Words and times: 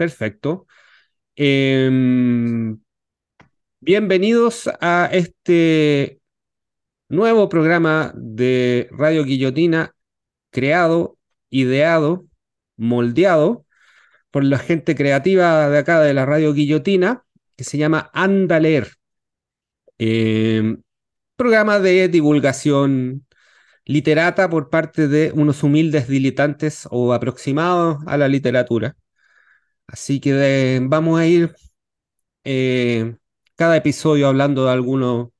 Perfecto. 0.00 0.66
Em, 1.36 2.78
bienvenidos 3.80 4.70
a 4.80 5.10
este 5.12 6.22
nuevo 7.10 7.50
programa 7.50 8.10
de 8.16 8.88
Radio 8.92 9.24
Guillotina, 9.24 9.94
creado, 10.50 11.18
ideado, 11.50 12.26
moldeado 12.78 13.66
por 14.30 14.42
la 14.44 14.58
gente 14.58 14.94
creativa 14.94 15.68
de 15.68 15.76
acá 15.76 16.00
de 16.00 16.14
la 16.14 16.24
Radio 16.24 16.54
Guillotina, 16.54 17.26
que 17.54 17.64
se 17.64 17.76
llama 17.76 18.10
Anda 18.14 18.58
Leer. 18.58 18.94
Em, 19.98 20.82
programa 21.36 21.78
de 21.78 22.08
divulgación 22.08 23.26
literata 23.84 24.48
por 24.48 24.70
parte 24.70 25.08
de 25.08 25.30
unos 25.34 25.62
humildes 25.62 26.08
diletantes 26.08 26.88
o 26.90 27.12
aproximados 27.12 27.98
a 28.06 28.16
la 28.16 28.28
literatura. 28.28 28.96
Así 29.90 30.20
que 30.20 30.76
eh, 30.76 30.80
vamos 30.82 31.18
a 31.18 31.26
ir 31.26 31.52
eh, 32.44 33.16
cada 33.56 33.76
episodio 33.76 34.28
hablando 34.28 34.64
de 34.64 34.70
algunos 34.70 35.30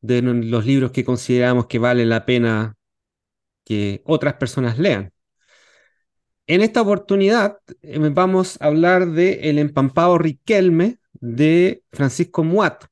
de 0.00 0.20
los 0.22 0.66
libros 0.66 0.92
que 0.92 1.04
consideramos 1.04 1.66
que 1.66 1.78
vale 1.78 2.04
la 2.04 2.26
pena 2.26 2.76
que 3.64 4.02
otras 4.04 4.34
personas 4.34 4.78
lean. 4.78 5.12
En 6.46 6.60
esta 6.60 6.82
oportunidad 6.82 7.58
eh, 7.80 7.98
vamos 8.12 8.60
a 8.60 8.66
hablar 8.66 9.06
de 9.12 9.48
El 9.50 9.58
empampado 9.58 10.18
Riquelme 10.18 10.98
de 11.14 11.82
Francisco 11.90 12.44
Muat. 12.44 12.84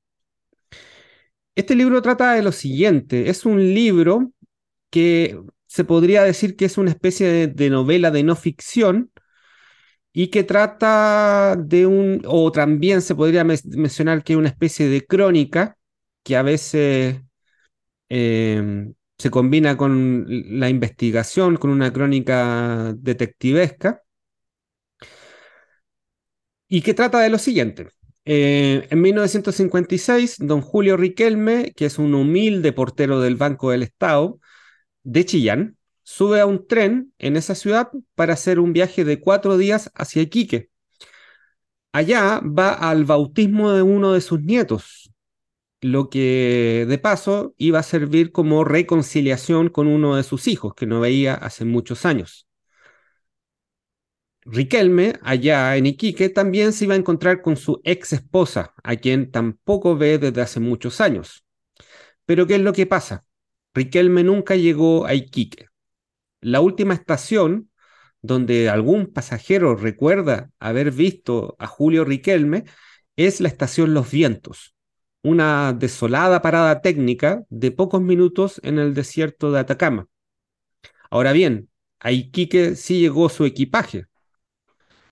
Este 1.54 1.74
libro 1.74 2.00
trata 2.00 2.32
de 2.32 2.42
lo 2.42 2.50
siguiente, 2.50 3.28
es 3.28 3.44
un 3.44 3.58
libro 3.74 4.32
que 4.90 5.38
se 5.66 5.84
podría 5.84 6.22
decir 6.24 6.56
que 6.56 6.64
es 6.64 6.78
una 6.78 6.90
especie 6.90 7.28
de, 7.28 7.46
de 7.48 7.70
novela 7.70 8.10
de 8.10 8.24
no 8.24 8.36
ficción, 8.36 9.12
y 10.16 10.28
que 10.28 10.44
trata 10.44 11.56
de 11.58 11.86
un, 11.86 12.22
o 12.26 12.52
también 12.52 13.02
se 13.02 13.16
podría 13.16 13.44
mencionar 13.44 14.22
que 14.24 14.34
es 14.34 14.38
una 14.38 14.48
especie 14.48 14.88
de 14.88 15.04
crónica 15.06 15.76
que 16.22 16.36
a 16.36 16.42
veces 16.42 17.20
em, 18.08 18.94
se 19.18 19.30
combina 19.30 19.76
con 19.76 20.26
la 20.28 20.68
investigación, 20.70 21.56
con 21.56 21.70
una 21.70 21.92
crónica 21.92 22.94
detectivesca, 22.96 24.02
y 26.68 26.82
que 26.82 26.94
trata 26.94 27.20
de 27.20 27.30
lo 27.30 27.38
siguiente. 27.38 27.88
Eh, 28.24 28.86
en 28.90 29.00
1956, 29.02 30.36
don 30.40 30.60
Julio 30.60 30.96
Riquelme, 30.96 31.72
que 31.76 31.86
es 31.86 31.98
un 31.98 32.14
humilde 32.14 32.72
portero 32.72 33.20
del 33.20 33.36
Banco 33.36 33.70
del 33.70 33.82
Estado 33.82 34.38
de 35.02 35.24
Chillán, 35.26 35.76
sube 36.04 36.40
a 36.40 36.46
un 36.46 36.66
tren 36.68 37.12
en 37.18 37.36
esa 37.36 37.56
ciudad 37.56 37.90
para 38.14 38.34
hacer 38.34 38.60
un 38.60 38.72
viaje 38.72 39.04
de 39.04 39.20
cuatro 39.20 39.56
días 39.58 39.90
hacia 39.96 40.22
Iquique. 40.22 40.70
Allá 41.92 42.40
va 42.40 42.72
al 42.72 43.04
bautismo 43.04 43.72
de 43.72 43.82
uno 43.82 44.12
de 44.12 44.20
sus 44.20 44.40
nietos, 44.42 45.10
lo 45.80 46.10
que 46.10 46.86
de 46.88 46.98
paso 46.98 47.54
iba 47.58 47.78
a 47.78 47.82
servir 47.82 48.32
como 48.32 48.64
reconciliación 48.64 49.68
con 49.70 49.86
uno 49.86 50.16
de 50.16 50.22
sus 50.24 50.48
hijos 50.48 50.74
que 50.74 50.86
no 50.86 51.00
veía 51.00 51.34
hace 51.34 51.64
muchos 51.64 52.04
años. 52.06 52.46
Riquelme, 54.46 55.14
allá 55.22 55.76
en 55.76 55.86
Iquique, 55.86 56.28
también 56.28 56.72
se 56.72 56.84
iba 56.84 56.94
a 56.94 56.98
encontrar 56.98 57.40
con 57.40 57.56
su 57.56 57.80
ex 57.84 58.12
esposa, 58.12 58.74
a 58.82 58.96
quien 58.96 59.30
tampoco 59.30 59.96
ve 59.96 60.18
desde 60.18 60.42
hace 60.42 60.60
muchos 60.60 61.00
años. 61.00 61.44
Pero 62.26 62.46
¿qué 62.46 62.56
es 62.56 62.60
lo 62.60 62.72
que 62.72 62.86
pasa? 62.86 63.24
Riquelme 63.74 64.22
nunca 64.24 64.56
llegó 64.56 65.06
a 65.06 65.14
Iquique. 65.14 65.68
La 66.44 66.60
última 66.60 66.92
estación 66.92 67.70
donde 68.20 68.68
algún 68.68 69.06
pasajero 69.06 69.76
recuerda 69.76 70.50
haber 70.58 70.90
visto 70.90 71.56
a 71.58 71.66
Julio 71.66 72.04
Riquelme 72.04 72.64
es 73.16 73.40
la 73.40 73.48
estación 73.48 73.94
Los 73.94 74.10
Vientos, 74.10 74.74
una 75.22 75.72
desolada 75.72 76.42
parada 76.42 76.82
técnica 76.82 77.44
de 77.48 77.70
pocos 77.70 78.02
minutos 78.02 78.60
en 78.62 78.78
el 78.78 78.92
desierto 78.92 79.52
de 79.52 79.60
Atacama. 79.60 80.06
Ahora 81.08 81.32
bien, 81.32 81.70
a 81.98 82.12
Iquique 82.12 82.76
sí 82.76 83.00
llegó 83.00 83.30
su 83.30 83.46
equipaje 83.46 84.04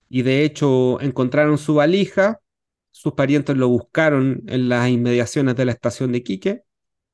y 0.09 0.21
de 0.21 0.43
hecho 0.43 1.01
encontraron 1.01 1.57
su 1.57 1.73
valija, 1.73 2.41
sus 2.91 3.13
parientes 3.13 3.57
lo 3.57 3.69
buscaron 3.69 4.43
en 4.45 4.69
las 4.69 4.87
inmediaciones 4.87 5.55
de 5.55 5.65
la 5.65 5.71
estación 5.71 6.11
de 6.11 6.19
Iquique 6.19 6.61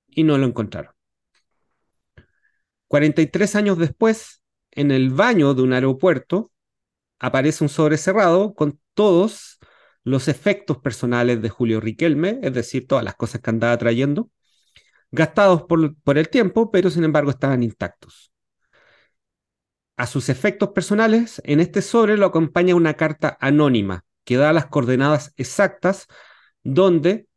y 0.10 0.24
no 0.24 0.38
lo 0.38 0.46
encontraron. 0.46 0.99
43 2.90 3.56
años 3.56 3.78
después, 3.78 4.42
en 4.72 4.92
el 4.92 5.12
baño 5.12 5.54
de 5.54 5.62
un 5.62 5.74
aeropuerto, 5.74 6.52
aparece 7.20 7.64
un 7.64 7.70
sobre 7.70 7.98
cerrado 7.98 8.56
con 8.56 8.80
todos 8.96 9.60
los 10.04 10.28
efectos 10.28 10.80
personales 10.80 11.42
de 11.42 11.50
Julio 11.50 11.80
Riquelme, 11.80 12.40
es 12.42 12.52
decir, 12.54 12.88
todas 12.88 13.04
las 13.06 13.16
cosas 13.16 13.42
que 13.42 13.52
andaba 13.52 13.78
trayendo, 13.78 14.32
gastados 15.12 15.64
por, 15.64 15.96
por 16.02 16.18
el 16.18 16.30
tiempo, 16.30 16.72
pero 16.72 16.90
sin 16.90 17.04
embargo 17.04 17.30
estaban 17.30 17.62
intactos. 17.62 18.32
A 19.96 20.08
sus 20.08 20.30
efectos 20.30 20.70
personales, 20.70 21.42
en 21.46 21.60
este 21.60 21.84
sobre 21.84 22.18
lo 22.18 22.26
acompaña 22.26 22.74
una 22.74 22.96
carta 22.96 23.38
anónima 23.40 24.04
que 24.24 24.38
da 24.38 24.52
las 24.52 24.66
coordenadas 24.66 25.34
exactas 25.38 26.08
donde 26.64 27.28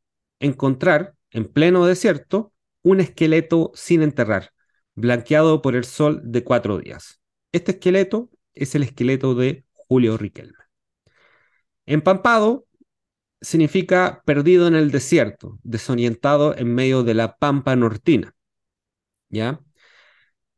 encontrar, 0.41 1.15
en 1.31 1.45
pleno 1.47 1.85
desierto, 1.85 2.55
un 2.83 3.01
esqueleto 3.01 3.71
sin 3.75 4.03
enterrar, 4.03 4.53
blanqueado 4.95 5.63
por 5.63 5.77
el 5.77 5.85
sol 5.85 6.21
de 6.25 6.45
cuatro 6.45 6.79
días. 6.79 7.21
Este 7.53 7.73
esqueleto 7.73 8.31
es 8.55 8.75
el 8.75 8.83
esqueleto 8.83 9.35
de 9.35 9.65
Julio 9.73 10.17
Riquelme. 10.17 10.59
Empampado 11.87 12.67
significa 13.41 14.23
perdido 14.25 14.69
en 14.69 14.75
el 14.75 14.91
desierto, 14.91 15.59
desorientado 15.63 16.57
en 16.57 16.75
medio 16.75 17.03
de 17.03 17.15
la 17.15 17.37
pampa 17.37 17.75
nortina. 17.77 18.35
¿Ya? 19.29 19.61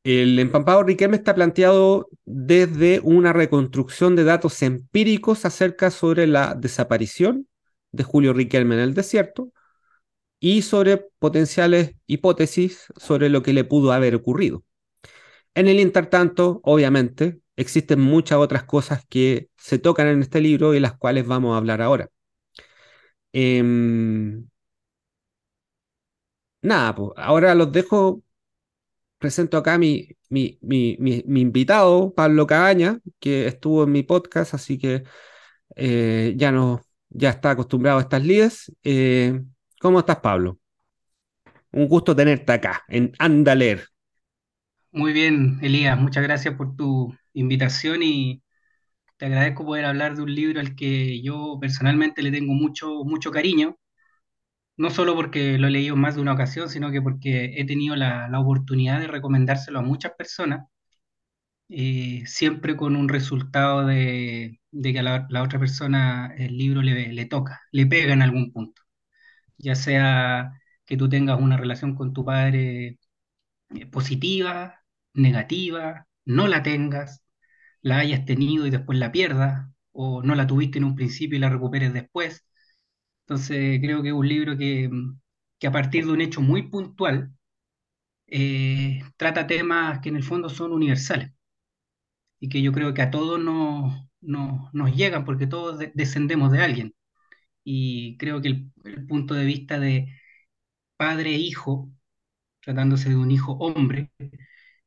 El 0.05 0.39
empampado 0.39 0.83
Riquelme 0.83 1.17
está 1.17 1.35
planteado 1.35 2.09
desde 2.27 3.01
una 3.03 3.33
reconstrucción 3.33 4.17
de 4.17 4.25
datos 4.25 4.61
empíricos 4.63 5.47
acerca 5.47 5.91
sobre 5.91 6.27
la 6.27 6.55
desaparición 6.55 7.49
de 7.91 8.05
Julio 8.05 8.35
Riquelme 8.35 8.75
en 8.75 8.83
el 8.83 8.95
desierto, 8.95 9.53
y 10.45 10.61
sobre 10.63 10.99
potenciales 11.19 11.97
hipótesis 12.07 12.93
sobre 12.97 13.31
lo 13.31 13.43
que 13.43 13.55
le 13.55 13.65
pudo 13.65 13.93
haber 13.93 14.15
ocurrido. 14.15 14.63
En 15.55 15.69
el 15.69 15.81
intertanto, 15.81 16.61
obviamente, 16.65 17.41
existen 17.57 18.01
muchas 18.01 18.39
otras 18.39 18.65
cosas 18.65 19.05
que 19.09 19.49
se 19.57 19.79
tocan 19.79 20.09
en 20.09 20.23
este 20.23 20.41
libro 20.43 20.75
y 20.75 20.81
las 20.81 20.99
cuales 20.99 21.27
vamos 21.27 21.55
a 21.55 21.59
hablar 21.59 21.81
ahora. 21.83 22.11
Em, 23.33 24.47
nada, 26.63 26.95
pues 26.95 27.11
ahora 27.17 27.55
los 27.55 27.73
dejo. 27.73 28.23
Presento 29.19 29.57
acá 29.59 29.79
mi, 29.79 30.09
mi, 30.29 30.59
invitado, 31.27 32.15
Pablo 32.15 32.47
Cabaña, 32.47 33.01
que 33.21 33.47
estuvo 33.47 33.85
en 33.85 33.93
mi 33.93 34.03
podcast, 34.03 34.55
así 34.55 34.79
que 34.79 35.05
eh, 35.77 36.35
ya, 36.37 36.53
no, 36.53 36.83
ya 37.11 37.31
está 37.31 37.53
acostumbrado 37.53 37.99
a 37.99 38.03
estas 38.03 38.25
lides. 38.25 38.73
Eh, 38.83 39.41
¿Cómo 39.85 39.99
estás, 39.99 40.21
Pablo? 40.21 40.59
Un 41.73 41.89
gusto 41.89 42.17
tenerte 42.17 42.51
acá, 42.53 42.85
en 42.89 43.13
Andaler. 43.19 43.87
Muy 44.93 45.13
bien, 45.13 45.59
Elías, 45.61 45.99
muchas 45.99 46.23
gracias 46.23 46.55
por 46.55 46.75
tu 46.75 47.15
invitación 47.35 48.03
y 48.03 48.43
te 49.19 49.27
agradezco 49.27 49.67
poder 49.67 49.85
hablar 49.85 50.17
de 50.17 50.23
un 50.23 50.35
libro 50.35 50.59
al 50.61 50.75
que 50.75 51.21
yo 51.21 51.59
personalmente 51.61 52.23
le 52.23 52.31
tengo 52.31 52.55
mucho, 52.55 53.05
mucho 53.05 53.31
cariño, 53.31 53.77
no 54.79 54.89
solo 54.89 55.15
porque 55.15 55.59
lo 55.59 55.69
he 55.69 55.71
leído 55.71 55.97
más 55.97 56.15
de 56.15 56.23
una 56.23 56.33
ocasión, 56.33 56.71
sino 56.71 56.91
que 56.91 57.03
porque 57.03 57.53
he 57.61 57.67
tenido 57.67 57.95
la, 57.95 58.31
oportunidad 58.41 59.01
de 59.01 59.09
recomendárselo 59.09 59.81
a 59.81 59.83
muchas 59.83 60.13
personas, 60.17 60.67
eh, 61.69 62.23
siempre 62.27 62.75
con 62.77 62.97
un 62.97 63.09
resultado 63.11 63.87
de, 63.87 64.61
que 64.83 64.99
a 64.99 65.03
la, 65.03 65.43
otra 65.43 65.59
persona 65.59 66.33
el 66.39 66.57
libro 66.57 66.81
le, 66.81 67.13
le 67.13 67.27
toca, 67.27 67.61
le 67.71 67.87
pega 67.87 68.15
en 68.15 68.23
algún 68.23 68.51
punto 68.51 68.84
ya 69.59 69.75
sea 69.75 70.61
que 70.87 70.97
tú 70.97 71.09
tengas 71.09 71.41
una 71.41 71.57
relación 71.57 71.95
con 71.95 72.13
tu 72.13 72.25
padre 72.25 72.99
eh, 73.75 73.87
positiva, 73.87 74.85
negativa, 75.15 76.09
no 76.25 76.49
la 76.49 76.63
tengas, 76.63 77.23
la 77.83 77.99
hayas 77.99 78.25
tenido 78.27 78.67
y 78.67 78.71
después 78.71 78.99
la 78.99 79.13
pierdas, 79.13 79.69
o 79.93 80.23
no 80.23 80.35
la 80.35 80.47
tuviste 80.47 80.79
en 80.79 80.85
un 80.85 80.97
principio 80.97 81.37
y 81.39 81.41
la 81.41 81.51
recuperes 81.51 81.93
después. 81.95 82.47
Entonces 83.23 83.81
creo 83.81 84.03
que 84.03 84.09
es 84.09 84.15
un 84.15 84.29
libro 84.29 84.57
que, 84.59 84.91
a 85.67 85.73
partir 85.73 86.07
de 86.07 86.13
un 86.13 86.21
hecho 86.21 86.41
muy 86.43 86.63
puntual 86.69 87.33
eh, 88.27 89.03
trata 89.17 89.47
temas 89.47 90.01
que 90.01 90.09
en 90.11 90.17
el 90.17 90.25
fondo 90.25 90.49
son 90.51 90.73
universales 90.73 91.33
y 92.41 92.49
que 92.49 92.63
yo 92.63 92.73
creo 92.73 92.95
que 92.95 93.03
a 93.03 93.11
todos 93.11 93.41
nos, 93.41 94.09
nos 94.21 94.97
llegan 94.97 95.25
porque 95.25 95.47
todos 95.47 95.79
descendemos 95.95 96.53
de 96.53 96.63
alguien 96.63 96.95
y 97.65 98.17
creo 98.19 98.41
que 98.43 98.49
el, 98.49 98.73
punto 99.09 99.35
de 99.35 99.45
vista 99.45 99.79
de 99.81 100.09
padre-hijo, 100.97 101.91
tratándose 102.61 103.11
de 103.11 103.17
un 103.17 103.31
hijo 103.31 103.53
hombre, 103.55 104.13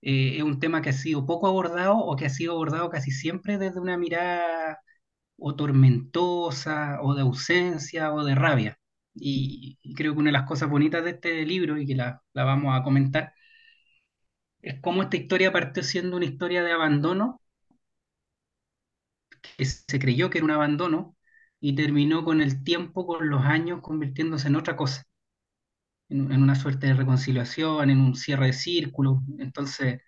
eh, 0.02 0.38
es 0.38 0.44
un 0.44 0.60
tema 0.60 0.82
que 0.82 0.90
ha 0.90 0.94
sido 0.94 1.26
poco 1.26 1.48
abordado 1.48 1.98
o 1.98 2.16
que 2.16 2.26
ha 2.26 2.30
sido 2.30 2.54
abordado 2.54 2.90
casi 2.90 3.12
siempre 3.12 3.58
desde 3.58 3.80
una 3.80 3.98
mirada 3.98 4.80
o 5.38 5.56
tormentosa, 5.56 7.00
o 7.02 7.16
de 7.16 7.22
ausencia, 7.22 8.14
o 8.14 8.24
de 8.26 8.36
rabia. 8.36 8.80
Y, 9.16 9.80
y 9.82 9.94
creo 9.96 10.14
que 10.14 10.20
una 10.20 10.30
de 10.30 10.34
las 10.34 10.48
cosas 10.48 10.70
bonitas 10.70 11.04
de 11.04 11.12
este 11.12 11.46
libro, 11.46 11.78
y 11.78 11.86
que 11.88 11.96
la, 11.96 12.24
la 12.34 12.44
vamos 12.44 12.80
a 12.80 12.84
comentar, 12.84 13.34
es 14.62 14.80
cómo 14.82 15.02
esta 15.02 15.18
historia 15.18 15.52
partió 15.52 15.82
siendo 15.84 16.16
una 16.18 16.26
historia 16.26 16.64
de 16.64 16.72
abandono, 16.72 17.42
que 19.42 19.66
se 19.66 20.00
creyó 20.00 20.30
que 20.30 20.38
era 20.40 20.46
un 20.46 20.52
abandono, 20.52 21.17
y 21.60 21.76
terminó 21.76 22.24
con 22.24 22.42
el 22.42 22.64
tiempo, 22.64 23.06
con 23.08 23.30
los 23.30 23.44
años, 23.46 23.82
convirtiéndose 23.82 24.48
en 24.48 24.56
otra 24.56 24.76
cosa, 24.76 25.04
en, 26.10 26.42
una 26.42 26.56
suerte 26.56 26.88
de 26.88 26.94
reconciliación, 26.94 27.90
en 27.90 28.00
un 28.00 28.16
cierre 28.16 28.48
de 28.48 28.54
círculo. 28.54 29.22
Entonces, 29.40 30.02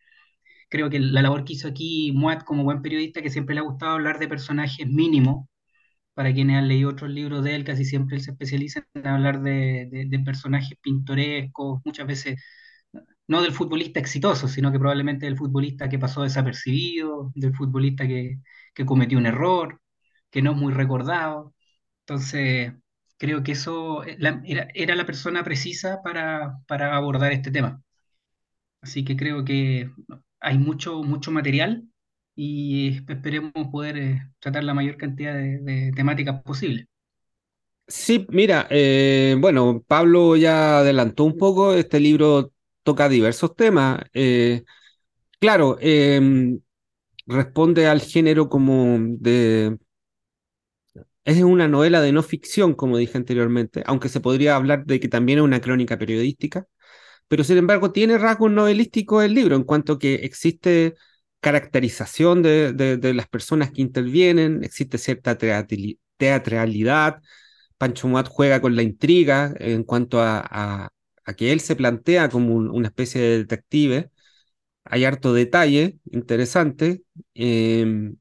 creo 0.70 0.90
que 0.90 1.00
la 1.00 1.22
labor 1.22 1.46
que 1.46 1.54
hizo 1.54 1.68
aquí 1.70 2.12
Moat 2.14 2.44
como 2.46 2.64
buen 2.64 2.82
periodista, 2.82 3.22
que 3.22 3.30
siempre 3.32 3.56
le 3.56 3.62
ha 3.62 3.64
gustado 3.64 3.94
hablar 3.94 4.20
de 4.20 4.28
personajes 4.28 4.88
mínimos, 4.88 5.48
para 6.14 6.34
quienes 6.34 6.58
han 6.58 6.68
leído 6.68 6.90
otros 6.92 7.12
libros 7.12 7.44
de 7.44 7.56
él, 7.56 7.64
casi 7.66 7.86
siempre 7.86 8.18
él 8.18 8.24
se 8.24 8.32
especializa 8.32 8.86
en 8.94 9.08
hablar 9.08 9.42
de, 9.42 10.10
personajes 10.26 10.78
pintorescos, 10.82 11.82
muchas 11.86 12.08
veces 12.08 12.42
no 13.28 13.42
del 13.42 13.54
futbolista 13.54 14.00
exitoso, 14.00 14.48
sino 14.48 14.72
que 14.72 14.80
probablemente 14.80 15.26
del 15.28 15.38
futbolista 15.38 15.90
que 15.90 16.00
pasó 16.00 16.24
desapercibido, 16.24 17.32
del 17.36 17.56
futbolista 17.56 18.08
que 18.08 18.40
cometió 18.86 19.18
un 19.18 19.28
error, 19.28 19.80
que 20.32 20.42
no 20.42 20.52
es 20.52 20.58
muy 20.58 20.74
recordado. 20.74 21.54
Entonces, 22.02 22.74
creo 23.18 23.44
que 23.44 23.54
eso 23.54 24.04
eh, 24.06 24.18
era, 24.46 24.68
era 24.74 24.96
la 24.96 25.06
persona 25.06 25.44
precisa 25.44 26.02
para, 26.04 26.60
para 26.68 26.96
abordar 26.96 27.32
este 27.34 27.52
tema. 27.52 27.82
Así 28.82 29.04
que 29.06 29.16
creo 29.18 29.44
que 29.46 29.92
hay 30.40 30.58
mucho, 30.58 31.04
mucho 31.04 31.32
material 31.32 31.88
y 32.36 32.98
esperemos 33.10 33.52
poder 33.72 33.98
eh, 33.98 34.32
tratar 34.40 34.64
la 34.64 34.74
mayor 34.74 34.98
cantidad 34.98 35.34
de, 35.34 35.60
de 35.60 35.92
temáticas 35.96 36.42
posible. 36.44 36.88
Sí, 37.88 38.28
mira, 38.30 38.68
eh, 38.70 39.36
bueno, 39.40 39.84
Pablo 39.88 40.36
ya 40.36 40.80
adelantó 40.80 41.24
un 41.24 41.38
poco, 41.38 41.74
este 41.74 42.00
libro 42.00 42.54
toca 42.84 43.10
diversos 43.10 43.56
temas. 43.56 44.00
eh, 44.14 44.64
claro, 45.40 45.78
em, 45.82 46.62
responde 47.28 47.88
al 47.88 48.02
género 48.02 48.50
como 48.50 48.98
de... 49.00 49.78
Es 51.30 51.44
una 51.44 51.68
novela 51.68 52.02
de 52.02 52.12
no 52.12 52.24
ficción, 52.24 52.74
como 52.74 52.98
dije 52.98 53.18
anteriormente, 53.18 53.84
aunque 53.86 54.10
se 54.10 54.20
podría 54.20 54.56
hablar 54.56 54.86
de 54.86 55.00
que 55.00 55.08
también 55.10 55.40
es 55.40 55.44
una 55.46 55.62
crónica 55.62 55.98
periodística, 55.98 56.66
pero 57.28 57.44
sin 57.44 57.58
embargo 57.58 57.92
tiene 57.92 58.18
rasgos 58.18 58.52
novelísticos 58.52 59.24
el 59.26 59.36
libro 59.36 59.56
en 59.56 59.64
cuanto 59.64 60.00
que 60.00 60.16
existe 60.16 60.96
caracterización 61.42 62.44
de, 62.44 62.74
las 63.16 63.28
personas 63.30 63.72
que 63.72 63.82
intervienen, 63.84 64.64
existe 64.64 64.98
cierta 65.00 65.38
teatrali- 65.38 66.00
teatralidad, 66.18 67.22
Pancho 67.78 68.08
Muat 68.10 68.28
juega 68.30 68.62
con 68.62 68.76
la 68.76 68.84
intriga 68.84 69.54
en 69.60 69.84
cuanto 69.84 70.22
a, 70.22 70.40
que 71.38 71.52
él 71.54 71.60
se 71.62 71.76
plantea 71.76 72.30
como 72.30 72.56
un- 72.56 72.70
una 72.72 72.88
especie 72.90 73.22
de 73.22 73.38
detective, 73.40 74.12
hay 74.86 75.06
harto 75.06 75.34
detalle 75.34 76.00
interesante. 76.12 77.04
em, 77.36 78.16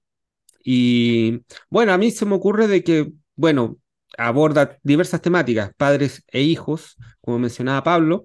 y 0.70 1.44
bueno, 1.70 1.94
a 1.94 1.99
mí 1.99 2.11
se 2.11 2.26
me 2.26 2.35
ocurre 2.35 2.69
de 2.69 2.85
que, 2.85 3.11
bueno, 3.37 3.79
aborda 4.19 4.79
diversas 4.82 5.23
temáticas, 5.23 5.73
padres 5.79 6.25
e 6.29 6.43
hijos, 6.43 6.97
como 7.23 7.38
mencionaba 7.38 7.82
Pablo, 7.82 8.25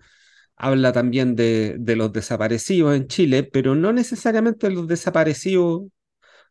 habla 0.57 0.91
también 0.93 1.35
de, 1.37 1.77
de 1.79 1.95
los 1.95 2.11
desaparecidos 2.13 2.95
en 2.97 3.07
Chile, 3.07 3.43
pero 3.43 3.75
no 3.75 3.93
necesariamente 3.93 4.69
los 4.71 4.87
desaparecidos 4.89 5.83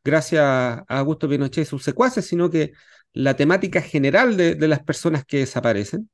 gracias 0.04 0.42
a 0.44 0.84
Augusto 0.88 1.28
Pinochet 1.28 1.64
y 1.64 1.66
sus 1.66 1.84
secuaces, 1.84 2.26
sino 2.26 2.50
que 2.50 2.72
la 3.14 3.36
temática 3.36 3.82
general 3.82 4.36
de, 4.38 4.54
de 4.56 4.68
las 4.68 4.82
personas 4.84 5.24
que 5.26 5.38
desaparecen. 5.38 6.10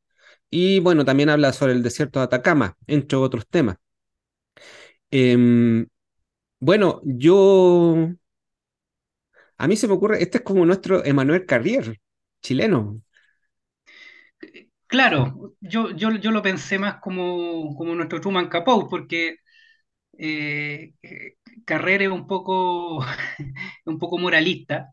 Y 0.50 0.80
bueno, 0.80 1.04
también 1.04 1.30
habla 1.30 1.52
sobre 1.52 1.72
el 1.74 1.82
desierto 1.84 2.20
de 2.20 2.26
Atacama, 2.26 2.76
entre 2.86 3.18
otros 3.18 3.46
temas. 3.48 3.76
Em, 5.10 5.86
bueno, 6.60 7.00
yo 7.04 8.10
A 9.58 9.68
mí 9.68 9.76
se 9.76 9.86
me 9.88 9.94
ocurre, 9.94 10.22
este 10.22 10.38
es 10.38 10.44
como 10.44 10.64
nuestro 10.66 11.04
Emmanuel 11.04 11.46
Carrier, 11.46 12.00
chileno. 12.42 13.02
Claro, 14.86 15.54
yo, 15.60 15.90
yo, 15.90 16.12
yo 16.12 16.30
lo 16.30 16.42
pensé 16.42 16.78
más 16.78 16.96
como, 17.00 17.74
como 17.76 17.94
nuestro 17.94 18.20
Truman 18.20 18.48
Capote, 18.48 18.86
porque 18.88 19.36
eh, 20.18 20.94
es 22.02 22.08
un 22.10 22.26
poco, 22.26 23.00
un 23.86 23.98
poco 23.98 24.18
moralista. 24.18 24.92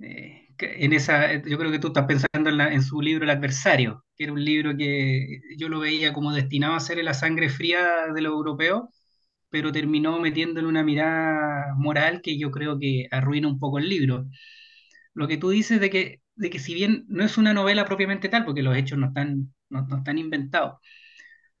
eh, 0.00 0.48
en 0.60 0.92
esa, 0.94 1.34
yo 1.44 1.58
creo 1.58 1.70
que 1.72 1.78
tú 1.80 1.88
estás 1.88 2.06
pensando 2.06 2.50
en, 2.50 2.60
en 2.60 2.82
su 2.82 3.00
libro 3.02 3.24
El 3.24 3.30
adversario, 3.30 4.04
que 4.16 4.24
era 4.24 4.32
un 4.34 4.44
libro 4.44 4.76
que 4.76 5.40
yo 5.58 5.68
lo 5.70 5.80
veía 5.80 6.12
como 6.14 6.32
destinado 6.32 6.74
a 6.76 6.80
ser 6.80 7.02
la 7.04 7.14
sangre 7.14 7.48
fría 7.50 8.08
de 8.14 8.22
los 8.22 8.32
europeos, 8.34 8.84
pero 9.54 9.70
terminó 9.72 10.18
metiéndole 10.20 10.66
una 10.66 10.82
mirada 10.82 11.74
moral 11.76 12.22
que 12.22 12.36
yo 12.40 12.50
creo 12.50 12.76
que 12.80 13.06
arruina 13.12 13.46
un 13.48 13.60
poco 13.60 13.78
el 13.78 13.88
libro. 13.88 14.26
Lo 15.14 15.28
que 15.28 15.38
tú 15.38 15.50
dices 15.50 15.80
de 15.80 15.90
que, 15.90 16.22
de 16.36 16.50
que 16.50 16.58
si 16.60 16.74
bien 16.74 17.04
no 17.08 17.24
es 17.24 17.38
una 17.38 17.54
novela 17.54 17.84
propiamente 17.86 18.28
tal, 18.28 18.44
porque 18.44 18.62
los 18.62 18.76
hechos 18.76 18.98
no 18.98 19.08
están, 19.08 19.54
no, 19.70 19.82
no 19.88 19.98
están 19.98 20.18
inventados, 20.18 20.80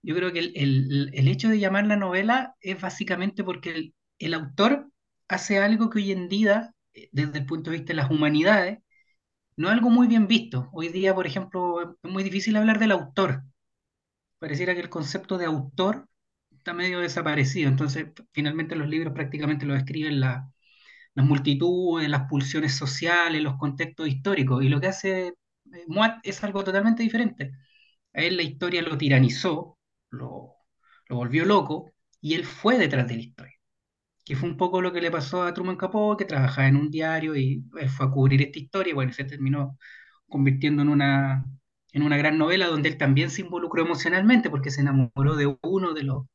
yo 0.02 0.14
creo 0.16 0.32
que 0.32 0.40
el, 0.40 1.10
el- 1.14 1.28
hecho 1.28 1.48
de 1.48 1.58
llamarla 1.60 1.96
novela 1.96 2.56
es 2.60 2.80
básicamente 2.80 3.44
porque 3.44 3.70
el, 3.70 3.94
el 4.18 4.34
autor 4.34 4.90
hace 5.28 5.58
algo 5.58 5.90
que 5.90 5.98
hoy 6.00 6.12
en 6.12 6.28
día, 6.28 6.74
eh, 6.94 7.08
desde 7.12 7.38
el 7.40 7.46
punto 7.46 7.70
de 7.70 7.78
vista 7.78 7.92
de 7.92 7.96
las 7.98 8.10
humanidades, 8.10 8.78
no 9.56 9.68
es 9.68 9.74
algo 9.74 9.90
muy 9.90 10.08
bien 10.08 10.26
visto. 10.28 10.68
Hoy 10.72 10.88
día, 10.88 11.14
por 11.14 11.26
ejemplo, 11.26 11.96
es 12.02 12.10
muy 12.10 12.24
difícil 12.24 12.56
hablar 12.56 12.78
del 12.80 12.92
autor. 12.92 13.44
Pareciera 14.38 14.74
que 14.74 14.80
el 14.80 14.90
concepto 14.90 15.38
de 15.38 15.46
autor 15.46 16.08
está 16.64 16.74
medio 16.74 17.00
desaparecido. 17.00 17.68
Entonces, 17.70 18.06
finalmente 18.32 18.76
los 18.76 18.88
libros 18.88 19.12
prácticamente 19.14 19.66
lo 19.66 19.76
escriben 19.76 20.20
la- 20.20 20.50
las 21.14 21.26
multitudes, 21.26 22.08
las 22.08 22.28
pulsiones 22.28 22.74
sociales, 22.76 23.42
los 23.42 23.56
contextos 23.58 24.08
históricos. 24.08 24.64
Y 24.64 24.68
lo 24.68 24.80
que 24.80 24.88
hace 24.88 25.28
eh, 25.28 25.34
Moat 25.88 26.20
es 26.24 26.42
algo 26.44 26.64
totalmente 26.64 27.02
diferente. 27.02 27.52
A 28.14 28.22
él 28.22 28.36
la 28.36 28.42
historia 28.44 28.82
lo 28.82 28.98
tiranizó, 28.98 29.78
lo, 30.10 30.54
lo 31.08 31.16
volvió 31.16 31.44
loco, 31.44 31.92
y 32.20 32.34
él 32.34 32.44
fue 32.44 32.78
detrás 32.78 33.08
de 33.08 33.16
la 33.16 33.22
historia. 33.22 33.54
Que 34.24 34.36
fue 34.36 34.48
un 34.48 34.56
poco 34.56 34.80
lo 34.80 34.92
que 34.92 35.00
le 35.02 35.10
pasó 35.10 35.42
a 35.42 35.52
Truman 35.54 35.76
Capote, 35.76 36.24
que 36.24 36.28
trabajaba 36.28 36.68
en 36.68 36.76
un 36.76 36.90
diario 36.90 37.36
y 37.36 37.64
él 37.78 37.88
fue 37.90 38.06
a 38.06 38.10
cubrir 38.10 38.42
esta 38.42 38.58
historia, 38.58 38.90
y 38.92 38.94
bueno, 38.94 39.12
se 39.12 39.24
terminó 39.24 39.78
convirtiendo 40.28 40.82
en 40.82 40.88
una, 40.88 41.44
en 41.92 42.02
una 42.02 42.16
gran 42.16 42.38
novela 42.38 42.66
donde 42.68 42.88
él 42.90 42.98
también 42.98 43.30
se 43.30 43.42
involucró 43.42 43.82
emocionalmente 43.84 44.50
porque 44.50 44.70
se 44.70 44.80
enamoró 44.82 45.36
de 45.36 45.56
uno 45.62 45.94
de 45.94 46.04
los, 46.04 46.26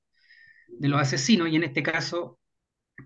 de 0.79 0.87
los 0.89 1.01
asesinos, 1.01 1.49
y 1.49 1.55
en 1.55 1.63
este 1.63 1.83
caso 1.83 2.39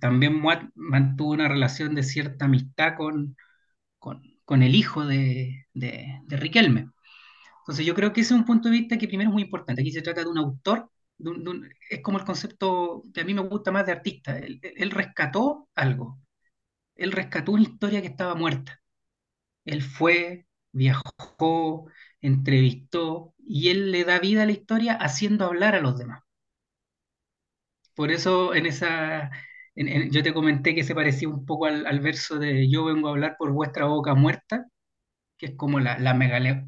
también 0.01 0.39
Moat 0.39 0.63
mantuvo 0.75 1.31
una 1.33 1.47
relación 1.47 1.95
de 1.95 2.03
cierta 2.03 2.45
amistad 2.45 2.95
con, 2.97 3.37
con, 3.99 4.21
con 4.45 4.63
el 4.63 4.75
hijo 4.75 5.05
de, 5.05 5.67
de, 5.73 6.21
Riquelme. 6.29 6.89
Entonces 7.61 7.85
yo 7.85 7.95
creo 7.95 8.13
que 8.13 8.21
ese 8.21 8.33
es 8.33 8.39
un 8.39 8.45
punto 8.45 8.69
de 8.69 8.79
vista 8.79 8.97
que 8.97 9.07
primero 9.07 9.29
es 9.29 9.33
muy 9.33 9.43
importante. 9.43 9.81
Aquí 9.81 9.91
se 9.91 10.01
trata 10.01 10.21
de 10.23 10.29
un 10.29 10.37
autor, 10.37 10.89
es 11.89 12.01
como 12.01 12.17
el 12.19 12.25
concepto 12.25 13.05
que 13.13 13.21
a 13.21 13.25
mí 13.25 13.33
me 13.33 13.41
gusta 13.41 13.71
más 13.71 13.85
de 13.85 13.93
artista. 13.93 14.37
Él 14.37 14.91
rescató 14.91 15.69
algo, 15.75 16.19
él 16.95 17.11
rescató 17.11 17.53
una 17.53 17.63
historia 17.63 18.01
que 18.01 18.07
estaba 18.07 18.35
muerta. 18.35 18.81
Él 19.65 19.81
fue, 19.83 20.47
viajó, 20.71 21.87
entrevistó 22.21 23.33
y 23.39 23.69
él 23.69 23.91
le 23.91 24.05
da 24.05 24.19
vida 24.19 24.43
a 24.43 24.45
la 24.45 24.51
historia 24.53 24.95
haciendo 24.95 25.45
hablar 25.45 25.75
a 25.75 25.81
los 25.81 25.97
demás. 25.97 26.22
Por 27.95 28.11
eso 28.11 28.55
en 28.55 28.65
esa, 28.65 29.31
en- 29.75 29.87
en- 29.87 30.11
yo 30.11 30.23
te 30.23 30.33
comenté 30.33 30.75
que 30.75 30.83
se 30.83 30.95
parecía 30.95 31.29
un 31.29 31.45
poco 31.45 31.65
al, 31.67 31.85
al 31.85 31.99
verso 31.99 32.39
de 32.39 32.69
Yo 32.69 32.85
vengo 32.85 33.07
a 33.07 33.11
hablar 33.11 33.35
por 33.37 33.51
vuestra 33.51 33.85
boca 33.85 34.15
muerta, 34.15 34.65
que 35.37 35.47
es 35.47 35.55
como 35.57 35.79
la, 35.81 35.97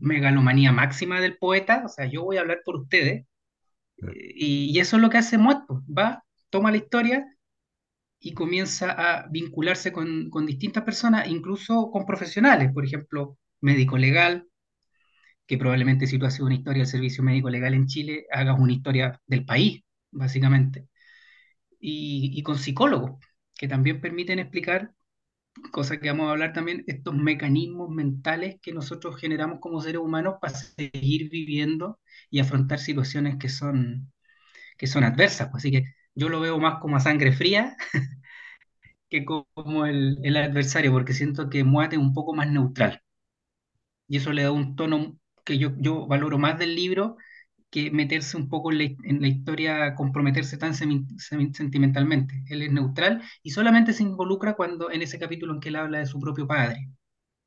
megalomanía 0.01 0.71
máxima 0.73 1.21
del 1.21 1.37
poeta, 1.37 1.83
o 1.85 1.89
sea, 1.89 2.05
yo 2.07 2.23
voy 2.25 2.37
a 2.37 2.41
hablar 2.41 2.59
por 2.65 2.77
ustedes 2.77 3.25
Y, 4.35 4.71
y 4.75 4.79
eso 4.79 4.95
es 4.97 5.01
lo 5.01 5.09
que 5.09 5.17
hace 5.17 5.37
Mott, 5.37 5.65
pues, 5.67 5.79
va, 5.81 6.23
toma 6.49 6.71
la 6.71 6.77
historia 6.77 7.25
y 8.19 8.33
comienza 8.33 8.91
a 8.91 9.27
vincularse 9.29 9.91
con, 9.93 10.29
con 10.29 10.45
distintas 10.45 10.83
personas, 10.83 11.27
incluso 11.29 11.91
con 11.91 12.05
profesionales, 12.05 12.71
por 12.73 12.85
ejemplo, 12.85 13.37
médico 13.61 13.97
legal, 13.97 14.47
que 15.47 15.57
probablemente 15.57 16.07
si 16.07 16.17
tú 16.19 16.25
haces 16.25 16.41
una 16.41 16.55
historia 16.55 16.81
del 16.83 16.87
servicio 16.91 17.23
médico 17.23 17.49
legal 17.49 17.73
en 17.73 17.87
Chile, 17.87 18.25
hagas 18.31 18.59
una 18.59 18.73
historia 18.73 19.21
del 19.27 19.45
país, 19.45 19.83
básicamente, 20.11 20.87
y, 21.87 22.43
con 22.43 22.57
psicólogos, 22.57 23.19
que 23.57 23.67
también 23.67 24.01
permiten 24.01 24.39
explicar, 24.39 24.93
cosas 25.71 25.99
que 25.99 26.09
vamos 26.09 26.27
a 26.27 26.31
hablar 26.31 26.53
también, 26.53 26.83
estos 26.87 27.15
mecanismos 27.15 27.89
mentales 27.89 28.57
que 28.61 28.73
nosotros 28.73 29.17
generamos 29.19 29.59
como 29.61 29.81
seres 29.81 30.01
humanos 30.01 30.35
para 30.41 30.53
seguir 30.55 31.29
viviendo 31.29 31.99
y 32.31 32.39
afrontar 32.39 32.79
situaciones 32.79 33.37
que 33.39 33.49
son 33.49 34.11
que 34.77 34.87
son 34.87 35.03
adversas. 35.05 35.49
pues, 35.51 35.61
así 35.63 35.71
que 35.71 35.85
yo 36.15 36.29
lo 36.29 36.39
veo 36.41 36.59
más 36.59 36.79
como 36.81 36.97
a 36.97 36.99
sangre 37.01 37.33
fría 37.33 37.77
que 39.09 39.25
como 39.25 39.85
el, 39.85 40.19
el 40.23 40.37
adversario, 40.37 40.91
porque 40.91 41.13
siento 41.13 41.49
que 41.49 41.63
Moat 41.63 41.93
es 41.93 41.99
un 41.99 42.13
poco 42.13 42.33
más 42.33 42.49
neutral. 42.49 43.01
Y 44.07 44.17
eso 44.17 44.31
le 44.33 44.43
da 44.43 44.51
un 44.51 44.75
tono 44.75 45.17
que 45.45 45.57
yo, 45.57 45.71
yo 45.77 46.07
valoro 46.07 46.37
más 46.37 46.57
del 46.59 46.75
libro 46.75 47.17
que 47.75 47.91
meterse 47.91 48.37
un 48.37 48.47
poco 48.47 48.71
en 48.71 48.77
la, 49.21 49.27
historia, 49.27 49.95
comprometerse 49.95 50.57
tan 50.57 50.73
sentimentalmente. 50.73 52.41
Él 52.47 52.61
es 52.61 52.71
neutral 52.71 53.21
y 53.43 53.51
solamente 53.51 53.91
se 53.91 54.03
involucra 54.03 54.55
cuando 54.55 54.89
en 54.91 55.01
ese 55.01 55.19
capítulo 55.19 55.53
en 55.53 55.59
que 55.59 55.67
él 55.69 55.75
habla 55.75 55.99
de 55.99 56.05
su 56.05 56.17
propio 56.21 56.47
padre, 56.47 56.89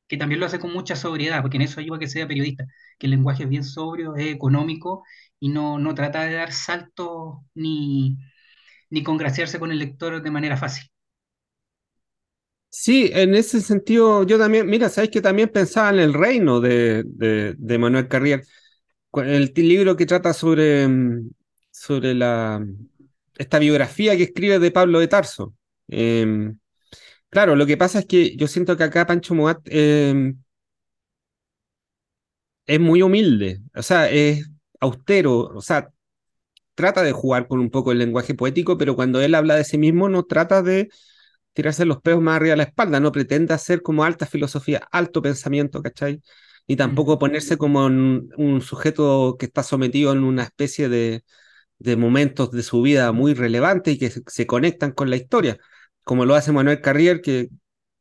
que 0.09 0.19
también 0.19 0.41
lo 0.41 0.47
hace 0.47 0.61
con 0.61 0.73
mucha 0.73 0.97
sobriedad, 0.97 1.43
porque 1.43 1.57
en 1.59 1.63
eso 1.65 1.81
ayuda 1.81 1.97
a 1.97 2.01
que 2.01 2.09
sea 2.09 2.29
periodista, 2.29 2.67
que 2.99 3.07
el 3.07 3.13
lenguaje 3.13 3.45
es 3.45 3.49
bien 3.51 3.65
sobrio, 3.65 4.17
es 4.17 4.29
económico 4.29 5.05
y 5.41 5.51
no, 5.51 5.79
no 5.79 5.95
trata 5.95 6.25
de 6.25 6.35
dar 6.35 6.53
saltos 6.53 7.39
ni, 7.55 8.19
ni 8.91 9.03
congraciarse 9.03 9.59
con 9.59 9.73
el 9.73 9.79
lector 9.79 10.23
de 10.23 10.31
manera 10.31 10.57
fácil. 10.59 10.91
Sí, 12.71 13.11
en 13.15 13.35
ese 13.35 13.63
sentido, 13.63 14.25
yo 14.25 14.39
también, 14.39 14.67
mira, 14.69 14.89
sabes 14.91 15.11
que 15.11 15.23
también 15.23 15.49
pensaba 15.49 15.91
en 15.91 16.01
El 16.01 16.15
Reino 16.15 16.61
de, 16.61 17.03
de, 17.07 17.55
de 17.59 17.79
Manuel 17.79 18.09
Carrier, 18.09 18.45
el 19.27 19.53
libro 19.55 19.97
que 19.97 20.07
trata 20.07 20.33
sobre, 20.33 20.87
mm, 20.89 21.31
sobre 21.71 22.15
la, 22.15 22.65
esta 23.37 23.59
biografía 23.59 24.17
que 24.17 24.25
escribe 24.25 24.59
de 24.59 24.71
Pablo 24.71 24.99
de 25.01 25.09
Tarso. 25.09 25.55
Em, 25.89 26.59
claro, 27.31 27.57
lo 27.57 27.67
que 27.67 27.77
pasa 27.77 28.01
es 28.01 28.07
que 28.07 28.37
yo 28.37 28.49
siento 28.49 28.77
que 28.77 28.85
acá 28.85 29.07
Pancho 29.07 29.35
Moat 29.35 29.61
em, 29.67 30.39
es 32.67 32.81
muy 32.81 33.03
humilde, 33.03 33.61
o 33.75 33.83
sea, 33.83 34.11
es 34.11 34.49
austero, 34.81 35.39
o 35.41 35.61
sea, 35.63 35.89
trata 36.75 37.03
de 37.03 37.13
jugar 37.13 37.49
con 37.49 37.61
un 37.61 37.71
poco 37.71 37.93
el 37.93 37.99
lenguaje 37.99 38.35
poético, 38.35 38.79
pero 38.79 38.97
cuando 38.97 39.21
él 39.21 39.35
habla 39.35 39.57
de 39.57 39.65
sí 39.65 39.79
mismo 39.79 40.09
no 40.09 40.25
trata 40.25 40.63
de 40.63 40.91
tirarse 41.55 41.85
los 41.87 42.01
peos 42.03 42.23
más 42.23 42.37
arriba 42.37 42.53
de 42.53 42.59
la 42.59 42.63
espalda, 42.65 43.01
no 43.01 43.13
pretende 43.13 43.55
hacer 43.55 43.83
como 43.83 44.05
alta 44.05 44.27
filosofía, 44.27 44.87
alto 44.93 45.23
pensamiento, 45.23 45.83
¿cachai? 45.83 46.23
Ujú. 46.75 46.79
tampoco 46.79 47.19
ponerse 47.19 47.57
como 47.59 47.87
un, 47.87 48.31
un 48.37 48.61
sujeto 48.63 49.37
que 49.39 49.47
está 49.47 49.63
sometido 49.63 50.13
en 50.13 50.25
una 50.25 50.45
especie 50.45 50.89
de, 50.89 51.25
de 51.79 51.97
momentos 51.97 52.51
de 52.53 52.63
su 52.65 52.83
vida 52.83 53.13
muy 53.13 53.35
relevantes 53.35 53.95
y 53.95 53.99
que 53.99 54.11
se, 54.11 54.23
se 54.29 54.47
conectan 54.47 54.93
con 54.93 55.11
la 55.11 55.17
historia, 55.17 55.59
como 56.05 56.25
lo 56.27 56.35
hace 56.37 56.53
Manuel 56.53 56.81
Carrier, 56.83 57.21
que, 57.23 57.51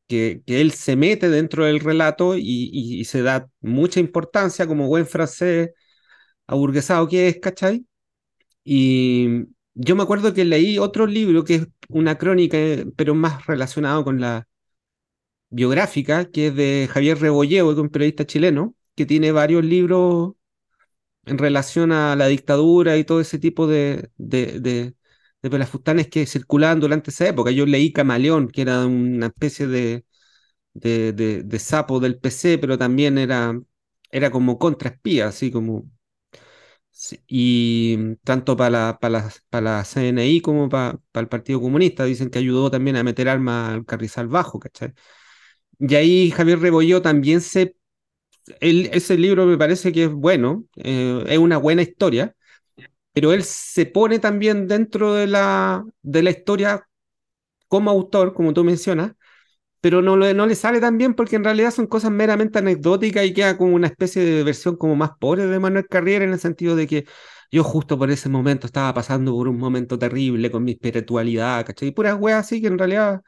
que, 0.07 0.41
que 0.45 0.61
él 0.61 0.71
se 0.73 0.95
mete 0.97 1.29
dentro 1.29 1.65
del 1.65 1.79
relato 1.81 2.37
y, 2.37 2.43
y- 2.73 2.99
y 3.01 3.05
se 3.05 3.21
da 3.23 3.49
mucha 3.61 3.99
importancia 4.01 4.67
como 4.67 4.87
buen 4.87 5.07
francés 5.07 5.71
aburguesado 6.47 7.07
que 7.07 7.27
es, 7.29 7.39
¿cachai? 7.39 7.85
Y 8.63 9.45
yo 9.75 9.95
me 9.95 10.03
acuerdo 10.03 10.33
que 10.33 10.45
leí 10.45 10.79
otro 10.79 11.07
libro 11.07 11.43
que 11.43 11.55
es 11.55 11.67
una 11.89 12.17
crónica, 12.17 12.57
eh, 12.57 12.85
pero 12.95 13.15
más 13.15 13.45
relacionado 13.47 14.03
con 14.03 14.19
la 14.21 14.47
biográfica, 15.49 16.29
que 16.31 16.47
es 16.47 16.55
de 16.55 16.89
Javier 16.91 17.19
Rebolledo, 17.19 17.67
que 17.67 17.73
es 17.73 17.79
un 17.79 17.89
periodista 17.89 18.25
chileno, 18.25 18.75
que 18.95 19.05
tiene 19.05 19.31
varios 19.31 19.63
libros 19.65 20.33
en 21.25 21.37
relación 21.37 21.91
a 21.91 22.15
la 22.15 22.27
dictadura 22.27 22.97
y 22.97 23.03
todo 23.03 23.19
ese 23.21 23.39
tipo 23.39 23.67
de, 23.67 24.09
de, 24.17 24.59
de, 24.59 24.95
de 25.41 25.49
pelafustanes 25.49 26.07
que 26.09 26.25
circulaban 26.25 26.79
durante 26.79 27.11
esa 27.11 27.27
época. 27.27 27.51
Yo 27.51 27.65
leí 27.65 27.91
Camaleón, 27.93 28.49
que 28.49 28.61
era 28.63 28.85
una 28.85 29.27
especie 29.27 29.67
de, 29.67 30.05
de, 30.73 31.13
de, 31.43 31.59
sapo 31.59 31.99
del 31.99 32.19
PC, 32.19 32.57
pero 32.59 32.77
también 32.77 33.17
era, 33.17 33.59
era 34.11 34.31
como 34.31 34.59
contraespía, 34.59 35.27
así 35.27 35.51
como 35.51 35.85
y 37.27 38.15
tanto 38.23 38.57
para 38.57 38.69
la, 38.69 38.99
para 38.99 39.29
para 39.49 39.77
la 39.77 39.85
CNI 39.85 40.41
como 40.41 40.67
para, 40.69 40.97
para 41.11 41.21
el 41.23 41.29
Partido 41.29 41.61
Comunista 41.61 42.05
dicen 42.05 42.29
que 42.29 42.39
ayudó 42.39 42.71
también 42.71 42.95
a 42.95 43.03
meter 43.03 43.29
armas 43.29 43.73
al 43.73 43.85
Carrizal 43.85 44.27
Bajo, 44.27 44.59
¿cachai? 44.59 44.93
Y 45.79 45.95
ahí 45.95 46.31
Javier 46.31 46.59
Rebolló 46.59 47.01
también 47.01 47.41
se... 47.41 47.75
ese 48.61 49.17
libro 49.17 49.45
me 49.45 49.57
parece 49.57 49.91
que 49.93 50.05
es 50.05 50.11
bueno, 50.13 50.65
eh, 50.77 51.23
es 51.27 51.37
una 51.39 51.57
buena 51.57 51.81
historia, 51.83 52.35
pero 53.13 53.33
él 53.33 53.43
se 53.43 53.85
pone 53.87 54.19
también 54.19 54.67
dentro 54.67 55.13
de 55.15 55.27
la, 55.27 55.85
de 56.03 56.23
la 56.23 56.31
historia 56.31 56.87
como 57.67 57.91
autor, 57.91 58.33
como 58.33 58.53
tú 58.53 58.63
mencionas, 58.63 59.13
pero 59.81 60.01
no, 60.01 60.17
le- 60.17 60.33
no 60.33 60.47
le 60.47 60.55
sale 60.55 60.81
tan 60.81 60.97
bien 60.97 61.13
porque 61.15 61.35
en 61.37 61.43
realidad 61.45 61.71
son 61.71 61.87
cosas 61.87 62.11
meramente 62.11 62.59
anecdóticas 62.59 63.25
y 63.25 63.33
queda 63.33 63.57
como 63.57 63.75
una 63.75 63.87
especie 63.87 64.23
de 64.25 64.43
versión 64.43 64.75
como 64.77 64.95
más 64.95 65.11
pobre 65.19 65.47
de 65.47 65.59
Manuel 65.59 65.87
Carriera 65.87 66.25
en 66.25 66.33
el 66.33 66.39
sentido 66.39 66.75
de 66.75 66.87
que 66.87 67.05
yo 67.51 67.63
justo 67.63 67.97
por 67.97 68.11
ese 68.11 68.29
momento 68.29 68.67
estaba 68.67 68.93
pasando 68.93 69.33
por 69.33 69.47
un 69.47 69.57
momento 69.59 69.99
terrible 69.99 70.51
con 70.51 70.63
mi 70.63 70.71
espiritualidad, 70.73 71.65
¿cachai? 71.65 71.89
Y 71.89 71.91
puras 71.91 72.17
weas 72.19 72.41
así 72.45 72.61
que 72.61 72.67
en 72.67 72.77
realidad 72.79 73.21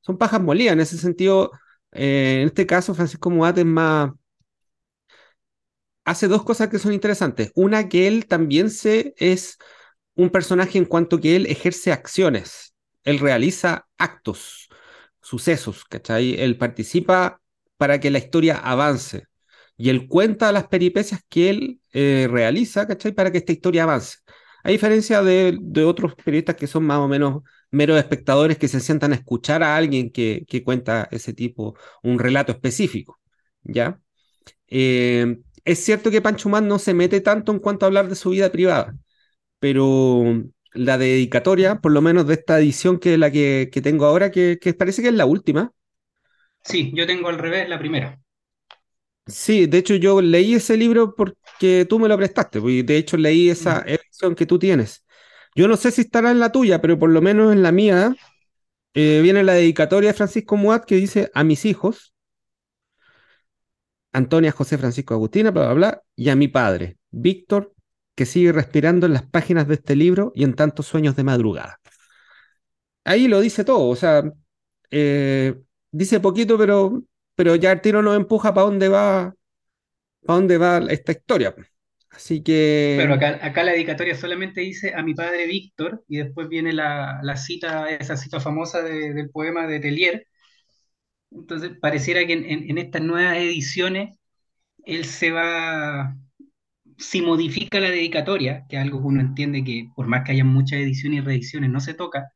son 0.00 0.18
pajas 0.18 0.40
molidas. 0.40 0.72
En 0.74 0.80
ese 0.80 0.98
sentido, 0.98 1.50
eh, 1.92 2.38
en 2.42 2.46
este 2.48 2.66
caso, 2.66 2.94
Francisco 2.94 3.30
Muate 3.30 3.60
es 3.62 3.66
más, 3.66 4.10
hace 6.04 6.28
dos 6.28 6.44
cosas 6.44 6.68
que 6.68 6.78
son 6.78 6.92
interesantes. 6.92 7.52
Una, 7.54 7.88
que 7.88 8.06
él 8.06 8.26
también 8.26 8.70
se 8.70 9.14
es 9.16 9.58
un 10.14 10.30
personaje 10.30 10.78
en 10.78 10.84
cuanto 10.84 11.20
que 11.20 11.36
él 11.36 11.46
ejerce 11.46 11.92
acciones, 11.92 12.74
él 13.04 13.18
realiza 13.18 13.86
actos, 13.98 14.68
sucesos, 15.20 15.84
¿cachai? 15.84 16.34
Él 16.40 16.58
participa 16.58 17.40
para 17.76 18.00
que 18.00 18.10
la 18.10 18.18
historia 18.18 18.56
avance 18.58 19.24
y 19.76 19.88
él 19.90 20.08
cuenta 20.08 20.52
las 20.52 20.68
peripecias 20.68 21.22
que 21.28 21.50
él 21.50 21.80
eh, 21.92 22.28
realiza, 22.30 22.86
¿cachai? 22.86 23.12
Para 23.12 23.32
que 23.32 23.38
esta 23.38 23.52
historia 23.52 23.84
avance. 23.84 24.18
A 24.62 24.70
diferencia 24.70 25.22
de, 25.22 25.58
de 25.60 25.84
otros 25.84 26.14
periodistas 26.16 26.56
que 26.56 26.66
son 26.66 26.84
más 26.84 26.98
o 26.98 27.08
menos 27.08 27.42
meros 27.70 27.98
espectadores 27.98 28.58
que 28.58 28.68
se 28.68 28.80
sientan 28.80 29.12
a 29.12 29.16
escuchar 29.16 29.62
a 29.62 29.76
alguien 29.76 30.10
que, 30.10 30.44
que 30.48 30.64
cuenta 30.64 31.08
ese 31.10 31.32
tipo, 31.34 31.76
un 32.02 32.18
relato 32.18 32.52
específico, 32.52 33.20
¿ya? 33.62 34.00
Eh, 34.68 35.38
es 35.64 35.84
cierto 35.84 36.10
que 36.10 36.22
Pancho 36.22 36.48
Man 36.48 36.68
no 36.68 36.78
se 36.78 36.94
mete 36.94 37.20
tanto 37.20 37.52
en 37.52 37.58
cuanto 37.60 37.86
a 37.86 37.88
hablar 37.88 38.08
de 38.08 38.16
su 38.16 38.30
vida 38.30 38.50
privada, 38.52 38.96
pero 39.60 40.24
la 40.74 40.98
dedicatoria, 40.98 41.80
por 41.80 41.92
lo 41.92 42.02
menos 42.02 42.26
de 42.26 42.34
esta 42.34 42.58
edición 42.60 42.98
que 43.00 43.18
la 43.18 43.30
que, 43.32 43.70
que 43.72 43.82
tengo 43.82 44.06
ahora, 44.06 44.30
que, 44.30 44.58
que 44.60 44.74
parece 44.74 45.02
que 45.02 45.08
es 45.08 45.14
la 45.14 45.26
última. 45.26 45.72
Sí, 46.64 46.90
yo 46.94 47.06
tengo 47.06 47.28
al 47.28 47.38
revés 47.38 47.68
la 47.68 47.78
primera. 47.78 48.18
Sí, 49.26 49.66
de 49.66 49.78
hecho 49.78 49.94
yo 49.94 50.20
leí 50.20 50.54
ese 50.54 50.76
libro 50.76 51.14
porque 51.14 51.86
tú 51.88 52.00
me 52.00 52.08
lo 52.08 52.16
prestaste, 52.16 52.60
pues, 52.60 52.74
y 52.74 52.82
de 52.82 52.96
hecho 52.96 53.16
leí 53.16 53.48
esa 53.48 53.80
Ujú. 53.80 53.84
edición 53.86 54.34
que 54.34 54.46
tú 54.46 54.58
tienes. 54.58 55.04
Yo 55.54 55.68
no 55.68 55.76
sé 55.76 55.90
si 55.90 56.02
estará 56.02 56.30
en 56.30 56.38
la 56.38 56.52
tuya, 56.52 56.80
pero 56.80 56.98
por 56.98 57.10
lo 57.10 57.20
menos 57.22 57.52
en 57.52 57.62
la 57.62 57.72
mía 57.72 58.14
eh, 58.94 59.20
viene 59.22 59.42
la 59.42 59.54
dedicatoria 59.54 60.10
de 60.10 60.14
Francisco 60.14 60.56
Muat 60.56 60.84
que 60.84 60.96
dice 60.96 61.30
a 61.34 61.44
mis 61.44 61.64
hijos, 61.64 62.14
Antonia, 64.12 64.52
José, 64.52 64.78
Francisco, 64.78 65.14
Agustina, 65.14 65.50
bla, 65.50 65.66
bla, 65.66 65.74
bla, 65.74 66.02
y 66.16 66.30
a 66.30 66.36
mi 66.36 66.48
padre, 66.48 66.98
Víctor, 67.10 67.74
que 68.14 68.26
sigue 68.26 68.52
respirando 68.52 69.06
en 69.06 69.12
las 69.12 69.22
páginas 69.26 69.68
de 69.68 69.74
este 69.74 69.96
libro 69.96 70.32
y 70.34 70.44
en 70.44 70.54
tantos 70.54 70.86
sueños 70.86 71.16
de 71.16 71.24
madrugada. 71.24 71.80
ahí 73.04 73.28
lo 73.28 73.40
dice 73.40 73.64
todo, 73.64 73.88
o 73.88 73.96
sea, 73.96 74.22
eh, 74.90 75.60
dice 75.90 76.20
poquito, 76.20 76.58
pero, 76.58 77.02
pero 77.34 77.56
ya 77.56 77.72
el 77.72 77.80
tiro 77.80 78.02
nos 78.02 78.16
empuja 78.16 78.54
para 78.54 78.66
dónde 78.66 78.88
va, 78.88 79.34
para 80.26 80.38
dónde 80.38 80.58
va 80.58 80.78
esta 80.90 81.12
historia. 81.12 81.54
Así 82.96 83.06
que 83.06 83.14
acá, 83.14 83.38
acá 83.44 83.62
la 83.64 83.72
dedicatoria 83.72 84.14
solamente 84.16 84.60
dice 84.60 84.94
a 84.94 85.02
mi 85.02 85.14
padre 85.14 85.46
Víctor 85.46 86.04
y 86.08 86.18
después 86.18 86.48
viene 86.48 86.72
la, 86.72 87.20
cita, 87.36 87.88
esa 87.90 88.16
cita 88.16 88.40
famosa 88.40 88.82
de- 88.82 89.14
del 89.14 89.30
poema 89.30 89.66
de 89.66 89.80
Telier. 89.80 90.26
Entonces, 91.30 91.72
pareciera 91.80 92.26
que 92.26 92.32
en, 92.32 92.44
en- 92.44 92.70
en 92.70 92.78
estas 92.78 93.02
nuevas 93.02 93.36
ediciones 93.36 94.16
él 94.86 95.04
se 95.06 95.30
va, 95.32 96.16
si 96.98 97.22
modifica 97.22 97.80
la 97.80 97.90
dedicatoria, 97.90 98.66
que 98.68 98.76
es 98.76 98.82
algo 98.82 99.00
que 99.00 99.06
uno 99.08 99.20
entiende 99.22 99.64
que 99.64 99.90
por 99.96 100.06
más 100.08 100.24
que 100.24 100.32
haya 100.32 100.44
muchas 100.44 100.80
ediciones 100.80 101.20
y 101.20 101.22
reediciones 101.26 101.70
no 101.70 101.80
se 101.80 101.94
toca, 101.94 102.30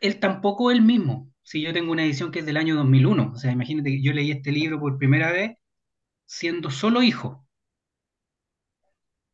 él 0.00 0.18
tampoco 0.20 0.70
él 0.70 0.82
mismo. 0.82 1.30
Si 1.42 1.60
yo 1.62 1.72
tengo 1.72 1.92
una 1.92 2.04
edición 2.04 2.30
que 2.30 2.40
es 2.40 2.46
del 2.46 2.56
año 2.56 2.76
2001, 2.76 3.32
o 3.34 3.36
sea, 3.36 3.52
imagínate 3.52 3.90
que 3.90 4.02
yo 4.02 4.12
leí 4.12 4.30
este 4.30 4.52
libro 4.52 4.78
por 4.80 4.98
primera 4.98 5.32
vez 5.32 5.52
siendo 6.26 6.70
solo 6.70 7.02
hijo, 7.02 7.46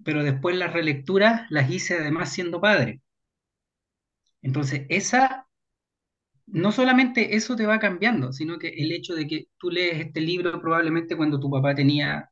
pero 0.05 0.23
después 0.25 0.57
las 0.57 0.73
relecturas 0.73 1.47
las 1.50 1.71
hice 1.71 1.99
además 1.99 2.33
siendo 2.33 2.61
padre. 2.61 3.00
Entonces, 4.43 4.87
esa, 4.88 5.47
no 6.47 6.73
solamente 6.73 7.37
eso 7.37 7.57
te 7.57 7.67
va 7.67 7.78
cambiando, 7.78 8.33
sino 8.33 8.59
que 8.59 8.69
el 8.69 8.93
hecho 8.93 9.14
de 9.14 9.26
que 9.26 9.49
tú 9.59 9.71
lees 9.71 10.00
este 10.07 10.21
libro 10.21 10.61
probablemente 10.61 11.17
cuando 11.17 11.40
tu 11.40 11.50
papá 11.50 11.75
tenía, 11.75 12.31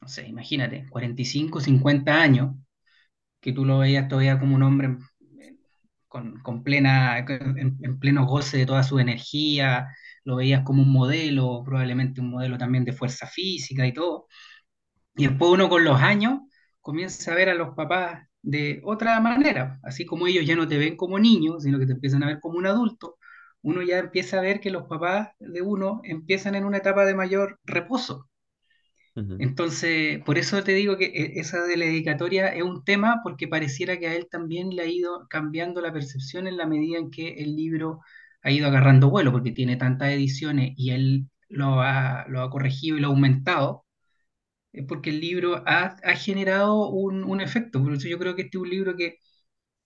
no 0.00 0.08
sé, 0.08 0.28
imagínate, 0.28 0.86
45, 0.90 1.60
50 1.60 2.20
años, 2.22 2.56
que 3.40 3.52
tú 3.52 3.64
lo 3.64 3.78
veías 3.80 4.08
todavía 4.08 4.40
como 4.40 4.56
un 4.56 4.64
hombre 4.64 4.98
con, 6.08 6.40
con 6.40 6.62
plena, 6.62 7.18
en, 7.18 7.78
en 7.82 7.98
pleno 7.98 8.26
goce 8.26 8.58
de 8.58 8.66
toda 8.66 8.82
su 8.82 8.98
energía, 8.98 9.88
lo 10.24 10.36
veías 10.36 10.62
como 10.64 10.82
un 10.82 10.92
modelo, 10.92 11.62
probablemente 11.64 12.20
un 12.20 12.30
modelo 12.30 12.58
también 12.58 12.84
de 12.84 12.92
fuerza 12.92 13.26
física 13.26 13.86
y 13.86 13.92
todo. 13.92 14.26
Y 15.16 15.28
después 15.28 15.52
uno 15.52 15.68
con 15.68 15.84
los 15.84 16.00
años 16.00 16.40
comienza 16.86 17.32
a 17.32 17.34
ver 17.34 17.48
a 17.50 17.54
los 17.54 17.74
papás 17.74 18.28
de 18.42 18.80
otra 18.84 19.20
manera, 19.20 19.80
así 19.82 20.06
como 20.06 20.26
ellos 20.28 20.46
ya 20.46 20.54
no 20.56 20.68
te 20.68 20.78
ven 20.78 20.96
como 20.96 21.18
niño, 21.18 21.58
sino 21.60 21.78
que 21.80 21.86
te 21.86 21.92
empiezan 21.94 22.22
a 22.22 22.26
ver 22.28 22.40
como 22.40 22.58
un 22.58 22.66
adulto. 22.66 23.18
uno 23.62 23.82
ya 23.82 23.98
empieza 23.98 24.38
a 24.38 24.42
ver 24.42 24.60
que 24.60 24.70
los 24.70 24.84
papás 24.88 25.30
de 25.40 25.62
uno 25.62 26.00
empiezan 26.04 26.54
en 26.54 26.64
una 26.64 26.78
etapa 26.78 27.04
de 27.04 27.14
mayor 27.16 27.58
reposo. 27.64 28.28
Entonces, 29.38 30.22
por 30.24 30.38
eso 30.38 30.62
te 30.64 30.72
digo 30.72 30.96
que 30.96 31.06
eh, 31.06 31.32
esa 31.40 31.62
de 31.64 31.76
la 31.76 31.84
dedicatoria 31.86 32.48
es 32.48 32.62
un 32.62 32.84
tema 32.84 33.20
porque 33.22 33.48
pareciera 33.48 33.98
que 33.98 34.08
a 34.08 34.14
él 34.14 34.28
también 34.30 34.70
le 34.74 34.82
ha 34.82 34.86
ido 34.86 35.26
cambiando 35.28 35.80
la 35.82 35.92
percepción 35.92 36.46
en 36.46 36.56
la 36.56 36.66
medida 36.66 36.98
en 36.98 37.10
que 37.10 37.34
el 37.34 37.56
libro 37.56 38.00
ha 38.42 38.50
ido 38.50 38.66
agarrando 38.68 39.10
vuelo, 39.10 39.32
porque 39.32 39.52
tiene 39.52 39.76
tantas 39.76 40.10
ediciones 40.10 40.72
y 40.76 40.90
él 40.92 41.28
lo 41.48 41.82
ha, 41.82 42.26
lo 42.28 42.42
ha 42.42 42.50
corregido 42.50 42.96
y 42.96 43.00
lo 43.00 43.08
ha 43.08 43.10
aumentado, 43.10 43.85
porque 44.84 45.10
el 45.10 45.20
libro 45.20 45.62
ha, 45.66 45.96
ha 46.04 46.14
generado 46.16 46.88
un, 46.90 47.24
un 47.24 47.40
efecto. 47.40 47.82
Por 47.82 47.92
eso 47.94 48.08
yo 48.08 48.18
creo 48.18 48.34
que 48.36 48.42
este 48.42 48.58
es 48.58 48.62
un 48.62 48.70
libro 48.70 48.96
que, 48.96 49.18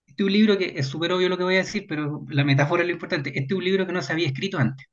este 0.07 0.23
es 0.23 0.27
un 0.27 0.33
libro 0.33 0.57
que 0.57 0.73
es 0.77 0.87
súper 0.87 1.13
obvio 1.13 1.29
lo 1.29 1.37
que 1.37 1.43
voy 1.45 1.55
a 1.55 1.59
decir, 1.59 1.85
pero 1.89 2.25
la 2.29 2.43
metáfora 2.45 2.83
es 2.83 2.87
lo 2.89 2.93
importante. 2.93 3.29
Este 3.31 3.53
es 3.55 3.57
un 3.59 3.65
libro 3.65 3.87
que 3.87 3.93
no 3.93 4.01
se 4.03 4.13
había 4.13 4.27
escrito 4.27 4.57
antes. 4.59 4.87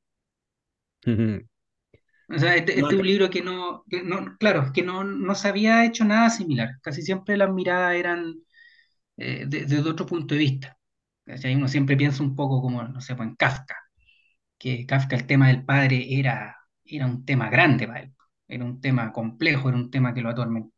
O 2.30 2.38
sea, 2.38 2.56
este, 2.56 2.78
No, 2.78 2.90
este 2.90 2.94
es 2.94 3.00
un 3.00 3.06
libro 3.06 3.30
que 3.30 3.42
no, 3.42 3.84
que 3.88 4.02
no- 4.02 4.36
claro, 4.38 4.70
que 4.72 4.82
no, 4.82 5.02
no 5.04 5.34
se 5.34 5.48
había 5.48 5.84
hecho 5.86 6.04
nada 6.04 6.28
similar. 6.30 6.78
Casi 6.82 7.02
siempre 7.02 7.36
las 7.36 7.50
miradas 7.50 7.94
eran 7.96 8.34
eh, 9.18 9.46
de- 9.48 9.66
desde 9.66 9.90
otro 9.90 10.06
punto 10.06 10.34
de 10.34 10.40
vista. 10.40 10.78
¿Cachai? 11.26 11.54
Uno 11.56 11.68
siempre 11.68 11.96
piensa 11.96 12.22
un 12.22 12.36
poco 12.36 12.62
como, 12.62 12.82
no 12.84 13.00
sé, 13.02 13.14
pues 13.16 13.28
en 13.30 13.36
Kafka, 13.36 13.76
que 14.58 14.86
Kafka 14.86 15.16
el 15.16 15.26
tema 15.26 15.48
del 15.48 15.64
padre 15.64 16.06
era, 16.18 16.56
era 16.84 17.06
un 17.06 17.24
tema 17.26 17.50
grande 17.50 17.86
para 17.88 18.00
él. 18.02 18.14
Era 18.48 18.64
un 18.64 18.80
tema 18.80 19.12
complejo, 19.12 19.68
era 19.68 19.78
un 19.78 19.90
tema 19.90 20.14
que 20.14 20.22
lo 20.22 20.30
atormentaba 20.30 20.72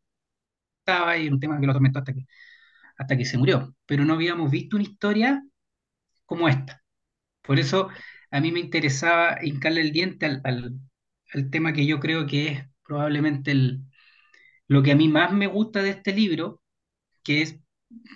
y 1.19 1.27
era 1.27 1.35
un 1.35 1.41
tema 1.41 1.61
que 1.61 1.67
lo 1.67 1.73
atormentó 1.73 2.01
hasta 2.01 2.13
que, 2.15 2.27
hasta 2.99 3.17
que 3.17 3.25
se 3.25 3.39
murió. 3.39 3.75
Pero 3.87 4.05
no 4.05 4.15
habíamos 4.15 4.51
visto 4.51 4.77
una 4.77 4.85
historia 4.85 5.45
como 6.27 6.49
esta. 6.49 6.83
Por 7.43 7.59
eso 7.59 7.89
a 8.31 8.41
mí 8.41 8.53
me 8.53 8.61
interesaba 8.61 9.39
hincarle 9.43 9.83
el 9.83 9.93
diente 9.93 10.27
al, 10.27 10.43
al, 10.45 11.51
tema 11.51 11.73
que 11.73 11.87
yo 11.87 12.01
creo 12.01 12.27
que 12.27 12.49
es 12.49 12.65
probablemente 12.85 13.53
el 13.53 13.85
Lo 14.69 14.83
que 14.83 14.93
a 14.93 14.97
mí 14.97 15.09
más 15.09 15.33
me 15.33 15.47
gusta 15.49 15.83
de 15.83 15.91
este 15.91 16.13
libro, 16.15 16.63
que 17.25 17.43
es 17.43 17.61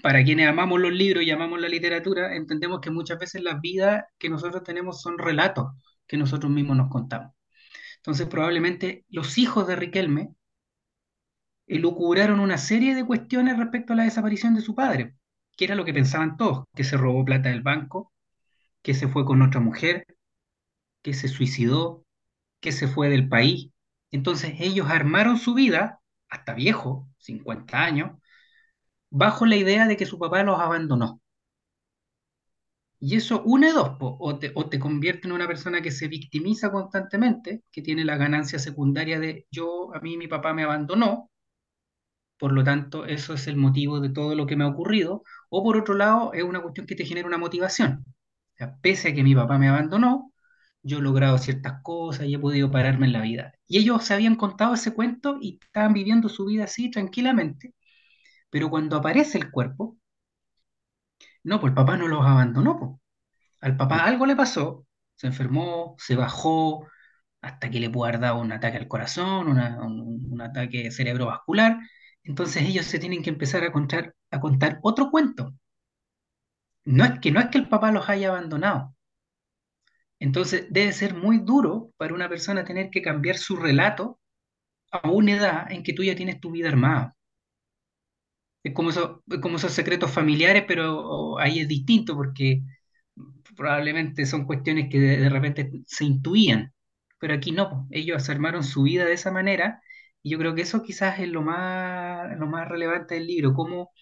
para 0.02 0.25
quienes 0.25 0.49
amamos 0.49 0.80
los 0.80 0.92
libros 0.92 1.25
y 1.25 1.30
amamos 1.30 1.61
la 1.61 1.68
literatura, 1.68 2.37
entendemos 2.37 2.80
que 2.80 2.90
muchas 2.90 3.18
veces 3.18 3.42
las 3.42 3.61
vidas 3.61 4.04
que 4.18 4.30
nosotros 4.30 4.62
tenemos 4.64 5.02
son 5.02 5.18
relatos 5.18 5.66
que 6.06 6.16
nosotros 6.16 6.52
mismos 6.52 6.76
nos 6.76 6.90
contamos. 6.90 7.32
Entonces, 8.04 8.26
probablemente 8.26 9.06
los 9.08 9.38
hijos 9.38 9.66
de 9.66 9.76
Riquelme 9.76 10.34
elucubraron 11.66 12.38
una 12.40 12.58
serie 12.58 12.94
de 12.94 13.06
cuestiones 13.06 13.56
respecto 13.56 13.94
a 13.94 13.96
la 13.96 14.04
desaparición 14.04 14.54
de 14.54 14.61
su 14.61 14.75
padre, 14.75 15.14
que 15.56 15.64
era 15.64 15.75
lo 15.75 15.87
que 15.87 15.94
pensaban 15.94 16.37
todos, 16.37 16.66
que 16.75 16.84
se 16.84 16.99
robó 16.99 17.25
plata 17.25 17.49
del 17.49 17.62
banco, 17.62 18.12
que 18.82 18.92
se 18.92 19.08
fue 19.08 19.25
con 19.25 19.40
otra 19.40 19.61
mujer, 19.61 20.06
que 21.02 21.14
se 21.14 21.28
suicidó, 21.28 22.04
que 22.61 22.73
se 22.73 22.88
fue 22.88 23.08
del 23.08 23.26
país. 23.26 23.70
Entonces, 24.11 24.56
ellos 24.61 24.88
armaron 24.90 25.38
su 25.38 25.54
vida, 25.54 26.00
hasta 26.28 26.52
viejo, 26.52 27.08
50 27.18 27.82
años, 27.82 28.18
bajo 29.11 29.46
la 29.46 29.56
idea 29.56 29.87
de 29.87 29.96
que 29.96 30.04
su 30.06 30.18
papá 30.18 30.42
los 30.42 30.61
abandonó. 30.61 31.23
Y 33.06 33.16
eso 33.16 33.42
une 33.44 33.70
dos, 33.70 33.99
o 34.00 34.38
te, 34.38 34.78
convierte 34.80 35.28
en 35.28 35.34
una 35.34 35.46
persona 35.46 35.82
que 35.82 35.90
se 35.90 36.08
victimiza 36.08 36.73
constantemente, 36.73 37.62
que 37.70 37.82
tiene 37.82 38.02
la 38.02 38.16
ganancia 38.16 38.58
secundaria 38.58 39.20
de 39.20 39.46
yo, 39.50 39.94
a 39.94 40.00
mí 40.00 40.16
mi 40.16 40.26
papá 40.26 40.54
me 40.54 40.62
abandonó, 40.64 41.30
por 42.38 42.52
lo 42.52 42.64
tanto 42.64 43.04
eso 43.04 43.34
es 43.34 43.46
el 43.46 43.56
motivo 43.56 44.00
de 44.00 44.08
todo 44.08 44.34
lo 44.34 44.46
que 44.46 44.56
me 44.56 44.64
ha 44.64 44.68
ocurrido, 44.68 45.23
o 45.50 45.62
por 45.62 45.76
otro 45.76 45.94
lado 45.94 46.32
es 46.32 46.44
una 46.44 46.62
cuestión 46.62 46.87
que 46.87 46.94
te 46.96 47.04
genera 47.04 47.28
una 47.28 47.37
motivación. 47.37 48.06
O 48.61 48.66
pese 48.80 49.11
a 49.11 49.14
que 49.14 49.23
mi 49.23 49.34
papá 49.34 49.58
me 49.58 49.68
abandonó, 49.68 50.32
yo 50.82 50.99
he 50.99 51.02
logrado 51.02 51.37
ciertas 51.38 51.83
cosas 51.83 52.26
y 52.26 52.35
he 52.35 52.38
podido 52.38 52.70
pararme 52.70 53.07
en 53.07 53.12
la 53.12 53.20
vida. 53.20 53.52
Y 53.66 53.79
ellos 53.79 54.05
se 54.05 54.14
habían 54.14 54.37
contado 54.37 54.74
ese 54.74 54.94
cuento 54.94 55.38
y 55.42 55.59
estaban 55.62 55.92
viviendo 55.92 56.31
su 56.31 56.46
vida 56.46 56.64
así 56.64 56.90
tranquilamente, 56.90 57.74
pero 58.50 58.70
cuando 58.70 58.96
aparece 58.96 59.38
el 59.38 59.50
cuerpo, 59.50 59.98
no, 61.44 61.61
pues 61.61 61.70
el 61.72 61.74
papá 61.74 61.96
no 61.96 62.09
los 62.09 62.24
abandonó, 62.26 62.78
po. 62.78 63.00
Al 63.61 63.76
papá 63.76 64.04
algo 64.04 64.26
le 64.26 64.37
pasó, 64.37 64.87
se 65.16 65.28
enfermó, 65.28 65.96
se 65.98 66.16
bajó, 66.16 66.88
hasta 67.42 67.70
que 67.70 67.80
le 67.80 67.90
pudo 67.90 68.07
haber 68.07 68.20
dado 68.20 68.40
un 68.40 68.52
ataque 68.52 68.78
al 68.78 68.88
corazón, 68.88 69.48
una- 69.48 69.83
un, 69.85 70.28
un 70.33 70.42
ataque 70.42 70.90
cerebrovascular. 70.92 71.78
Entonces 72.24 72.62
ellos 72.64 72.87
se 72.87 72.98
tienen 73.00 73.22
que 73.22 73.30
empezar 73.30 73.64
a 73.64 73.72
contar, 73.72 74.14
a 74.30 74.40
contar 74.40 74.78
otro 74.83 75.11
cuento. 75.11 75.54
No 76.87 77.04
es 77.04 77.20
que, 77.20 77.30
no 77.30 77.40
es 77.40 77.48
que 77.50 77.59
el 77.59 77.68
papá 77.68 77.92
los 77.92 78.09
haya 78.09 78.30
abandonado. 78.30 78.94
Entonces 80.18 80.66
debe 80.70 80.92
ser 80.92 81.14
muy 81.14 81.38
duro 81.38 81.92
para 81.96 82.14
una 82.14 82.28
persona 82.28 82.64
tener 82.64 82.90
que 82.90 83.00
cambiar 83.02 83.37
su 83.38 83.57
relato 83.57 84.18
a 84.92 85.11
una 85.11 85.33
edad 85.37 85.72
en 85.72 85.83
que 85.85 85.92
tú 85.94 86.04
ya 86.04 86.16
tienes 86.16 86.40
tu 86.40 86.52
vida 86.52 86.68
armada. 86.70 87.16
Es 88.64 88.74
como, 88.74 88.90
eso, 88.90 89.22
es 89.31 89.38
como 89.40 89.57
esos 89.59 89.72
secretos 89.72 90.11
familiares, 90.11 90.64
pero 90.66 91.38
ahí 91.38 91.61
es 91.61 91.68
distinto 91.68 92.16
porque 92.16 92.62
probablemente 93.57 94.27
son 94.27 94.46
cuestiones 94.46 94.88
que 94.90 94.98
de, 95.00 95.29
repente 95.31 95.70
se 95.87 96.05
intuían, 96.05 96.72
pero 97.18 97.35
aquí 97.35 97.53
no, 97.53 97.87
ellos 97.90 98.29
armaron 98.31 98.64
su 98.64 98.83
vida 98.85 99.05
de 99.05 99.14
esa 99.14 99.31
manera 99.33 99.83
y 100.22 100.31
yo 100.31 100.38
creo 100.38 100.55
que 100.55 100.62
eso 100.62 100.83
quizás 100.83 101.20
es 101.20 101.29
lo 101.29 101.42
más, 101.42 102.38
lo 102.38 102.46
más 102.46 102.68
relevante 102.68 103.14
del 103.16 103.27
libro, 103.27 103.55
cómo, 103.55 103.92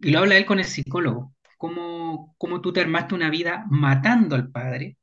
y 0.00 0.10
lo 0.10 0.20
habla 0.20 0.36
él 0.36 0.46
con 0.46 0.58
el 0.58 0.64
psicólogo, 0.64 1.34
cómo, 1.58 2.34
cómo 2.38 2.60
tú 2.60 2.72
te 2.72 2.80
armaste 2.80 3.14
una 3.14 3.30
vida 3.30 3.64
matando 3.70 4.36
al 4.36 4.50
padre, 4.50 4.98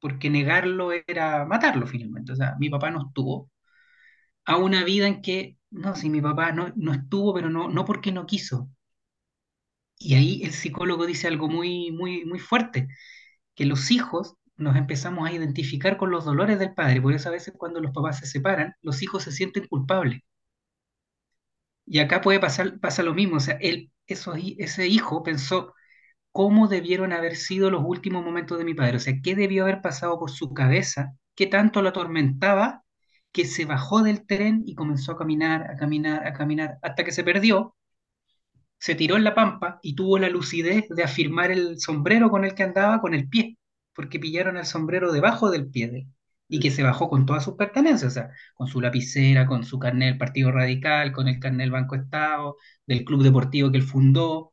porque 0.00 0.30
negarlo 0.30 0.92
era 0.92 1.46
matarlo 1.46 1.86
finalmente, 1.86 2.32
o 2.32 2.36
sea, 2.36 2.56
mi 2.58 2.70
papá 2.70 2.90
no 2.90 3.06
estuvo, 3.08 3.50
a 4.44 4.56
una 4.56 4.84
vida 4.84 5.06
en 5.06 5.22
que, 5.22 5.56
no, 5.70 5.96
si 5.96 6.08
mi 6.10 6.20
papá 6.20 6.52
no, 6.52 6.72
no 6.76 6.92
estuvo, 6.92 7.34
pero 7.34 7.50
no, 7.50 7.68
no 7.68 7.84
porque 7.84 8.12
no 8.12 8.26
quiso. 8.26 8.70
Y 9.98 10.14
ahí 10.14 10.42
el 10.44 10.52
psicólogo 10.52 11.06
dice 11.06 11.28
algo 11.28 11.48
muy, 11.48 11.92
muy, 11.92 12.24
muy 12.24 12.38
fuerte 12.40 12.88
que 13.56 13.66
los 13.66 13.90
hijos 13.92 14.36
nos 14.56 14.76
empezamos 14.76 15.28
a 15.28 15.32
identificar 15.32 15.96
con 15.98 16.10
los 16.12 16.24
dolores 16.26 16.58
del 16.60 16.74
padre. 16.74 17.00
Por 17.02 17.14
eso 17.14 17.28
a 17.30 17.32
veces 17.32 17.54
cuando 17.58 17.80
los 17.80 17.92
papás 17.92 18.18
se 18.20 18.26
separan, 18.26 18.74
los 18.82 19.02
hijos 19.02 19.24
se 19.24 19.32
sienten 19.32 19.66
culpables. 19.68 20.22
Y 21.86 21.98
acá 21.98 22.20
puede 22.20 22.40
pasar 22.40 22.78
pasa 22.80 23.02
lo 23.02 23.14
mismo. 23.14 23.36
O 23.36 23.40
sea, 23.40 23.56
él, 23.60 23.90
eso, 24.06 24.34
ese 24.58 24.86
hijo 24.88 25.22
pensó, 25.22 25.74
¿cómo 26.32 26.68
debieron 26.68 27.12
haber 27.12 27.36
sido 27.36 27.70
los 27.70 27.82
últimos 27.84 28.24
momentos 28.24 28.58
de 28.58 28.64
mi 28.64 28.74
padre? 28.74 28.98
O 28.98 29.00
sea, 29.00 29.14
¿qué 29.22 29.34
debió 29.36 29.64
haber 29.64 29.82
pasado 29.82 30.18
por 30.20 30.30
su 30.32 30.54
cabeza? 30.54 31.14
¿Qué 31.36 31.46
tanto 31.48 31.82
lo 31.82 31.90
atormentaba? 31.90 32.84
Que 33.32 33.44
se 33.46 33.64
bajó 33.64 34.02
del 34.02 34.26
tren 34.26 34.62
y 34.66 34.74
comenzó 34.74 35.12
a 35.12 35.18
caminar, 35.18 35.70
a 35.70 35.76
caminar, 35.76 36.26
a 36.26 36.32
caminar, 36.32 36.78
hasta 36.82 37.04
que 37.04 37.12
se 37.12 37.24
perdió 37.24 37.74
se 38.80 38.94
tiró 38.94 39.16
en 39.16 39.24
la 39.24 39.34
pampa 39.34 39.78
y 39.82 39.94
tuvo 39.94 40.18
la 40.18 40.28
lucidez 40.30 40.88
de 40.88 41.04
afirmar 41.04 41.50
el 41.52 41.78
sombrero 41.80 42.30
con 42.30 42.44
el 42.44 42.54
que 42.54 42.62
andaba 42.64 43.00
con 43.00 43.14
el 43.14 43.28
pie, 43.28 43.58
porque 43.94 44.18
pillaron 44.18 44.56
el 44.56 44.64
sombrero 44.66 45.12
debajo 45.12 45.50
del 45.50 45.70
pie 45.70 45.88
de 45.88 45.98
él, 46.00 46.06
y 46.48 46.60
que 46.60 46.70
se 46.70 46.82
bajó 46.82 47.08
con 47.10 47.26
todas 47.26 47.44
sus 47.44 47.54
pertenencias, 47.56 48.12
o 48.12 48.14
sea, 48.14 48.30
con 48.54 48.68
su 48.68 48.80
lapicera, 48.80 49.46
con 49.46 49.64
su 49.64 49.78
carnet 49.78 50.08
del 50.10 50.18
Partido 50.18 50.50
Radical, 50.52 51.12
con 51.12 51.28
el 51.28 51.38
carnet 51.38 51.60
del 51.60 51.70
Banco 51.72 51.94
Estado, 51.94 52.56
del 52.86 53.04
club 53.04 53.22
deportivo 53.22 53.70
que 53.70 53.78
él 53.78 53.84
fundó. 53.84 54.52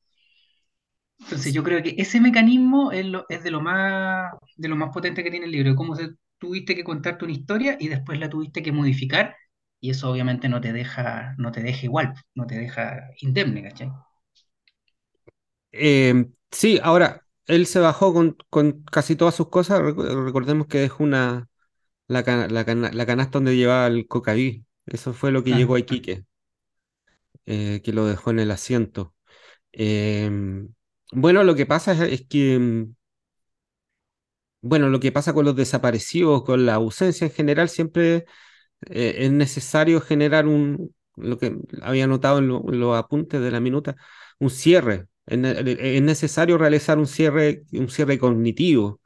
Entonces 1.19 1.53
yo 1.53 1.63
creo 1.63 1.81
que 1.83 1.95
ese 1.97 2.19
mecanismo 2.21 2.91
es, 2.91 3.05
es 3.29 3.43
de 3.43 3.51
lo 3.51 3.61
más, 3.61 4.31
de 4.55 4.67
lo 4.67 4.75
más 4.75 4.91
potente 4.93 5.23
que 5.23 5.31
tiene 5.31 5.45
el 5.47 5.51
libro, 5.51 5.75
cómo 5.75 5.95
se, 5.95 6.09
tuviste 6.39 6.75
que 6.75 6.83
contarte 6.83 7.25
una 7.25 7.33
historia 7.33 7.77
y 7.79 7.87
después 7.89 8.19
la 8.19 8.29
tuviste 8.29 8.63
que 8.63 8.71
modificar, 8.71 9.35
y 9.79 9.91
eso 9.91 10.09
obviamente 10.11 10.49
no 10.49 10.61
te 10.61 10.73
deja, 10.73 11.35
no 11.37 11.51
te 11.51 11.61
deja 11.63 11.85
igual, 11.85 12.13
no 12.35 12.47
te 12.47 12.57
deja 12.59 13.01
indemne, 13.21 13.63
¿cachai? 13.63 13.89
Eh, 15.71 16.25
sí, 16.51 16.79
ahora, 16.83 17.25
él 17.45 17.65
se 17.67 17.79
bajó 17.79 18.13
con, 18.13 18.37
con 18.49 18.83
casi 18.83 19.15
todas 19.15 19.35
sus 19.35 19.49
cosas. 19.49 19.81
Recordemos 19.81 20.67
que 20.67 20.79
dejó 20.79 21.03
una, 21.03 21.47
la, 22.07 22.21
la, 22.49 22.65
cana- 22.65 22.91
la 22.93 23.05
canasta 23.05 23.39
donde 23.39 23.57
llevaba 23.57 23.87
el 23.87 24.07
cocaví. 24.07 24.65
Eso 24.85 25.13
fue 25.13 25.31
lo 25.31 25.43
que 25.43 25.53
llegó 25.55 25.75
a 25.75 25.79
Iquique, 25.81 26.25
eh, 27.45 27.81
que 27.83 27.93
lo 27.93 28.05
dejó 28.05 28.31
en 28.31 28.39
el 28.39 28.51
asiento. 28.51 29.13
Em, 29.73 30.73
bueno, 31.13 31.43
lo 31.45 31.55
que 31.55 31.65
pasa 31.65 31.93
es, 31.93 32.01
es 32.01 32.27
que, 32.27 32.59
mm, 32.59 32.95
bueno, 34.61 34.89
lo 34.89 34.99
que 34.99 35.11
pasa 35.11 35.33
con 35.33 35.45
los 35.45 35.55
desaparecidos, 35.55 36.43
con 36.43 36.65
la 36.65 36.75
ausencia 36.75 37.25
en 37.27 37.31
general, 37.33 37.69
siempre 37.69 38.25
eh, 38.89 39.15
es 39.19 39.31
necesario 39.31 40.01
generar 40.01 40.47
un, 40.47 40.95
lo 41.17 41.37
que 41.39 41.57
había 41.81 42.07
notado 42.07 42.39
en, 42.39 42.47
lo- 42.49 42.63
en 42.71 42.79
los 42.79 42.97
apuntes 42.97 43.41
de 43.41 43.51
la 43.51 43.59
minuta, 43.59 43.95
un 44.39 44.49
cierre. 44.49 45.07
Es 45.27 46.01
necesario 46.03 46.57
realizar 46.57 46.97
un 46.99 47.07
cierre, 47.07 47.63
un 47.73 47.89
cierre 47.89 48.17
cognitivo 48.19 49.01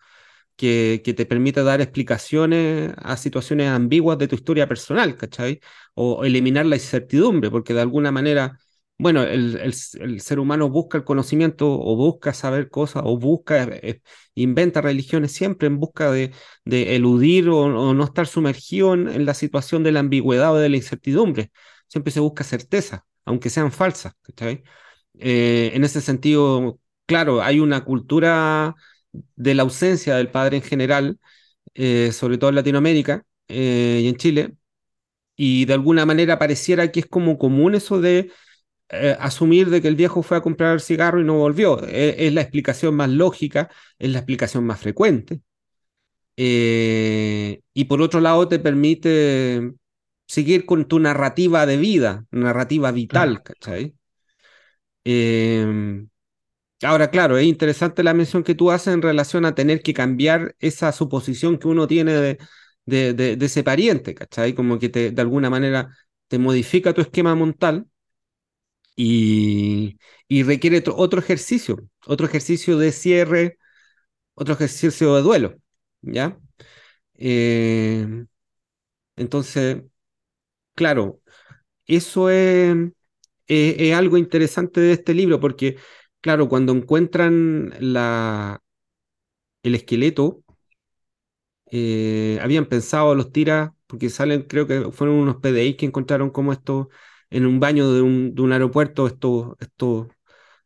que, 0.55 1.01
que 1.03 1.13
te 1.13 1.25
permita 1.25 1.63
dar 1.63 1.81
explicaciones 1.81 2.93
a 2.97 3.17
situaciones 3.17 3.69
ambiguas 3.69 4.17
de 4.17 4.27
tu 4.27 4.35
historia 4.35 4.67
personal, 4.67 5.15
¿cachai? 5.17 5.59
O 5.95 6.23
eliminar 6.25 6.65
la 6.65 6.75
incertidumbre, 6.75 7.49
porque 7.51 7.73
de 7.73 7.81
alguna 7.81 8.11
manera 8.11 8.59
bueno, 9.01 9.23
el, 9.23 9.55
el, 9.57 10.21
ser 10.21 10.39
humano 10.39 10.69
busca 10.69 10.97
el 10.99 11.03
conocimiento 11.03 11.67
o 11.71 11.95
busca 11.95 12.33
saber 12.33 12.69
cosas 12.69 13.01
o 13.03 13.17
busca, 13.17 13.63
eh, 13.63 14.01
inventa 14.35 14.79
religiones 14.79 15.31
siempre 15.31 15.67
en 15.67 15.79
busca 15.79 16.11
de, 16.11 16.31
eludir 16.65 17.49
o, 17.49 17.93
no 17.95 18.03
estar 18.03 18.27
sumergido 18.27 18.93
en, 18.93 19.25
la 19.25 19.33
situación 19.33 19.83
de 19.83 19.91
la 19.91 20.01
ambigüedad 20.01 20.53
o 20.53 20.57
de 20.57 20.69
la 20.69 20.77
incertidumbre. 20.77 21.51
Siempre 21.87 22.11
se 22.13 22.19
busca 22.19 22.43
certeza, 22.43 23.05
aunque 23.25 23.49
sean 23.49 23.71
falsas. 23.71 24.13
Eh, 25.19 25.71
en 25.73 25.83
ese 25.83 26.01
sentido, 26.01 26.79
claro, 27.07 27.41
hay 27.41 27.59
una 27.59 27.83
cultura 27.83 28.75
de 29.35 29.55
la 29.55 29.63
ausencia 29.63 30.15
del 30.15 30.29
padre 30.29 30.57
en 30.57 30.63
general, 30.63 31.19
eh, 31.73 32.11
sobre 32.13 32.37
todo 32.37 32.49
en 32.51 32.55
Latinoamérica 32.57 33.25
y 33.47 34.07
en 34.07 34.15
Chile, 34.15 34.55
y 35.35 35.65
de 35.65 35.73
alguna 35.73 36.05
manera 36.05 36.39
pareciera 36.39 36.91
que 36.91 37.01
es 37.01 37.07
como 37.07 37.37
común 37.37 37.75
eso 37.75 37.99
de 37.99 38.31
eh, 38.91 39.15
asumir 39.19 39.69
de 39.69 39.81
que 39.81 39.87
el 39.87 39.95
viejo 39.95 40.23
fue 40.23 40.37
a 40.37 40.41
comprar 40.41 40.73
el 40.73 40.81
cigarro 40.81 41.21
y 41.21 41.23
no 41.25 41.35
volvió. 41.37 41.81
Es, 41.85 42.15
es 42.19 42.33
la 42.33 42.41
explicación 42.41 42.95
más 42.95 43.09
lógica, 43.09 43.69
es 43.99 44.11
la 44.11 44.19
explicación 44.19 44.65
más 44.65 44.79
frecuente. 44.79 45.41
Eh, 46.37 47.61
y 47.73 47.85
por 47.85 48.01
otro 48.01 48.19
lado 48.21 48.47
te 48.47 48.59
permite 48.59 49.73
seguir 50.27 50.65
con 50.65 50.85
tu 50.87 50.99
narrativa 50.99 51.65
de 51.65 51.77
vida, 51.77 52.25
narrativa 52.31 52.91
vital. 52.91 53.43
¿cachai? 53.43 53.95
Eh, 55.03 56.05
ahora, 56.83 57.09
claro, 57.11 57.37
es 57.37 57.45
interesante 57.47 58.03
la 58.03 58.13
mención 58.13 58.43
que 58.43 58.55
tú 58.55 58.71
haces 58.71 58.93
en 58.93 59.01
relación 59.01 59.45
a 59.45 59.55
tener 59.55 59.81
que 59.81 59.93
cambiar 59.93 60.55
esa 60.59 60.91
suposición 60.91 61.57
que 61.57 61.67
uno 61.67 61.87
tiene 61.87 62.13
de, 62.13 62.39
de, 62.85 63.13
de, 63.13 63.37
de 63.37 63.45
ese 63.45 63.63
pariente, 63.63 64.15
¿cachai? 64.15 64.53
Como 64.53 64.79
que 64.79 64.89
te, 64.89 65.11
de 65.11 65.21
alguna 65.21 65.49
manera 65.49 65.95
te 66.27 66.39
modifica 66.39 66.93
tu 66.93 67.01
esquema 67.01 67.35
mental 67.35 67.87
y, 69.03 70.43
requiere 70.43 70.83
otro 70.95 71.19
ejercicio, 71.19 71.77
otro 72.05 72.27
ejercicio 72.27 72.77
de 72.77 72.91
cierre, 72.91 73.57
otro 74.35 74.55
ejercicio 74.55 75.15
de 75.15 75.21
duelo, 75.23 75.55
¿ya? 76.01 76.39
Eh, 77.15 78.25
entonces, 79.15 79.83
claro, 80.75 81.21
eso 81.87 82.29
es, 82.29 82.75
algo 83.95 84.17
interesante 84.17 84.81
de 84.81 84.93
este 84.93 85.13
libro, 85.13 85.39
porque, 85.39 85.77
claro, 86.21 86.49
cuando 86.49 86.73
encuentran 86.73 87.73
la, 87.79 88.61
el 89.63 89.75
esqueleto, 89.75 90.43
eh, 91.71 92.39
habían 92.41 92.65
pensado 92.65 93.15
los 93.15 93.31
tiras, 93.31 93.71
porque 93.87 94.09
salen, 94.09 94.43
creo 94.43 94.67
que 94.67 94.91
fueron 94.91 95.17
unos 95.17 95.37
PDI 95.37 95.75
que 95.75 95.85
encontraron 95.85 96.29
como 96.29 96.51
esto 96.53 96.89
en 97.31 97.45
un 97.45 97.59
baño 97.59 97.91
de 97.93 98.01
un, 98.01 98.35
de 98.35 98.41
un 98.41 98.51
aeropuerto 98.51 99.07
esto, 99.07 99.57
esto, 99.59 100.09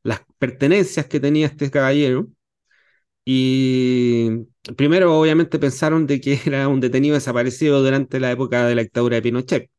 las 0.03 0.21
pertenencias 0.37 1.05
que 1.05 1.19
tenía 1.19 1.45
este 1.47 1.71
caballero. 1.71 2.27
Y 3.23 4.29
primero, 4.75 5.17
obviamente, 5.17 5.59
pensaron 5.59 6.05
de 6.07 6.19
que 6.19 6.39
era 6.45 6.67
un 6.67 6.81
detenido 6.81 7.13
desaparecido 7.13 7.81
durante 7.81 8.19
la 8.19 8.31
época 8.31 8.65
de 8.65 8.75
la 8.75 8.81
dictadura 8.81 9.15
de 9.15 9.21
Pinochet. 9.21 9.69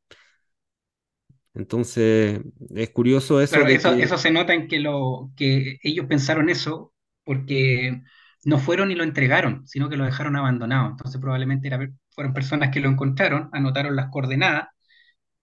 Entonces, 1.55 2.41
es 2.75 2.91
curioso 2.91 3.41
eso. 3.41 3.59
De 3.61 3.75
eso, 3.75 3.97
que... 3.97 4.03
eso 4.03 4.19
se 4.19 4.31
nota 4.31 4.55
en 4.55 4.69
que, 4.69 4.79
lo, 4.79 5.31
que 5.37 5.79
ellos 5.83 6.07
pensaron 6.07 6.51
eso 6.51 6.93
porque 7.25 8.01
no 8.45 8.59
fueron 8.59 8.91
y 8.93 8.95
lo 8.95 9.03
entregaron, 9.03 9.67
sino 9.67 9.89
que 9.89 9.97
lo 9.97 10.05
dejaron 10.05 10.37
abandonado. 10.37 10.91
Entonces, 10.91 11.21
probablemente 11.21 11.67
era, 11.67 11.81
fueron 12.11 12.33
personas 12.33 12.71
que 12.71 12.81
lo 12.81 12.89
encontraron, 12.89 13.49
anotaron 13.53 13.97
las 13.97 14.11
coordenadas 14.11 14.69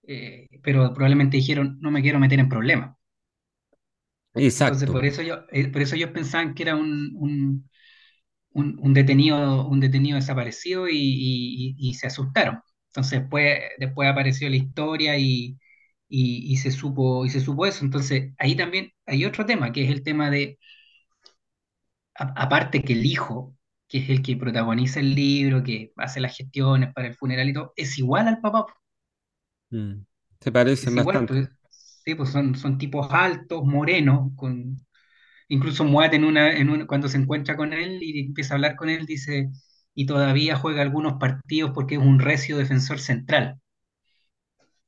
eh, 0.07 0.47
pero 0.63 0.93
probablemente 0.93 1.37
dijeron, 1.37 1.77
no 1.81 1.91
me 1.91 2.01
quiero 2.01 2.19
meter 2.19 2.39
en 2.39 2.49
problemas. 2.49 2.95
Exacto. 4.35 4.85
Entonces, 4.85 4.89
por 4.89 5.05
eso, 5.05 5.21
yo, 5.21 5.39
eh, 5.51 5.67
por 5.71 5.81
eso 5.81 5.95
ellos 5.95 6.11
pensaban 6.11 6.53
que 6.53 6.63
era 6.63 6.75
un, 6.75 7.11
un, 7.17 7.69
un, 8.51 8.77
un 8.81 8.93
detenido, 8.93 9.67
un 9.67 9.79
detenido 9.79 10.17
desaparecido 10.17 10.89
y, 10.89 10.95
y, 10.97 11.75
y, 11.77 11.93
se 11.95 12.07
asustaron. 12.07 12.61
Entonces, 12.89 13.21
después, 13.21 13.59
después 13.79 14.09
apareció 14.09 14.49
la 14.49 14.57
historia 14.57 15.17
y, 15.19 15.57
y, 16.09 16.57
se 16.57 16.71
supo, 16.71 17.25
y 17.25 17.29
se 17.31 17.41
supo 17.41 17.65
eso. 17.67 17.85
Entonces, 17.85 18.33
ahí 18.39 18.55
también 18.57 18.91
hay 19.07 19.25
otro 19.25 19.45
tema, 19.45 19.71
que 19.73 19.85
es 19.85 19.91
el 19.91 20.03
tema 20.03 20.29
de, 20.31 20.59
a, 22.15 22.33
aparte 22.43 22.83
que 22.83 22.93
el 22.93 23.05
hijo, 23.05 23.55
que 23.87 23.99
es 23.99 24.09
el 24.09 24.21
que 24.21 24.37
protagoniza 24.37 24.99
el 24.99 25.15
libro, 25.15 25.63
que 25.63 25.91
hace 25.97 26.19
las 26.21 26.35
gestiones 26.37 26.93
para 26.93 27.07
el 27.07 27.15
funeral 27.15 27.49
y 27.49 27.53
todo, 27.53 27.73
es 27.75 27.97
igual 27.99 28.27
al 28.27 28.41
papá. 28.41 28.65
Mm. 29.73 30.05
Se 30.39 30.51
parecen 30.51 30.93
Es 30.93 30.99
igual, 30.99 31.17
bastante. 31.17 31.49
pues, 31.61 32.01
sí, 32.05 32.15
pues 32.15 32.29
son, 32.29 32.55
son 32.55 32.77
tipos 32.77 33.07
altos, 33.11 33.65
morenos, 33.65 34.31
con, 34.35 34.77
incluso 35.47 35.83
Moat 35.83 36.13
en 36.13 36.25
una, 36.25 36.53
en 36.55 36.69
una, 36.69 36.85
cuando 36.85 37.09
se 37.09 37.17
encuentra 37.17 37.55
con 37.55 37.73
él 37.73 38.03
y 38.03 38.19
empieza 38.19 38.53
a 38.53 38.57
hablar 38.57 38.75
con 38.75 38.89
él, 38.89 39.05
dice, 39.05 39.49
y 39.95 40.05
todavía 40.05 40.55
juega 40.57 40.81
algunos 40.81 41.13
partidos 41.13 41.71
porque 41.73 41.95
es 41.95 42.01
un 42.01 42.19
recio 42.19 42.57
defensor 42.57 42.99
central. 42.99 43.59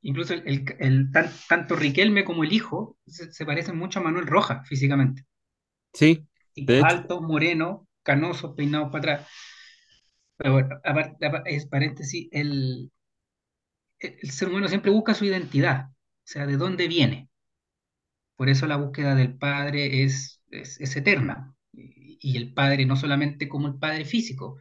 Incluso 0.02 0.34
el, 0.34 0.42
el, 0.46 0.64
el 0.78 1.10
tan, 1.10 1.30
tanto 1.48 1.74
Riquelme 1.74 2.24
como 2.24 2.44
el 2.44 2.52
hijo 2.52 2.96
se, 3.06 3.32
se, 3.32 3.44
parecen 3.44 3.76
mucho 3.76 3.98
a 3.98 4.02
Manuel 4.02 4.26
Rojas 4.26 4.68
físicamente. 4.68 5.24
Sí, 5.92 6.24
tipos 6.52 6.84
altos, 6.84 7.22
morenos, 7.22 7.80
canosos, 8.04 8.54
peinados 8.54 8.92
para 8.92 9.14
atrás. 9.14 9.28
Pero 10.36 10.52
bueno, 10.52 10.76
aparte, 10.84 11.16
es 11.46 11.66
paréntesis, 11.66 12.28
el, 12.30 12.92
el 14.00 14.30
ser 14.30 14.48
humano 14.48 14.68
siempre 14.68 14.90
busca 14.90 15.14
su 15.14 15.24
identidad, 15.24 15.90
o 15.90 15.94
sea, 16.24 16.46
de 16.46 16.56
dónde 16.56 16.88
viene. 16.88 17.30
Por 18.36 18.48
eso 18.48 18.66
la 18.66 18.76
búsqueda 18.76 19.14
del 19.14 19.36
padre 19.38 20.04
es, 20.04 20.42
es, 20.50 20.96
eterna. 20.96 21.54
Y 21.72 22.36
el 22.36 22.52
padre 22.54 22.86
no 22.86 22.96
solamente 22.96 23.48
como 23.48 23.68
el 23.68 23.78
padre 23.78 24.04
físico, 24.04 24.58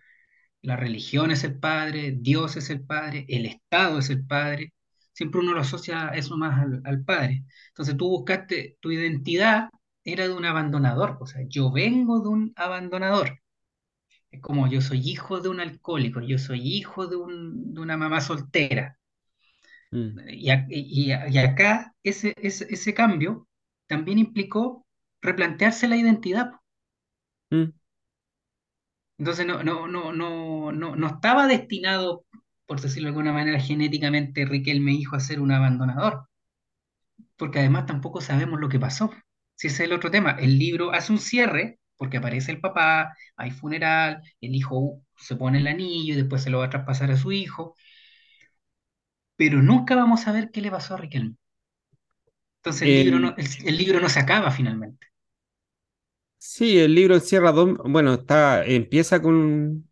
la 0.62 0.78
religión 0.78 1.32
es 1.32 1.44
el 1.44 1.60
padre, 1.60 2.14
Dios 2.18 2.58
es 2.58 2.70
el 2.70 2.86
padre, 2.86 3.26
el 3.30 3.46
Estado 3.46 4.00
es 4.00 4.10
el 4.10 4.26
padre. 4.26 4.74
Siempre 5.14 5.42
uno 5.42 5.54
lo 5.54 5.62
asocia 5.62 6.10
eso 6.10 6.38
más 6.38 6.60
al, 6.60 6.82
al 6.86 7.04
padre. 7.06 7.46
Entonces 7.70 7.98
tú 7.98 8.10
buscaste, 8.10 8.78
tu 8.82 8.92
identidad 8.92 9.70
era 10.04 10.28
de 10.28 10.34
un 10.34 10.46
abandonador, 10.46 11.18
o 11.22 11.26
sea, 11.28 11.42
yo 11.48 11.72
vengo 11.72 12.22
de 12.22 12.30
un 12.30 12.54
abandonador. 12.56 13.42
Es 14.32 14.42
como 14.42 14.68
yo 14.68 14.82
soy 14.82 15.00
hijo 15.00 15.40
de 15.42 15.50
un 15.50 15.60
alcohólico, 15.60 16.22
yo 16.22 16.38
soy 16.38 16.62
hijo 16.62 17.08
de, 17.08 17.16
un, 17.16 17.74
de 17.74 17.82
una 17.82 17.98
mamá 17.98 18.22
soltera. 18.22 18.98
Mm. 19.96 20.20
Y, 20.30 20.52
y, 20.70 21.14
y, 21.14 21.38
acá 21.38 21.94
ese, 22.04 22.34
ese, 22.38 22.68
ese, 22.70 22.94
cambio 22.94 23.48
también 23.88 24.20
implicó 24.20 24.86
replantearse 25.22 25.88
la 25.88 25.96
identidad. 25.96 26.52
Mm. 27.50 27.72
Entonces 29.18 29.46
no, 29.46 29.64
no, 29.64 29.88
no, 29.88 30.12
no, 30.12 30.72
no, 30.74 30.96
no 30.98 31.08
estaba 31.08 31.48
destinado, 31.48 32.26
por 32.66 32.82
decirlo 32.82 33.08
de 33.08 33.12
alguna 33.12 33.32
manera, 33.32 33.60
genéticamente 33.60 34.46
Riquelme 34.46 34.92
hijo 34.92 35.16
a 35.16 35.22
ser 35.22 35.40
un 35.40 35.54
abandonador. 35.54 36.28
Porque 37.38 37.60
además 37.60 37.86
tampoco 37.86 38.20
sabemos 38.20 38.60
lo 38.60 38.68
que 38.68 38.80
pasó. 38.80 39.12
Si 39.56 39.68
ese 39.68 39.84
es 39.84 39.90
el 39.90 39.96
otro 39.96 40.12
tema, 40.12 40.32
el 40.32 40.60
libro 40.60 40.92
hace 40.92 41.14
un 41.14 41.20
cierre, 41.20 41.80
porque 41.96 42.18
aparece 42.18 42.52
el 42.52 42.60
papá, 42.60 43.16
hay 43.38 43.52
funeral, 43.52 44.22
el 44.42 44.56
hijo 44.56 45.02
se 45.18 45.38
pone 45.38 45.60
el 45.60 45.68
anillo 45.68 46.14
y 46.14 46.18
después 46.18 46.44
se 46.44 46.50
lo 46.50 46.60
va 46.60 46.66
a 46.66 46.70
traspasar 46.70 47.12
a 47.12 47.18
su 47.18 47.32
hijo, 47.32 47.76
pero 49.36 49.62
nunca 49.62 49.96
vamos 49.96 50.28
a 50.28 50.32
ver 50.32 50.52
qué 50.52 50.62
le 50.62 50.72
pasó 50.72 50.96
a 50.96 50.98
Riquelme. 50.98 51.36
Entonces 52.58 52.84
el, 52.84 52.90
eh, 52.90 53.04
libro, 53.06 53.20
no, 53.20 53.36
el, 53.38 53.48
el, 53.66 53.78
libro 53.78 54.00
no 54.00 54.10
se 54.10 54.20
acaba 54.20 54.50
finalmente. 54.52 55.08
Sí, 56.38 56.80
el 56.80 56.94
libro 56.94 57.16
encierra 57.16 57.52
dos, 57.52 57.78
bueno, 57.86 58.14
está, 58.14 58.66
empieza 58.66 59.22
con, 59.22 59.90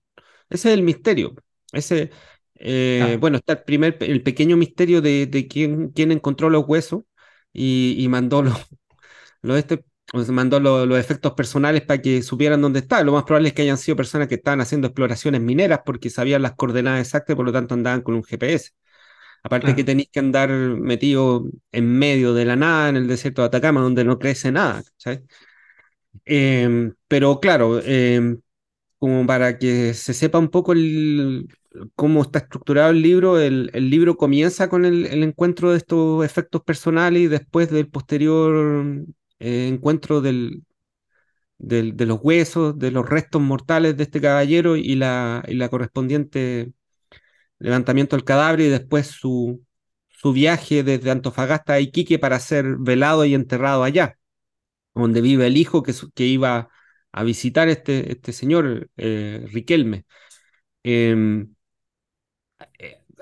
ese 0.49 0.69
es 0.69 0.73
el 0.75 0.84
misterio, 0.84 1.36
ese, 1.71 2.12
eh, 2.56 3.13
ah. 3.15 3.17
bueno, 3.19 3.38
está 3.38 3.53
el 3.53 3.63
primer, 3.63 3.97
el 4.01 4.23
pequeño 4.23 4.56
misterio 4.56 5.01
de, 5.01 5.27
de 5.27 5.47
quién, 5.47 5.89
quién 5.89 6.12
encontró 6.12 6.49
los 6.49 6.65
huesos 6.67 7.03
y, 7.51 7.95
y 7.97 8.08
mandó 8.08 8.43
los, 8.43 8.53
los 9.41 9.58
este, 9.58 9.84
mandó 10.29 10.60
los, 10.60 10.88
los, 10.88 10.99
efectos 10.99 11.34
personales 11.34 11.82
para 11.84 12.01
que 12.01 12.21
supieran 12.21 12.62
dónde 12.62 12.79
está. 12.79 13.03
Lo 13.03 13.13
más 13.13 13.23
probable 13.23 13.49
es 13.49 13.53
que 13.56 13.63
hayan 13.63 13.77
sido 13.77 13.97
personas 13.97 14.27
que 14.27 14.36
estaban 14.36 14.62
haciendo 14.62 14.88
exploraciones 14.88 15.41
mineras 15.41 15.82
porque 15.86 16.10
sabían 16.10 16.41
las 16.43 16.53
coordenadas 16.56 17.01
exactas 17.01 17.34
y 17.34 17.38
por 17.38 17.45
lo 17.45 17.51
tanto 17.51 17.73
andaban 17.73 18.01
con 18.01 18.15
un 18.15 18.23
GPS. 18.23 18.71
Aparte 19.43 19.65
claro. 19.65 19.75
que 19.75 19.84
tenéis 19.84 20.10
que 20.12 20.19
andar 20.19 20.49
metido 20.49 21.45
en 21.71 21.97
medio 21.99 22.34
de 22.34 22.45
la 22.45 22.56
nada, 22.56 22.89
en 22.89 22.95
el 22.95 23.08
desierto 23.08 23.41
de 23.41 23.47
Atacama, 23.47 23.82
donde 23.82 24.06
no 24.06 24.17
crece 24.17 24.51
nada. 24.51 24.84
¿sabes? 24.97 25.21
Eh, 26.25 26.91
pero 27.08 27.39
claro, 27.39 27.79
eh, 27.84 28.38
como 28.97 29.27
para 29.27 29.58
que 29.58 29.93
se 29.93 30.13
sepa 30.13 30.39
un 30.39 30.49
poco 30.49 30.73
el, 30.73 31.47
cómo 31.95 32.21
está 32.21 32.39
estructurado 32.39 32.91
el 32.91 33.01
libro, 33.01 33.39
el, 33.39 33.69
el 33.73 33.89
libro 33.89 34.15
comienza 34.17 34.69
con 34.69 34.86
el, 34.86 35.06
el, 35.08 35.23
encuentro 35.23 35.71
de 35.71 35.77
estos 35.77 36.23
efectos 36.25 36.63
personales 36.63 37.23
y 37.23 37.27
después 37.27 37.69
del 37.69 37.89
posterior 37.89 39.06
eh, 39.39 39.67
encuentro 39.67 40.21
del, 40.21 40.63
del, 41.58 41.97
de 41.97 42.06
los 42.06 42.19
huesos, 42.21 42.77
de 42.79 42.91
los 42.91 43.08
restos 43.10 43.41
mortales 43.41 43.97
de 43.97 44.03
este 44.03 44.21
caballero 44.21 44.75
y 44.77 44.95
la, 44.95 45.43
y 45.47 45.56
la 45.56 45.69
correspondiente 45.69 46.71
levantamiento 47.63 48.15
del 48.15 48.26
cadáver 48.26 48.62
y 48.62 48.69
después 48.69 49.08
su, 49.08 49.63
su 50.10 50.34
viaje 50.34 50.84
desde 50.84 51.12
Antofagasta 51.12 51.73
a 51.73 51.80
Iquique 51.80 52.19
para 52.19 52.39
ser 52.39 52.78
velado 52.80 53.26
y 53.26 53.34
enterrado 53.34 53.84
allá, 53.84 54.17
donde 54.95 55.21
vive 55.21 55.47
el 55.47 55.58
hijo 55.58 55.84
que, 55.84 55.93
que 56.15 56.26
iba 56.26 56.69
a 57.12 57.23
visitar 57.23 57.69
este, 57.69 58.12
este 58.13 58.34
señor, 58.34 58.89
eh, 58.97 59.45
Riquelme. 59.52 60.06
Eh, 60.84 61.47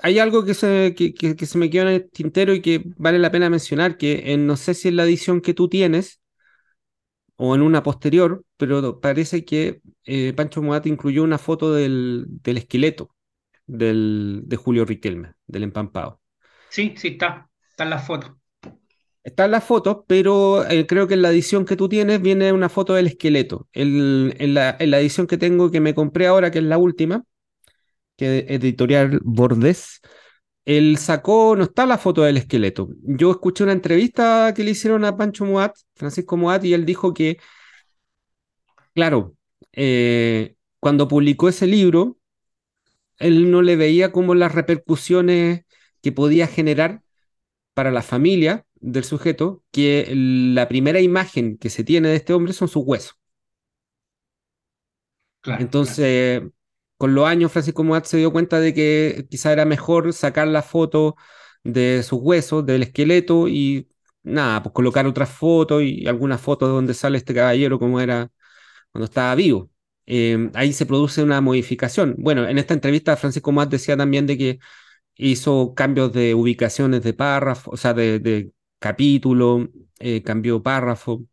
hay 0.02 0.18
algo 0.18 0.44
que 0.44 0.54
se, 0.54 0.94
que, 0.96 1.46
se 1.46 1.58
me 1.58 1.70
quedó 1.70 1.82
en 1.82 1.88
el 1.94 2.10
tintero 2.10 2.54
y 2.54 2.60
que 2.62 2.82
vale 2.96 3.18
la 3.18 3.30
pena 3.30 3.50
mencionar, 3.50 3.96
que 3.96 4.32
en, 4.32 4.46
no 4.46 4.56
sé 4.56 4.74
si 4.74 4.88
en 4.88 4.96
la 4.96 5.04
edición 5.04 5.40
que 5.40 5.54
tú 5.54 5.68
tienes 5.68 6.20
o 7.36 7.54
en 7.54 7.62
una 7.62 7.82
posterior, 7.82 8.44
pero 8.56 9.00
parece 9.00 9.44
que 9.44 9.80
eh, 10.04 10.32
Pancho 10.34 10.62
Muat 10.62 10.86
incluyó 10.86 11.22
una 11.24 11.38
foto 11.38 11.72
del, 11.74 12.26
del 12.28 12.58
esqueleto 12.58 13.14
del, 13.72 14.42
de 14.44 14.56
Julio 14.56 14.84
Riquelme, 14.84 15.34
del 15.46 15.64
empampado. 15.64 16.20
Sí, 16.68 16.94
sí, 16.96 17.08
está, 17.08 17.48
está 17.70 17.84
en 17.84 17.90
la 17.90 17.98
foto. 17.98 18.38
Está 19.22 19.44
en 19.44 19.52
la 19.52 19.60
foto, 19.60 20.04
pero 20.06 20.68
eh, 20.68 20.86
creo 20.86 21.06
que 21.06 21.14
en 21.14 21.22
la 21.22 21.30
edición 21.30 21.64
que 21.64 21.76
tú 21.76 21.88
tienes 21.88 22.20
viene 22.20 22.52
una 22.52 22.68
foto 22.68 22.94
del 22.94 23.06
esqueleto. 23.06 23.68
El, 23.72 24.34
en, 24.38 24.54
la, 24.54 24.76
en, 24.78 24.90
la, 24.90 25.00
edición 25.00 25.26
que 25.26 25.38
tengo, 25.38 25.70
que 25.70 25.80
me 25.80 25.94
compré 25.94 26.26
ahora, 26.26 26.50
que 26.50 26.58
es 26.58 26.64
la 26.64 26.78
última, 26.78 27.24
que 28.16 28.46
editorial 28.48 29.20
Bordés, 29.22 30.00
él 30.64 30.96
sacó, 30.98 31.56
no 31.56 31.64
está 31.64 31.86
la 31.86 31.98
foto 31.98 32.22
del 32.22 32.36
esqueleto. 32.36 32.88
Yo 33.02 33.30
escuché 33.30 33.64
una 33.64 33.72
entrevista 33.72 34.52
que 34.54 34.64
le 34.64 34.72
hicieron 34.72 35.04
a 35.04 35.16
Pancho 35.16 35.44
Muat, 35.44 35.76
Francisco 35.94 36.36
Muat, 36.36 36.64
y 36.64 36.74
él 36.74 36.84
dijo 36.84 37.14
que, 37.14 37.38
claro, 38.94 39.36
eh, 39.72 40.56
cuando 40.80 41.08
publicó 41.08 41.48
ese 41.48 41.66
libro, 41.66 42.18
él 43.22 43.50
no 43.50 43.62
le 43.62 43.76
veía 43.76 44.12
como 44.12 44.34
las 44.34 44.54
repercusiones 44.54 45.64
que 46.02 46.12
podía 46.12 46.46
generar 46.46 47.02
para 47.74 47.90
la 47.90 48.02
familia 48.02 48.66
del 48.76 49.04
sujeto, 49.04 49.62
que 49.72 50.08
la 50.14 50.68
primera 50.68 51.00
imagen 51.00 51.58
que 51.58 51.70
se 51.70 51.84
tiene 51.84 52.08
de 52.10 52.16
este 52.16 52.34
hombre 52.34 52.52
son 52.54 52.68
sus 52.68 52.84
huesos. 52.86 53.16
Claro, 55.40 55.72
Entonces, 55.78 55.96
claro. 56.00 56.02
con 56.96 57.14
los 57.14 57.26
años, 57.26 57.52
Francisco 57.52 57.84
Muat 57.84 58.04
se 58.06 58.16
dio 58.18 58.32
cuenta 58.32 58.60
de 58.60 58.74
que 58.74 59.26
quizá 59.30 59.52
era 59.52 59.64
mejor 59.64 60.12
sacar 60.12 60.48
la 60.48 60.62
foto 60.62 61.16
de 61.64 62.02
sus 62.02 62.20
huesos, 62.22 62.64
del 62.66 62.82
esqueleto, 62.84 63.48
y 63.48 63.88
nada, 64.22 64.62
pues 64.62 64.72
colocar 64.74 65.06
otras 65.06 65.30
fotos 65.30 65.82
y 65.82 66.06
algunas 66.06 66.40
fotos 66.40 66.68
donde 66.70 66.94
sale 66.94 67.18
este 67.18 67.34
caballero 67.34 67.78
como 67.78 68.00
era 68.00 68.30
cuando 68.92 69.06
estaba 69.06 69.36
vivo. 69.36 69.71
Eh, 70.06 70.50
ahí 70.54 70.72
se 70.72 70.86
produce 70.86 71.22
una 71.22 71.40
modificación. 71.40 72.16
Bueno, 72.18 72.48
en 72.48 72.58
esta 72.58 72.74
entrevista 72.74 73.16
Francisco 73.16 73.52
Muat 73.52 73.70
decía 73.70 73.96
también 73.96 74.26
de 74.26 74.38
que 74.38 74.58
hizo 75.16 75.74
cambios 75.74 76.12
de 76.12 76.34
ubicaciones 76.34 77.02
de 77.02 77.14
párrafo, 77.14 77.70
o 77.72 77.76
sea, 77.76 77.94
de, 77.94 78.52
capítulo, 78.78 79.68
eh, 80.00 80.22
cambió 80.22 80.62
párrafo. 80.62 81.24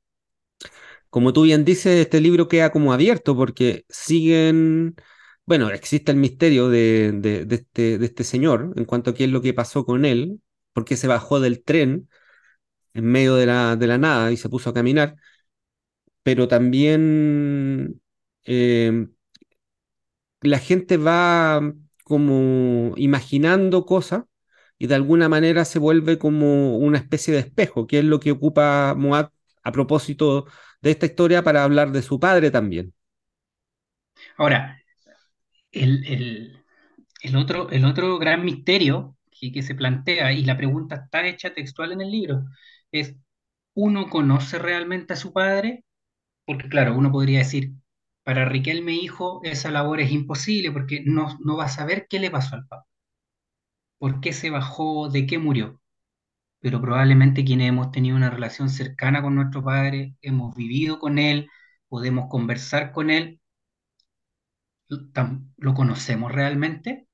Como 1.10 1.34
tú 1.34 1.44
bien 1.44 1.66
dices, 1.66 2.00
este 2.00 2.22
libro 2.22 2.48
queda 2.48 2.72
como 2.72 2.94
abierto 2.94 3.36
porque 3.36 3.86
siguen, 3.90 4.96
bueno, 5.46 5.70
existe 5.72 6.12
el 6.12 6.18
misterio 6.18 6.70
de, 6.70 7.46
este, 7.50 7.96
este 8.04 8.24
señor 8.24 8.74
en 8.76 8.86
cuanto 8.86 9.12
a 9.12 9.14
qué 9.16 9.24
es 9.26 9.32
lo 9.32 9.42
que 9.42 9.54
pasó 9.54 9.86
con 9.86 10.06
él, 10.06 10.42
porque 10.74 10.98
se 10.98 11.08
bajó 11.08 11.40
del 11.40 11.64
tren 11.64 12.10
en 12.94 13.06
medio 13.06 13.36
de 13.36 13.46
la, 13.48 13.76
de 13.76 13.88
la 13.88 13.98
nada 13.98 14.32
y 14.32 14.38
se 14.38 14.50
puso 14.50 14.70
a 14.72 14.74
caminar, 14.74 15.16
pero 16.24 16.48
también 16.48 18.02
eh, 18.52 19.08
la 20.42 20.60
gente 20.60 20.98
va 20.98 21.62
como 22.04 22.94
imaginando 22.98 23.86
cosas 23.86 24.24
y 24.80 24.88
de 24.88 24.96
alguna 24.96 25.30
manera 25.30 25.66
se 25.66 25.80
vuelve 25.80 26.18
como 26.18 26.78
una 26.78 26.98
especie 26.98 27.34
de 27.34 27.42
espejo, 27.42 27.86
que 27.86 28.00
es 28.00 28.06
lo 28.06 28.20
que 28.20 28.32
ocupa 28.32 28.96
Moat 28.98 29.32
a 29.64 29.72
propósito 29.72 30.46
de 30.82 30.92
esta 30.92 31.06
historia 31.06 31.44
para 31.44 31.64
hablar 31.64 31.92
de 31.92 32.02
su 32.02 32.20
padre 32.20 32.50
también. 32.50 32.94
Ahora, 34.38 34.82
el, 35.72 36.06
el, 36.08 36.64
el 37.22 37.36
otro, 37.36 37.70
el 37.70 37.86
otro 37.86 38.18
gran 38.18 38.44
misterio 38.44 39.18
que, 39.32 39.52
que, 39.52 39.62
se 39.62 39.76
plantea, 39.76 40.32
y 40.34 40.44
la 40.46 40.58
pregunta 40.58 40.96
está 40.96 41.28
hecha 41.28 41.54
textual 41.54 41.92
en 41.92 42.02
el 42.02 42.12
libro, 42.12 42.46
es, 42.92 43.16
¿uno 43.74 44.10
conoce 44.10 44.60
realmente 44.60 45.14
a 45.14 45.18
su 45.18 45.34
padre? 45.34 45.84
Porque 46.46 46.70
claro, 46.70 46.98
uno 46.98 47.12
podría 47.12 47.40
decir, 47.40 47.74
para 48.30 48.46
Riquelme 48.46 48.94
hijo, 48.94 49.42
esa 49.44 49.72
labor 49.72 50.00
es 50.02 50.12
imposible 50.12 50.72
porque 50.72 51.02
no, 51.04 51.36
no 51.44 51.58
va 51.58 51.66
a 51.66 51.70
saber 51.70 52.06
qué 52.08 52.20
le 52.20 52.30
pasó 52.30 52.58
al 52.58 52.68
papá 52.68 52.86
por 53.98 54.22
qué 54.22 54.34
se 54.34 54.50
bajó, 54.52 55.10
de 55.10 55.26
qué 55.28 55.40
murió. 55.40 55.82
Pero 56.60 56.82
probablemente 56.82 57.46
quienes 57.46 57.70
hemos 57.70 57.92
tenido 57.92 58.18
una 58.18 58.30
relación 58.30 58.70
cercana 58.70 59.24
con 59.24 59.36
nuestro 59.36 59.64
padre, 59.64 60.16
hemos 60.22 60.56
vivido 60.56 61.00
con 61.00 61.20
él, 61.20 61.50
podemos 61.88 62.28
conversar 62.30 62.92
con 62.92 63.10
él, 63.10 63.42
¿lo 65.58 65.74
conocemos 65.74 66.32
realmente? 66.32 67.08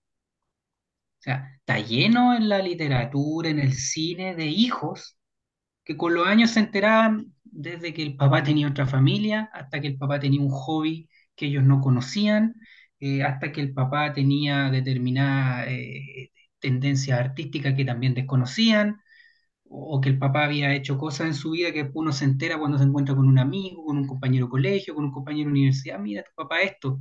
O 1.19 1.21
sea, 1.21 1.51
está 1.60 1.80
lleno 1.80 2.36
en 2.36 2.49
la 2.49 2.60
literatura, 2.60 3.49
en 3.49 3.60
el 3.60 3.73
cine, 3.73 4.36
de 4.36 4.47
hijos 4.47 5.17
que 5.86 5.97
con 5.97 6.13
los 6.13 6.28
años 6.28 6.51
se 6.51 6.60
enteraban 6.60 7.35
desde 7.56 7.94
que 7.94 8.04
el 8.04 8.15
papá 8.18 8.44
tenía 8.44 8.68
otra 8.70 8.86
familia, 8.88 9.50
hasta 9.54 9.82
que 9.82 9.88
el 9.88 9.98
papá 9.98 10.20
tenía 10.20 10.41
un 10.41 10.50
hobby 10.50 11.10
que 11.36 11.48
ellos 11.48 11.63
no 11.63 11.82
conocían, 11.82 12.56
eh, 13.00 13.24
hasta 13.24 13.52
que 13.52 13.62
el 13.62 13.74
papá 13.74 14.13
tenía 14.13 14.70
determinada 14.72 15.65
eh, 15.70 16.32
tendencias 16.60 17.20
artísticas 17.20 17.74
que 17.76 17.86
también 17.86 18.13
desconocían, 18.13 19.02
o 19.70 20.02
que 20.02 20.10
el 20.10 20.20
papá 20.20 20.46
había 20.46 20.74
hecho 20.76 20.98
cosas 20.98 21.28
en 21.28 21.34
su 21.36 21.52
vida 21.52 21.72
que 21.74 21.89
uno 21.94 22.12
se 22.13 22.26
entera 22.26 22.58
cuando 22.60 22.78
se 22.78 22.84
encuentra 22.86 23.15
con 23.15 23.28
un 23.28 23.39
amigo, 23.39 23.86
con 23.86 23.98
un 23.98 24.08
compañero 24.08 24.46
de 24.48 24.52
colegio, 24.52 24.96
con 24.96 25.06
un 25.06 25.12
compañero 25.12 25.48
de 25.50 25.54
universidad, 25.54 26.00
mira, 26.00 26.24
tu 26.24 26.32
papá 26.36 26.62
esto. 26.62 27.00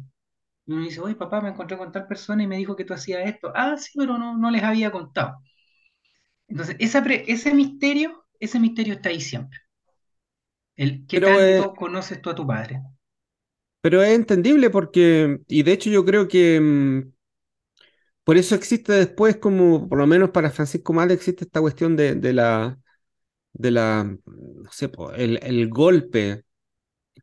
Y 0.66 0.72
uno 0.74 0.82
dice, 0.84 1.00
oye, 1.00 1.14
papá, 1.16 1.40
me 1.42 1.50
encontré 1.50 1.78
con 1.78 1.92
tal 1.92 2.06
persona 2.08 2.42
y 2.44 2.46
me 2.48 2.56
dijo 2.58 2.76
que 2.76 2.84
tú 2.84 2.94
hacías 2.94 3.26
esto. 3.28 3.52
Ah, 3.54 3.76
sí, 3.78 3.92
pero 3.98 4.18
no, 4.18 4.38
no 4.38 4.50
les 4.50 4.62
había 4.64 4.90
contado. 4.92 5.38
Entonces, 6.48 6.76
ese 6.78 7.54
misterio, 7.54 8.24
ese 8.40 8.58
misterio 8.60 8.94
está 8.94 9.08
ahí 9.10 9.20
siempre. 9.20 9.58
El, 10.76 11.06
¿Qué 11.06 11.20
pero, 11.20 11.36
tanto 11.36 11.72
eh, 11.72 11.76
conoces 11.76 12.20
tú 12.20 12.30
a 12.30 12.34
tu 12.34 12.46
padre? 12.46 12.82
Pero 13.80 14.02
es 14.02 14.10
entendible 14.10 14.70
porque, 14.70 15.40
y 15.46 15.62
de 15.62 15.72
hecho 15.72 15.90
yo 15.90 16.04
creo 16.04 16.26
que 16.26 16.60
mmm, 16.60 17.14
por 18.24 18.38
eso 18.38 18.54
existe 18.54 18.92
después, 18.92 19.36
como 19.36 19.88
por 19.88 19.98
lo 19.98 20.06
menos 20.06 20.30
para 20.30 20.50
Francisco 20.50 20.92
Mal, 20.94 21.10
existe 21.10 21.44
esta 21.44 21.60
cuestión 21.60 21.94
de, 21.94 22.14
de 22.14 22.32
la, 22.32 22.78
de 23.52 23.70
la, 23.70 24.04
no 24.04 24.72
sé, 24.72 24.90
el, 25.16 25.38
el, 25.42 25.68
golpe 25.68 26.44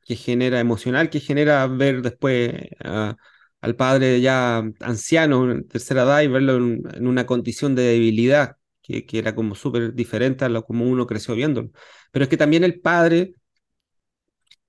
que 0.05 0.15
genera, 0.15 0.59
emocional, 0.59 1.09
que 1.09 1.19
genera 1.19 1.67
ver 1.67 2.01
después 2.03 2.53
uh, 2.85 3.13
al 3.61 3.75
padre 3.75 4.21
ya 4.21 4.63
anciano, 4.79 5.51
en 5.51 5.67
tercera 5.67 6.03
edad, 6.03 6.21
y 6.21 6.27
verlo 6.27 6.57
en, 6.57 6.83
en 6.93 7.07
una 7.07 7.25
condición 7.25 7.75
de 7.75 7.83
debilidad, 7.83 8.57
que, 8.83 9.05
que 9.05 9.19
era 9.19 9.35
como 9.35 9.55
súper 9.55 9.93
diferente 9.93 10.45
a 10.45 10.49
lo 10.49 10.63
como 10.65 10.85
uno 10.85 11.07
creció 11.07 11.35
viéndolo. 11.35 11.71
Pero 12.11 12.23
es 12.23 12.29
que 12.29 12.37
también 12.37 12.63
el 12.63 12.79
padre 12.81 13.33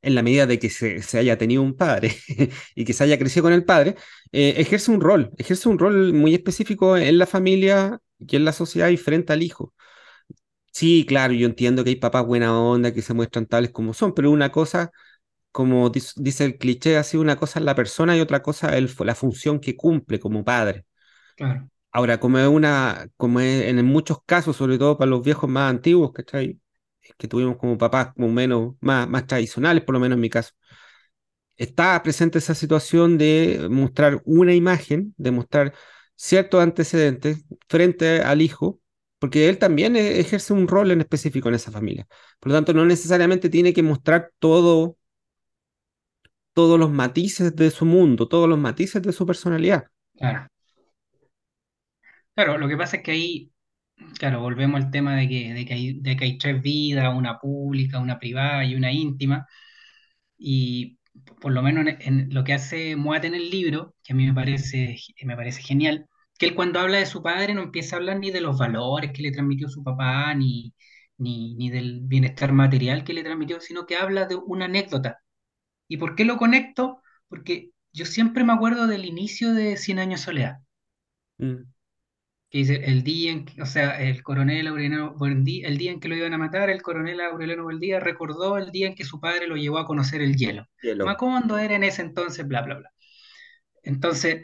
en 0.02 0.14
la 0.14 0.22
medida 0.22 0.46
de 0.46 0.58
que 0.58 0.70
se, 0.70 1.02
se 1.02 1.18
haya 1.18 1.38
tenido 1.38 1.62
un 1.62 1.76
padre 1.76 2.16
y 2.74 2.84
que 2.84 2.92
se 2.92 3.04
haya 3.04 3.18
crecido 3.18 3.44
con 3.44 3.52
el 3.52 3.64
padre, 3.64 3.96
eh, 4.32 4.54
ejerce 4.58 4.90
un 4.90 5.00
rol, 5.00 5.30
ejerce 5.38 5.68
un 5.68 5.78
rol 5.78 6.12
muy 6.12 6.34
específico 6.34 6.96
en 6.96 7.18
la 7.18 7.26
familia 7.26 8.00
y 8.18 8.36
en 8.36 8.44
la 8.44 8.52
sociedad 8.52 8.88
y 8.88 8.96
frente 8.96 9.32
al 9.32 9.42
hijo. 9.42 9.74
Sí, 10.72 11.04
claro, 11.06 11.34
yo 11.34 11.46
entiendo 11.46 11.84
que 11.84 11.90
hay 11.90 11.96
papás 11.96 12.24
buena 12.26 12.58
onda 12.58 12.92
que 12.94 13.02
se 13.02 13.12
muestran 13.14 13.46
tales 13.46 13.70
como 13.72 13.92
son, 13.92 14.14
pero 14.14 14.30
una 14.30 14.50
cosa, 14.50 14.90
como 15.52 15.90
dice 15.90 16.44
el 16.46 16.58
cliché, 16.58 16.96
así 16.98 17.16
una 17.18 17.36
cosa 17.36 17.58
es 17.60 17.64
la 17.66 17.74
persona 17.76 18.16
y 18.16 18.20
otra 18.20 18.42
cosa 18.42 18.76
es 18.78 18.98
la 19.00 19.14
función 19.14 19.60
que 19.60 19.76
cumple 19.76 20.20
como 20.20 20.44
padre. 20.44 20.86
Claro. 21.36 21.68
Ahora, 21.90 22.18
como 22.20 22.38
es 22.38 22.48
una, 22.48 23.08
como 23.16 23.40
es 23.40 23.64
en 23.66 23.84
muchos 23.84 24.18
casos, 24.24 24.56
sobre 24.56 24.78
todo 24.78 24.96
para 24.98 25.10
los 25.10 25.22
viejos 25.22 25.48
más 25.50 25.70
antiguos, 25.70 26.12
¿cachai? 26.12 26.58
Que 27.18 27.28
tuvimos 27.28 27.56
como 27.56 27.78
papás 27.78 28.12
como 28.14 28.28
menos, 28.30 28.74
más, 28.80 29.08
más 29.08 29.26
tradicionales, 29.26 29.84
por 29.84 29.94
lo 29.94 30.00
menos 30.00 30.16
en 30.16 30.20
mi 30.20 30.30
caso, 30.30 30.52
está 31.56 32.02
presente 32.02 32.38
esa 32.38 32.54
situación 32.54 33.18
de 33.18 33.68
mostrar 33.70 34.22
una 34.24 34.54
imagen, 34.54 35.14
de 35.16 35.30
mostrar 35.30 35.74
ciertos 36.16 36.62
antecedentes 36.62 37.44
frente 37.68 38.20
al 38.22 38.42
hijo, 38.42 38.80
porque 39.18 39.48
él 39.48 39.58
también 39.58 39.96
e-, 39.96 40.20
ejerce 40.20 40.52
un 40.52 40.68
rol 40.68 40.90
en 40.90 41.00
específico 41.00 41.48
en 41.48 41.54
esa 41.54 41.70
familia. 41.70 42.06
Por 42.40 42.50
lo 42.50 42.56
tanto, 42.56 42.74
no 42.74 42.84
necesariamente 42.84 43.48
tiene 43.50 43.72
que 43.72 43.82
mostrar 43.82 44.32
todo, 44.38 44.96
todos 46.54 46.78
los 46.78 46.90
matices 46.90 47.54
de 47.56 47.70
su 47.70 47.84
mundo, 47.84 48.28
todos 48.28 48.48
los 48.48 48.58
matices 48.58 49.02
de 49.02 49.12
su 49.12 49.26
personalidad. 49.26 49.84
Claro. 50.16 50.48
Claro, 52.34 52.58
lo 52.58 52.68
que 52.68 52.76
pasa 52.76 52.96
es 52.96 53.02
que 53.02 53.10
ahí 53.12 53.51
Claro, 54.18 54.40
volvemos 54.40 54.80
al 54.82 54.90
tema 54.90 55.16
de 55.16 55.28
que, 55.28 55.52
de 55.54 55.64
que, 55.64 55.74
hay, 55.74 56.00
de 56.00 56.16
que 56.16 56.24
hay 56.24 56.38
tres 56.38 56.62
vidas, 56.62 57.14
una 57.14 57.38
pública, 57.38 57.98
una 57.98 58.18
privada 58.18 58.64
y 58.64 58.74
una 58.74 58.92
íntima. 58.92 59.46
Y 60.38 60.98
por 61.40 61.52
lo 61.52 61.62
menos 61.62 61.86
en, 62.00 62.32
lo 62.34 62.44
que 62.44 62.54
hace 62.54 62.96
Moat 62.96 63.24
en 63.24 63.34
el 63.34 63.50
libro, 63.50 63.94
que 64.02 64.12
a 64.12 64.16
mí 64.16 64.26
me 64.26 64.34
parece, 64.34 64.96
me 65.24 65.36
parece 65.36 65.62
genial, 65.62 66.08
que 66.38 66.46
él 66.46 66.54
cuando 66.54 66.80
habla 66.80 66.98
de 66.98 67.06
su 67.06 67.22
padre 67.22 67.54
no 67.54 67.62
empieza 67.62 67.96
a 67.96 67.98
hablar 67.98 68.18
ni 68.18 68.30
de 68.30 68.40
los 68.40 68.58
valores 68.58 69.12
que 69.12 69.22
le 69.22 69.32
transmitió 69.32 69.68
su 69.68 69.82
papá, 69.84 70.34
ni, 70.34 70.74
ni, 71.18 71.54
ni 71.56 71.70
del 71.70 72.00
bienestar 72.02 72.52
material 72.52 73.04
que 73.04 73.14
le 73.14 73.24
transmitió, 73.24 73.60
sino 73.60 73.86
que 73.86 73.96
habla 73.96 74.26
de 74.26 74.36
una 74.36 74.66
anécdota. 74.66 75.18
¿Y 75.88 75.98
por 75.98 76.16
qué 76.16 76.24
lo 76.24 76.36
conecto? 76.38 77.02
Porque 77.28 77.70
yo 77.92 78.06
siempre 78.06 78.44
me 78.44 78.52
acuerdo 78.52 78.86
del 78.86 79.04
inicio 79.04 79.54
de 79.54 79.76
Cien 79.76 79.98
años 79.98 80.22
soledad, 80.22 80.58
mm, 81.38 81.62
que 82.52 82.58
dice 82.58 82.84
el 82.84 83.02
día 83.02 83.32
en 83.32 83.46
que, 83.46 83.62
o 83.62 83.64
sea, 83.64 83.98
el 83.98 84.22
coronel 84.22 84.66
Aureliano 84.66 85.14
Buendía, 85.14 85.66
el 85.66 85.78
día 85.78 85.90
en 85.90 86.00
que 86.00 86.08
lo 86.08 86.16
iban 86.16 86.34
a 86.34 86.38
matar, 86.38 86.68
el 86.68 86.82
coronel 86.82 87.18
Aureliano 87.22 87.62
Buendía 87.62 87.98
recordó 87.98 88.58
el 88.58 88.70
día 88.70 88.88
en 88.88 88.94
que 88.94 89.04
su 89.04 89.18
padre 89.20 89.46
lo 89.46 89.56
llevó 89.56 89.78
a 89.78 89.86
conocer 89.86 90.20
el 90.20 90.36
hielo. 90.36 90.66
hielo. 90.82 91.06
Macondo 91.06 91.56
era 91.56 91.76
en 91.76 91.82
ese 91.82 92.02
entonces, 92.02 92.46
bla, 92.46 92.60
bla, 92.60 92.74
bla. 92.74 92.90
Entonces, 93.82 94.42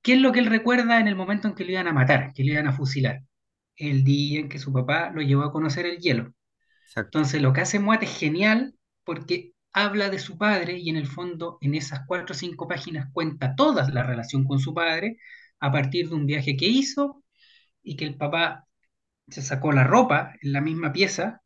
¿qué 0.00 0.12
es 0.12 0.20
lo 0.20 0.30
que 0.30 0.38
él 0.38 0.46
recuerda 0.46 1.00
en 1.00 1.08
el 1.08 1.16
momento 1.16 1.48
en 1.48 1.56
que 1.56 1.64
lo 1.64 1.72
iban 1.72 1.88
a 1.88 1.92
matar, 1.92 2.32
que 2.34 2.44
lo 2.44 2.52
iban 2.52 2.68
a 2.68 2.72
fusilar? 2.72 3.18
El 3.74 4.04
día 4.04 4.38
en 4.38 4.48
que 4.48 4.60
su 4.60 4.72
papá 4.72 5.10
lo 5.12 5.22
llevó 5.22 5.42
a 5.42 5.50
conocer 5.50 5.86
el 5.86 5.98
hielo. 5.98 6.32
Exacto. 6.86 7.18
Entonces, 7.18 7.42
lo 7.42 7.52
que 7.52 7.62
hace 7.62 7.80
Moat 7.80 8.04
es 8.04 8.16
genial 8.16 8.76
porque 9.02 9.54
habla 9.72 10.08
de 10.08 10.20
su 10.20 10.38
padre 10.38 10.78
y 10.78 10.88
en 10.88 10.96
el 10.96 11.08
fondo, 11.08 11.58
en 11.62 11.74
esas 11.74 12.02
cuatro 12.06 12.32
o 12.32 12.38
cinco 12.38 12.68
páginas, 12.68 13.08
cuenta 13.12 13.56
toda 13.56 13.90
la 13.90 14.04
relación 14.04 14.44
con 14.44 14.60
su 14.60 14.72
padre 14.72 15.16
a 15.62 15.72
partir 15.72 16.08
de 16.08 16.16
un 16.16 16.26
viaje 16.26 16.56
que 16.56 16.66
hizo 16.66 17.24
y 17.82 17.96
que 17.96 18.04
el 18.06 18.16
papá 18.16 18.68
se 19.28 19.42
sacó 19.42 19.72
la 19.72 19.84
ropa 19.84 20.34
en 20.42 20.52
la 20.52 20.60
misma 20.60 20.92
pieza 20.92 21.42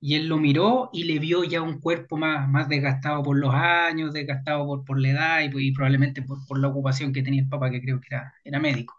y 0.00 0.16
él 0.16 0.28
lo 0.28 0.38
miró 0.38 0.90
y 0.92 1.04
le 1.04 1.18
vio 1.18 1.44
ya 1.44 1.62
un 1.62 1.80
cuerpo 1.80 2.18
más, 2.18 2.48
más 2.48 2.68
desgastado 2.68 3.22
por 3.22 3.38
los 3.38 3.54
años, 3.54 4.12
desgastado 4.12 4.66
por, 4.66 4.84
por 4.84 5.00
la 5.00 5.10
edad 5.10 5.40
y, 5.42 5.72
probablemente 5.72 6.22
por, 6.22 6.46
por, 6.46 6.58
la 6.60 6.68
ocupación 6.68 7.12
que 7.12 7.22
tenía 7.22 7.42
el 7.42 7.48
papá, 7.48 7.70
que 7.70 7.80
creo 7.80 8.00
que 8.00 8.08
era, 8.10 8.34
era 8.44 8.60
médico. 8.60 8.94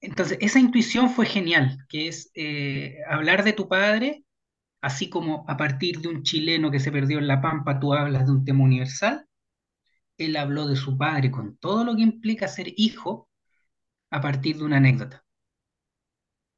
Entonces, 0.00 0.38
esa 0.40 0.60
intuición 0.60 1.10
fue 1.10 1.26
genial, 1.26 1.78
que 1.88 2.08
es 2.08 2.30
eh, 2.34 2.98
hablar 3.08 3.42
de 3.44 3.52
tu 3.52 3.68
padre, 3.68 4.24
así 4.80 5.10
como 5.10 5.44
a 5.48 5.56
partir 5.56 6.00
de 6.00 6.08
un 6.08 6.22
chileno 6.24 6.70
que 6.70 6.80
se 6.80 6.92
perdió 6.92 7.18
en 7.18 7.28
la 7.28 7.40
Pampa, 7.40 7.80
tú 7.80 7.94
hablas 7.94 8.26
de 8.26 8.32
un 8.32 8.44
tema 8.44 8.64
universal. 8.64 9.27
Él 10.18 10.36
habló 10.36 10.66
de 10.66 10.76
su 10.76 10.98
padre 10.98 11.30
con 11.30 11.56
todo 11.58 11.84
lo 11.84 11.96
que 11.96 12.02
implica 12.02 12.48
ser 12.48 12.72
hijo 12.76 13.28
a 14.10 14.20
partir 14.20 14.58
de 14.58 14.64
una 14.64 14.78
anécdota. 14.78 15.24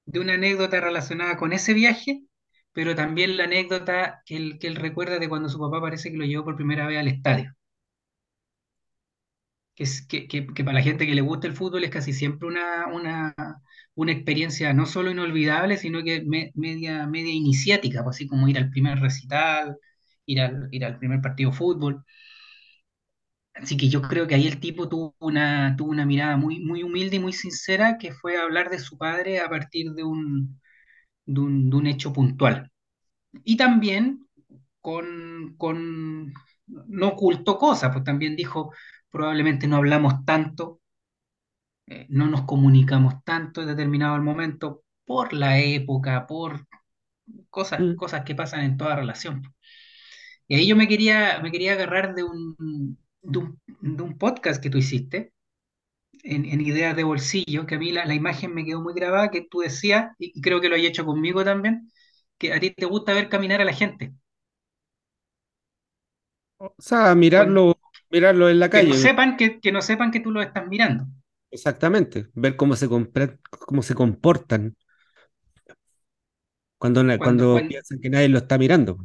De 0.05 0.21
una 0.21 0.35
anécdota 0.35 0.81
relacionada 0.81 1.37
con 1.39 1.53
ese 1.53 1.73
viaje 1.73 2.25
pero 2.73 2.95
también 2.95 3.37
la 3.37 3.45
anécdota 3.45 4.23
que 4.27 4.37
él, 4.37 4.77
recuerda 4.77 5.19
de 5.19 5.29
cuando 5.29 5.49
su 5.49 5.59
papá 5.59 5.81
parece 5.81 6.11
que 6.11 6.17
lo 6.17 6.25
llevó 6.25 6.45
por 6.45 6.57
primera 6.57 6.87
vez 6.87 6.99
al 6.99 7.09
estadio. 7.09 7.55
Que, 9.75 9.87
para 10.65 10.75
la 10.75 10.83
gente 10.83 11.07
que 11.07 11.15
le 11.15 11.23
gusta 11.23 11.47
el 11.47 11.55
fútbol 11.55 11.85
es 11.85 11.91
casi 11.91 12.13
siempre 12.13 12.47
una, 12.47 12.87
una, 12.89 13.35
una 13.95 14.13
experiencia 14.13 14.75
no 14.75 14.85
solo 14.85 15.11
inolvidable, 15.11 15.79
sino 15.79 16.03
que 16.05 16.23
me, 16.23 16.53
media, 16.55 17.07
media 17.07 17.33
iniciática, 17.33 18.05
pues 18.05 18.17
así 18.17 18.27
como 18.29 18.47
ir 18.49 18.59
al 18.59 18.69
primer 18.71 18.99
recital, 19.01 19.79
ir 20.27 20.41
al, 20.43 20.69
ir 20.71 20.85
al 20.85 20.99
primer 20.99 21.23
partido 21.23 21.51
de 21.51 21.57
fútbol. 21.57 22.05
Así 23.61 23.77
que 23.77 23.89
yo 23.89 24.01
creo 24.03 24.27
que 24.27 24.35
ahí 24.35 24.47
el 24.47 24.59
tipo 24.61 24.89
tuvo 24.89 25.15
una, 25.21 25.77
tuvo 25.77 25.91
una 25.91 26.07
mirada 26.07 26.37
muy, 26.37 26.61
muy 26.61 26.83
humilde 26.83 27.17
y 27.17 27.21
muy 27.21 27.33
sincera 27.33 27.99
que 27.99 28.13
fue 28.13 28.39
hablar 28.39 28.71
de 28.71 28.79
su 28.79 28.97
padre 28.99 29.41
a 29.41 29.49
partir 29.49 29.93
de 29.93 30.03
un, 30.05 30.61
de 31.27 31.41
un, 31.41 31.71
de 31.71 31.77
un 31.77 31.87
hecho 31.89 32.13
puntual. 32.13 32.71
Y 33.45 33.57
también 33.57 34.27
con, 34.81 35.57
con, 35.59 36.35
no 36.69 37.09
ocultó 37.09 37.59
cosas, 37.59 37.93
pues 37.93 38.05
también 38.05 38.37
dijo, 38.37 38.73
probablemente 39.11 39.67
no 39.69 39.77
hablamos 39.77 40.25
tanto, 40.27 40.81
eh, 41.87 42.07
no 42.09 42.27
nos 42.27 42.43
comunicamos 42.43 43.23
tanto 43.25 43.63
en 43.63 43.69
determinado 43.69 44.21
momento 44.23 44.83
por 45.05 45.33
la 45.33 45.59
época, 45.59 46.27
por 46.27 46.67
cosas, 47.51 47.81
Mm. 47.81 47.97
cosas 47.97 48.25
que 48.25 48.35
pasan 48.35 48.63
en 48.63 48.77
toda 48.79 48.97
relación. 48.97 49.43
Y 50.49 50.55
ahí 50.57 50.67
yo 50.69 50.77
me 50.77 50.89
quería, 50.89 51.41
me 51.43 51.51
quería 51.53 51.73
agarrar 51.73 52.15
de 52.15 52.25
un, 52.25 52.99
de 53.23 53.39
un, 53.39 53.61
de 53.81 54.03
un 54.03 54.19
podcast 54.19 54.63
que 54.63 54.71
tú 54.71 54.79
hiciste, 54.79 55.33
en, 56.23 56.45
en, 56.45 56.61
Ideas 56.61 56.95
de 56.97 57.05
Bolsillo, 57.05 57.67
que 57.67 57.77
a 57.77 57.79
mí 57.79 57.93
la, 57.93 58.05
la, 58.05 58.15
imagen 58.15 58.55
me 58.55 58.65
quedó 58.65 58.83
muy 58.83 58.95
grabada, 58.95 59.31
que 59.31 59.47
tú 59.51 59.61
decías, 59.61 60.13
y 60.19 60.41
creo 60.41 60.61
que 60.61 60.69
lo 60.69 60.75
hay 60.75 60.87
hecho 60.87 61.05
conmigo 61.05 61.45
también, 61.45 61.91
que 62.39 62.53
a 62.53 62.61
ti 62.61 62.71
te 62.71 62.87
gusta 62.87 63.15
ver 63.15 63.29
caminar 63.29 63.61
a 63.61 63.65
la 63.65 63.73
gente. 63.73 64.13
O 66.59 66.75
sea, 66.79 67.15
mirarlo, 67.15 67.79
mirarlo 68.11 68.51
en 68.51 68.61
la 68.61 68.69
que 68.69 68.83
no 68.83 68.91
calle. 68.91 68.99
sepan 68.99 69.37
que, 69.37 69.61
que 69.61 69.73
no 69.73 69.81
sepan 69.81 70.11
que 70.11 70.21
tú 70.21 70.31
lo 70.31 70.43
estás 70.43 70.67
mirando. 70.67 71.07
Exactamente. 71.51 72.29
Ver 72.35 72.57
cómo 72.57 72.77
se, 72.77 72.89
cómo 72.89 73.83
se 73.83 73.95
comportan 73.95 74.77
cuando, 76.79 77.03
na- 77.05 77.19
Cuando, 77.19 77.45
cuando 77.45 77.53
cuando, 77.53 77.69
piensan 77.69 78.01
que 78.01 78.11
nadie 78.11 78.29
lo 78.29 78.39
está 78.39 78.59
mirando. 78.59 78.99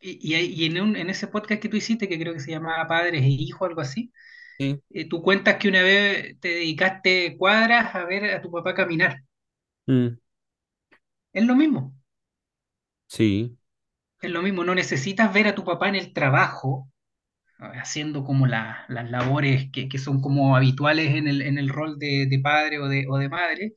Y, 0.00 0.34
y, 0.36 0.66
en, 0.66 0.80
un, 0.80 0.96
en, 0.96 1.10
ese 1.10 1.26
podcast 1.28 1.60
que 1.62 1.68
tú 1.68 1.76
hiciste, 1.76 2.08
que 2.08 2.18
creo 2.18 2.32
que 2.34 2.40
se 2.40 2.50
llamaba 2.52 2.86
Padres 2.88 3.22
e 3.22 3.28
Hijos, 3.28 3.68
algo 3.68 3.80
así, 3.80 4.12
Sí. 4.58 4.80
eh, 4.90 5.08
tú 5.08 5.22
cuentas 5.22 5.56
que 5.56 5.68
una 5.68 5.82
vez 5.82 6.38
te 6.40 6.48
dedicaste 6.50 7.36
cuadras 7.38 7.94
a 7.94 8.04
ver 8.06 8.26
a 8.34 8.42
tu 8.42 8.50
papá 8.52 8.74
caminar. 8.74 9.22
Mm, 9.88 10.16
Es 11.32 11.44
lo 11.46 11.54
mismo, 11.54 11.94
sí. 13.08 13.56
es 14.20 14.30
lo 14.30 14.42
mismo, 14.42 14.64
no 14.64 14.74
necesitas 14.74 15.32
ver 15.32 15.48
a 15.48 15.54
tu 15.54 15.64
papá 15.64 15.88
en 15.88 15.94
el 15.96 16.12
trabajo 16.12 16.88
haciendo 17.58 18.24
como 18.24 18.46
la, 18.46 18.84
las 18.88 19.10
labores 19.10 19.70
que, 19.72 19.88
que, 19.88 19.98
son 19.98 20.20
como 20.22 20.56
habituales 20.56 21.14
en 21.14 21.28
el, 21.28 21.42
en 21.42 21.58
el 21.58 21.68
rol 21.70 21.98
de, 21.98 22.26
de 22.28 22.38
padre 22.40 22.78
o 22.80 22.88
de, 22.88 23.06
o 23.08 23.18
de, 23.18 23.28
madre, 23.30 23.74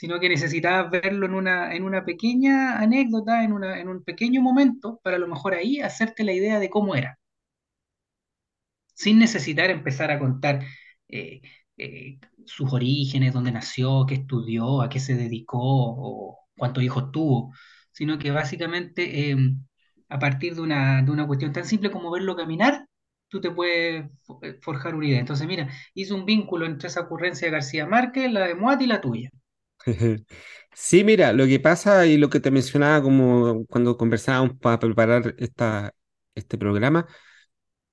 sino 0.00 0.18
que 0.18 0.30
necesitabas 0.30 0.90
verlo 0.90 1.26
en 1.26 1.34
una, 1.34 1.74
en 1.74 1.82
una 1.84 2.06
pequeña 2.06 2.78
anécdota, 2.78 3.44
en, 3.44 3.52
una, 3.52 3.78
en 3.78 3.86
un 3.90 4.02
pequeño 4.02 4.40
momento, 4.40 4.98
para 5.04 5.16
a 5.16 5.18
lo 5.18 5.28
mejor 5.28 5.52
ahí 5.52 5.80
hacerte 5.82 6.24
la 6.24 6.32
idea 6.32 6.58
de 6.58 6.70
cómo 6.70 6.94
era, 6.94 7.18
sin 8.94 9.18
necesitar 9.18 9.70
empezar 9.70 10.10
a 10.10 10.18
contar 10.18 10.64
eh, 11.08 11.40
eh, 11.76 12.18
sus 12.46 12.72
orígenes, 12.72 13.32
dónde 13.34 13.52
nació, 13.52 14.06
qué 14.06 14.14
estudió, 14.16 14.80
a 14.82 14.88
qué 14.88 15.00
se 15.00 15.14
dedicó 15.14 15.58
o 15.62 16.38
cuántos 16.56 16.82
hijos 16.82 17.10
tuvo, 17.12 17.52
sino 17.92 18.18
que 18.18 18.30
básicamente 18.30 19.30
eh, 19.32 19.36
a 20.08 20.18
partir 20.18 20.54
de 20.54 20.62
una, 20.62 21.02
de 21.02 21.10
una 21.10 21.26
cuestión 21.26 21.52
tan 21.52 21.64
simple 21.66 21.90
como 21.90 22.10
verlo 22.10 22.36
caminar, 22.36 22.86
tú 23.28 23.40
te 23.40 23.50
puedes 23.50 24.06
forjar 24.62 24.94
una 24.94 25.06
idea. 25.08 25.20
Entonces, 25.20 25.46
mira, 25.46 25.68
hizo 25.94 26.14
un 26.14 26.24
vínculo 26.26 26.64
entre 26.66 26.88
esa 26.88 27.02
ocurrencia 27.02 27.46
de 27.48 27.52
García 27.52 27.86
Márquez, 27.86 28.32
la 28.32 28.46
de 28.46 28.54
Moat 28.54 28.80
y 28.82 28.86
la 28.86 29.00
tuya. 29.02 29.30
Sí, 30.74 31.04
mira, 31.04 31.32
lo 31.32 31.46
que 31.46 31.60
pasa 31.60 32.06
y 32.06 32.16
lo 32.16 32.30
que 32.30 32.40
te 32.40 32.50
mencionaba 32.50 33.02
como 33.02 33.66
cuando 33.66 33.96
conversábamos 33.96 34.56
para 34.58 34.78
preparar 34.78 35.34
esta, 35.38 35.94
este 36.34 36.56
programa, 36.58 37.06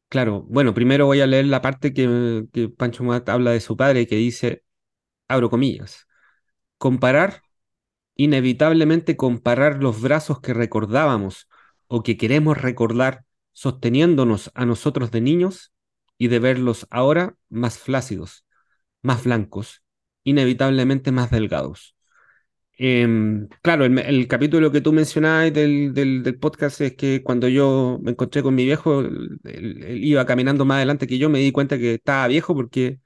claro, 0.10 0.44
bueno, 0.50 0.74
primero 0.74 1.06
voy 1.08 1.22
a 1.22 1.28
leer 1.28 1.46
la 1.48 1.62
parte 1.62 1.94
que, 1.94 2.46
que 2.54 2.70
Pancho 2.70 3.04
Moat 3.04 3.30
habla 3.30 3.52
de 3.52 3.62
su 3.62 3.78
padre, 3.78 4.08
que 4.08 4.16
dice, 4.18 4.64
abro 5.28 5.50
comillas, 5.50 6.08
comparar, 6.78 7.44
inevitablemente 8.16 9.18
comparar 9.18 9.82
los 9.84 10.02
brazos 10.02 10.40
que 10.42 10.54
recordábamos 10.54 11.48
o 11.88 12.04
que 12.04 12.18
queremos 12.18 12.58
recordar 12.62 13.26
sosteniéndonos 13.54 14.52
a 14.56 14.66
nosotros 14.66 15.12
de 15.12 15.22
niños 15.22 15.74
y 16.18 16.28
de 16.30 16.40
verlos 16.40 16.88
ahora 16.90 17.36
más 17.50 17.78
flácidos, 17.80 18.46
más 19.04 19.24
blancos, 19.26 19.84
inevitablemente 20.30 21.12
más 21.12 21.32
delgados. 21.32 21.96
Eh, 22.80 23.08
claro, 23.64 23.86
el, 23.86 23.98
el, 23.98 24.28
capítulo 24.28 24.72
que 24.72 24.82
tú 24.82 24.94
mencionabas 24.94 25.52
del, 25.54 25.94
del, 25.94 26.22
del, 26.22 26.38
podcast 26.38 26.80
es 26.82 26.96
que 26.96 27.24
cuando 27.24 27.48
yo 27.48 27.98
me 28.04 28.12
encontré 28.12 28.44
con 28.44 28.54
mi 28.54 28.66
viejo, 28.66 29.00
él, 29.02 29.40
él, 29.46 30.04
iba 30.04 30.26
caminando 30.28 30.64
más 30.64 30.78
adelante 30.78 31.08
que 31.08 31.18
yo, 31.18 31.30
me 31.30 31.40
di 31.40 31.52
cuenta 31.52 31.80
que 31.80 31.96
estaba 31.96 32.28
viejo 32.28 32.54
porque 32.54 33.00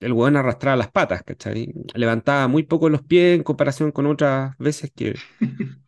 el 0.00 0.12
hueón 0.12 0.36
arrastraba 0.36 0.76
las 0.76 0.90
patas, 0.90 1.22
¿cachai? 1.22 1.72
Levantaba 1.94 2.48
muy 2.48 2.64
poco 2.64 2.88
los 2.88 3.02
pies 3.02 3.36
en 3.36 3.42
comparación 3.42 3.92
con 3.92 4.06
otras 4.06 4.56
veces 4.58 4.90
que, 4.94 5.14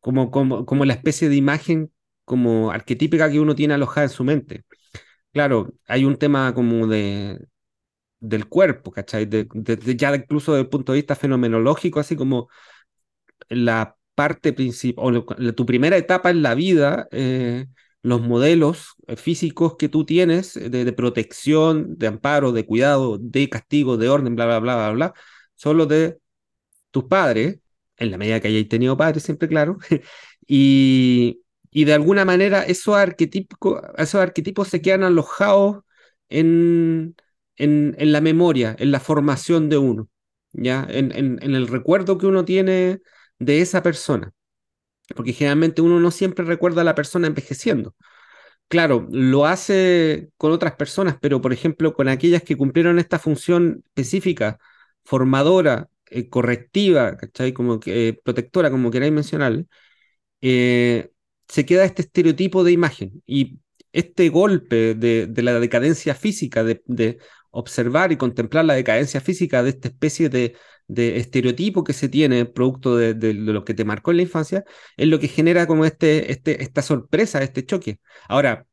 como, 0.00 0.30
como, 0.30 0.66
como 0.66 0.84
la 0.84 0.94
especie 0.94 1.28
de 1.28 1.36
imagen 1.36 1.92
como 2.24 2.70
arquetípica 2.70 3.30
que 3.30 3.40
uno 3.40 3.54
tiene 3.54 3.74
alojada 3.74 4.06
en 4.06 4.10
su 4.10 4.24
mente. 4.24 4.64
Claro, 5.32 5.74
hay 5.86 6.04
un 6.04 6.16
tema 6.18 6.54
como 6.54 6.86
de, 6.86 7.38
del 8.22 8.48
cuerpo, 8.48 8.92
¿cachai? 8.92 9.26
De, 9.26 9.48
de, 9.52 9.96
ya 9.96 10.14
incluso 10.14 10.52
desde 10.52 10.62
el 10.62 10.68
punto 10.70 10.92
de 10.92 10.98
vista 10.98 11.16
fenomenológico, 11.16 12.00
así 12.00 12.16
como 12.16 12.48
la 13.48 13.96
parte 14.14 14.52
principal, 14.52 15.16
o 15.16 15.54
tu 15.54 15.66
primera 15.66 15.96
etapa 15.96 16.30
en 16.30 16.42
la 16.42 16.54
vida, 16.54 17.08
eh, 17.10 17.66
los 18.02 18.20
modelos 18.22 18.94
físicos 19.16 19.76
que 19.76 19.88
tú 19.88 20.04
tienes 20.04 20.54
de, 20.54 20.84
de, 20.84 20.92
protección, 20.92 21.98
de 21.98 22.08
amparo, 22.08 22.52
de 22.52 22.66
cuidado, 22.66 23.18
de 23.18 23.48
castigo, 23.48 23.96
de 23.96 24.08
orden, 24.08 24.36
bla, 24.36 24.46
bla, 24.46 24.58
bla, 24.60 24.76
bla, 24.76 24.90
bla, 24.92 25.14
son 25.54 25.78
los 25.78 25.88
de 25.88 26.18
tus 26.90 27.04
padres, 27.04 27.60
en 27.96 28.10
la 28.10 28.18
medida 28.18 28.40
que 28.40 28.48
hayáis 28.48 28.68
tenido 28.68 28.96
padres, 28.96 29.22
siempre 29.24 29.48
claro, 29.48 29.78
y, 30.46 31.40
de 31.72 31.94
alguna 31.94 32.24
manera 32.24 32.64
esos 32.64 32.96
esos 33.98 34.14
arquetipos 34.20 34.68
se 34.68 34.82
quedan 34.82 35.04
alojados 35.04 35.84
en, 36.28 37.16
en, 37.56 37.94
en 37.98 38.12
la 38.12 38.20
memoria, 38.20 38.76
en 38.78 38.92
la 38.92 39.00
formación 39.00 39.68
de 39.68 39.78
uno, 39.78 40.08
¿ya? 40.52 40.86
En, 40.88 41.12
en, 41.12 41.54
el 41.54 41.68
recuerdo 41.68 42.18
que 42.18 42.26
uno 42.26 42.44
tiene 42.44 43.00
de 43.38 43.60
esa 43.60 43.82
persona. 43.82 44.32
Porque 45.16 45.32
generalmente 45.32 45.82
uno 45.82 46.00
no 46.00 46.10
siempre 46.10 46.44
recuerda 46.44 46.82
a 46.82 46.84
la 46.84 46.94
persona 46.94 47.26
envejeciendo. 47.26 47.94
Claro, 48.68 49.06
lo 49.10 49.46
hace 49.46 50.30
con 50.38 50.52
otras 50.52 50.74
personas, 50.76 51.16
pero 51.20 51.40
por 51.42 51.52
ejemplo, 51.52 51.94
con 51.94 52.08
aquellas 52.08 52.42
que 52.42 52.56
cumplieron 52.56 52.98
esta 52.98 53.18
función 53.18 53.82
específica, 53.86 54.58
formadora, 55.04 55.90
eh, 56.10 56.28
correctiva. 56.28 57.18
Como 57.54 57.80
que 57.80 58.08
eh, 58.08 58.14
protectora, 58.14 58.70
como 58.70 58.90
queráis 58.90 59.12
mencionar, 59.12 59.66
eh, 60.40 61.10
se 61.48 61.66
queda 61.66 61.84
este 61.84 62.02
estereotipo 62.02 62.64
de 62.64 62.72
imagen. 62.72 63.22
Y 63.26 63.58
este 63.92 64.28
golpe 64.30 64.94
de, 64.94 65.26
de 65.26 65.42
la 65.42 65.60
decadencia 65.60 66.14
física, 66.14 66.64
de, 66.64 67.18
observar 67.52 68.12
y 68.12 68.16
contemplar 68.16 68.64
la 68.64 68.74
decadencia 68.74 69.20
física 69.20 69.62
de 69.62 69.70
esta 69.70 69.88
especie 69.88 70.28
de, 70.28 70.56
de 70.88 71.18
estereotipo 71.18 71.84
que 71.84 71.92
se 71.92 72.08
tiene 72.08 72.44
producto 72.46 72.96
de, 72.96 73.14
de, 73.14 73.34
lo 73.34 73.64
que 73.64 73.74
te 73.74 73.84
marcó 73.84 74.10
en 74.10 74.18
la 74.18 74.22
infancia, 74.24 74.64
es 74.96 75.08
lo 75.08 75.20
que 75.20 75.28
genera 75.28 75.66
como 75.66 75.84
este, 75.84 76.32
este, 76.32 76.62
esta 76.62 76.82
sorpresa, 76.82 77.42
este 77.42 77.64
choque. 77.64 78.00
Ahora, 78.28 78.66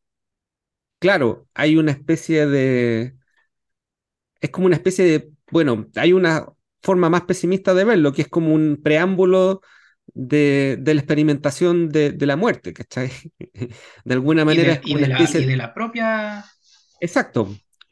claro, 1.00 1.48
hay 1.54 1.78
una 1.78 1.92
especie 1.92 2.48
de... 2.48 3.16
Es 4.42 4.50
como 4.50 4.68
una 4.68 4.76
especie 4.76 5.06
de... 5.06 5.32
Bueno, 5.52 5.88
hay 5.96 6.14
una 6.14 6.48
forma 6.82 7.10
más 7.10 7.24
pesimista 7.24 7.74
de 7.74 7.84
verlo, 7.84 8.14
que 8.14 8.24
es 8.24 8.30
como 8.30 8.54
un 8.54 8.80
preámbulo 8.82 9.62
de, 10.14 10.78
de 10.80 10.94
la 10.94 11.02
experimentación 11.02 11.90
de, 11.90 12.12
de, 12.12 12.26
la 12.26 12.38
muerte, 12.38 12.74
¿cachai? 12.74 13.12
De 14.06 14.14
alguna 14.14 14.46
manera 14.46 14.80
y 14.84 14.94
de, 14.94 15.00
y 15.00 15.02
de, 15.02 15.08
la, 15.08 15.22
y 15.22 15.46
de 15.46 15.58
la 15.58 15.74
propia... 15.74 16.46
Exacto, 17.02 17.50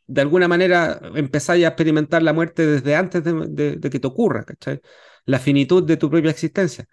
de 0.08 0.22
alguna 0.22 0.48
manera 0.48 1.00
empezáis 1.16 1.66
a 1.66 1.70
experimentar 1.70 2.24
la 2.24 2.34
muerte 2.34 2.66
desde 2.66 2.96
antes 2.96 3.24
de, 3.24 3.34
de, 3.50 3.76
de, 3.76 3.90
que 3.90 4.00
te 4.00 4.08
ocurra, 4.08 4.44
¿cachai? 4.46 4.82
La 5.26 5.40
finitud 5.40 5.84
de 5.84 5.98
tu 5.98 6.10
propia 6.10 6.32
existencia. 6.32 6.86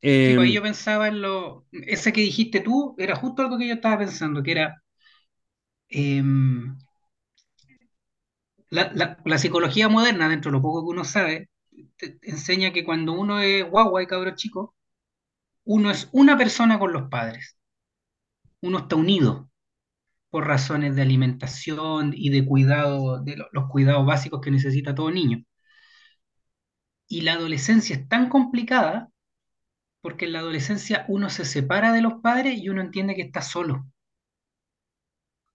Eh, 0.00 0.30
sí, 0.30 0.36
pues 0.36 0.52
yo 0.52 0.62
pensaba 0.62 1.08
en 1.08 1.22
lo. 1.22 1.66
Ese 1.72 2.12
que 2.12 2.20
dijiste 2.22 2.60
tú 2.60 2.94
era 2.98 3.16
justo 3.16 3.42
algo 3.42 3.58
que 3.58 3.68
yo 3.68 3.74
estaba 3.74 3.98
pensando, 3.98 4.42
que 4.42 4.52
era. 4.52 4.82
Eh, 5.88 6.22
la, 8.70 8.90
la, 8.94 9.18
la, 9.24 9.38
psicología 9.38 9.88
moderna, 9.88 10.28
dentro 10.28 10.50
de 10.50 10.56
lo 10.56 10.62
poco 10.62 10.82
que 10.82 10.90
uno 10.92 11.04
sabe, 11.04 11.50
te 11.96 12.18
enseña 12.22 12.72
que 12.72 12.84
cuando 12.84 13.12
uno 13.12 13.40
es 13.40 13.68
guagua 13.68 14.02
y 14.02 14.06
cabro 14.06 14.34
chico, 14.34 14.74
uno 15.64 15.90
es 15.90 16.08
una 16.12 16.38
persona 16.38 16.78
con 16.78 16.92
los 16.92 17.08
padres. 17.08 17.56
Uno 18.60 18.78
está 18.78 18.96
unido 18.96 19.51
por 20.32 20.48
razones 20.48 20.96
de 20.96 21.02
alimentación 21.02 22.12
y 22.16 22.30
de 22.30 22.46
cuidado, 22.46 23.22
de 23.22 23.36
los 23.52 23.68
cuidados 23.70 24.06
básicos 24.06 24.40
que 24.40 24.50
necesita 24.50 24.94
todo 24.94 25.10
niño. 25.12 25.44
Y 27.06 27.20
la 27.20 27.34
adolescencia 27.34 27.94
es 27.94 28.08
tan 28.08 28.28
complicada 28.28 29.08
porque 30.02 30.26
en 30.26 30.32
la 30.34 30.40
adolescencia 30.40 31.04
uno 31.08 31.30
se 31.30 31.44
separa 31.44 31.92
de 31.92 32.02
los 32.02 32.14
padres 32.22 32.58
y 32.58 32.68
uno 32.70 32.80
entiende 32.82 33.14
que 33.16 33.22
está 33.22 33.42
solo. 33.42 33.86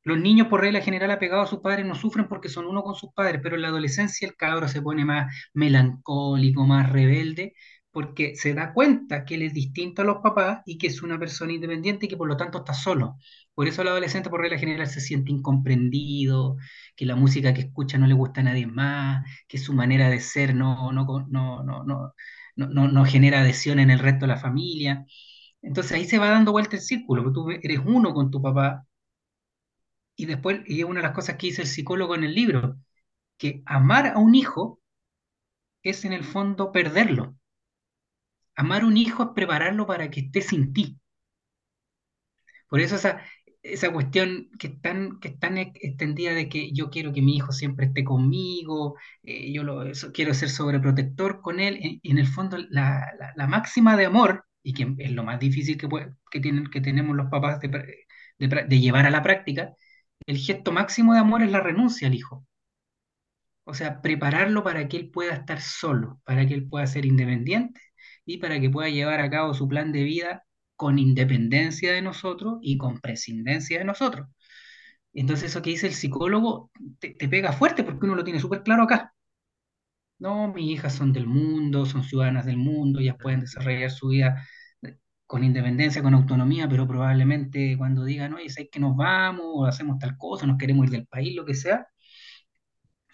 Los 0.03 0.19
niños, 0.19 0.47
por 0.47 0.61
regla 0.61 0.81
general, 0.81 1.11
apegados 1.11 1.47
a 1.47 1.51
sus 1.51 1.59
padres, 1.59 1.85
no 1.85 1.93
sufren 1.95 2.27
porque 2.29 2.47
son 2.49 2.65
uno 2.65 2.81
con 2.83 2.95
sus 2.95 3.11
padres, 3.13 3.41
pero 3.43 3.55
en 3.55 3.61
la 3.63 3.67
adolescencia 3.67 4.27
el 4.27 4.35
cabro 4.35 4.67
se 4.69 4.81
pone 4.81 5.03
más 5.05 5.33
melancólico, 5.53 6.65
más 6.65 6.89
rebelde, 6.91 7.53
porque 7.97 8.35
se 8.35 8.53
da 8.53 8.73
cuenta 8.73 9.25
que 9.25 9.33
él 9.35 9.41
es 9.41 9.53
distinto 9.55 10.03
a 10.03 10.05
los 10.05 10.17
papás 10.19 10.61
y 10.67 10.77
que 10.77 10.85
es 10.87 11.01
una 11.01 11.17
persona 11.17 11.51
independiente 11.53 12.05
y 12.05 12.09
que 12.09 12.15
por 12.17 12.27
lo 12.27 12.37
tanto 12.37 12.59
está 12.59 12.73
solo. 12.75 13.17
Por 13.55 13.67
eso 13.67 13.81
el 13.81 13.87
adolescente, 13.87 14.29
por 14.29 14.39
regla 14.41 14.59
general, 14.59 14.85
se 14.87 15.01
siente 15.01 15.31
incomprendido, 15.31 16.57
que 16.95 17.07
la 17.07 17.15
música 17.15 17.55
que 17.55 17.61
escucha 17.61 17.97
no 17.97 18.05
le 18.05 18.13
gusta 18.13 18.41
a 18.41 18.43
nadie 18.43 18.67
más, 18.67 19.25
que 19.47 19.57
su 19.57 19.73
manera 19.73 20.09
de 20.11 20.19
ser 20.19 20.53
no, 20.53 20.91
no, 20.91 21.05
no, 21.29 21.63
no, 21.63 21.83
no, 21.83 22.13
no, 22.55 22.87
no 22.87 23.05
genera 23.05 23.41
adhesión 23.41 23.79
en 23.79 23.89
el 23.89 23.97
resto 23.99 24.21
de 24.25 24.27
la 24.33 24.37
familia. 24.37 25.05
Entonces 25.63 25.93
ahí 25.93 26.05
se 26.05 26.19
va 26.19 26.29
dando 26.29 26.51
vuelta 26.51 26.75
el 26.77 26.81
círculo, 26.83 27.23
porque 27.23 27.35
tú 27.35 27.49
eres 27.51 27.79
uno 27.85 28.13
con 28.13 28.31
tu 28.31 28.41
papá, 28.41 28.85
y 30.17 30.25
después, 30.25 30.61
y 30.65 30.79
es 30.81 30.85
una 30.85 30.99
de 31.01 31.07
las 31.07 31.15
cosas 31.15 31.37
que 31.37 31.47
dice 31.47 31.61
el 31.61 31.67
psicólogo 31.67 32.15
en 32.15 32.23
el 32.25 32.35
libro, 32.35 32.77
que 33.37 33.63
amar 33.65 34.07
a 34.07 34.19
un 34.19 34.35
hijo 34.35 34.81
es 35.81 36.05
en 36.05 36.13
el 36.13 36.23
fondo 36.23 36.71
perderlo. 36.71 37.36
Amar 38.57 38.83
un 38.85 38.97
hijo 38.97 39.23
es 39.23 39.29
prepararlo 39.35 39.87
para 39.87 40.09
que 40.09 40.21
esté 40.21 40.41
sin 40.41 40.73
ti. 40.73 40.99
Por 42.67 42.81
eso 42.81 42.95
esa, 42.95 43.21
esa 43.63 43.91
cuestión 43.91 44.49
que 44.59 44.67
es, 44.67 44.73
que 45.21 45.87
extendida 45.87 46.33
de 46.33 46.49
que 46.49 46.71
yo 46.73 46.89
quiero 46.89 47.13
que 47.13 47.21
mi 47.21 47.37
hijo 47.37 47.51
siempre 47.51 47.87
esté 47.87 48.03
conmigo, 48.03 48.95
eh, 49.23 49.51
yo 49.51 49.63
lo, 49.63 49.83
quiero 50.13 50.33
ser 50.33 50.49
sobreprotector 50.49 51.41
con 51.41 51.59
él, 51.59 51.99
en, 52.03 52.17
el 52.17 52.27
fondo 52.27 52.57
la, 52.69 53.05
la, 53.35 53.47
máxima 53.47 53.95
de 53.97 54.05
amor, 54.05 54.45
y 54.63 54.73
que 54.73 54.95
es 54.97 55.11
lo 55.11 55.23
más 55.23 55.39
difícil 55.39 55.77
que, 55.77 55.87
que, 56.31 56.39
tienen, 56.39 56.67
que 56.67 56.81
tenemos 56.81 57.15
los 57.15 57.29
papás 57.29 57.59
de, 57.61 57.69
de, 58.39 58.47
de 58.47 58.79
llevar 58.79 59.05
a 59.05 59.11
la 59.11 59.23
práctica, 59.23 59.73
el 60.25 60.37
gesto 60.37 60.71
máximo 60.71 61.13
de 61.13 61.19
amor 61.19 61.43
es 61.43 61.51
la 61.51 61.61
renuncia 61.61 62.07
al 62.07 62.15
hijo. 62.15 62.45
O 63.65 63.73
sea, 63.73 64.01
prepararlo 64.01 64.63
para 64.63 64.87
que 64.87 64.97
él 64.97 65.09
pueda 65.11 65.33
estar 65.33 65.61
solo, 65.61 66.21
para 66.23 66.47
que 66.47 66.53
él 66.53 66.67
pueda 66.67 66.87
ser 66.87 67.05
independiente 67.05 67.79
y 68.27 68.37
para 68.39 68.59
que 68.59 68.69
pueda 68.69 68.89
llevar 68.89 69.21
a 69.21 69.29
cabo 69.29 69.53
su 69.53 69.67
plan 69.67 69.91
de 69.91 70.03
vida 70.03 70.43
con 70.75 70.99
independencia 70.99 71.93
de 71.93 72.01
nosotros 72.03 72.59
y 72.61 72.77
con 72.77 72.99
prescindencia 73.01 73.79
de 73.79 73.85
nosotros. 73.85 74.27
Entonces 75.13 75.51
eso 75.51 75.61
que 75.61 75.71
dice 75.71 75.87
el 75.87 75.93
psicólogo 75.93 76.71
te, 76.99 77.15
pega 77.29 77.53
fuerte 77.53 77.83
porque 77.83 78.05
uno 78.05 78.15
lo 78.15 78.23
tiene 78.23 78.39
súper 78.39 78.63
claro 78.63 78.83
acá. 78.83 79.13
No, 80.19 80.51
mis 80.53 80.71
hijas 80.71 80.93
son 80.95 81.13
del 81.13 81.27
mundo, 81.27 81.85
son 81.85 82.03
ciudadanas 82.03 82.45
del 82.45 82.57
mundo, 82.57 82.99
ellas 82.99 83.17
pueden 83.21 83.41
desarrollar 83.41 83.91
su 83.91 84.09
vida 84.09 84.43
con 85.25 85.43
independencia, 85.43 86.01
con 86.03 86.13
autonomía, 86.13 86.67
pero 86.69 86.87
probablemente 86.87 87.75
cuando 87.77 88.05
digan, 88.05 88.33
oye, 88.33 88.49
¿sabes 88.49 88.69
que 88.71 88.79
nos 88.79 88.95
vamos? 88.95 89.45
O 89.47 89.65
hacemos 89.65 89.99
tal 89.99 90.17
cosa, 90.17 90.47
nos 90.47 90.57
queremos 90.57 90.85
ir 90.87 90.91
del 90.91 91.07
país, 91.07 91.35
lo 91.35 91.45
que 91.45 91.55
sea, 91.55 91.87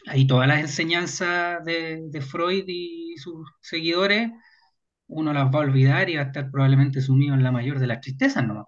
ahí 0.08 0.28
todas 0.28 0.48
las 0.48 0.60
enseñanzas 0.60 1.64
de, 1.66 2.02
de 2.10 2.22
Freud 2.22 2.66
y 2.68 3.16
sus 3.18 3.48
seguidores, 3.62 4.32
uno 5.08 5.34
las 5.34 5.46
va 5.46 5.60
a 5.60 5.64
olvidar 5.64 6.10
y 6.10 6.16
va 6.16 6.24
a 6.24 6.26
estar 6.26 6.50
probablemente 6.50 7.02
sumido 7.02 7.34
en 7.34 7.44
la 7.44 7.52
mayor 7.52 7.80
de 7.80 7.88
las 7.88 8.02
tristezas 8.02 8.46
nomás. 8.46 8.68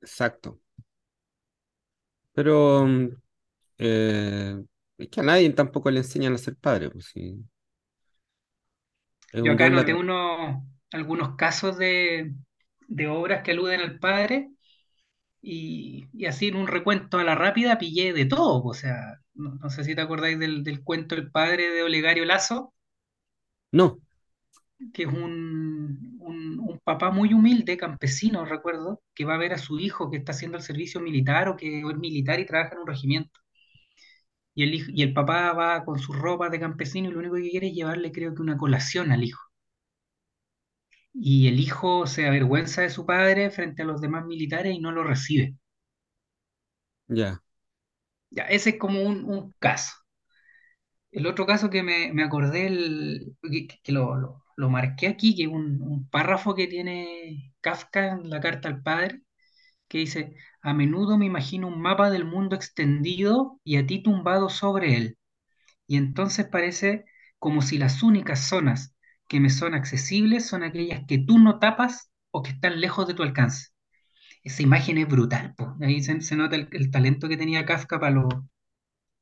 Exacto. 0.00 0.60
Pero 2.32 2.88
eh, 3.78 4.62
es 4.98 5.08
que 5.08 5.20
a 5.20 5.22
nadie 5.22 5.50
tampoco 5.50 5.90
le 5.90 5.98
enseñan 5.98 6.34
a 6.34 6.38
ser 6.38 6.56
padre. 6.56 6.90
Pues, 6.90 7.06
sí. 7.06 7.44
Yo 9.32 9.52
acá 9.52 9.70
noté 9.70 9.94
uno, 9.94 10.66
algunos 10.90 11.36
casos 11.36 11.78
de, 11.78 12.34
de, 12.88 13.08
obras 13.08 13.42
que 13.42 13.52
aluden 13.52 13.80
al 13.80 13.98
padre 13.98 14.50
y, 15.40 16.06
y, 16.12 16.26
así 16.26 16.48
en 16.48 16.56
un 16.56 16.66
recuento 16.66 17.18
a 17.18 17.24
la 17.24 17.34
rápida 17.34 17.78
pillé 17.78 18.12
de 18.12 18.26
todo. 18.26 18.62
O 18.62 18.74
sea, 18.74 19.20
no, 19.34 19.54
no 19.54 19.70
sé 19.70 19.84
si 19.84 19.94
te 19.94 20.02
acordáis 20.02 20.38
del, 20.38 20.62
del, 20.64 20.82
cuento 20.82 21.14
El 21.14 21.30
padre 21.30 21.70
de 21.70 21.82
Olegario 21.82 22.24
Lazo. 22.24 22.74
No. 23.72 24.00
Que 24.92 25.04
es 25.04 25.08
un, 25.08 26.18
un, 26.20 26.58
un, 26.60 26.80
papá 26.84 27.10
muy 27.10 27.32
humilde, 27.34 27.76
campesino, 27.76 28.44
recuerdo, 28.44 29.02
que 29.14 29.24
va 29.24 29.34
a 29.34 29.38
ver 29.38 29.52
a 29.52 29.58
su 29.58 29.78
hijo 29.78 30.10
que 30.10 30.18
está 30.18 30.32
haciendo 30.32 30.58
el 30.58 30.64
servicio 30.64 31.00
militar 31.00 31.48
o 31.48 31.56
que 31.56 31.80
es 31.80 31.96
militar 31.96 32.40
y 32.40 32.46
trabaja 32.46 32.74
en 32.74 32.80
un 32.80 32.86
regimiento. 32.86 33.40
Y 34.54 34.62
el, 34.64 34.74
hijo, 34.74 34.90
y 34.94 35.02
el 35.02 35.12
papá 35.12 35.52
va 35.52 35.84
con 35.84 35.98
su 35.98 36.12
ropa 36.12 36.48
de 36.48 36.60
campesino 36.60 37.08
y 37.08 37.12
lo 37.12 37.18
único 37.20 37.36
que 37.36 37.50
quiere 37.50 37.68
es 37.68 37.74
llevarle, 37.74 38.12
creo 38.12 38.34
que, 38.34 38.42
una 38.42 38.56
colación 38.58 39.12
al 39.12 39.24
hijo 39.24 39.52
y 41.14 41.48
el 41.48 41.60
hijo 41.60 42.06
se 42.06 42.26
avergüenza 42.26 42.82
de 42.82 42.90
su 42.90 43.06
padre 43.06 43.50
frente 43.50 43.82
a 43.82 43.84
los 43.84 44.00
demás 44.00 44.24
militares 44.26 44.74
y 44.74 44.80
no 44.80 44.92
lo 44.92 45.04
recibe. 45.04 45.56
Ya. 47.08 47.14
Yeah. 47.14 47.42
Ya, 48.30 48.44
ese 48.44 48.70
es 48.70 48.78
como 48.78 49.02
un, 49.02 49.24
un, 49.24 49.52
caso. 49.58 49.92
El 51.10 51.26
otro 51.26 51.46
caso 51.46 51.70
que 51.70 51.82
me, 51.82 52.12
me 52.12 52.22
acordé, 52.24 52.66
el, 52.66 53.36
que, 53.42 53.68
que 53.82 53.92
lo, 53.92 54.16
lo, 54.16 54.41
lo, 54.56 54.70
marqué 54.70 55.08
aquí, 55.08 55.34
que 55.36 55.44
es 55.44 55.48
un, 55.48 56.08
párrafo 56.10 56.54
que 56.54 56.66
tiene 56.66 57.52
Kafka 57.60 58.12
en 58.12 58.30
la 58.30 58.40
carta 58.40 58.68
al 58.68 58.82
padre, 58.82 59.22
que 59.88 59.98
dice, 59.98 60.36
a 60.62 60.74
menudo 60.74 61.18
me 61.18 61.26
imagino 61.26 61.68
un 61.68 61.80
mapa 61.80 62.10
del 62.10 62.24
mundo 62.24 62.56
extendido 62.56 63.60
y 63.64 63.76
a 63.76 63.86
ti 63.86 64.02
tumbado 64.02 64.50
sobre 64.50 64.96
él. 64.96 65.18
Y 65.86 65.96
entonces 65.96 66.46
parece 66.46 67.04
como 67.38 67.62
si 67.62 67.78
las 67.78 68.02
únicas 68.02 68.48
zonas 68.48 68.94
que 69.28 69.40
me 69.40 69.50
son 69.50 69.74
accesibles 69.74 70.46
son 70.46 70.62
aquellas 70.62 71.02
que 71.08 71.18
tú 71.18 71.38
no 71.38 71.58
tapas 71.58 72.10
o 72.30 72.42
que 72.42 72.50
están 72.52 72.80
lejos 72.80 73.06
de 73.08 73.14
tu 73.14 73.22
alcance. 73.22 73.68
Esa 74.44 74.62
imagen 74.62 74.98
es 74.98 75.08
brutal. 75.08 75.54
Ahí 75.80 76.02
se, 76.02 76.36
nota 76.36 76.56
el, 76.56 76.90
talento 76.90 77.28
que 77.28 77.36
tenía 77.36 77.64
Kafka 77.66 78.00
para 78.00 78.12
lo, 78.12 78.28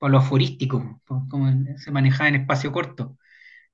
lo 0.01 0.18
aforístico, 0.18 1.03
como 1.07 1.51
se 1.78 1.91
manejaba 1.91 2.28
en 2.28 2.37
espacio 2.37 2.72
corto. 2.72 3.16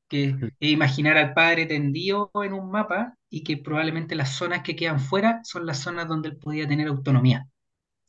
Que 0.08 0.36
es 0.60 0.70
imaginar 0.70 1.16
al 1.18 1.34
padre 1.34 1.66
tendido 1.66 2.30
en 2.44 2.52
un 2.52 2.70
mapa 2.70 3.14
y 3.30 3.42
que 3.44 3.56
probablemente 3.56 4.14
las 4.14 4.30
zonas 4.36 4.62
que 4.62 4.76
quedan 4.76 5.00
fuera 5.00 5.40
son 5.44 5.66
las 5.66 5.78
zonas 5.80 6.08
donde 6.08 6.28
él 6.30 6.36
podía 6.38 6.68
tener 6.68 6.88
autonomía. 6.88 7.48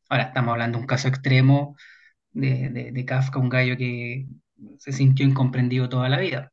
Ahora 0.09 0.25
estamos 0.25 0.53
hablando 0.53 0.77
de 0.77 0.83
un 0.83 0.87
caso 0.87 1.07
extremo 1.09 1.75
de, 2.31 2.69
de, 2.69 2.91
de 2.93 3.05
Kafka, 3.05 3.39
un 3.39 3.49
gallo 3.49 3.77
que 3.77 4.27
se 4.79 4.93
sintió 4.93 5.25
incomprendido 5.25 5.89
toda 5.89 6.09
la 6.09 6.19
vida. 6.19 6.51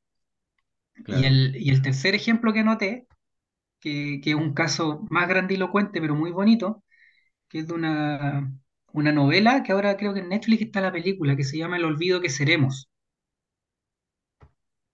Y 1.07 1.24
el, 1.24 1.57
y 1.57 1.70
el 1.70 1.82
tercer 1.82 2.14
ejemplo 2.14 2.53
que 2.53 2.64
noté, 2.64 3.07
que, 3.80 4.20
que 4.22 4.30
es 4.30 4.36
un 4.36 4.55
caso 4.55 5.07
más 5.11 5.28
grandilocuente, 5.28 6.01
pero 6.01 6.14
muy 6.16 6.32
bonito, 6.32 6.84
que 7.49 7.61
es 7.61 7.68
de 7.68 7.74
una, 7.74 8.53
una 8.92 9.12
novela 9.12 9.62
que 9.64 9.72
ahora 9.72 9.97
creo 9.99 10.14
que 10.14 10.20
en 10.20 10.30
Netflix 10.30 10.62
está 10.62 10.80
la 10.82 10.92
película, 10.92 11.36
que 11.36 11.45
se 11.45 11.59
llama 11.59 11.78
El 11.78 11.84
olvido 11.86 12.20
que 12.20 12.30
seremos, 12.30 12.90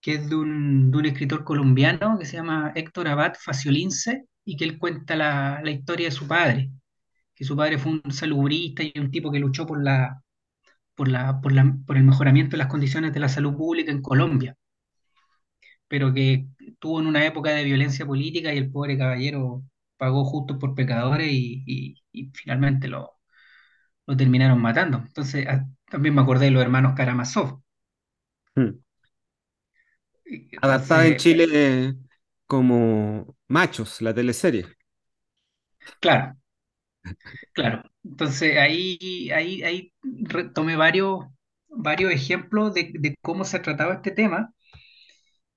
que 0.00 0.14
es 0.14 0.28
de 0.30 0.36
un, 0.36 0.90
de 0.90 0.98
un 0.98 1.06
escritor 1.06 1.44
colombiano 1.44 2.18
que 2.18 2.26
se 2.26 2.36
llama 2.36 2.72
Héctor 2.74 3.08
Abad 3.08 3.34
Faciolince 3.40 4.26
y 4.44 4.56
que 4.56 4.64
él 4.64 4.78
cuenta 4.78 5.16
la, 5.16 5.60
la 5.64 5.70
historia 5.70 6.06
de 6.08 6.12
su 6.12 6.26
padre, 6.28 6.70
que 7.34 7.44
su 7.44 7.56
padre 7.56 7.78
fue 7.78 7.92
un 8.04 8.12
salubrista 8.12 8.82
y 8.84 8.92
un 8.98 9.10
tipo 9.12 9.32
que 9.32 9.40
luchó 9.40 9.66
por 9.66 9.82
la, 9.84 10.22
por 10.96 11.08
la, 11.08 11.40
por 11.42 11.52
la, 11.52 11.76
por 11.86 11.96
el 11.98 12.04
mejoramiento 12.04 12.52
de 12.52 12.58
las 12.58 12.68
condiciones 12.68 13.12
de 13.14 13.20
la 13.20 13.28
salud 13.30 13.56
pública 13.56 13.92
en 13.92 14.02
Colombia, 14.02 14.56
pero 15.88 16.12
que 16.14 16.46
tuvo 16.78 17.00
en 17.00 17.06
una 17.06 17.26
época 17.26 17.50
de 17.50 17.64
violencia 17.64 18.06
política 18.06 18.52
y 18.54 18.58
el 18.58 18.70
pobre 18.70 18.96
caballero 18.98 19.62
pagó 19.96 20.24
justo 20.24 20.58
por 20.58 20.74
pecadores 20.74 21.28
y, 21.32 21.64
y- 22.12 22.30
finalmente 22.34 22.88
lo, 22.88 23.12
lo 24.06 24.16
terminaron 24.16 24.60
matando. 24.62 24.98
Entonces, 24.98 25.46
ah, 25.48 25.66
también 25.90 26.14
me 26.14 26.22
acordé 26.22 26.46
de 26.46 26.50
los 26.52 26.62
hermanos 26.62 26.94
Karamazov. 26.96 27.62
Mm. 28.56 28.80
Adaptada 30.60 31.06
en 31.06 31.16
Entonces, 31.16 31.16
Chile 31.16 31.46
eh, 31.52 31.94
como 32.46 33.36
Machos, 33.48 34.00
la 34.02 34.14
teleserie. 34.14 34.66
claro, 36.00 36.36
claro. 37.52 37.82
Entonces 38.04 38.56
ahí, 38.58 39.30
ahí, 39.32 39.62
ahí 39.62 39.92
tomé 40.54 40.76
varios, 40.76 41.26
varios 41.68 42.12
ejemplos 42.12 42.74
de, 42.74 42.92
de 42.98 43.16
cómo 43.22 43.44
se 43.44 43.60
trataba 43.60 43.94
este 43.94 44.10
tema 44.12 44.52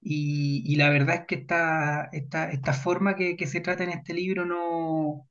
y, 0.02 0.64
y 0.66 0.76
la 0.78 0.90
verdad 0.90 1.16
es 1.18 1.26
que 1.28 1.36
esta, 1.36 2.06
esta, 2.12 2.52
esta 2.52 2.74
forma 2.74 3.16
que, 3.16 3.38
que 3.38 3.48
se 3.48 3.62
trata 3.62 3.84
en 3.84 3.92
este 3.92 4.14
libro 4.14 4.46
no, 4.46 5.28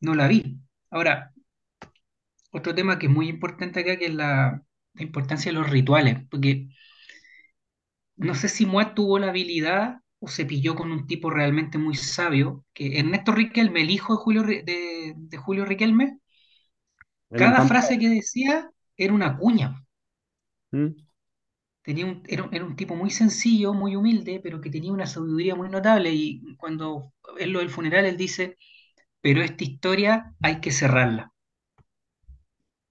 no 0.00 0.14
la 0.14 0.28
vi. 0.28 0.60
Ahora, 0.90 1.34
otro 2.52 2.74
tema 2.74 2.98
que 2.98 3.06
es 3.06 3.12
muy 3.12 3.28
importante 3.28 3.80
acá, 3.80 3.96
que 3.98 4.06
es 4.06 4.14
la, 4.14 4.62
la 4.94 5.02
importancia 5.02 5.50
de 5.52 5.58
los 5.58 5.70
rituales, 5.70 6.18
porque 6.30 6.68
no 8.16 8.34
sé 8.34 8.48
si 8.48 8.66
Moat 8.66 8.94
tuvo 8.94 9.18
la 9.18 9.28
habilidad 9.30 10.00
o 10.20 10.28
se 10.28 10.46
pilló 10.46 10.74
con 10.74 10.92
un 10.92 11.06
tipo 11.06 11.30
realmente 11.30 11.78
muy 11.78 11.94
sabio, 11.96 12.64
que 12.74 12.98
Ernesto 12.98 13.32
Riquelme, 13.32 13.82
el 13.82 13.90
hijo 13.90 14.14
de 14.14 14.18
Julio, 14.22 14.42
de, 14.44 15.14
de 15.16 15.36
Julio 15.38 15.64
Riquelme, 15.64 16.18
El 17.30 17.38
cada 17.40 17.60
frase 17.62 17.98
que 18.00 18.08
decía 18.08 18.68
era 18.96 19.12
una 19.14 19.36
cuña. 19.38 19.68
Mm. 20.72 21.06
Tenía 21.82 22.04
un, 22.06 22.22
era, 22.28 22.42
un 22.44 22.54
era 22.54 22.64
un 22.66 22.76
tipo 22.76 22.94
muy 22.96 23.08
sencillo, 23.10 23.72
muy 23.72 23.96
humilde, 23.96 24.40
pero 24.42 24.60
que 24.60 24.68
tenía 24.70 24.92
una 24.92 25.06
sabiduría 25.06 25.54
muy 25.54 25.68
notable. 25.70 26.12
Y 26.12 26.54
cuando 26.58 27.12
en 27.38 27.52
lo 27.52 27.60
del 27.60 27.70
funeral, 27.70 28.04
él 28.04 28.16
dice, 28.18 28.58
pero 29.22 29.42
esta 29.42 29.64
historia 29.64 30.34
hay 30.42 30.60
que 30.60 30.72
cerrarla. 30.72 31.32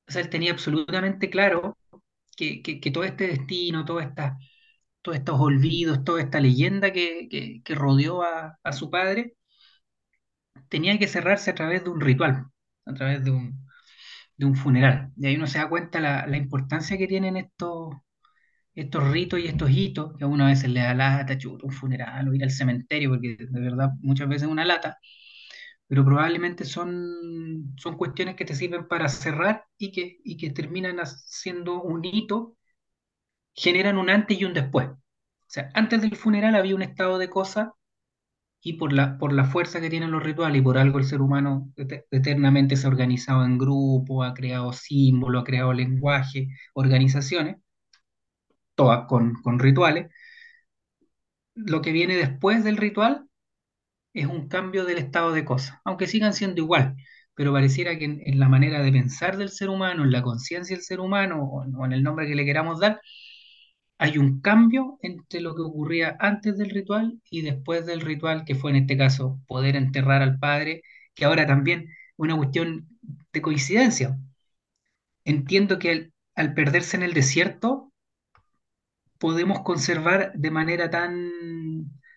O 0.07 0.11
sea, 0.11 0.21
él 0.21 0.29
tenía 0.29 0.51
absolutamente 0.51 1.29
claro 1.29 1.77
que, 2.37 2.61
que- 2.63 2.79
que 2.79 2.91
todo 2.91 3.03
este 3.03 3.27
destino, 3.27 3.85
toda 3.85 4.03
esta, 4.03 4.37
todos 5.05 5.17
estos 5.19 5.39
olvidos, 5.41 6.03
toda 6.05 6.21
esta 6.23 6.41
leyenda 6.41 6.91
que, 6.93 7.29
que- 7.29 7.75
rodeó 7.75 8.23
a, 8.23 8.59
a 8.63 8.73
su 8.73 8.89
padre, 8.91 9.35
tenía 10.69 10.97
que 10.99 11.07
cerrarse 11.07 11.51
a 11.51 11.55
través 11.55 11.83
de 11.83 11.89
un 11.89 12.01
ritual, 12.01 12.47
a 12.85 12.93
través 12.93 13.23
de 13.23 13.31
un, 13.31 13.65
de 14.37 14.45
un 14.45 14.55
funeral. 14.55 15.11
Y 15.17 15.27
ahí 15.27 15.35
uno 15.37 15.47
se 15.47 15.59
da 15.59 15.69
cuenta 15.69 16.01
la, 16.01 16.27
la 16.27 16.37
importancia 16.37 16.97
que 16.99 17.07
tienen 17.07 17.37
estos, 17.37 17.95
estos 18.75 19.09
ritos 19.11 19.39
y 19.39 19.47
estos 19.47 19.71
hitos, 19.71 20.17
que 20.17 20.23
a 20.25 20.27
uno 20.27 20.45
a 20.45 20.49
veces 20.49 20.69
le 20.71 20.81
da 20.81 20.93
lata, 20.93 21.37
chuta, 21.39 21.65
un 21.67 21.73
funeral 21.73 22.29
o 22.29 22.33
ir 22.33 22.43
al 22.43 22.51
cementerio, 22.51 23.11
porque 23.11 23.37
de 23.39 23.61
verdad 23.61 23.91
muchas 24.01 24.27
veces 24.29 24.43
es 24.45 24.49
una 24.51 24.65
lata, 24.65 24.99
pero 25.87 26.05
probablemente 26.05 26.65
son, 26.65 27.73
son 27.77 27.97
cuestiones 27.97 28.35
que 28.35 28.45
te 28.45 28.55
sirven 28.55 28.87
para 28.87 29.09
cerrar 29.09 29.65
y 29.77 29.91
que, 29.91 30.19
y 30.23 30.37
que 30.37 30.51
terminan 30.51 30.97
siendo 31.27 31.81
un 31.83 32.03
hito, 32.05 32.57
generan 33.55 33.97
un 33.97 34.09
antes 34.09 34.39
y 34.39 34.45
un 34.45 34.53
después. 34.53 34.89
O 34.89 34.97
sea, 35.47 35.69
antes 35.73 36.01
del 36.01 36.15
funeral 36.15 36.55
había 36.55 36.75
un 36.75 36.81
estado 36.83 37.17
de 37.17 37.29
cosas 37.29 37.69
y 38.61 38.73
por 38.73 38.91
la, 38.93 39.17
por 39.17 39.33
la 39.33 39.45
fuerza 39.45 39.79
que 39.81 39.89
tienen 39.89 40.11
los 40.11 40.23
rituales 40.23 40.59
y 40.59 40.63
por 40.63 40.77
algo 40.77 40.99
el 40.99 41.05
ser 41.05 41.21
humano 41.21 41.71
et- 41.77 42.05
eternamente 42.11 42.75
se 42.77 42.87
ha 42.87 42.89
organizado 42.89 43.45
en 43.45 43.57
grupo, 43.57 44.23
ha 44.23 44.33
creado 44.33 44.73
símbolos, 44.73 45.41
ha 45.43 45.45
creado 45.45 45.73
lenguaje, 45.73 46.49
organizaciones, 46.73 47.57
todas 48.75 49.05
con, 49.07 49.33
con 49.41 49.59
rituales. 49.59 50.09
Lo 51.55 51.81
que 51.81 51.91
viene 51.91 52.15
después 52.15 52.63
del 52.63 52.77
ritual 52.77 53.27
es 54.13 54.27
un 54.27 54.47
cambio 54.49 54.85
del 54.85 54.99
estado 54.99 55.31
de 55.33 55.45
cosas, 55.45 55.79
aunque 55.85 56.07
sigan 56.07 56.33
siendo 56.33 56.61
igual, 56.61 56.95
pero 57.35 57.53
pareciera 57.53 57.97
que 57.99 58.05
en, 58.05 58.39
la 58.39 58.49
manera 58.49 58.81
de 58.83 58.91
pensar 58.93 59.37
del 59.37 59.49
ser 59.49 59.69
humano, 59.69 60.03
en 60.03 60.11
la 60.11 60.23
conciencia 60.23 60.75
del 60.75 60.85
ser 60.85 60.99
humano 61.01 61.43
o 61.43 61.85
en 61.85 61.93
el 61.93 62.03
nombre 62.03 62.27
que 62.27 62.35
le 62.35 62.45
queramos 62.45 62.79
dar, 62.79 63.01
hay 63.97 64.17
un 64.17 64.41
cambio 64.41 64.97
entre 65.01 65.41
lo 65.41 65.55
que 65.55 65.61
ocurría 65.61 66.17
antes 66.19 66.57
del 66.57 66.69
ritual 66.69 67.21
y 67.29 67.41
después 67.41 67.85
del 67.85 68.01
ritual, 68.01 68.43
que 68.45 68.55
fue 68.55 68.71
en 68.71 68.77
este 68.77 68.97
caso 68.97 69.39
poder 69.47 69.75
enterrar 69.75 70.21
al 70.21 70.39
padre, 70.39 70.83
que 71.13 71.25
ahora 71.25 71.47
también 71.47 71.89
una 72.17 72.35
cuestión 72.35 72.87
de 73.33 73.41
coincidencia. 73.41 74.17
Entiendo 75.25 75.79
que 75.79 76.11
al, 76.35 76.53
perderse 76.53 76.97
en 76.97 77.03
el 77.03 77.13
desierto 77.13 77.91
podemos 79.17 79.61
conservar 79.61 80.33
de 80.35 80.51
manera 80.51 80.89
tan, 80.89 81.31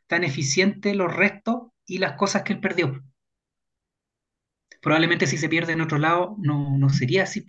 tan 0.07 0.25
eficiente 0.25 0.95
los 0.95 1.15
restos 1.15 1.69
y 1.87 1.99
las 1.99 2.13
cosas 2.15 2.43
que 2.43 2.53
él 2.55 2.61
perdió. 2.61 3.03
Probablemente 4.81 5.27
si 5.27 5.39
se 5.39 5.49
pierde 5.49 5.73
en 5.73 5.81
otro 5.81 5.99
lado 5.99 6.37
no, 6.39 6.77
no 6.79 6.89
sería 6.91 7.25
así, 7.25 7.45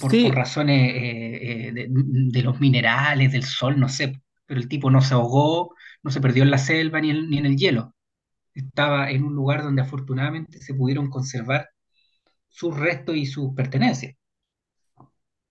por, 0.00 0.18
razones 0.34 0.92
eh, 0.94 1.68
eh, 1.68 1.72
de, 1.72 1.86
de 1.90 2.42
los 2.42 2.60
minerales, 2.60 3.32
del 3.32 3.44
sol, 3.44 3.78
no 3.78 3.88
sé, 3.88 4.20
pero 4.46 4.60
el 4.60 4.68
tipo 4.68 4.90
no 4.90 5.00
se 5.02 5.14
ahogó, 5.14 5.74
no 6.02 6.10
se 6.10 6.20
perdió 6.20 6.42
en 6.42 6.50
la 6.50 6.58
selva 6.58 7.00
ni 7.00 7.10
en, 7.10 7.30
ni 7.30 7.38
en 7.38 7.46
el 7.46 7.56
hielo. 7.56 7.94
Estaba 8.54 9.10
en 9.10 9.24
un 9.24 9.34
lugar 9.34 9.62
donde 9.64 9.82
afortunadamente 9.82 10.60
se 10.60 10.74
pudieron 10.74 11.10
conservar 11.10 11.68
sus 12.48 12.76
restos 12.76 13.16
y 13.16 13.26
sus 13.26 13.54
pertenencias. 13.54 14.16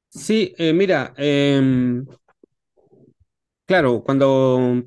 sí, 0.10 0.54
eh, 0.58 0.74
mira, 0.74 1.14
em, 1.18 2.06
claro, 3.66 4.04
cuando 4.04 4.84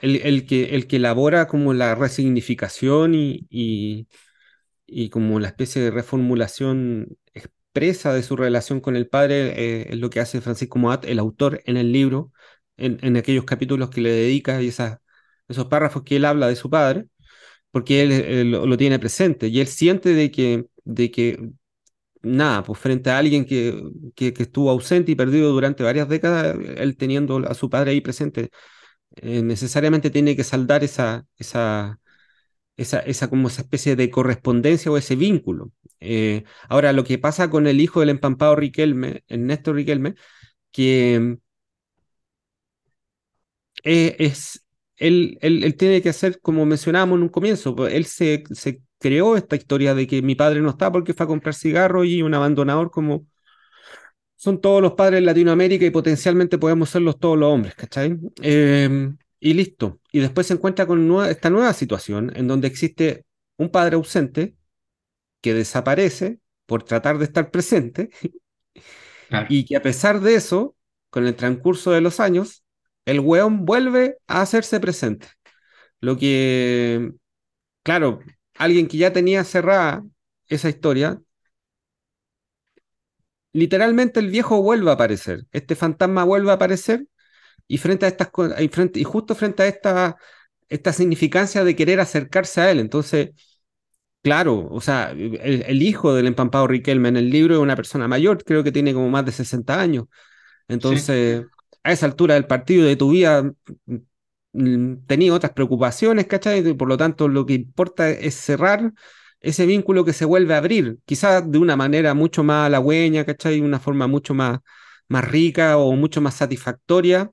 el, 0.00 0.16
el 0.22 0.46
que, 0.46 0.74
el 0.76 0.86
que 0.86 0.96
elabora 0.96 1.46
como 1.48 1.74
la 1.74 1.94
resignificación 1.94 3.14
y, 3.14 3.46
y, 3.50 4.08
y 4.86 5.10
como 5.10 5.40
la 5.40 5.48
especie 5.48 5.82
de 5.82 5.90
reformulación 5.90 7.18
expresa 7.78 8.12
de 8.14 8.22
su 8.22 8.36
relación 8.36 8.80
con 8.80 8.96
el 8.96 9.08
padre, 9.08 9.52
eh, 9.56 9.86
es 9.90 9.98
lo 9.98 10.10
que 10.10 10.20
hace 10.20 10.40
Francisco 10.40 10.78
Moat, 10.78 11.04
el 11.04 11.18
autor, 11.18 11.62
en 11.66 11.76
el 11.76 11.92
libro, 11.92 12.32
en, 12.76 13.16
aquellos 13.16 13.44
capítulos 13.44 13.90
que 13.90 14.00
le 14.00 14.10
dedica 14.10 14.62
y 14.62 14.68
esos 14.68 15.66
párrafos 15.68 16.02
que 16.04 16.16
él 16.16 16.24
habla 16.24 16.48
de 16.48 16.56
su 16.56 16.70
padre, 16.70 17.06
porque 17.70 18.02
él, 18.02 18.12
eh, 18.12 18.44
lo, 18.44 18.76
tiene 18.76 18.98
presente 18.98 19.48
y 19.48 19.60
él 19.60 19.68
siente 19.68 20.14
de 20.14 20.30
que, 20.30 20.66
de 20.84 21.10
que 21.10 21.50
nada, 22.22 22.64
pues 22.64 22.78
frente 22.80 23.10
a 23.10 23.18
alguien 23.18 23.44
que, 23.46 23.82
que, 24.14 24.32
que 24.34 24.42
estuvo 24.44 24.70
ausente 24.70 25.12
y 25.12 25.14
perdido 25.16 25.52
durante 25.52 25.82
varias 25.84 26.08
décadas, 26.08 26.56
él 26.76 26.96
teniendo 26.96 27.38
a 27.48 27.54
su 27.54 27.70
padre 27.70 27.92
ahí 27.92 28.00
presente, 28.00 28.50
eh, 29.16 29.42
necesariamente 29.42 30.10
tiene 30.10 30.36
que 30.36 30.44
saldar 30.44 30.84
esa, 30.84 31.26
esa, 31.38 32.00
esa, 32.76 33.00
esa, 33.00 33.28
como 33.30 33.48
esa 33.48 33.62
especie 33.62 33.96
de 33.96 34.10
correspondencia 34.10 34.90
o 34.90 34.96
ese 34.98 35.16
vínculo. 35.16 35.72
Eh, 36.00 36.44
ahora, 36.68 36.92
lo 36.92 37.04
que 37.04 37.18
pasa 37.18 37.50
con 37.50 37.66
el 37.66 37.80
hijo 37.80 38.00
del 38.00 38.10
empampado 38.10 38.56
Riquelme, 38.56 39.24
Ernesto 39.28 39.72
Riquelme, 39.72 40.14
que 40.72 41.38
eh, 43.84 44.16
es, 44.18 44.66
él, 44.96 45.38
él, 45.40 45.76
tiene 45.76 46.02
que 46.02 46.08
hacer, 46.10 46.40
como 46.40 46.66
mencionábamos 46.66 47.16
en 47.18 47.22
un 47.24 47.28
comienzo, 47.28 47.74
pues, 47.76 47.94
él 47.94 48.04
se, 48.06 48.44
se 48.52 48.82
creó 48.98 49.36
esta 49.36 49.56
historia 49.56 49.94
de 49.94 50.06
que 50.06 50.22
mi 50.22 50.34
padre 50.34 50.60
no 50.60 50.70
está 50.70 50.90
porque 50.92 51.14
fue 51.14 51.24
a 51.24 51.26
comprar 51.28 51.54
cigarros 51.54 52.06
y 52.06 52.22
un 52.22 52.34
abandonador 52.34 52.90
como 52.90 53.26
son 54.36 54.60
todos 54.60 54.80
los 54.80 54.92
padres 54.92 55.18
en 55.18 55.26
Latinoamérica 55.26 55.84
y 55.84 55.90
potencialmente 55.90 56.58
podemos 56.58 56.90
serlos 56.90 57.18
todos 57.18 57.36
los 57.36 57.52
hombres, 57.52 57.74
¿cachai? 57.74 58.16
Eh, 58.40 59.10
y 59.40 59.54
listo. 59.54 60.00
Y 60.12 60.20
después 60.20 60.46
se 60.46 60.54
encuentra 60.54 60.86
con 60.86 61.26
esta 61.26 61.50
nueva 61.50 61.72
situación 61.72 62.32
en 62.36 62.46
donde 62.46 62.68
existe 62.68 63.24
un 63.56 63.70
padre 63.70 63.96
ausente 63.96 64.54
que 65.40 65.54
desaparece 65.54 66.40
por 66.66 66.82
tratar 66.84 67.18
de 67.18 67.24
estar 67.24 67.50
presente 67.50 68.10
Claro. 69.28 69.48
y 69.48 69.64
que 69.64 69.76
a 69.76 69.82
pesar 69.82 70.20
de 70.20 70.34
eso, 70.34 70.76
con 71.10 71.26
el 71.26 71.36
transcurso 71.36 71.90
de 71.92 72.00
los 72.00 72.20
años, 72.20 72.64
el 73.04 73.20
weón 73.20 73.64
vuelve 73.64 74.18
a 74.26 74.42
hacerse 74.42 74.80
presente. 74.80 75.28
Lo 76.00 76.16
que, 76.18 77.12
claro, 77.82 78.20
alguien 78.56 78.88
que 78.88 78.98
ya 78.98 79.12
tenía 79.14 79.44
cerrada 79.44 80.04
esa 80.48 80.68
historia 80.68 81.20
literalmente 83.52 84.20
el 84.20 84.30
viejo 84.30 84.62
vuelve 84.62 84.90
a 84.90 84.94
aparecer, 84.94 85.46
este 85.52 85.74
fantasma 85.76 86.24
vuelve 86.24 86.50
a 86.50 86.54
aparecer 86.54 87.06
y 87.68 87.78
frente 87.78 88.06
a 88.06 88.10
estas 88.10 88.30
y, 88.60 88.68
frente, 88.68 89.00
y 89.00 89.04
justo 89.04 89.34
frente 89.34 89.62
a 89.64 89.68
esta, 89.68 90.16
esta 90.68 90.92
significancia 90.92 91.64
de 91.64 91.76
querer 91.76 92.00
acercarse 92.00 92.60
a 92.62 92.70
él. 92.70 92.80
Entonces, 92.80 93.30
claro, 94.28 94.68
o 94.70 94.80
sea, 94.80 95.10
el, 95.12 95.64
el 95.66 95.82
hijo 95.82 96.14
del 96.14 96.26
empampado 96.26 96.66
Riquelme 96.66 97.08
en 97.08 97.16
el 97.16 97.30
libro 97.30 97.54
es 97.56 97.60
una 97.60 97.76
persona 97.76 98.08
mayor, 98.08 98.44
creo 98.44 98.62
que 98.64 98.72
tiene 98.72 98.94
como 98.94 99.08
más 99.10 99.24
de 99.24 99.32
60 99.32 99.80
años. 99.80 100.06
Sí, 100.80 101.08
Entonces, 101.08 101.46
a 101.84 101.92
esa 101.92 102.06
altura 102.06 102.34
del 102.34 102.46
partido 102.46 102.86
de 102.86 102.96
tu 102.96 103.10
vida, 103.10 103.44
mm, 104.52 104.96
tenía 105.06 105.34
otras 105.34 105.52
preocupaciones, 105.52 106.26
¿cachai? 106.26 106.66
Y 106.68 106.74
por 106.74 106.88
lo 106.88 106.96
tanto, 106.96 107.28
lo 107.28 107.46
que 107.46 107.54
importa 107.54 108.10
es 108.10 108.34
cerrar 108.34 108.92
ese 109.40 109.66
vínculo 109.66 110.04
que 110.04 110.12
se 110.12 110.24
vuelve 110.24 110.54
a 110.54 110.58
abrir, 110.58 110.98
quizás 111.04 111.50
de 111.50 111.58
una 111.58 111.76
manera 111.76 112.14
mucho 112.14 112.42
más 112.44 112.66
halagüeña, 112.66 113.24
¿cachai? 113.24 113.60
Una 113.60 113.78
forma 113.80 114.06
mucho 114.08 114.34
más, 114.34 114.60
más 115.08 115.24
rica 115.28 115.76
o 115.78 115.92
mucho 115.96 116.20
más 116.20 116.34
satisfactoria, 116.34 117.30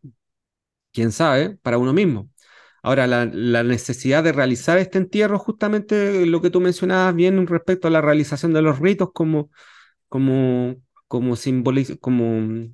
quién 0.94 1.12
sabe, 1.12 1.58
para 1.64 1.78
uno 1.78 1.94
mismo. 1.94 2.30
Ahora, 2.86 3.08
la, 3.08 3.64
necesidad 3.64 4.24
de 4.24 4.32
realizar 4.32 4.78
este 4.78 5.00
entierro, 5.00 5.40
justamente 5.40 6.28
lo 6.28 6.40
que 6.40 6.52
tú 6.52 6.62
mencionabas 6.62 7.16
bien 7.16 7.48
respecto 7.48 7.88
a 7.88 7.92
la 7.92 8.00
realización 8.00 8.54
de 8.54 8.62
los 8.62 8.78
ritos 8.78 9.10
como, 9.12 9.50
como, 10.10 10.76
como 11.08 11.36
como 12.00 12.70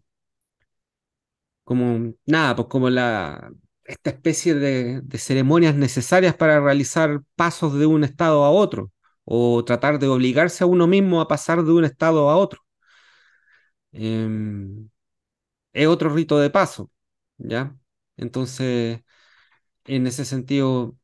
como 1.63 2.13
nada, 2.25 2.55
pues 2.57 2.67
como 2.67 2.89
la, 2.89 3.51
esta 3.85 4.09
especie 4.09 4.53
de, 4.55 5.01
de 5.01 5.17
ceremonias 5.17 5.75
necesarias 5.75 6.35
para 6.35 6.59
realizar 6.59 7.21
pasos 7.35 7.77
de 7.79 7.85
un 7.85 8.03
estado 8.03 8.43
a 8.43 8.51
otro, 8.51 8.91
o 9.23 9.63
tratar 9.65 9.97
de 9.99 10.07
obligarse 10.07 10.63
a 10.65 10.67
uno 10.67 10.87
mismo 10.87 11.21
a 11.21 11.27
pasar 11.29 11.63
de 11.63 11.71
un 11.71 11.85
estado 11.85 12.29
a 12.29 12.35
otro. 12.37 12.61
Em, 13.91 14.89
es 15.73 15.87
otro 15.87 16.09
rito 16.13 16.39
de 16.39 16.49
paso, 16.49 16.91
¿ya? 17.37 17.77
Entonces, 18.17 19.01
en 19.85 20.07
ese 20.07 20.25
sentido, 20.25 20.95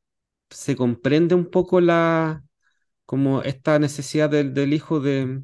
se 0.49 0.75
comprende 0.75 1.35
un 1.35 1.49
poco 1.51 1.81
la, 1.81 2.43
como 3.05 3.43
esta 3.43 3.79
necesidad 3.79 4.29
del, 4.29 4.53
del 4.53 4.73
hijo 4.73 4.99
de, 5.01 5.43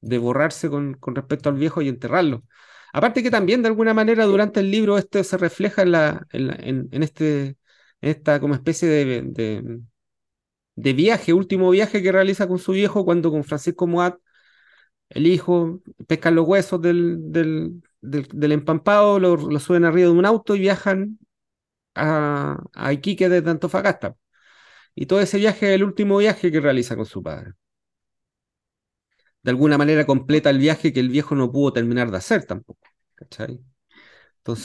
de 0.00 0.18
borrarse 0.18 0.70
con, 0.70 0.94
con 0.94 1.14
respecto 1.16 1.48
al 1.50 1.56
viejo 1.56 1.82
y 1.82 1.88
enterrarlo. 1.88 2.44
Aparte 2.92 3.22
que 3.22 3.30
también 3.30 3.62
de 3.62 3.68
alguna 3.68 3.94
manera 3.94 4.24
durante 4.26 4.60
el 4.60 4.70
libro 4.70 4.98
esto 4.98 5.22
se 5.24 5.38
refleja 5.38 5.82
en, 5.82 5.92
la, 5.92 6.26
en, 6.32 6.88
en- 6.92 7.02
este, 7.02 7.56
esta 8.00 8.40
como 8.40 8.54
especie 8.54 8.88
de, 8.88 9.22
de, 9.24 10.92
viaje, 10.92 11.32
último 11.32 11.70
viaje 11.70 12.02
que 12.02 12.12
realiza 12.12 12.48
con 12.48 12.58
su 12.58 12.72
viejo 12.72 13.04
cuando 13.04 13.30
con 13.30 13.44
Francisco 13.44 13.86
Moat, 13.86 14.16
el 15.10 15.26
hijo, 15.26 15.80
pescan 16.08 16.34
los 16.36 16.46
huesos 16.48 16.80
del, 16.82 17.18
del, 17.32 17.82
del, 18.00 18.28
del 18.32 18.52
empampado, 18.52 19.20
lo, 19.20 19.36
lo 19.36 19.60
suben 19.60 19.84
arriba 19.84 20.08
de 20.10 20.14
un 20.18 20.26
auto 20.26 20.56
y 20.56 20.60
viajan 20.60 21.18
a, 21.94 22.58
a 22.74 22.92
Iquique 22.92 23.28
desde 23.28 23.50
Antofagasta. 23.50 24.16
Y 24.94 25.06
todo 25.06 25.20
ese 25.20 25.38
viaje 25.38 25.68
es 25.70 25.76
el 25.76 25.84
último 25.84 26.18
viaje 26.18 26.52
que 26.52 26.60
realiza 26.60 26.96
con 26.96 27.06
su 27.06 27.22
padre. 27.22 27.54
De 29.42 29.50
alguna 29.50 29.78
manera 29.78 30.06
completa 30.06 30.50
el 30.50 30.58
viaje 30.58 30.92
que 30.92 31.00
el 31.00 31.08
viejo 31.08 31.34
no 31.34 31.50
pudo 31.52 31.72
terminar 31.72 32.10
de 32.10 32.16
hacer 32.18 32.44
tampoco. 32.44 32.80
¿Cachai? 33.14 33.60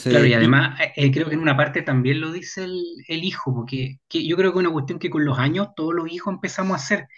claro, 0.06 0.26
y 0.26 0.32
Entonces, 0.32 0.34
además 0.34 0.80
eh, 0.80 0.92
eh, 0.96 1.12
creo 1.12 1.28
que 1.28 1.34
en 1.34 1.40
una 1.40 1.56
parte 1.56 1.82
también 1.82 2.20
lo 2.20 2.32
dice 2.32 2.64
el, 2.64 2.82
el 3.08 3.24
hijo, 3.24 3.54
porque 3.54 4.00
que 4.08 4.26
yo 4.26 4.36
creo 4.36 4.52
que 4.52 4.58
es 4.58 4.64
una 4.64 4.72
cuestión 4.72 4.98
que 4.98 5.10
con 5.10 5.24
los 5.24 5.38
años 5.38 5.68
todos 5.76 5.94
los 5.94 6.10
hijos 6.12 6.34
empezamos 6.34 6.72
a 6.74 6.76
hacer, 6.84 7.08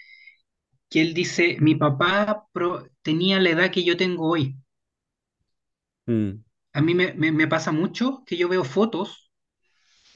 que 0.89 1.01
él 1.01 1.13
dice, 1.15 1.57
mi 1.59 1.73
papá 1.75 2.45
pro- 2.53 2.87
tenía 3.01 3.39
la 3.39 3.49
edad 3.49 3.71
que 3.71 3.83
yo 3.83 3.97
tengo 3.97 4.29
hoy. 4.29 4.57
mm, 6.07 6.43
A 6.73 6.81
mí 6.81 6.93
me, 6.95 7.13
me- 7.13 7.31
me 7.31 7.47
pasa 7.47 7.71
mucho 7.71 8.23
que 8.25 8.37
yo 8.37 8.49
veo 8.49 8.63
fotos 8.63 9.20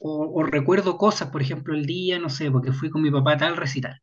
o, 0.00 0.40
o 0.40 0.42
recuerdo 0.44 0.96
cosas, 0.98 1.30
por 1.30 1.42
ejemplo, 1.42 1.74
el 1.74 1.86
día, 1.86 2.18
no 2.18 2.28
sé, 2.30 2.50
porque 2.50 2.72
fui 2.72 2.90
con 2.90 3.02
mi 3.02 3.10
papá 3.10 3.32
a 3.34 3.38
tal 3.38 3.56
recital, 3.56 4.00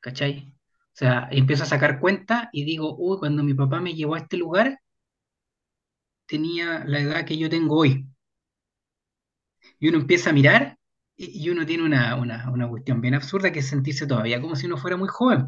¿cachai? 0.00 0.52
O 0.94 0.96
sea, 0.96 1.28
empiezo 1.30 1.62
a 1.64 1.66
sacar 1.66 1.98
cuenta 2.00 2.50
y 2.52 2.64
digo, 2.64 2.94
uy, 2.98 3.18
cuando 3.18 3.42
mi 3.42 3.54
papá 3.54 3.80
me 3.80 3.94
llevó 3.94 4.14
a 4.14 4.18
este 4.18 4.36
lugar, 4.36 4.78
tenía 6.26 6.82
la 6.84 6.98
edad 6.98 7.24
que 7.24 7.38
yo 7.38 7.48
tengo 7.48 7.76
hoy. 7.78 8.08
Y 9.78 9.88
uno 9.88 9.98
empieza 9.98 10.30
a 10.30 10.32
mirar 10.32 10.78
y, 11.16 11.44
y 11.44 11.50
uno 11.50 11.66
tiene 11.66 11.82
una, 11.84 12.16
una, 12.16 12.50
una 12.50 12.68
cuestión 12.68 13.00
bien 13.02 13.14
absurda 13.14 13.52
que 13.52 13.58
es 13.60 13.68
sentirse 13.68 14.06
todavía 14.06 14.40
como 14.40 14.56
si 14.56 14.64
uno 14.66 14.78
fuera 14.78 14.96
muy 14.96 15.08
joven. 15.08 15.44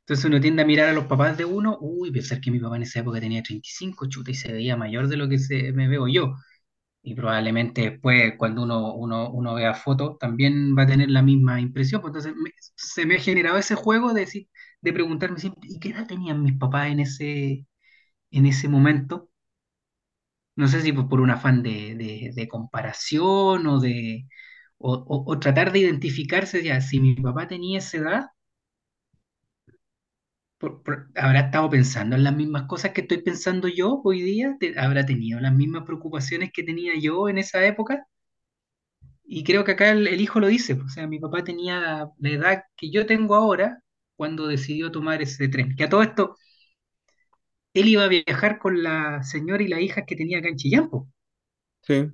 Entonces 0.00 0.24
uno 0.26 0.40
tiende 0.40 0.62
a 0.62 0.66
mirar 0.66 0.88
a 0.88 0.92
los 0.92 1.06
papás 1.06 1.36
de 1.38 1.44
uno, 1.44 1.78
uy, 1.80 2.10
pensar 2.12 2.40
que 2.40 2.50
mi 2.50 2.58
papá 2.60 2.76
en 2.76 2.82
esa 2.82 3.00
época 3.00 3.20
tenía 3.20 3.42
35 3.42 4.06
chuta, 4.08 4.30
y 4.30 4.34
se 4.34 4.52
veía 4.52 4.76
mayor 4.76 5.08
de 5.08 5.16
lo 5.16 5.28
que 5.28 5.38
se, 5.38 5.72
me 5.72 5.88
veo 5.88 6.08
yo. 6.08 6.34
Y 7.04 7.14
probablemente 7.16 7.82
después, 7.90 8.34
cuando 8.38 8.62
uno, 8.62 8.94
uno, 8.94 9.30
uno 9.30 9.54
vea 9.54 9.74
fotos, 9.74 10.18
también 10.18 10.76
va 10.78 10.82
a 10.84 10.86
tener 10.86 11.10
la 11.10 11.22
misma 11.22 11.60
impresión. 11.60 12.00
Pues 12.00 12.10
entonces 12.14 12.34
me- 12.36 12.52
se 12.76 13.06
me 13.06 13.16
ha 13.16 13.18
generado 13.20 13.58
ese 13.58 13.74
juego 13.74 14.12
de, 14.14 14.20
decir, 14.22 14.48
de 14.80 14.92
preguntarme 14.92 15.38
siempre, 15.40 15.68
¿y 15.70 15.80
qué 15.80 15.90
edad 15.90 16.06
tenían 16.06 16.42
mis 16.42 16.56
papás 16.58 16.88
en 16.92 17.00
ese, 17.00 17.66
en 18.32 18.46
ese 18.46 18.68
momento? 18.68 19.30
No 20.56 20.68
sé 20.68 20.82
si 20.82 20.92
por, 20.92 21.08
por 21.08 21.20
un 21.20 21.30
afán 21.30 21.62
de, 21.62 21.94
de- 21.96 22.30
de 22.34 22.48
comparación 22.48 23.66
o 23.66 23.80
de 23.80 24.26
o, 24.78 24.94
o- 24.94 25.24
o 25.32 25.38
tratar 25.40 25.72
de 25.72 25.80
identificarse 25.80 26.62
ya, 26.64 26.80
si 26.80 27.00
mi 27.00 27.14
papá 27.16 27.48
tenía 27.48 27.78
esa 27.78 27.98
edad, 27.98 28.26
por- 30.62 30.82
por- 30.82 31.10
habrá 31.16 31.40
estado 31.40 31.68
pensando 31.70 32.16
en 32.16 32.24
las 32.24 32.34
mismas 32.36 32.64
cosas 32.64 32.92
que 32.92 33.02
estoy 33.02 33.18
pensando 33.22 33.68
yo 33.68 34.00
hoy 34.04 34.22
día, 34.22 34.56
Te- 34.60 34.78
habrá 34.80 35.04
tenido 35.06 35.40
las 35.40 35.52
mismas 35.54 35.84
preocupaciones 35.84 36.52
que 36.54 36.62
tenía 36.64 36.94
yo 36.98 37.28
en 37.28 37.38
esa 37.38 37.64
época. 37.66 38.06
Y 39.24 39.44
creo 39.44 39.64
que 39.64 39.72
acá 39.72 39.90
el, 39.90 40.06
el 40.08 40.20
hijo 40.20 40.40
lo 40.40 40.46
dice, 40.48 40.74
o 40.74 40.88
sea, 40.88 41.06
mi 41.06 41.18
papá 41.18 41.44
tenía 41.44 42.10
la 42.18 42.30
edad 42.30 42.64
que 42.76 42.90
yo 42.90 43.06
tengo 43.06 43.34
ahora 43.34 43.82
cuando 44.16 44.46
decidió 44.46 44.90
tomar 44.92 45.22
ese 45.22 45.48
tren. 45.48 45.74
Que 45.76 45.84
a 45.84 45.88
todo 45.88 46.02
esto, 46.02 46.36
él 47.74 47.86
iba 47.88 48.04
a 48.04 48.08
viajar 48.08 48.58
con 48.58 48.82
la 48.82 49.22
señora 49.22 49.62
y 49.62 49.68
la 49.68 49.78
hija 49.80 50.06
que 50.06 50.16
tenía 50.16 50.38
acá 50.38 50.48
en 50.48 50.56
Chillán, 50.56 50.88
po. 50.88 51.08
sí, 51.82 52.12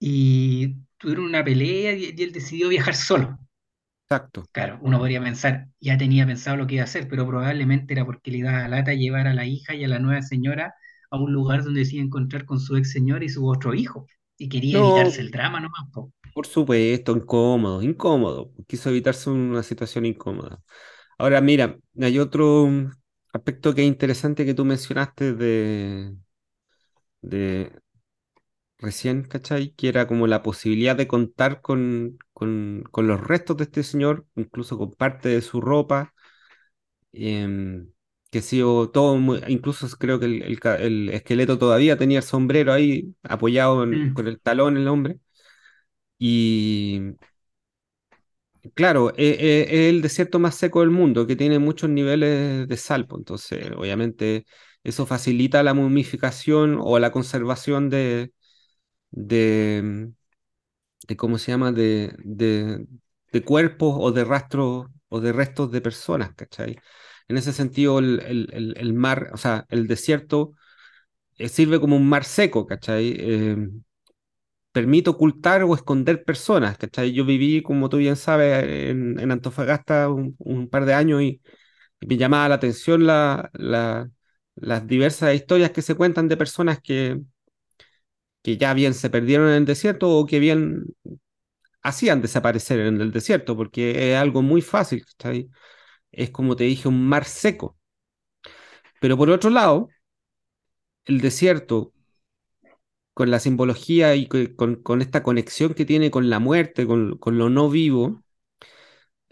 y 0.00 0.74
tuvieron 0.98 1.24
una 1.26 1.44
pelea 1.44 1.92
y, 1.94 2.14
y 2.16 2.22
él 2.22 2.32
decidió 2.32 2.68
viajar 2.68 2.94
solo. 2.94 3.38
Exacto. 4.12 4.44
Claro, 4.52 4.78
uno 4.82 4.98
podría 4.98 5.22
pensar, 5.22 5.68
ya 5.80 5.96
tenía 5.98 6.26
pensado 6.26 6.56
lo 6.58 6.66
que 6.66 6.74
iba 6.74 6.82
a 6.82 6.84
hacer, 6.84 7.08
pero 7.08 7.26
probablemente 7.26 7.94
era 7.94 8.04
porque 8.04 8.30
le 8.30 8.42
daba 8.42 8.68
lata 8.68 8.92
llevar 8.94 9.26
a 9.26 9.34
la 9.34 9.46
hija 9.46 9.74
y 9.74 9.84
a 9.84 9.88
la 9.88 9.98
nueva 9.98 10.22
señora 10.22 10.74
a 11.10 11.18
un 11.18 11.32
lugar 11.32 11.64
donde 11.64 11.84
se 11.86 11.96
iba 11.96 12.02
a 12.02 12.06
encontrar 12.06 12.44
con 12.44 12.60
su 12.60 12.76
ex 12.76 12.90
señora 12.92 13.24
y 13.24 13.28
su 13.30 13.46
otro 13.48 13.74
hijo. 13.74 14.06
Y 14.38 14.48
quería 14.50 14.78
evitarse 14.78 15.22
el 15.22 15.30
drama 15.30 15.60
nomás, 15.60 15.90
po. 15.92 16.12
por 16.32 16.46
supuesto, 16.46 17.12
incómodo, 17.16 17.82
incómodo. 17.82 18.52
Quiso 18.66 18.90
evitarse 18.90 19.30
una 19.30 19.62
situación 19.62 20.06
incómoda. 20.06 20.62
Ahora, 21.18 21.40
mira, 21.40 21.78
hay 22.00 22.18
otro 22.18 22.68
aspecto 23.32 23.74
que 23.74 23.82
es 23.82 23.88
interesante 23.88 24.44
que 24.46 24.54
tú 24.54 24.64
mencionaste 24.64 25.34
de, 25.34 26.16
de 27.22 27.72
recién, 28.82 29.24
¿cachai? 29.24 29.72
Que 29.76 29.88
era 29.88 30.06
como 30.06 30.26
la 30.26 30.42
posibilidad 30.42 30.96
de 30.96 31.08
contar 31.08 31.62
con, 31.62 32.18
con, 32.34 32.84
con 32.90 33.06
los 33.08 33.20
restos 33.20 33.56
de 33.58 33.64
este 33.64 33.82
señor, 33.84 34.26
incluso 34.36 34.78
con 34.78 34.92
parte 34.92 35.28
de 35.30 35.42
su 35.42 35.60
ropa 35.62 36.14
em, 37.12 37.90
que 38.30 38.38
ha 38.38 38.42
sido 38.42 38.90
todo, 38.90 39.16
muy- 39.18 39.40
incluso 39.48 39.86
creo 39.98 40.18
que 40.20 40.26
el, 40.26 40.42
el 40.42 40.60
ca- 40.60 40.76
el 40.76 41.08
esqueleto 41.10 41.58
todavía 41.58 41.96
tenía 41.98 42.18
el 42.18 42.24
sombrero 42.24 42.72
ahí 42.72 43.14
apoyado 43.22 43.84
en- 43.84 43.98
Mm, 43.98 44.12
con 44.12 44.26
el 44.28 44.40
talón 44.40 44.76
el 44.76 44.88
hombre. 44.88 45.18
Y 46.18 47.16
claro, 48.74 49.10
e- 49.16 49.36
e- 49.40 49.62
es, 49.88 49.90
el 49.94 50.02
desierto 50.02 50.38
más 50.38 50.54
seco 50.54 50.80
del 50.80 50.90
mundo, 50.90 51.26
que 51.26 51.36
tiene 51.36 51.58
muchos 51.58 51.90
niveles 51.90 52.68
de 52.68 52.76
sal, 52.76 53.06
pues, 53.06 53.20
entonces 53.20 53.70
obviamente 53.76 54.46
eso 54.84 55.06
facilita 55.06 55.62
la 55.62 55.74
momificación 55.74 56.78
o 56.80 56.98
la 56.98 57.12
conservación 57.12 57.90
de, 57.90 58.32
de, 59.12 60.12
de 61.08 61.16
¿cómo 61.16 61.38
se 61.38 61.52
llama? 61.52 61.72
De, 61.72 62.14
de, 62.24 62.86
de 63.32 63.44
cuerpos 63.44 63.96
o 63.98 64.12
de 64.12 64.24
rastros 64.24 64.86
o 65.08 65.20
de 65.20 65.32
restos 65.32 65.70
de 65.72 65.80
personas, 65.80 66.34
¿cachai? 66.34 66.78
En 67.28 67.36
ese 67.36 67.52
sentido, 67.52 67.98
el, 67.98 68.20
el- 68.26 68.74
el- 68.78 68.94
mar, 68.94 69.30
o 69.32 69.36
sea, 69.36 69.66
el 69.70 69.86
desierto 69.86 70.52
eh, 71.38 71.48
sirve 71.48 71.80
como 71.80 71.96
un 71.96 72.08
mar 72.08 72.24
seco, 72.24 72.66
¿cachai? 72.66 73.14
Eh, 73.18 73.56
permite 74.72 75.10
ocultar 75.10 75.62
o 75.64 75.74
esconder 75.74 76.24
personas, 76.24 76.78
¿cachai? 76.78 77.12
Yo 77.12 77.24
viví, 77.24 77.62
como 77.62 77.88
tú 77.88 77.98
bien 77.98 78.16
sabes, 78.16 78.64
en, 78.64 79.18
en 79.20 79.30
Antofagasta 79.32 80.08
un, 80.08 80.34
un 80.38 80.68
par 80.68 80.84
de 80.86 80.94
años 80.94 81.22
y, 81.22 81.42
y 82.00 82.06
me 82.08 82.16
llamaba 82.18 82.48
la 82.50 82.56
atención 82.56 83.06
la, 83.06 83.50
la- 83.54 84.10
las 84.56 84.86
diversas 84.86 85.34
historias 85.34 85.70
que 85.72 85.82
se 85.82 85.94
cuentan 85.96 86.28
de 86.28 86.36
personas 86.38 86.80
que, 86.82 87.20
que 88.42 88.56
ya 88.56 88.74
bien 88.74 88.94
se 88.94 89.10
perdieron 89.10 89.48
en 89.48 89.54
el 89.54 89.64
desierto 89.66 90.10
o 90.10 90.26
que 90.26 90.38
bien 90.40 90.84
hacían 91.82 92.22
desaparecer 92.22 92.80
en 92.80 93.00
el 93.00 93.12
desierto, 93.12 93.56
porque 93.56 94.12
es 94.12 94.18
algo 94.18 94.42
muy 94.42 94.62
fácil, 94.62 95.04
¿cachai? 95.04 95.50
es 96.12 96.30
como 96.30 96.56
te 96.56 96.64
dije, 96.64 96.88
un 96.88 97.06
mar 97.08 97.24
seco. 97.24 97.78
Pero 99.00 99.16
por 99.16 99.30
otro 99.30 99.50
lado, 99.50 99.88
el 101.04 101.20
desierto, 101.20 101.92
con 103.14 103.30
la 103.30 103.38
simbología 103.40 104.14
y 104.16 104.26
con, 104.26 104.76
con 104.76 105.02
esta 105.02 105.22
conexión 105.22 105.74
que 105.74 105.84
tiene 105.84 106.10
con 106.10 106.30
la 106.30 106.38
muerte, 106.38 106.86
con, 106.86 107.18
con, 107.18 107.38
lo 107.38 107.50
no 107.50 107.68
vivo, 107.70 108.22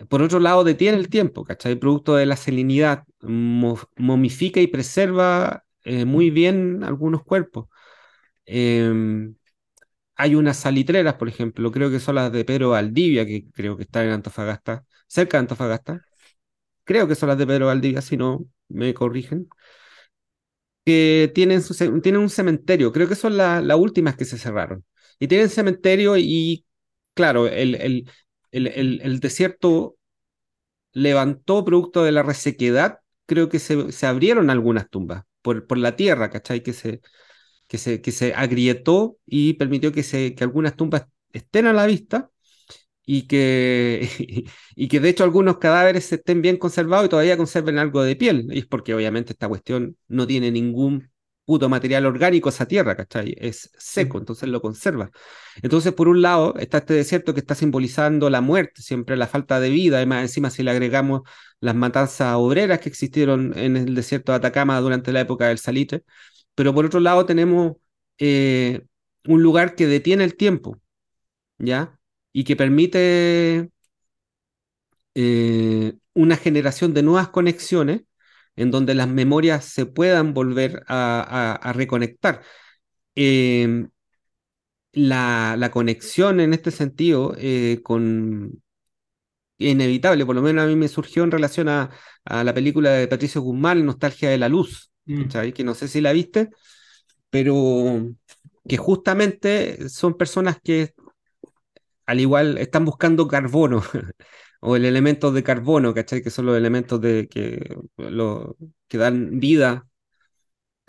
por 0.09 0.23
otro 0.23 0.41
lado 0.41 0.65
detiene 0.65 0.99
el 0.99 1.09
tiempo, 1.09 1.45
¿cachai? 1.45 1.77
Producto 1.77 2.17
de 2.17 2.27
la 2.27 2.37
salinidad, 2.37 3.05
momifica 3.21 4.61
y 4.61 4.67
preserva 4.67 5.65
eh, 5.85 6.05
muy 6.05 6.31
bien 6.31 6.83
algunos 6.85 7.23
cuerpos. 7.23 7.69
Eh, 8.51 9.33
hay 10.17 10.35
unas 10.35 10.59
salitreras, 10.59 11.15
por 11.15 11.29
ejemplo, 11.29 11.73
creo 11.73 11.91
que 11.91 12.01
son 12.01 12.17
las 12.17 12.33
de 12.33 12.45
Pedro 12.45 12.71
Valdivia, 12.71 13.27
que 13.27 13.47
creo 13.53 13.77
que 13.77 13.85
están 13.85 14.07
en 14.07 14.13
Antofagasta, 14.13 14.85
cerca 15.09 15.39
de 15.39 15.43
Antofagasta. 15.43 16.03
Creo 16.85 17.09
que 17.09 17.15
son 17.17 17.29
las 17.31 17.39
de 17.39 17.47
Pedro 17.47 17.67
Valdivia, 17.67 18.03
si 18.03 18.17
no 18.17 18.47
me 18.69 18.95
corrigen 18.95 19.49
que 20.85 21.31
tienen, 21.35 21.63
tienen 22.03 22.21
un 22.21 22.31
cementerio, 22.31 22.93
creo 22.93 23.09
que 23.09 23.15
son 23.15 23.37
las 23.37 23.77
últimas 23.77 24.17
que 24.17 24.25
se 24.25 24.39
cerraron. 24.39 24.85
Y 25.19 25.29
tienen 25.29 25.49
cementerio 25.51 26.17
y, 26.17 26.65
claro, 27.15 27.47
el, 27.47 27.75
el, 27.77 28.11
el, 28.53 29.01
el 29.03 29.21
desierto 29.21 29.97
levantó 30.93 31.65
producto 31.65 32.05
de 32.05 32.13
la 32.13 32.23
resequedad, 32.23 33.01
creo 33.27 33.49
que 33.49 33.59
se, 33.59 33.93
se 33.93 34.07
abrieron 34.07 34.51
algunas 34.51 34.89
tumbas 34.91 35.25
por, 35.43 35.67
por, 35.67 35.79
la 35.79 35.97
tierra, 35.97 36.31
¿cachai? 36.31 36.63
Que 36.63 36.73
se, 36.73 37.01
que, 37.71 37.79
se, 37.79 38.03
que 38.03 38.11
se 38.11 38.35
agrietó 38.35 39.17
y 39.25 39.55
permitió 39.55 39.93
que, 39.93 40.03
se, 40.03 40.35
que 40.35 40.43
algunas 40.43 40.75
tumbas 40.77 41.07
estén 41.33 41.67
a 41.67 41.73
la 41.73 41.87
vista 41.87 42.31
y 43.07 43.29
que, 43.29 44.11
y 44.77 44.89
que 44.89 44.99
de 45.01 45.09
hecho 45.09 45.23
algunos 45.25 45.59
cadáveres 45.59 46.13
estén 46.13 46.43
bien 46.43 46.57
conservados 46.57 47.07
y 47.07 47.11
todavía 47.11 47.37
conserven 47.37 47.79
algo 47.79 48.03
de 48.03 48.17
piel. 48.17 48.49
Y 48.51 48.59
es 48.61 48.67
porque 48.67 48.93
obviamente 48.93 49.35
esta 49.35 49.49
cuestión 49.49 49.97
no 50.09 50.27
tiene 50.27 50.51
ningún 50.51 51.11
puto 51.45 51.69
material 51.69 52.07
orgánico 52.07 52.49
esa 52.49 52.67
tierra, 52.67 52.97
¿cachai? 52.97 53.37
Es 53.39 53.71
seco, 53.79 54.19
entonces 54.19 54.49
lo 54.49 54.61
conserva. 54.61 55.11
Entonces, 55.63 55.93
por 55.93 56.09
un 56.09 56.23
lado, 56.23 56.55
está 56.59 56.79
este 56.79 56.95
desierto 56.95 57.35
que 57.35 57.41
está 57.41 57.55
simbolizando 57.55 58.31
la 58.31 58.41
muerte, 58.41 58.83
siempre 58.83 59.17
la 59.17 59.29
falta 59.29 59.61
de 59.61 59.71
vida, 59.71 59.99
además 59.99 60.23
encima 60.23 60.51
si 60.51 60.63
le 60.65 60.73
agregamos 60.73 61.23
las 61.61 61.75
matanzas 61.77 62.35
obreras 62.37 62.81
que 62.81 62.89
existieron 62.89 63.57
en 63.57 63.77
el 63.77 63.95
desierto 63.95 64.33
de 64.33 64.37
Atacama 64.39 64.81
durante 64.81 65.13
la 65.13 65.21
época 65.21 65.49
del 65.49 65.59
salitre, 65.59 66.03
pero 66.55 66.75
por 66.75 66.87
otro 66.87 67.01
lado 67.01 67.27
tenemos 67.27 67.77
eh, 68.19 68.83
un 69.27 69.43
lugar 69.43 69.75
que 69.77 69.87
detiene 69.87 70.25
el 70.25 70.37
tiempo, 70.37 70.79
¿ya? 71.59 71.99
y 72.33 72.45
que 72.45 72.57
permite 72.57 73.71
eh, 75.15 75.95
una 76.15 76.37
generación 76.37 76.95
de 76.95 77.03
nuevas 77.03 77.29
conexiones 77.29 78.03
en 78.57 78.71
donde 78.71 78.95
las 78.95 79.09
memorias 79.09 79.65
se 79.65 79.87
puedan 79.87 80.35
volver 80.35 80.85
a, 80.89 81.73
reconectar. 81.75 82.43
Em, 83.15 83.91
la, 84.93 85.57
la, 85.59 85.71
conexión 85.71 86.41
en 86.41 86.53
este 86.55 86.71
sentido 86.71 87.35
eh, 87.39 87.81
con 87.83 88.61
inevitable, 89.59 90.27
por 90.27 90.35
lo 90.35 90.43
menos 90.43 90.65
a 90.65 90.67
mí 90.69 90.77
me 90.77 90.89
surgió 90.89 91.25
en 91.25 91.31
relación 91.31 91.69
a, 91.69 91.91
la 92.25 92.55
película 92.55 92.91
de 92.93 93.09
Patricio 93.09 93.41
Guzmán, 93.43 93.85
Nostalgia 93.85 94.31
de 94.31 94.39
la 94.39 94.49
Luz, 94.49 94.93
mm. 95.11 95.53
que 95.53 95.65
no 95.65 95.75
sé 95.75 95.89
si 95.89 96.01
la 96.01 96.13
viste, 96.13 96.51
pero 97.31 98.09
que 98.69 98.77
justamente 98.77 99.89
son 99.89 100.17
personas 100.17 100.59
que 100.63 100.95
al 102.07 102.21
igual 102.21 102.59
están 102.59 102.85
buscando 102.85 103.29
carbono 103.29 103.83
o 104.61 104.77
el 104.77 104.85
elemento 104.85 105.33
de 105.33 105.43
carbono. 105.43 105.95
Que 105.95 106.31
son 106.31 106.47
los 106.47 106.57
elementos 106.57 107.01
de, 107.01 107.29
que, 107.29 107.77
lo, 107.97 108.57
que 108.89 108.99
dan 108.99 109.39
vida 109.41 109.87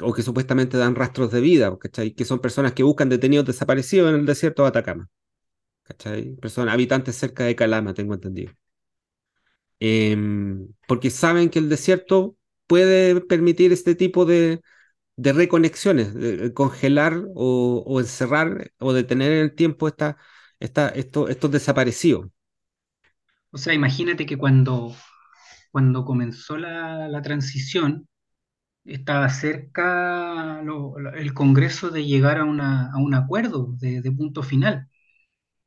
o 0.02 0.14
que 0.14 0.24
supuestamente 0.24 0.78
dan 0.78 0.96
rastros 0.96 1.32
de 1.32 1.42
vida, 1.42 1.78
¿cachai? 1.78 2.14
Que 2.14 2.26
son 2.26 2.40
personas 2.40 2.74
que 2.74 2.84
buscan 2.84 3.10
detenidos 3.10 3.46
desaparecidos 3.46 4.10
en 4.10 4.16
el 4.22 4.26
desierto 4.26 4.64
de 4.64 4.70
Atacama. 4.70 5.10
Personas, 6.42 6.74
habitantes 6.74 7.16
cerca 7.16 7.44
de 7.46 7.56
Calama, 7.56 7.94
tengo 7.94 8.14
entendido. 8.14 8.54
Em, 9.80 10.68
porque 10.88 11.10
saben 11.10 11.50
que 11.50 11.60
el 11.60 11.70
desierto 11.70 12.36
puede 12.72 13.20
permitir 13.20 13.74
este 13.74 13.96
tipo 13.96 14.24
de, 14.24 14.62
de 15.18 15.34
reconexiones, 15.34 16.14
de 16.14 16.54
congelar 16.54 17.22
o, 17.36 18.00
encerrar 18.00 18.72
o 18.80 18.94
detener 18.94 19.34
en 19.34 19.40
el 19.40 19.56
tiempo 19.56 19.90
esta, 19.90 20.16
esta, 20.58 20.88
esto, 20.88 21.28
estos 21.28 21.52
desaparecidos. 21.52 22.30
O 23.52 23.58
sea, 23.58 23.74
imagínate 23.74 24.26
que 24.26 24.38
cuando, 24.38 24.96
cuando 25.70 26.06
comenzó 26.06 26.56
la, 26.56 27.10
la 27.10 27.22
transición, 27.22 28.08
estaba 28.86 29.28
cerca 29.28 30.62
el 31.18 31.34
Congreso 31.34 31.90
de 31.90 32.06
llegar 32.06 32.38
a, 32.38 32.46
una, 32.46 32.90
a 32.94 33.00
un 33.00 33.14
acuerdo 33.16 33.76
de, 33.80 34.14
punto 34.14 34.44
final. 34.44 34.88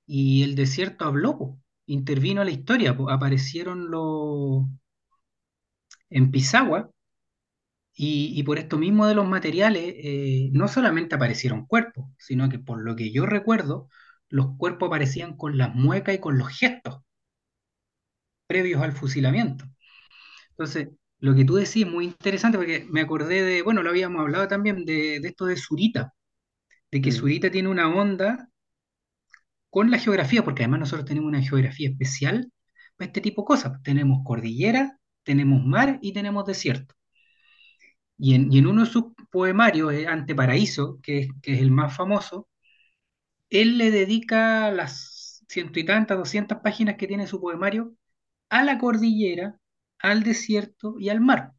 Y 0.07 0.43
el 0.43 0.55
desierto 0.55 1.05
habló, 1.05 1.59
intervino 1.85 2.43
la 2.45 2.51
historia, 2.51 2.97
aparecieron 3.11 3.91
los 3.91 4.65
en 6.15 6.31
Pisagua, 6.31 6.91
y, 7.95 8.33
y, 8.39 8.43
por 8.43 8.59
esto 8.59 8.79
mismo 8.79 9.07
de 9.07 9.15
los 9.15 9.29
materiales, 9.29 9.95
eh, 9.99 10.51
no 10.53 10.69
solamente 10.69 11.15
aparecieron 11.15 11.67
cuerpos, 11.67 12.07
sino 12.19 12.49
que 12.49 12.59
por 12.59 12.83
lo 12.83 12.97
que 12.97 13.13
yo 13.13 13.27
recuerdo, 13.27 13.89
los 14.29 14.57
cuerpos 14.57 14.89
aparecían 14.89 15.37
con 15.37 15.59
las 15.59 15.75
muecas 15.75 16.15
y 16.17 16.19
con 16.19 16.39
los 16.39 16.49
gestos 16.49 17.03
previos 18.47 18.83
al 18.83 18.93
fusilamiento. 18.93 19.65
Entonces, 20.51 20.89
lo 21.19 21.35
que 21.35 21.45
tú 21.45 21.57
decís 21.57 21.85
es 21.85 21.91
muy 21.91 22.07
interesante 22.07 22.59
porque 22.59 22.87
me 22.91 23.01
acordé 23.01 23.43
de, 23.43 23.63
bueno, 23.63 23.83
lo 23.83 23.91
habíamos 23.91 24.21
hablado 24.21 24.49
también 24.49 24.85
de, 24.85 25.21
de 25.21 25.29
esto 25.29 25.47
de 25.47 25.57
Zurita, 25.57 26.15
de 26.91 27.01
que 27.03 27.11
mm. 27.11 27.15
Zurita 27.15 27.51
tiene 27.51 27.69
una 27.69 27.89
onda 27.95 28.51
con 29.71 29.91
la 29.91 29.99
geografía, 29.99 30.45
porque 30.45 30.63
además 30.63 30.81
nosotros 30.81 31.07
tenemos 31.07 31.29
una 31.29 31.43
geografía 31.43 31.89
especial 31.91 32.53
para 32.97 33.09
este 33.09 33.21
tipo 33.21 33.43
de 33.43 33.47
cosas. 33.47 33.83
Tenemos 33.83 34.21
cordillera, 34.25 34.99
tenemos 35.25 35.65
mar 35.65 35.99
y 36.03 36.13
tenemos 36.13 36.47
desierto. 36.47 36.95
Y 38.19 38.35
en, 38.35 38.67
uno 38.67 38.85
de 38.85 38.91
sus 38.91 39.05
poemarios, 39.31 39.93
eh, 39.93 40.07
Anteparaíso, 40.07 41.01
que 41.03 41.21
es, 41.21 41.29
que 41.43 41.55
es 41.55 41.61
el 41.61 41.71
más 41.71 41.97
famoso, 41.97 42.49
él 43.51 43.79
le 43.79 43.91
dedica 43.91 44.71
las 44.71 45.43
ciento 45.49 45.79
y 45.81 45.85
tantas, 45.85 46.19
doscientas 46.19 46.61
páginas 46.63 46.97
que 46.97 47.07
tiene 47.07 47.27
su 47.27 47.41
poemario 47.41 47.95
a 48.51 48.65
la 48.65 48.79
cordillera, 48.79 49.59
al 49.99 50.23
desierto 50.25 50.97
y 50.99 51.09
al 51.11 51.21
mar. 51.21 51.55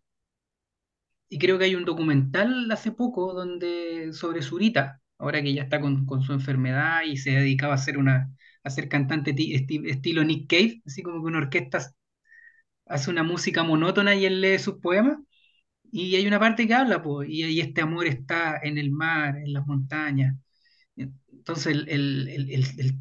Y 1.30 1.40
creo 1.40 1.58
que 1.58 1.66
hay 1.66 1.76
un 1.76 1.86
documental 1.86 2.72
hace 2.72 2.92
poco 2.92 3.34
donde, 3.34 4.14
sobre 4.14 4.42
Zurita, 4.42 5.02
ahora 5.18 5.42
que 5.42 5.54
ya 5.54 5.64
está 5.64 5.82
con, 5.82 6.06
su 6.22 6.34
enfermedad 6.34 7.02
y 7.06 7.18
se 7.18 7.32
dedicaba 7.32 7.74
a 7.76 7.78
ser, 7.78 7.98
una, 7.98 8.32
a 8.64 8.70
ser 8.70 8.88
cantante 8.90 9.36
estilo 9.38 10.24
Nick 10.24 10.50
Cave, 10.50 10.82
así 10.86 11.02
como 11.04 11.22
que 11.22 11.28
una 11.28 11.40
orquesta 11.40 11.80
hace 12.86 13.10
una 13.10 13.24
música 13.24 13.64
monótona 13.64 14.16
y 14.16 14.26
él 14.26 14.42
lee 14.42 14.60
sus 14.60 14.76
poemas. 14.76 15.18
Y 15.96 16.16
hay 16.16 16.28
una 16.28 16.40
parte 16.40 16.68
que 16.68 16.74
habla, 16.74 17.02
pues, 17.02 17.30
y, 17.30 17.46
y 17.46 17.62
este 17.62 17.82
amor 17.82 18.06
está 18.08 18.60
en 18.62 18.78
el 18.78 18.92
mar, 18.92 19.38
en 19.38 19.54
las 19.54 19.66
montañas, 19.66 20.36
entonces, 21.48 21.76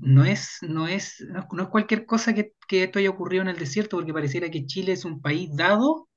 no, 0.01 0.25
es, 0.27 0.59
no, 0.63 0.87
es, 0.87 1.25
no, 1.31 1.63
es 1.63 1.69
cualquier 1.71 2.05
cosa 2.05 2.35
que, 2.35 2.53
esto 2.69 2.99
haya 2.99 3.09
ocurrido 3.09 3.43
en 3.43 3.49
el 3.49 3.59
desierto, 3.59 3.97
porque 3.97 4.13
pareciera 4.13 4.51
que 4.51 4.67
Chile 4.67 4.93
es 4.93 5.07
un 5.07 5.23
país 5.23 5.49
dado, 5.57 6.09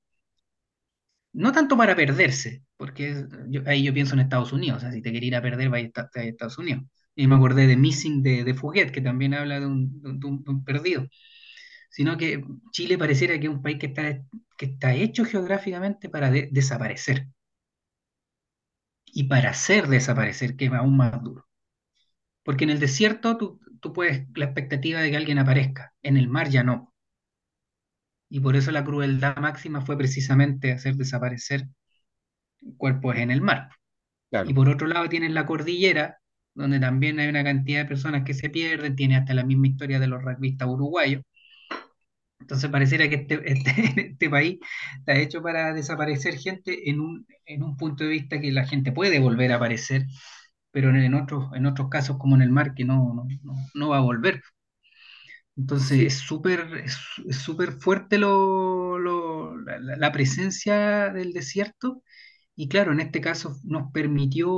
no 1.34 1.52
tanto 1.54 1.78
para 1.78 1.96
perderse, 1.96 2.64
porque 2.76 3.26
ahí 3.66 3.84
yo 3.84 3.94
pienso 3.94 4.14
en 4.16 4.22
Estados 4.22 4.52
Unidos, 4.52 4.78
o 4.78 4.82
sea, 4.82 4.92
si 4.92 5.02
te 5.02 5.12
quería 5.14 5.28
ir 5.28 5.36
a 5.36 5.42
perder, 5.42 5.70
vaya 5.70 5.90
a 5.96 6.22
Estados 6.22 6.58
Unidos. 6.58 6.84
Y 7.16 7.28
me 7.28 7.36
acordé 7.36 7.66
de 7.66 7.78
Missing 7.78 8.22
de, 8.22 8.44
de 8.44 8.54
Fouquet, 8.54 8.92
que 8.92 9.02
también 9.02 9.34
habla 9.34 9.60
de 9.60 9.66
un, 9.68 10.64
perdido. 10.66 11.08
Sino 11.90 12.18
que 12.18 12.44
Chile 12.72 12.98
pareciera 12.98 13.40
que 13.40 13.48
es 13.48 13.54
un 13.54 13.62
país 13.62 13.80
que 13.80 13.88
está, 13.88 14.22
que 14.58 14.66
está 14.66 14.94
hecho 14.94 15.26
geográficamente 15.26 16.10
para 16.10 16.30
desaparecer. 16.30 17.28
Y 19.06 19.24
para 19.24 19.52
hacer 19.52 19.88
desaparecer, 19.88 20.56
que 20.56 20.66
es 20.66 20.74
aún 20.74 20.98
más 20.98 21.24
duro. 21.24 21.48
Porque 22.44 22.66
en 22.66 22.70
el 22.70 22.80
desierto 22.80 23.38
tú, 23.38 23.60
tú 23.82 23.94
puedes 23.94 24.28
la 24.36 24.46
expectativa 24.46 25.02
de 25.02 25.12
que 25.12 25.18
alguien 25.18 25.40
aparezca, 25.40 25.94
en 26.02 26.18
el 26.18 26.28
mar 26.28 26.50
ya 26.50 26.64
no. 26.64 26.94
Y 28.30 28.40
por 28.42 28.56
eso 28.56 28.72
la 28.72 28.84
crueldad 28.84 29.38
máxima 29.38 29.82
fue 29.82 29.98
precisamente 29.98 30.72
hacer 30.72 30.96
desaparecer 30.96 31.68
cuerpos 32.78 33.16
en 33.18 33.32
el 33.32 33.42
mar. 33.42 33.70
Y 34.46 34.54
por 34.54 34.70
otro 34.70 34.88
lado 34.88 35.08
tienes 35.10 35.32
la 35.32 35.46
cordillera, 35.46 36.20
donde 36.54 36.80
también 36.80 37.20
hay 37.20 37.30
una 37.30 37.44
cantidad 37.44 37.82
de 37.82 37.86
personas 37.88 38.24
que 38.24 38.34
se 38.34 38.50
pierden, 38.50 38.96
tiene 38.96 39.16
hasta 39.16 39.34
la 39.34 39.44
misma 39.44 39.68
historia 39.68 40.00
de 40.00 40.08
los 40.08 40.22
rugbyistas 40.22 40.68
uruguayos. 40.68 41.24
Entonces 42.40 42.70
pareciera 42.70 43.10
que 43.10 43.16
este, 43.16 43.36
este, 43.52 44.02
este, 44.12 44.30
país 44.30 44.60
está 45.00 45.16
hecho 45.18 45.42
para 45.42 45.74
desaparecer 45.74 46.38
gente 46.38 46.90
en 46.90 47.00
un, 47.00 47.28
en 47.46 47.64
un 47.64 47.78
punto 47.78 48.04
de 48.04 48.10
vista 48.12 48.40
que 48.42 48.52
la 48.52 48.66
gente 48.68 48.92
puede 48.92 49.20
volver 49.20 49.52
a 49.52 49.56
aparecer 49.58 50.06
pero 50.72 50.90
en 50.96 51.14
otros, 51.16 51.52
en 51.56 51.66
otros 51.66 51.90
casos 51.90 52.18
como 52.20 52.36
en 52.36 52.44
el 52.44 52.52
mar 52.52 52.76
que 52.76 52.86
no, 52.86 53.26
no, 53.74 53.90
va 53.90 53.98
a 53.98 54.02
volver. 54.02 54.42
Entonces 55.56 56.00
es 56.02 56.14
súper 56.20 56.84
es, 56.86 56.98
súper 57.38 57.74
fuerte 57.74 58.18
lo, 58.18 59.00
lo- 59.00 59.58
la, 59.62 59.80
la- 59.98 60.12
presencia 60.12 61.10
del 61.10 61.34
desierto 61.34 62.04
y 62.56 62.70
claro, 62.70 62.92
en 62.94 63.00
este 63.02 63.22
caso 63.22 63.58
nos 63.64 63.92
permitió 63.92 64.50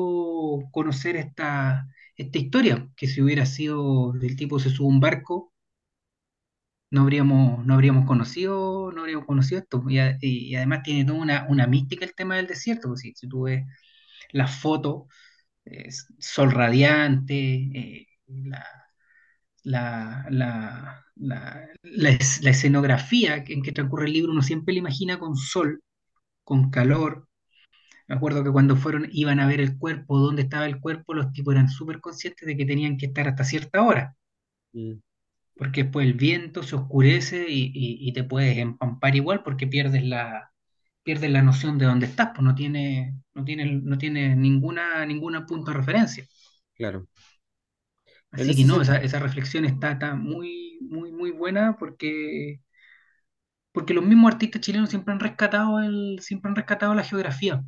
conocer 0.72 1.16
esta, 1.18 1.88
esta 2.18 2.38
historia, 2.40 2.90
que 2.98 3.08
si 3.08 3.22
hubiera 3.22 3.46
sido 3.46 4.14
del 4.14 4.36
tipo 4.38 4.60
se 4.60 4.70
sube 4.70 4.88
un 4.88 5.00
barco, 5.02 5.54
no 6.92 7.02
habríamos, 7.02 7.66
no 7.66 7.74
habríamos 7.76 8.06
conocido, 8.08 8.92
no 8.94 9.02
habríamos 9.02 9.26
conocido 9.26 9.62
esto. 9.62 9.84
Y, 9.90 10.56
además 10.56 10.84
tiene 10.84 11.06
toda 11.06 11.20
una, 11.20 11.46
una 11.50 11.68
mística 11.68 12.06
el 12.06 12.16
tema 12.16 12.36
del 12.38 12.48
desierto, 12.48 12.90
pues 12.90 13.02
si, 13.02 13.14
si 13.16 13.28
tú 13.30 13.44
ves 13.44 13.66
las 14.32 14.60
fotos, 14.60 15.04
sol 16.20 16.52
radiante, 16.52 17.36
eh, 17.36 18.08
la, 18.28 18.66
la, 19.64 20.26
la, 20.30 21.06
la, 21.16 21.68
la 21.84 22.10
es- 22.10 22.42
la 22.44 22.52
escenografía 22.52 23.44
en 23.48 23.62
que 23.62 23.72
transcurre 23.72 24.06
el 24.06 24.14
libro, 24.14 24.32
uno 24.32 24.42
siempre 24.42 24.74
le 24.74 24.80
imagina 24.80 25.20
con 25.20 25.36
sol, 25.36 25.82
con 26.44 26.72
calor. 26.72 27.28
Me 28.08 28.16
acuerdo 28.16 28.44
que 28.44 28.52
cuando 28.52 28.76
fueron, 28.78 29.08
iban 29.12 29.40
a 29.40 29.48
ver 29.48 29.62
el 29.62 29.78
cuerpo, 29.78 30.20
dónde 30.20 30.44
estaba 30.44 30.66
el 30.68 30.80
cuerpo, 30.82 31.14
los 31.16 31.32
tipos 31.34 31.54
eran 31.56 31.70
súper 31.70 32.02
conscientes 32.02 32.48
de 32.48 32.58
que 32.58 32.66
tenían 32.66 32.98
que 32.98 33.08
estar 33.08 33.28
hasta 33.28 33.44
cierta 33.46 33.84
hora, 33.84 34.16
Mm, 34.74 34.94
porque 35.60 35.84
después 35.86 36.08
el 36.08 36.16
viento 36.16 36.64
se 36.64 36.78
oscurece 36.78 37.48
y, 37.50 37.66
y- 37.76 38.10
y 38.10 38.14
te 38.14 38.26
puedes 38.26 38.58
empampar 38.60 39.16
igual 39.18 39.44
porque 39.44 39.68
pierdes 39.68 40.04
la, 40.06 40.54
pierdes 41.04 41.32
la 41.32 41.44
noción 41.44 41.80
de 41.80 41.88
dónde 41.88 42.08
estás, 42.08 42.30
pues 42.36 42.44
no 42.44 42.56
tiene, 42.56 43.16
no 43.36 43.46
tiene, 43.46 43.66
no 43.84 44.00
tiene 44.00 44.36
ninguna, 44.38 45.06
ninguna 45.08 45.48
punto 45.48 45.72
de 45.72 45.78
referencia. 45.80 46.26
claro. 46.76 47.08
Así 48.32 48.56
que 48.56 48.64
no, 48.66 48.82
esa, 48.82 48.98
esa 48.98 49.20
reflexión 49.20 49.66
está, 49.66 49.92
está 49.92 50.16
muy, 50.16 50.78
muy, 50.82 51.12
muy 51.12 51.32
buena 51.32 51.76
porque, 51.80 52.62
porque 53.72 53.94
los 53.94 54.04
mismos 54.06 54.32
artistas 54.34 54.62
chilenos 54.62 54.90
siempre 54.90 55.14
han 55.14 55.20
rescatado 55.20 55.80
el, 55.80 56.20
siempre 56.22 56.50
han 56.50 56.56
rescatado 56.56 56.94
la 56.96 57.04
geografía. 57.04 57.64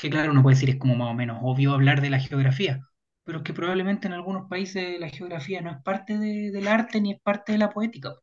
Que 0.00 0.10
claro, 0.10 0.32
uno 0.32 0.42
puede 0.44 0.56
decir 0.56 0.70
es 0.70 0.78
como 0.78 0.96
más 0.96 1.10
o 1.12 1.14
menos 1.14 1.38
obvio 1.42 1.74
hablar 1.74 2.02
de 2.02 2.10
la 2.10 2.20
geografía, 2.20 2.80
pero 3.24 3.38
es 3.38 3.44
que 3.44 3.54
probablemente 3.54 4.06
en 4.08 4.12
algunos 4.14 4.48
países 4.48 5.00
la 5.00 5.08
geografía 5.08 5.60
no 5.62 5.70
es 5.70 5.82
parte 5.82 6.18
de- 6.18 6.50
del 6.52 6.68
arte 6.68 7.00
ni 7.00 7.12
es 7.12 7.20
parte 7.22 7.52
de 7.52 7.58
la 7.58 7.70
poética. 7.70 8.14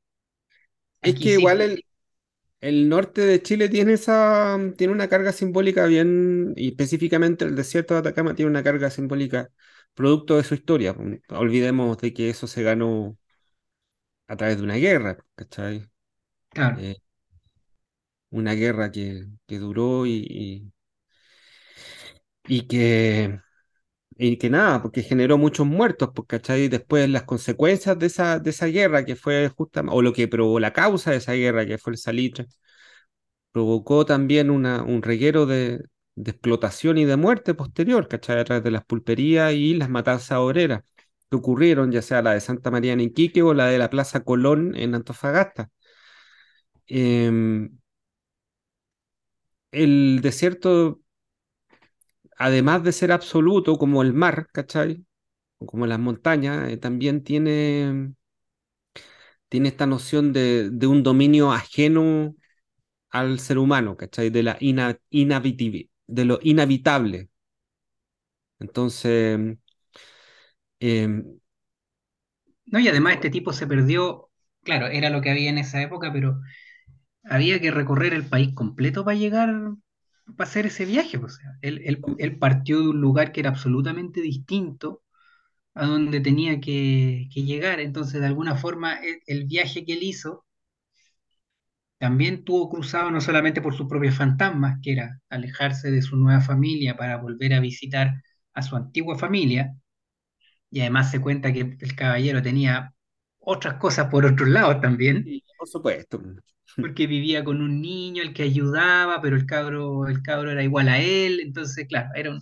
es 1.01 1.15
que 1.19 1.31
sí, 1.31 1.33
igual 1.33 1.61
el, 1.61 1.85
el 2.61 2.89
norte 2.89 3.21
de 3.21 3.41
Chile 3.43 3.69
tiene 3.69 3.93
esa, 3.93 4.57
tiene 4.77 4.93
una 4.93 5.09
carga 5.09 5.31
simbólica 5.33 5.85
bien, 5.87 6.53
y 6.57 6.69
específicamente 6.69 7.45
el 7.45 7.55
desierto 7.57 7.95
de 7.95 8.01
Atacama 8.01 8.35
tiene 8.35 8.51
una 8.51 8.63
carga 8.63 8.91
simbólica 8.91 9.51
producto 9.95 10.37
de 10.37 10.43
su 10.45 10.55
historia. 10.55 10.95
Olvidemos 11.29 11.97
de 11.99 12.13
que 12.13 12.29
eso 12.29 12.47
se 12.47 12.63
ganó 12.63 13.17
a 14.27 14.35
través 14.37 14.57
de 14.57 14.63
una 14.63 14.75
guerra, 14.75 15.17
¿cachai? 15.35 15.89
Claro. 16.49 16.77
Eh, 16.77 16.97
una 18.31 18.53
guerra 18.53 18.89
que, 18.91 19.27
que 19.47 19.59
duró 19.59 20.05
y, 20.05 20.25
y, 20.29 20.71
y 22.47 22.67
que, 22.67 23.39
y 24.19 24.37
que 24.37 24.49
nada, 24.49 24.81
porque 24.81 25.03
generó 25.03 25.37
muchos 25.37 25.65
muertos, 25.67 26.09
pues, 26.15 26.27
¿cachai? 26.27 26.67
Después 26.69 27.09
las 27.09 27.23
consecuencias 27.23 27.97
de 27.99 28.07
esa, 28.07 28.39
de 28.39 28.49
esa 28.49 28.65
guerra 28.67 29.05
que 29.05 29.15
fue 29.15 29.49
justamente, 29.49 29.95
o 29.97 30.01
lo 30.01 30.13
que 30.13 30.27
probó 30.27 30.59
la 30.59 30.73
causa 30.73 31.11
de 31.11 31.17
esa 31.17 31.33
guerra, 31.33 31.65
que 31.65 31.77
fue 31.77 31.93
el 31.93 31.97
salitre, 31.99 32.47
provocó 33.51 34.05
también 34.05 34.49
una, 34.49 34.83
un 34.83 35.01
reguero 35.01 35.45
de, 35.45 35.83
de 36.15 36.31
explotación 36.31 36.97
y 36.97 37.05
de 37.05 37.17
muerte 37.17 37.53
posterior, 37.53 38.07
¿cachai? 38.07 38.39
A 38.39 38.43
través 38.45 38.63
de 38.63 38.71
las 38.71 38.85
pulperías 38.85 39.53
y 39.53 39.73
las 39.75 39.89
matanzas 39.89 40.37
obreras 40.37 40.83
que 41.29 41.35
ocurrieron, 41.37 41.91
ya 41.91 42.01
sea 42.01 42.21
la 42.21 42.33
de 42.33 42.41
Santa 42.41 42.71
María 42.71 42.93
en 42.93 43.01
Iquique 43.01 43.41
o 43.43 43.53
la 43.53 43.67
de 43.67 43.77
la 43.79 43.89
Plaza 43.89 44.23
Colón 44.23 44.75
en 44.75 44.95
Antofagasta. 44.95 45.69
Em, 46.89 47.69
el 49.71 50.19
desierto, 50.21 51.01
además 52.37 52.83
de 52.83 52.91
ser 52.93 53.11
absoluto 53.11 53.77
como 53.77 54.01
el 54.03 54.13
mar, 54.13 54.47
¿cachai? 54.53 55.05
Como 55.65 55.87
las 55.87 55.99
montañas, 55.99 56.69
eh, 56.71 56.77
también 56.77 57.23
tiene, 57.23 58.13
tiene 59.49 59.69
esta 59.69 59.85
noción 59.85 60.33
de, 60.33 60.69
un 60.87 61.03
dominio 61.03 61.51
ajeno 61.51 62.35
al 63.09 63.39
ser 63.39 63.59
humano, 63.59 63.97
¿cachai? 63.97 64.29
De 64.31 64.43
la 64.43 64.57
ina, 64.61 64.99
de 65.11 66.25
lo 66.25 66.39
inhabitable. 66.43 67.29
Entonces, 68.59 69.57
em, 70.79 71.39
No, 72.65 72.79
y 72.79 72.87
además 72.87 73.15
este 73.15 73.29
tipo 73.29 73.53
se 73.53 73.67
perdió, 73.67 74.29
claro, 74.63 74.87
era 74.87 75.09
lo 75.09 75.21
que 75.21 75.29
había 75.31 75.49
en 75.49 75.57
esa 75.57 75.81
época, 75.81 76.11
pero 76.11 76.41
había 77.23 77.61
que 77.61 77.71
recorrer 77.71 78.13
el 78.13 78.27
país 78.27 78.53
completo 78.55 79.05
para 79.05 79.17
llegar, 79.17 79.49
para 80.35 80.49
hacer 80.49 80.65
ese 80.65 80.85
viaje. 80.85 81.19
pues, 81.19 81.35
O 81.35 81.37
sea, 81.37 81.57
él, 81.61 82.37
partió 82.39 82.81
de 82.81 82.89
un 82.89 83.01
lugar 83.01 83.31
que 83.31 83.41
era 83.41 83.49
absolutamente 83.49 84.21
distinto 84.21 85.03
a 85.73 85.85
donde 85.85 86.21
tenía 86.21 86.59
que, 86.59 87.29
llegar. 87.33 87.79
Entonces, 87.79 88.21
de 88.21 88.27
alguna 88.27 88.55
forma, 88.55 88.95
el, 88.95 89.19
el 89.27 89.45
viaje 89.45 89.85
que 89.85 89.93
él 89.93 90.03
hizo 90.03 90.45
también 91.97 92.43
tuvo 92.43 92.69
cruzado 92.69 93.11
no 93.11 93.21
solamente 93.21 93.61
por 93.61 93.75
sus 93.75 93.87
propios 93.87 94.15
fantasmas, 94.15 94.79
que 94.83 94.93
era 94.93 95.19
alejarse 95.29 95.91
de 95.91 96.01
su 96.01 96.15
nueva 96.15 96.41
familia 96.41 96.95
para 96.95 97.17
volver 97.17 97.53
a 97.53 97.59
visitar 97.59 98.21
a 98.53 98.61
su 98.61 98.75
antigua 98.75 99.17
familia, 99.17 99.75
y 100.69 100.81
además 100.81 101.11
se 101.11 101.21
cuenta 101.21 101.53
que 101.53 101.77
el 101.79 101.95
caballero 101.95 102.41
tenía 102.41 102.93
otras 103.39 103.75
cosas 103.75 104.09
por 104.09 104.25
otros 104.25 104.49
lados 104.49 104.81
también 104.81 105.25
por 105.57 105.67
supuesto. 105.67 106.21
Porque 106.79 107.07
vivía 107.07 107.43
con 107.43 107.61
un 107.61 107.81
niño 107.81 108.23
el 108.23 108.33
que 108.33 108.43
ayudaba, 108.43 109.21
pero 109.21 109.35
el 109.35 109.45
cabro, 109.45 110.07
el 110.07 110.21
cabro 110.21 110.51
era 110.51 110.63
igual 110.63 110.89
a 110.89 110.99
él, 110.99 111.39
entonces, 111.41 111.87
claro, 111.87 112.09
era 112.15 112.31
un, 112.31 112.41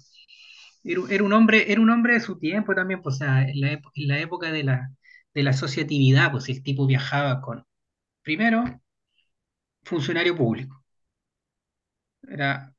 era, 0.83 1.23
un 1.23 1.33
hombre, 1.33 1.71
era 1.71 1.81
un 1.81 1.89
hombre 1.89 2.13
de 2.15 2.19
su 2.21 2.39
tiempo 2.39 2.75
también, 2.75 3.01
pues, 3.01 3.15
o 3.15 3.19
sea, 3.19 3.43
en 3.47 3.61
la, 3.61 3.73
epo- 3.73 3.91
en 3.95 4.07
la 4.09 4.19
época 4.19 4.51
de 4.51 4.63
la, 4.63 4.91
de 5.33 5.43
la 5.43 5.51
asociatividad, 5.51 6.31
pues 6.31 6.49
el 6.49 6.63
tipo 6.63 6.87
viajaba 6.87 7.41
con, 7.41 7.65
primero, 8.23 8.63
funcionario 9.83 10.35
público, 10.35 10.83
era 12.35 12.73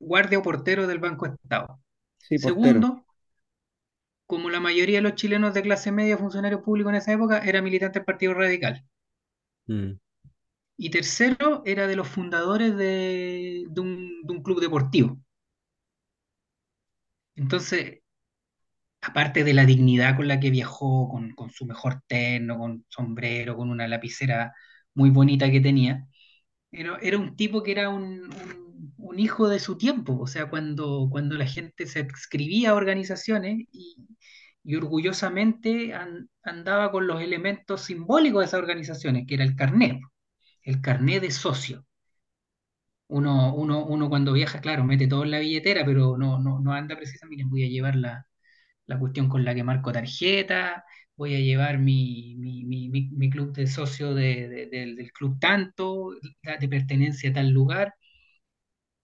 guardia 0.00 0.38
o 0.40 0.42
portero 0.48 0.86
del 0.86 0.98
Banco 1.00 1.26
Estado. 1.26 1.80
Sí. 2.18 2.38
Segundo, 2.38 3.06
como 4.26 4.48
la 4.48 4.60
mayoría 4.60 4.96
de 4.96 5.02
los 5.02 5.14
chilenos 5.14 5.52
de 5.52 5.60
clase 5.60 5.92
media, 5.92 6.16
funcionario 6.16 6.62
público 6.62 6.88
en 6.88 6.94
esa 6.96 7.12
época, 7.12 7.40
era 7.40 7.60
militante 7.60 7.98
del 7.98 8.06
Partido 8.06 8.32
Radical. 8.32 8.82
Mm, 9.68 9.98
Y 10.82 10.88
tercero, 10.88 11.62
era 11.66 11.86
de 11.86 11.94
los 11.94 12.08
fundadores 12.08 12.74
de, 12.74 13.66
un, 13.76 14.42
club 14.42 14.62
deportivo. 14.62 15.20
Entonces, 17.34 18.00
aparte 19.02 19.44
de 19.44 19.52
la 19.52 19.66
dignidad 19.66 20.16
con 20.16 20.26
la 20.26 20.40
que 20.40 20.50
viajó, 20.50 21.10
con, 21.10 21.50
su 21.50 21.66
mejor 21.66 22.00
terno, 22.06 22.58
con 22.58 22.86
sombrero, 22.88 23.56
con 23.58 23.68
una 23.70 23.86
lapicera 23.88 24.54
muy 24.94 25.10
bonita 25.10 25.50
que 25.50 25.60
tenía, 25.60 26.06
era, 26.70 27.18
un 27.18 27.36
tipo 27.36 27.62
que 27.62 27.72
era 27.72 27.90
un, 27.90 28.30
hijo 29.18 29.48
de 29.50 29.58
su 29.58 29.76
tiempo. 29.76 30.18
O 30.18 30.26
sea, 30.26 30.48
cuando, 30.48 31.08
cuando 31.10 31.36
la 31.36 31.46
gente 31.46 31.86
se 31.86 32.00
inscribía 32.00 32.70
a 32.70 32.74
organizaciones 32.74 33.66
y, 33.70 33.96
orgullosamente 34.76 35.92
an- 35.94 36.30
andaba 36.42 36.90
con 36.90 37.06
los 37.06 37.20
elementos 37.20 37.82
simbólicos 37.82 38.40
de 38.40 38.46
esas 38.46 38.60
organizaciones, 38.60 39.26
que 39.26 39.34
era 39.34 39.44
el 39.44 39.56
carnet, 39.56 40.00
el 40.64 40.80
carnet 40.80 41.22
de 41.22 41.30
socio. 41.30 41.86
Uno, 43.08 43.54
uno, 43.54 43.84
uno 43.86 44.08
cuando 44.08 44.32
viaja, 44.32 44.60
claro, 44.60 44.84
mete 44.84 45.08
todo 45.08 45.24
en 45.24 45.32
la 45.32 45.40
billetera, 45.40 45.84
pero 45.84 46.16
no, 46.16 46.38
no, 46.38 46.60
no 46.60 46.72
anda 46.72 46.96
precisamente, 46.96 47.44
voy 47.44 47.64
a 47.64 47.68
llevar 47.68 47.96
la, 47.96 48.26
la 48.86 48.98
cuestión 48.98 49.28
con 49.28 49.44
la 49.44 49.54
que 49.54 49.64
marco 49.64 49.92
tarjeta, 49.92 50.84
voy 51.16 51.34
a 51.36 51.40
llevar 51.40 51.78
mi, 51.78 52.36
mi, 52.38 52.64
mi, 52.64 52.88
mi- 52.90 53.30
club 53.30 53.52
de 53.54 53.66
socio 53.68 54.14
de- 54.14 54.48
de- 54.48 54.66
del 54.96 55.12
club 55.12 55.38
tanto, 55.40 56.10
de 56.60 56.68
pertenencia 56.68 57.30
a 57.30 57.34
tal 57.34 57.50
lugar. 57.50 57.94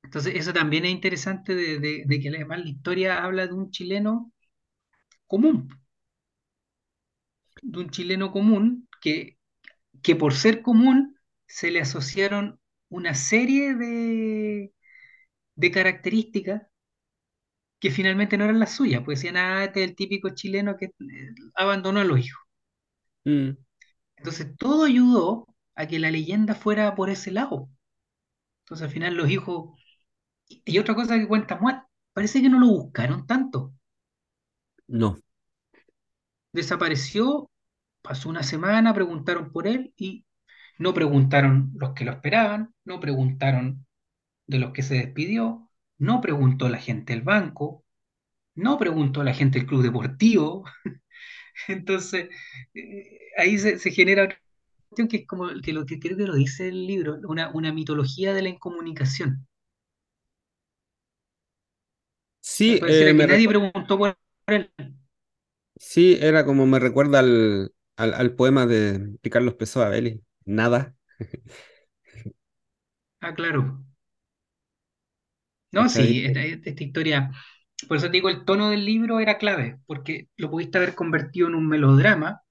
Entonces, 0.03 0.35
eso 0.37 0.53
también 0.53 0.85
es 0.85 0.93
interesante 0.93 1.55
de 1.55 2.21
que 2.21 2.29
además 2.29 2.61
la 2.61 2.69
historia 2.71 3.23
habla 3.25 3.47
de 3.47 3.53
un 3.55 3.71
chileno 3.71 4.33
común, 5.27 5.69
de 7.63 7.79
un 7.81 7.91
chileno 7.91 8.31
común 8.33 8.89
que, 9.01 9.39
que 10.03 10.17
por 10.17 10.35
ser 10.35 10.63
común 10.63 11.16
se 11.47 11.71
le 11.71 11.81
asociaron 11.81 12.61
una 12.89 13.15
serie 13.15 13.75
de, 13.75 14.73
de 15.57 15.71
características 15.73 16.63
que 17.81 17.91
finalmente 17.91 18.37
no 18.37 18.45
eran 18.45 18.59
las 18.61 18.75
suyas, 18.75 19.03
pues 19.05 19.19
decían, 19.21 19.37
ah, 19.39 19.65
este 19.65 19.83
es 19.85 19.91
el 19.91 19.97
típico 19.97 20.31
chileno 20.35 20.77
que 20.77 20.87
eh, 20.87 20.93
abandonó 21.55 22.01
a 22.01 22.05
los 22.05 22.19
hijos. 22.21 22.43
mm, 23.27 23.57
Entonces 24.19 24.57
todo 24.59 24.85
ayudó 24.85 25.47
a 25.75 25.87
que 25.87 25.99
la 25.99 26.11
leyenda 26.11 26.55
fuera 26.55 26.95
por 26.95 27.11
ese 27.11 27.31
lado. 27.31 27.69
Entonces 28.65 28.87
al 28.87 28.93
final 28.93 29.15
los 29.17 29.31
hijos... 29.31 29.79
Y 30.49 30.79
otra 30.79 30.95
cosa 30.97 31.19
que 31.19 31.29
cuenta 31.29 31.59
Muat, 31.59 31.85
parece 32.15 32.43
que 32.43 32.49
no 32.51 32.61
lo 32.61 32.69
buscaron 32.69 33.27
tanto. 33.27 33.75
no. 34.89 35.17
Desapareció, 36.53 37.51
pasó 38.03 38.29
una 38.29 38.43
semana, 38.43 38.95
preguntaron 38.95 39.53
por 39.53 39.67
él 39.69 39.93
y, 39.97 40.25
No 40.79 40.95
preguntaron 40.95 41.73
los 41.77 41.93
que 41.95 42.05
lo 42.05 42.13
esperaban, 42.13 42.75
no 42.85 43.01
preguntaron 43.01 43.87
de 44.47 44.59
los 44.59 44.73
que 44.73 44.83
se 44.83 44.97
despidió, 44.97 45.71
no 45.99 46.21
preguntó 46.21 46.69
la 46.69 46.79
gente 46.79 47.15
del 47.15 47.23
banco, 47.23 47.85
no 48.55 48.79
preguntó 48.79 49.25
la 49.25 49.35
gente 49.35 49.59
del 49.61 49.69
club 49.69 49.83
deportivo. 49.83 50.65
Entonces, 51.69 52.29
eh, 52.75 53.21
ahí 53.37 53.59
se, 53.59 53.79
se 53.79 53.91
genera 53.91 54.29
cuestión 54.89 55.09
que 55.09 55.19
es 55.19 55.27
como 55.27 55.49
que 55.63 55.73
lo 55.73 55.87
que 55.87 55.99
creo 56.01 56.17
que 56.17 56.25
lo 56.27 56.35
dice 56.35 56.69
el 56.69 56.87
libro, 56.87 57.19
una, 57.29 57.51
una 57.55 57.73
mitología 57.73 58.35
de 58.35 58.43
la 58.43 58.49
incomunicación. 58.51 59.47
Sí, 62.41 62.81
eh, 62.87 63.13
me 63.13 63.27
nadie 63.27 63.49
preguntó 63.49 63.99
por 63.99 64.17
él. 64.47 64.71
sí, 65.79 66.17
era 66.21 66.45
como 66.45 66.67
me 66.67 66.79
recuerda 66.79 67.19
al, 67.21 67.73
al, 67.97 68.15
al 68.15 68.35
poema 68.35 68.67
de, 68.67 69.17
Carlos 69.31 69.55
Pessoa 69.55 69.89
Belli, 69.89 70.23
Nada, 70.47 70.95
Ah, 73.21 73.35
claro. 73.35 73.85
No, 75.73 75.89
sí, 75.89 76.25
esta, 76.25 76.41
esta 76.43 76.83
historia, 76.85 77.31
por 77.89 77.97
eso 77.99 78.07
te 78.07 78.13
digo, 78.13 78.29
el 78.31 78.45
tono 78.45 78.71
del 78.71 78.85
libro 78.85 79.21
era 79.21 79.39
clave, 79.39 79.79
porque 79.87 80.29
lo 80.37 80.51
pudiste 80.51 80.79
haber 80.79 80.95
convertido 80.95 81.49
en 81.49 81.55
un 81.55 81.69
melodrama, 81.69 82.43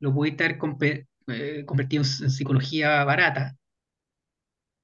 lo 0.00 0.12
pudiste 0.12 0.44
haber 0.44 0.58
eh, 1.28 1.64
convertido 1.66 2.02
en, 2.02 2.24
en 2.24 2.30
psicología 2.30 3.04
barata, 3.04 3.56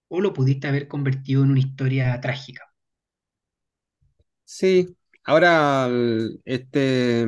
o 0.09 0.19
lo 0.23 0.33
pudiste 0.33 0.67
haber 0.67 0.89
convertido 0.89 1.43
en 1.43 1.51
una 1.51 1.61
historia 1.61 2.19
trágica. 2.19 2.73
Sí, 4.45 4.97
ahora 5.25 5.89
este, 6.45 7.27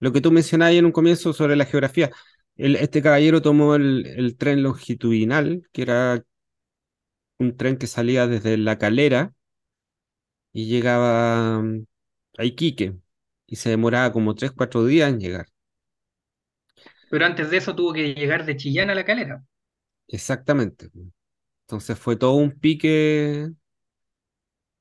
lo 0.00 0.12
que 0.12 0.20
tú 0.20 0.32
mencionabas 0.32 0.74
en 0.74 0.86
un 0.86 0.92
comienzo 0.92 1.32
sobre 1.32 1.56
la 1.56 1.64
geografía, 1.66 2.10
el- 2.58 2.76
este 2.76 3.02
caballero 3.02 3.42
tomó 3.42 3.74
el, 3.76 4.06
el 4.06 4.36
tren 4.36 4.62
longitudinal, 4.62 5.68
que 5.72 5.82
era 5.82 6.24
un 7.40 7.56
tren 7.56 7.76
que 7.78 7.86
salía 7.88 8.26
desde 8.28 8.56
La 8.56 8.78
Calera 8.78 9.34
y 10.52 10.66
llegaba 10.66 11.62
mm, 11.62 11.86
a 12.38 12.44
Iquique 12.44 12.96
y 13.46 13.56
se 13.56 13.70
demoraba 13.70 14.12
como 14.12 14.34
tres, 14.34 14.52
cuatro 14.52 14.84
días 14.86 15.10
en 15.10 15.20
llegar. 15.20 15.46
Pero 17.10 17.26
antes 17.26 17.50
de 17.50 17.58
eso 17.58 17.74
tuvo 17.76 17.92
que 17.92 18.14
llegar 18.14 18.44
de 18.46 18.56
Chillán 18.56 18.88
a 18.90 18.94
La 18.94 19.04
Calera. 19.04 19.44
Exactamente. 20.08 20.90
Entonces 21.62 21.98
fue 21.98 22.16
todo 22.16 22.34
un 22.34 22.58
pique 22.58 23.50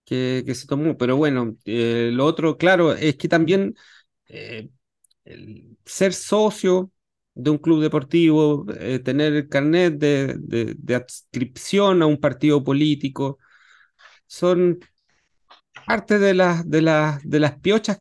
que, 0.05 0.43
que 0.45 0.55
se 0.55 0.67
tomó. 0.67 0.97
Pero 0.97 1.17
bueno, 1.17 1.55
eh, 1.65 2.09
lo 2.13 2.25
otro, 2.25 2.57
claro, 2.57 2.93
es 2.93 3.17
que 3.17 3.27
también 3.27 3.75
eh, 4.27 4.69
el 5.25 5.77
ser 5.85 6.13
socio 6.13 6.91
de 7.37 7.51
un 7.51 7.59
club 7.59 7.81
deportivo, 7.81 8.65
eh, 8.79 8.99
tener 8.99 9.33
el 9.33 9.49
carnet 9.49 9.95
de, 9.97 10.35
de, 10.39 10.95
adscripción 10.95 12.01
a 12.01 12.07
un 12.07 12.17
partido 12.19 12.63
político, 12.63 13.37
son 14.27 14.79
parte 15.85 16.19
de 16.19 16.33
las, 16.33 16.69
de 16.69 16.81
las, 16.81 17.23
de 17.23 17.39
las 17.39 17.59
piochas 17.59 17.99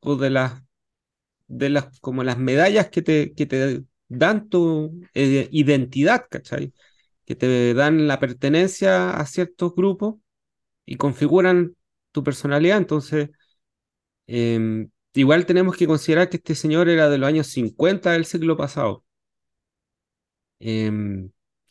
o 0.00 0.16
de 0.16 0.30
las, 0.30 0.62
de 1.48 1.70
las, 1.70 2.00
como 2.00 2.24
las 2.24 2.38
medallas 2.38 2.88
que 2.90 3.02
te, 3.02 3.34
que 3.34 3.46
te 3.46 3.84
dan 4.08 4.48
tu 4.48 5.00
eh, 5.14 5.48
identidad, 5.52 6.26
¿cachai? 6.30 6.72
Que 7.26 7.36
te 7.36 7.74
dan 7.74 8.08
la 8.08 8.18
pertenencia 8.20 9.10
a 9.10 9.26
ciertos 9.26 9.74
grupos 9.74 10.16
y 10.86 10.96
configuran 10.96 11.76
tu 12.12 12.24
personalidad. 12.24 12.78
Entonces, 12.78 13.30
eh, 14.26 14.88
igual 15.20 15.46
tenemos 15.46 15.76
que 15.76 15.86
considerar 15.86 16.28
que 16.30 16.36
este 16.38 16.54
señor 16.54 16.88
era 16.88 17.08
de 17.10 17.18
los 17.18 17.28
años 17.28 17.46
50 17.48 18.12
del 18.12 18.24
siglo 18.26 18.56
pasado. 18.56 19.04
Eh, 20.60 20.90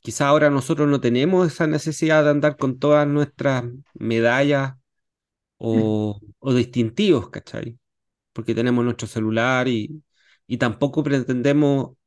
quizá 0.02 0.28
ahora 0.28 0.50
nosotros 0.50 0.88
no 0.89 1.02
tenemos 1.02 1.48
esa 1.48 1.68
necesidad 1.68 2.24
de 2.24 2.30
andar 2.32 2.58
con 2.58 2.80
todas 2.80 3.08
nuestras 3.08 3.66
medallas 3.93 4.76
o, 5.58 6.20
o 6.39 6.56
distintivos, 6.56 7.30
¿cachai? 7.32 7.80
Porque 8.34 8.56
tenemos 8.56 8.86
nuestro 8.86 9.08
celular 9.08 9.70
y, 9.70 10.04
y 10.48 10.58
tampoco 10.60 11.04
pretendemos 11.04 11.98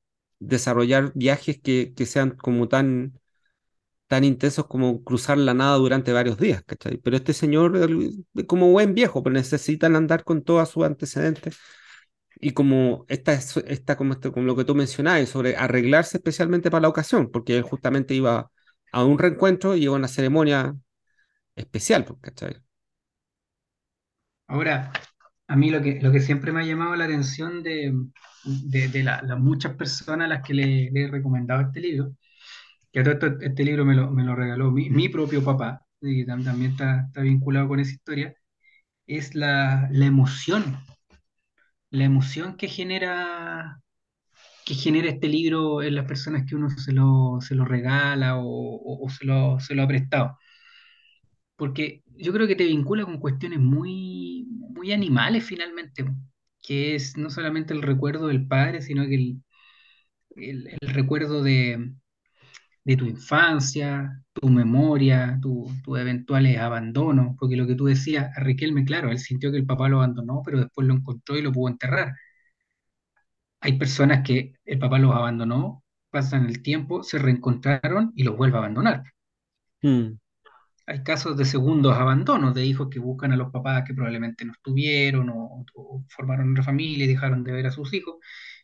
desarrollar 0.40 1.12
viajes 1.16 1.60
que, 1.62 1.94
que 1.96 2.06
sean 2.06 2.32
como 2.32 2.68
tan 2.68 3.19
tan 4.10 4.24
intensos 4.24 4.66
como 4.68 5.04
cruzar 5.04 5.38
la 5.38 5.54
nada 5.54 5.76
durante 5.78 6.12
varios 6.12 6.38
días, 6.38 6.64
¿cachai? 6.66 6.98
Pero 6.98 7.16
este 7.16 7.34
señor, 7.34 7.78
como 8.48 8.70
buen 8.72 8.94
viejo, 8.94 9.22
pues 9.24 9.34
necesitan 9.34 9.96
andar 9.96 10.24
con 10.24 10.44
todos 10.44 10.70
sus 10.70 10.84
antecedentes 10.84 11.58
y 12.40 12.52
como 12.52 13.06
esta, 13.08 13.32
es- 13.34 13.56
esta 13.66 13.96
como, 13.96 14.14
esto, 14.14 14.32
como 14.32 14.46
lo 14.46 14.56
que 14.56 14.64
tú 14.64 14.74
mencionabas, 14.74 15.28
sobre 15.30 15.56
arreglarse 15.56 16.18
especialmente 16.18 16.70
para 16.70 16.82
la 16.82 16.88
ocasión, 16.88 17.30
porque 17.30 17.56
él 17.56 17.62
justamente 17.64 18.14
iba 18.14 18.50
a 18.92 19.04
un 19.04 19.18
reencuentro 19.18 19.76
y 19.76 19.84
iba 19.84 19.94
a 19.94 19.98
una 19.98 20.08
ceremonia 20.08 20.76
especial, 21.56 22.04
pues, 22.06 22.20
¿cachai? 22.22 22.56
Ahora, 24.46 24.92
a 25.48 25.56
mí 25.56 25.70
lo 25.70 25.80
que, 25.82 26.00
lo 26.02 26.12
que 26.12 26.20
siempre 26.20 26.52
me 26.52 26.60
ha 26.62 26.64
llamado 26.66 26.96
la 26.96 27.04
atención 27.04 27.62
de, 27.62 27.92
de, 28.44 28.88
de 28.88 29.02
la- 29.04 29.22
las 29.22 29.38
muchas 29.38 29.74
personas 29.76 30.26
a 30.26 30.28
las 30.28 30.42
que 30.46 30.54
le, 30.54 30.90
le 30.90 31.04
he 31.04 31.08
recomendado 31.10 31.62
este 31.62 31.80
libro, 31.80 32.12
que 32.92 33.00
a 33.00 33.04
todo 33.04 33.14
esto, 33.14 33.26
este 33.40 33.64
libro 33.64 33.84
me 33.84 33.94
lo, 33.94 34.10
me 34.10 34.24
lo 34.24 34.34
regaló 34.36 34.70
mi, 34.70 34.90
mi 34.90 35.08
propio 35.08 35.42
papá, 35.44 35.86
y 36.00 36.24
tam- 36.26 36.44
también 36.44 36.72
está, 36.72 37.06
está 37.08 37.22
vinculado 37.22 37.68
con 37.68 37.80
esa 37.80 37.92
historia, 37.92 38.34
es 39.06 39.34
la, 39.34 39.88
la 39.92 40.06
emoción, 40.06 40.78
la 41.90 42.04
emoción 42.04 42.56
que 42.56 42.68
genera, 42.68 43.80
que 44.66 44.74
genera 44.74 45.10
este 45.10 45.28
libro 45.28 45.82
en 45.82 45.94
las 45.96 46.06
personas 46.06 46.44
que 46.48 46.56
uno 46.56 46.70
se 46.70 46.92
lo, 46.92 47.40
se 47.40 47.54
lo 47.54 47.64
regala 47.66 48.36
o, 48.38 49.08
se 49.10 49.26
lo, 49.26 49.60
se 49.60 49.74
lo 49.74 49.82
ha 49.84 49.88
prestado. 49.88 50.38
Porque 51.56 52.02
yo 52.16 52.32
creo 52.32 52.46
que 52.46 52.56
te 52.56 52.64
vincula 52.66 53.04
con 53.04 53.18
cuestiones 53.20 53.58
muy, 53.60 54.46
muy 54.48 54.92
animales 54.92 55.44
finalmente, 55.44 56.04
que 56.62 56.94
es 56.94 57.16
no 57.16 57.30
solamente 57.30 57.74
el 57.74 57.82
recuerdo 57.82 58.26
del 58.28 58.46
padre, 58.46 58.82
sino 58.82 59.04
que 59.06 59.36
el- 60.36 60.68
el 60.80 60.88
recuerdo 60.94 61.42
de, 61.42 61.92
de 62.84 62.96
tu 62.96 63.04
infancia, 63.06 64.22
tu 64.32 64.48
memoria, 64.48 65.38
tu- 65.42 65.66
tus 65.84 65.98
eventuales 65.98 66.58
abandonos, 66.58 67.36
porque 67.38 67.56
lo 67.56 67.66
que 67.66 67.74
tú 67.76 67.86
decías, 67.86 68.30
a 68.36 68.40
Riquelme, 68.40 68.84
claro, 68.84 69.10
él 69.10 69.18
sintió 69.18 69.50
que 69.52 69.58
el 69.58 69.66
papá 69.66 69.88
lo 69.88 69.98
abandonó, 69.98 70.42
pero 70.44 70.58
después 70.60 70.86
lo 70.86 70.94
encontró 70.94 71.36
y 71.38 71.42
lo 71.42 71.52
pudo 71.52 71.68
enterrar. 71.70 72.14
Hay 73.62 73.78
personas 73.78 74.22
que 74.22 74.52
el 74.66 74.78
papá 74.78 74.98
los 74.98 75.14
abandonó, 75.16 75.82
pasan 76.10 76.44
el 76.44 76.60
tiempo, 76.62 77.02
se 77.02 77.18
reencontraron 77.18 78.12
y 78.14 78.22
los 78.24 78.36
vuelve 78.36 78.56
a 78.56 78.58
abandonar. 78.58 79.04
Mm, 79.82 80.18
Hay 80.86 81.02
casos 81.04 81.36
de 81.36 81.44
segundos 81.44 81.96
abandonos, 81.96 82.54
de 82.54 82.64
hijos 82.66 82.88
que 82.90 82.98
buscan 82.98 83.32
a 83.32 83.36
los 83.36 83.50
papás 83.52 83.84
que 83.86 83.94
probablemente 83.94 84.44
no 84.44 84.52
estuvieron 84.52 85.30
o, 85.30 85.64
o 85.74 86.04
formaron 86.08 86.48
una 86.50 86.62
familia 86.64 87.04
y 87.04 87.08
dejaron 87.08 87.44
de 87.44 87.52
ver 87.52 87.66
a 87.66 87.70
sus 87.70 87.92
hijos 87.94 88.16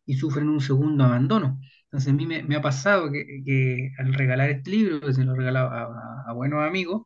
y 0.05 0.17
sufren 0.17 0.49
un 0.49 0.61
segundo 0.61 1.05
abandono. 1.05 1.61
Entonces 1.87 2.13
a 2.13 2.17
mí 2.17 2.27
me, 2.27 2.57
ha 2.57 2.61
pasado 2.63 3.11
que, 3.13 3.93
al 3.99 4.15
regalar 4.15 4.51
este 4.51 4.71
libro, 4.71 5.01
que 5.01 5.15
se 5.15 5.25
lo 5.25 5.35
he 5.35 5.37
regalado 5.39 5.71
a, 5.71 6.33
buenos 6.35 6.63
amigos, 6.67 7.03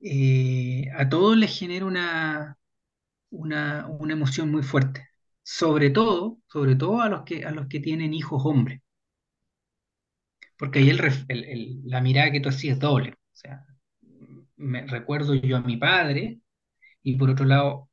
eh, 0.00 0.86
a 0.96 1.08
todos 1.08 1.36
les 1.36 1.56
genera 1.58 1.86
una, 1.86 2.58
una, 3.30 3.86
una 3.88 4.14
emoción 4.14 4.50
muy 4.52 4.62
fuerte. 4.62 5.08
Sobre 5.42 5.90
todo, 5.90 6.38
sobre 6.48 6.76
todo 6.76 7.00
a 7.02 7.08
los 7.08 7.24
que, 7.24 7.44
a 7.46 7.52
los 7.52 7.68
que 7.68 7.80
tienen 7.80 8.14
hijos 8.14 8.42
hombres, 8.46 8.82
porque 10.58 10.78
ahí 10.78 10.90
el- 10.90 11.80
la 11.84 12.00
mirada 12.00 12.30
que 12.32 12.40
tú 12.40 12.48
hacías 12.48 12.74
es 12.74 12.80
doble. 12.80 13.10
O 13.12 13.16
sea, 13.36 13.66
me 14.56 14.86
recuerdo 14.86 15.34
yo 15.34 15.56
a 15.56 15.60
mi 15.60 15.76
padre 15.76 16.40
Y 17.02 17.16
por 17.16 17.30
otro 17.30 17.46
lado, 17.46 17.90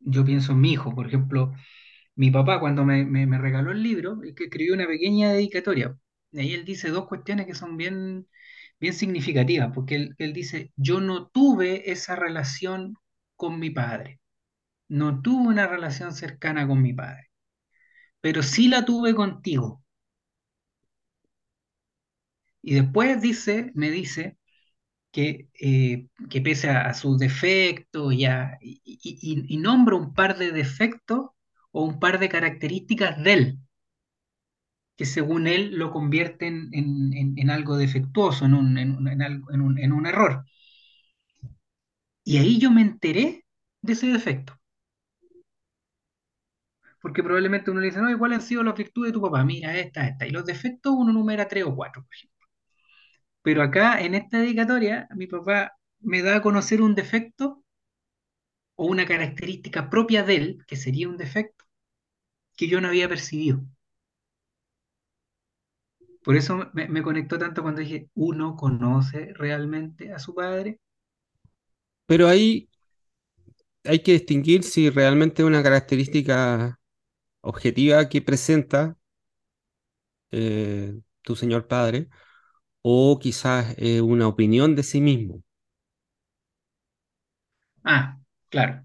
yo 0.00 0.24
pienso 0.24 0.52
en 0.52 0.60
mi 0.60 0.72
hijo. 0.72 0.94
Por 0.94 1.06
ejemplo, 1.06 1.52
mi 2.16 2.30
papá 2.30 2.60
cuando 2.60 2.84
me, 2.84 3.04
regaló 3.38 3.72
el 3.72 3.82
libro, 3.82 4.20
que 4.36 4.44
escribió 4.44 4.74
una 4.74 4.86
pequeña 4.86 5.32
dedicatoria. 5.32 5.96
Y 6.32 6.40
ahí 6.40 6.54
él 6.54 6.64
dice 6.64 6.90
dos 6.90 7.06
cuestiones 7.08 7.46
que 7.46 7.54
son 7.54 7.76
bien, 7.76 8.26
bien 8.80 8.94
significativas, 8.94 9.72
porque 9.74 9.96
él, 9.96 10.14
dice, 10.32 10.72
yo 10.76 11.00
no 11.00 11.28
tuve 11.28 11.90
esa 11.92 12.16
relación 12.16 12.96
con 13.36 13.58
mi 13.60 13.70
padre, 13.70 14.20
no 14.88 15.22
tuve 15.22 15.48
una 15.48 15.66
relación 15.68 16.14
cercana 16.14 16.66
con 16.68 16.82
mi 16.82 16.92
padre, 16.94 17.30
pero 18.20 18.42
sí 18.42 18.68
la 18.68 18.84
tuve 18.84 19.14
contigo. 19.14 19.82
Y 22.62 22.74
después 22.74 23.20
dice, 23.20 23.70
me 23.74 23.90
dice 23.90 24.38
que, 25.12 25.48
eh, 25.60 26.08
que 26.30 26.42
pese 26.42 26.70
a, 26.70 26.94
sus 26.94 27.18
defectos 27.18 28.14
y, 28.14 28.26
a- 28.26 28.58
y, 28.60 28.80
y- 28.84 29.00
un 29.98 30.14
par 30.14 30.38
de 30.38 30.52
defectos 30.52 31.30
o 31.74 31.80
un 31.90 31.94
par 32.02 32.14
de 32.20 32.30
características 32.34 33.22
de 33.24 33.32
él, 33.34 33.44
que 34.96 35.06
según 35.06 35.46
él 35.46 35.74
lo 35.76 35.90
convierten 35.92 36.68
en, 36.72 37.12
en- 37.38 37.50
algo 37.50 37.76
defectuoso, 37.76 38.44
en 38.46 38.54
un, 38.54 38.76
un- 38.78 39.78
en 39.78 39.92
un- 39.92 40.06
error. 40.06 40.44
Y 42.22 42.36
ahí 42.36 42.58
yo 42.60 42.70
me 42.70 42.82
enteré 42.82 43.46
de 43.80 43.92
ese 43.94 44.08
defecto. 44.08 44.58
porque 47.00 47.22
probablemente 47.22 47.70
uno 47.70 47.78
le 47.80 47.86
dice, 47.86 48.00
no, 48.00 48.18
¿cuáles 48.18 48.38
han 48.40 48.44
sido 48.46 48.62
las 48.64 48.74
virtudes 48.76 49.10
de 49.10 49.14
tu 49.14 49.22
papá? 49.22 49.44
Mira, 49.44 49.76
esta, 49.78 50.06
esta. 50.08 50.26
Y 50.26 50.30
los 50.30 50.44
defectos 50.44 50.92
uno 50.96 51.12
numera 51.12 51.46
tres 51.48 51.64
o 51.64 51.74
cuatro, 51.76 52.02
por 52.04 52.12
ejemplo. 52.14 52.48
Pero 53.42 53.62
acá, 53.62 54.00
en 54.00 54.14
esta 54.16 54.38
dedicatoria, 54.38 55.08
mi 55.14 55.26
papá 55.28 55.72
me 56.00 56.22
da 56.22 56.36
a 56.36 56.42
conocer 56.42 56.82
un 56.82 56.94
defecto 56.96 57.64
o 58.76 58.86
una 58.86 59.04
característica 59.04 59.90
propia 59.90 60.22
de 60.22 60.36
él, 60.36 60.64
que 60.68 60.76
sería 60.76 61.08
un 61.08 61.16
defecto, 61.16 61.63
que 62.56 62.68
yo 62.68 62.80
no 62.80 62.88
había 62.88 63.08
percibido. 63.08 63.62
Por 66.24 66.34
eso 66.36 66.70
me, 66.72 66.88
me 66.88 67.04
conectó 67.04 67.38
tanto 67.38 67.62
cuando 67.62 67.80
dije, 67.80 68.08
¿uno 68.14 68.56
conoce 68.56 69.32
realmente 69.34 70.12
a 70.12 70.18
su 70.18 70.34
padre? 70.34 70.80
Pero 72.06 72.28
ahí 72.28 72.68
hay 73.84 74.00
que 74.02 74.12
distinguir 74.12 74.62
si 74.62 74.90
realmente 74.90 75.42
es 75.42 75.46
una 75.46 75.62
característica 75.62 76.78
objetiva 77.42 78.08
que 78.08 78.22
presenta 78.22 78.96
eh, 80.30 81.00
tu 81.22 81.36
señor 81.36 81.66
padre 81.68 82.08
o 82.82 83.18
quizás 83.20 83.74
eh, 83.78 84.00
una 84.02 84.28
opinión 84.28 84.76
de 84.76 84.82
sí 84.84 85.00
mismo, 85.02 85.42
Ah, 87.84 88.18
claro. 88.50 88.84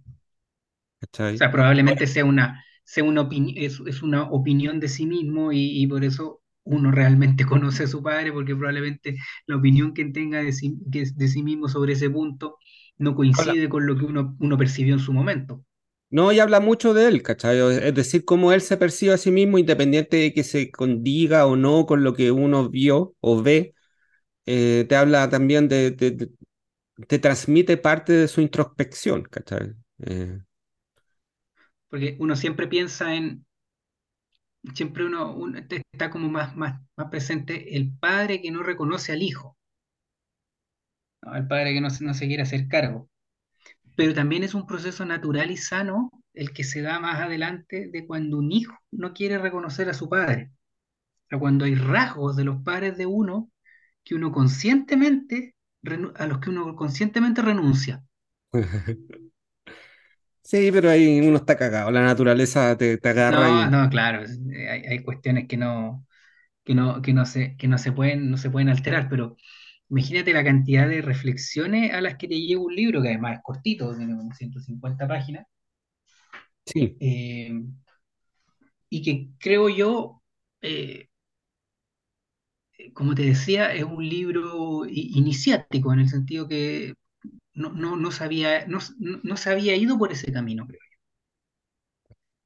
O 1.33 1.37
sea, 1.37 1.51
probablemente 1.51 2.05
sea 2.07 2.25
una, 2.25 2.63
sea 2.91 3.03
una 3.03 3.27
es, 3.55 3.79
es 3.87 4.01
una 4.03 4.23
opinión 4.31 4.79
de 4.79 4.87
sí 4.89 5.05
mismo 5.05 5.51
y, 5.51 5.59
y 5.83 5.87
por 5.87 6.03
eso 6.03 6.41
uno 6.63 6.91
realmente 6.91 7.45
conoce 7.45 7.83
a 7.83 7.87
su 7.87 8.01
padre, 8.03 8.31
porque 8.33 8.55
probablemente 8.55 9.17
la 9.47 9.57
opinión 9.57 9.93
que 9.93 10.05
tenga 10.05 10.39
de 10.43 10.51
sí, 10.53 10.77
que 10.91 11.05
de 11.15 11.27
sí 11.27 11.43
mismo 11.43 11.67
sobre 11.69 11.93
ese 11.93 12.09
punto 12.09 12.57
no 12.97 13.15
coincide 13.15 13.69
con 13.69 13.85
lo 13.87 13.97
que 13.97 14.05
uno, 14.05 14.35
uno 14.39 14.57
percibió 14.57 14.93
en 14.95 14.99
su 14.99 15.13
momento. 15.13 15.63
No, 16.11 16.31
y 16.31 16.39
habla 16.39 16.59
mucho 16.59 16.93
de 16.95 17.07
él, 17.07 17.21
¿cachai? 17.21 17.59
Es 17.59 17.93
decir, 17.93 18.25
cómo 18.25 18.51
él 18.51 18.61
se 18.61 18.77
percibe 18.77 19.13
a 19.13 19.17
sí 19.17 19.29
mismo, 19.31 19.59
independiente 19.59 20.17
de 20.17 20.33
que 20.33 20.43
se 20.43 20.71
condiga 20.71 21.45
o 21.45 21.55
no 21.55 21.85
con 21.85 22.03
lo 22.03 22.13
que 22.15 22.31
uno 22.31 22.67
vio 22.69 23.15
o 23.19 23.43
ve, 23.43 23.75
eh, 24.45 24.85
te 24.89 24.95
habla 24.95 25.29
también 25.29 25.69
de, 25.69 25.91
de- 25.91 26.11
de- 26.11 26.31
te 27.07 27.19
transmite 27.19 27.77
parte 27.77 28.13
de 28.13 28.27
su 28.29 28.41
introspección, 28.41 29.23
¿cachai? 29.23 29.73
Eh, 30.05 30.39
Porque 31.89 32.15
uno 32.19 32.35
siempre 32.35 32.67
piensa 32.67 33.15
en, 33.15 33.45
siempre 34.73 35.05
uno, 35.05 35.33
uno 35.35 35.67
te- 35.67 35.83
está 35.91 36.09
como 36.09 36.29
más, 36.29 36.55
más, 36.55 36.81
más 36.97 37.09
presente 37.09 37.75
el 37.75 37.91
padre 37.97 38.41
que 38.41 38.51
no 38.51 38.63
reconoce 38.63 39.11
al 39.11 39.21
hijo. 39.21 39.57
El 41.33 41.47
padre 41.47 41.73
que 41.73 41.79
no, 41.81 41.87
no 42.01 42.13
se 42.13 42.27
quiere 42.27 42.43
hacer 42.43 42.67
cargo. 42.67 43.09
Pero 43.95 44.13
también 44.15 44.43
es 44.43 44.53
un 44.55 44.67
proceso 44.67 45.05
natural 45.05 45.51
y 45.51 45.57
sano 45.57 46.11
el 46.33 46.53
que 46.53 46.63
se 46.65 46.81
da 46.81 46.99
más 46.99 47.21
adelante 47.21 47.89
de 47.91 48.07
cuando 48.07 48.37
un 48.39 48.51
hijo 48.51 48.75
no 48.91 49.13
quiere 49.13 49.37
reconocer 49.39 49.89
a 49.89 49.93
su 49.95 50.09
padre. 50.09 50.51
O 51.33 51.39
cuando 51.39 51.65
hay 51.65 51.75
rasgos 51.75 52.35
de 52.37 52.45
los 52.45 52.63
padres 52.63 52.97
de 52.97 53.05
uno 53.07 53.51
que 54.03 54.15
uno 54.15 54.31
conscientemente, 54.31 55.55
a 56.17 56.27
los 56.27 56.39
que 56.39 56.49
uno 56.51 56.75
conscientemente 56.75 57.41
renuncia. 57.43 58.03
Sí, 60.51 60.71
pero 60.71 60.89
ahí 60.89 61.19
uno 61.21 61.37
está 61.37 61.55
cagado, 61.55 61.91
la 61.91 62.01
naturaleza 62.01 62.75
te, 62.77 62.97
te 62.97 63.09
agarra 63.09 63.49
No, 63.49 63.51
y... 63.51 63.69
no, 63.69 63.89
claro, 63.89 64.23
eh, 64.25 64.69
hay, 64.69 64.81
hay 64.85 64.99
cuestiones 65.03 65.47
que 65.47 65.55
no, 65.57 66.05
que 66.65 66.75
no, 66.75 67.01
que 67.01 67.13
no 67.13 67.25
se, 67.25 67.57
que 67.57 67.67
no 67.67 67.77
se 67.77 67.91
pueden, 67.93 68.31
no 68.31 68.37
se 68.37 68.49
pueden 68.51 68.69
alterar, 68.69 69.09
pero 69.09 69.37
imagínate 69.89 70.33
la 70.33 70.43
cantidad 70.45 70.89
de 70.89 71.01
reflexiones 71.01 71.93
a 71.93 72.01
las 72.01 72.17
que 72.17 72.27
te 72.29 72.39
lleva 72.41 72.63
un 72.63 72.75
libro, 72.75 73.01
que 73.01 73.09
además 73.09 73.37
es 73.37 73.43
cortito, 73.43 73.95
tiene 73.97 74.15
como 74.17 74.33
150 74.35 75.07
páginas, 75.07 75.47
Sí, 76.65 76.99
eh, 76.99 77.51
y 78.89 79.01
que 79.03 79.29
creo 79.39 79.69
yo, 79.69 80.21
eh, 80.61 81.09
como 82.93 83.15
te 83.15 83.23
decía, 83.23 83.73
es 83.73 83.83
un 83.83 84.07
libro 84.07 84.85
iniciático, 84.87 85.93
en 85.93 85.99
el 85.99 86.09
sentido 86.09 86.47
que 86.47 86.93
no, 87.59 87.71
no, 87.71 87.95
no 87.97 88.11
se 88.11 88.23
había, 88.25 88.65
no, 88.67 88.79
no- 88.99 89.37
se 89.37 89.51
había 89.51 89.75
ido 89.77 89.97
por 89.99 90.11
ese 90.13 90.31
camino, 90.33 90.67
creo. 90.67 90.81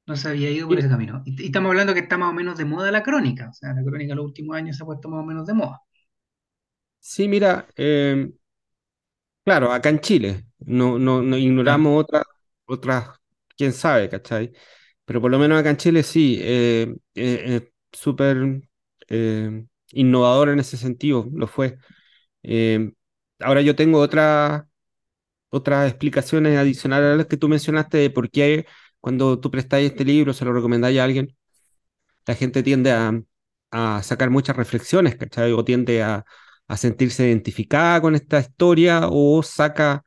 No 0.06 0.16
se 0.16 0.28
había 0.28 0.50
ido 0.50 0.66
por 0.68 0.78
ese 0.78 0.88
camino. 0.88 1.22
Y, 1.26 1.42
y 1.42 1.46
estamos 1.46 1.68
hablando 1.70 1.92
que 1.94 2.00
está 2.00 2.16
más 2.18 2.30
o 2.30 2.32
menos 2.34 2.56
de 2.58 2.64
moda 2.64 2.90
la 2.90 3.02
crónica. 3.02 3.48
O 3.50 3.52
sea, 3.52 3.74
la 3.74 3.82
crónica 3.84 4.12
en 4.12 4.16
los 4.16 4.24
últimos 4.26 4.56
años 4.56 4.76
se 4.78 4.82
ha 4.82 4.86
puesto 4.86 5.08
más 5.10 5.20
o 5.20 5.26
menos 5.26 5.46
de 5.46 5.52
moda. 5.54 5.80
sí, 7.00 7.28
mira, 7.28 7.66
eh, 7.76 8.32
claro, 9.44 9.72
acá 9.72 9.88
en 9.88 10.00
Chile, 10.00 10.46
no, 10.60 10.98
no, 10.98 11.36
ignoramos 11.36 12.00
otras, 12.02 12.24
otras, 12.66 13.08
quién 13.56 13.72
sabe, 13.72 14.08
¿cachai? 14.08 14.52
Pero 15.04 15.20
por 15.20 15.30
lo 15.30 15.38
menos 15.38 15.58
acá 15.60 15.70
en 15.70 15.76
Chile 15.76 16.02
sí, 16.02 16.38
eh, 16.42 16.94
eh, 17.14 17.70
súper 17.92 18.62
eh, 19.08 19.66
innovador 19.92 20.48
en 20.50 20.60
ese 20.60 20.76
sentido, 20.76 21.28
lo 21.32 21.46
fue. 21.46 21.78
Ahora 23.40 23.60
yo 23.62 23.76
tengo 23.76 24.00
otra, 24.00 24.68
otras 25.54 25.88
explicaciones 25.90 26.58
adicionales 26.58 27.14
a 27.14 27.16
las 27.16 27.26
que 27.26 27.36
tú 27.36 27.48
mencionaste 27.48 27.98
de 27.98 28.10
por 28.10 28.30
qué 28.30 28.66
cuando 29.00 29.38
tú 29.38 29.50
prestáis 29.50 29.90
este 29.90 30.04
libro, 30.04 30.32
se 30.32 30.44
lo 30.44 30.52
recomendáis 30.52 30.98
a 30.98 31.04
alguien, 31.04 31.36
la 32.26 32.34
gente 32.34 32.62
tiende 32.62 32.90
a, 32.92 33.20
a 33.70 34.02
sacar 34.02 34.30
muchas 34.30 34.56
reflexiones, 34.56 35.16
¿cachai? 35.16 35.52
O 35.52 35.64
tiende 35.64 36.02
a, 36.02 36.24
a 36.68 36.76
sentirse 36.76 37.26
identificada 37.28 38.00
con 38.00 38.14
esta 38.14 38.40
historia 38.40 39.08
o 39.10 39.42
saca, 39.42 40.04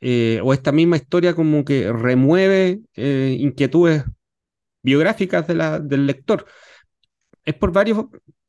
eh, 0.00 0.40
o 0.42 0.52
esta 0.54 0.72
misma 0.72 0.96
historia 0.96 1.34
como 1.34 1.64
que 1.64 1.92
remueve 1.92 2.80
eh, 2.94 3.36
inquietudes 3.38 4.04
biográficas 4.82 5.46
de 5.46 5.54
la, 5.54 5.78
del 5.78 6.06
lector. 6.06 6.46
Es 7.44 7.54
por 7.54 7.72
varios, 7.72 8.06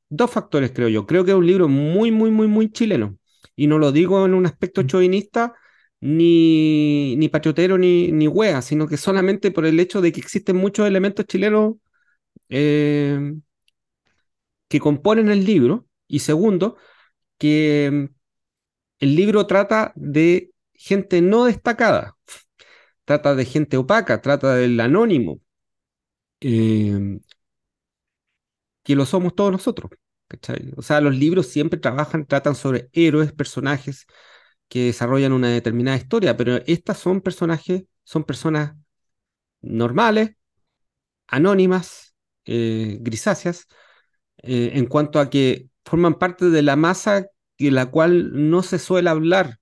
dos 0.09 0.31
factores, 0.31 0.71
creo 0.73 0.89
yo. 0.89 1.05
Creo 1.05 1.25
que 1.25 1.31
es 1.31 1.37
un 1.37 1.47
libro 1.47 1.67
muy, 1.67 2.11
muy, 2.11 2.31
muy, 2.31 2.47
muy 2.47 2.71
chileno. 2.71 3.17
Y 3.55 3.67
no 3.67 3.77
lo 3.79 3.91
digo 3.91 4.25
en 4.25 4.33
un 4.33 4.45
aspecto 4.45 4.83
chauvinista, 4.83 5.53
ni, 6.01 7.15
ni 7.17 7.29
patriotero, 7.29 7.77
ni, 7.77 8.11
ni 8.11 8.27
sino 8.61 8.87
que 8.87 8.97
solamente 8.97 9.51
por 9.51 9.65
el 9.65 9.79
hecho 9.79 10.01
de 10.01 10.11
que 10.11 10.19
existen 10.19 10.57
muchos 10.57 10.87
elementos 10.87 11.25
chilenos 11.27 11.75
eh, 12.49 13.33
que 14.67 14.79
componen 14.79 15.29
el 15.29 15.45
libro. 15.45 15.87
Y 16.07 16.19
segundo, 16.19 16.77
que 17.37 17.89
mm, 17.91 18.15
el 18.99 19.15
libro 19.15 19.47
trata 19.47 19.93
de 19.95 20.51
gente 20.75 21.21
no 21.21 21.45
destacada, 21.45 22.17
trata 23.05 23.35
de 23.35 23.45
gente 23.45 23.77
opaca, 23.77 24.21
trata 24.21 24.55
del 24.55 24.79
anónimo, 24.79 25.41
eh, 26.41 27.19
que 28.83 28.95
lo 28.95 29.05
somos 29.05 29.35
todos 29.35 29.51
nosotros. 29.51 29.91
O 30.77 30.81
sea, 30.81 31.01
los 31.01 31.15
libros 31.15 31.47
siempre 31.47 31.79
trabajan, 31.79 32.25
tratan 32.25 32.55
sobre 32.55 32.89
héroes, 32.93 33.33
personajes 33.33 34.07
que 34.71 34.85
desarrollan 34.85 35.33
una 35.33 35.49
determinada 35.49 35.97
historia, 35.97 36.37
pero 36.37 36.57
estas 36.65 36.97
son 36.97 37.19
personajes, 37.21 37.83
son 38.05 38.23
personas 38.23 38.73
normales, 39.61 40.35
anónimas, 41.27 42.15
eh, 42.45 42.97
grisáceas, 43.01 43.67
eh, 44.43 44.71
en 44.75 44.87
cuanto 44.87 45.19
a 45.19 45.29
que 45.29 45.69
forman 45.85 46.15
parte 46.15 46.49
de 46.49 46.61
la 46.63 46.75
masa 46.77 47.27
de 47.59 47.71
la 47.71 47.87
cual 47.91 48.49
no 48.51 48.63
se 48.63 48.79
suele 48.79 49.09
hablar 49.09 49.59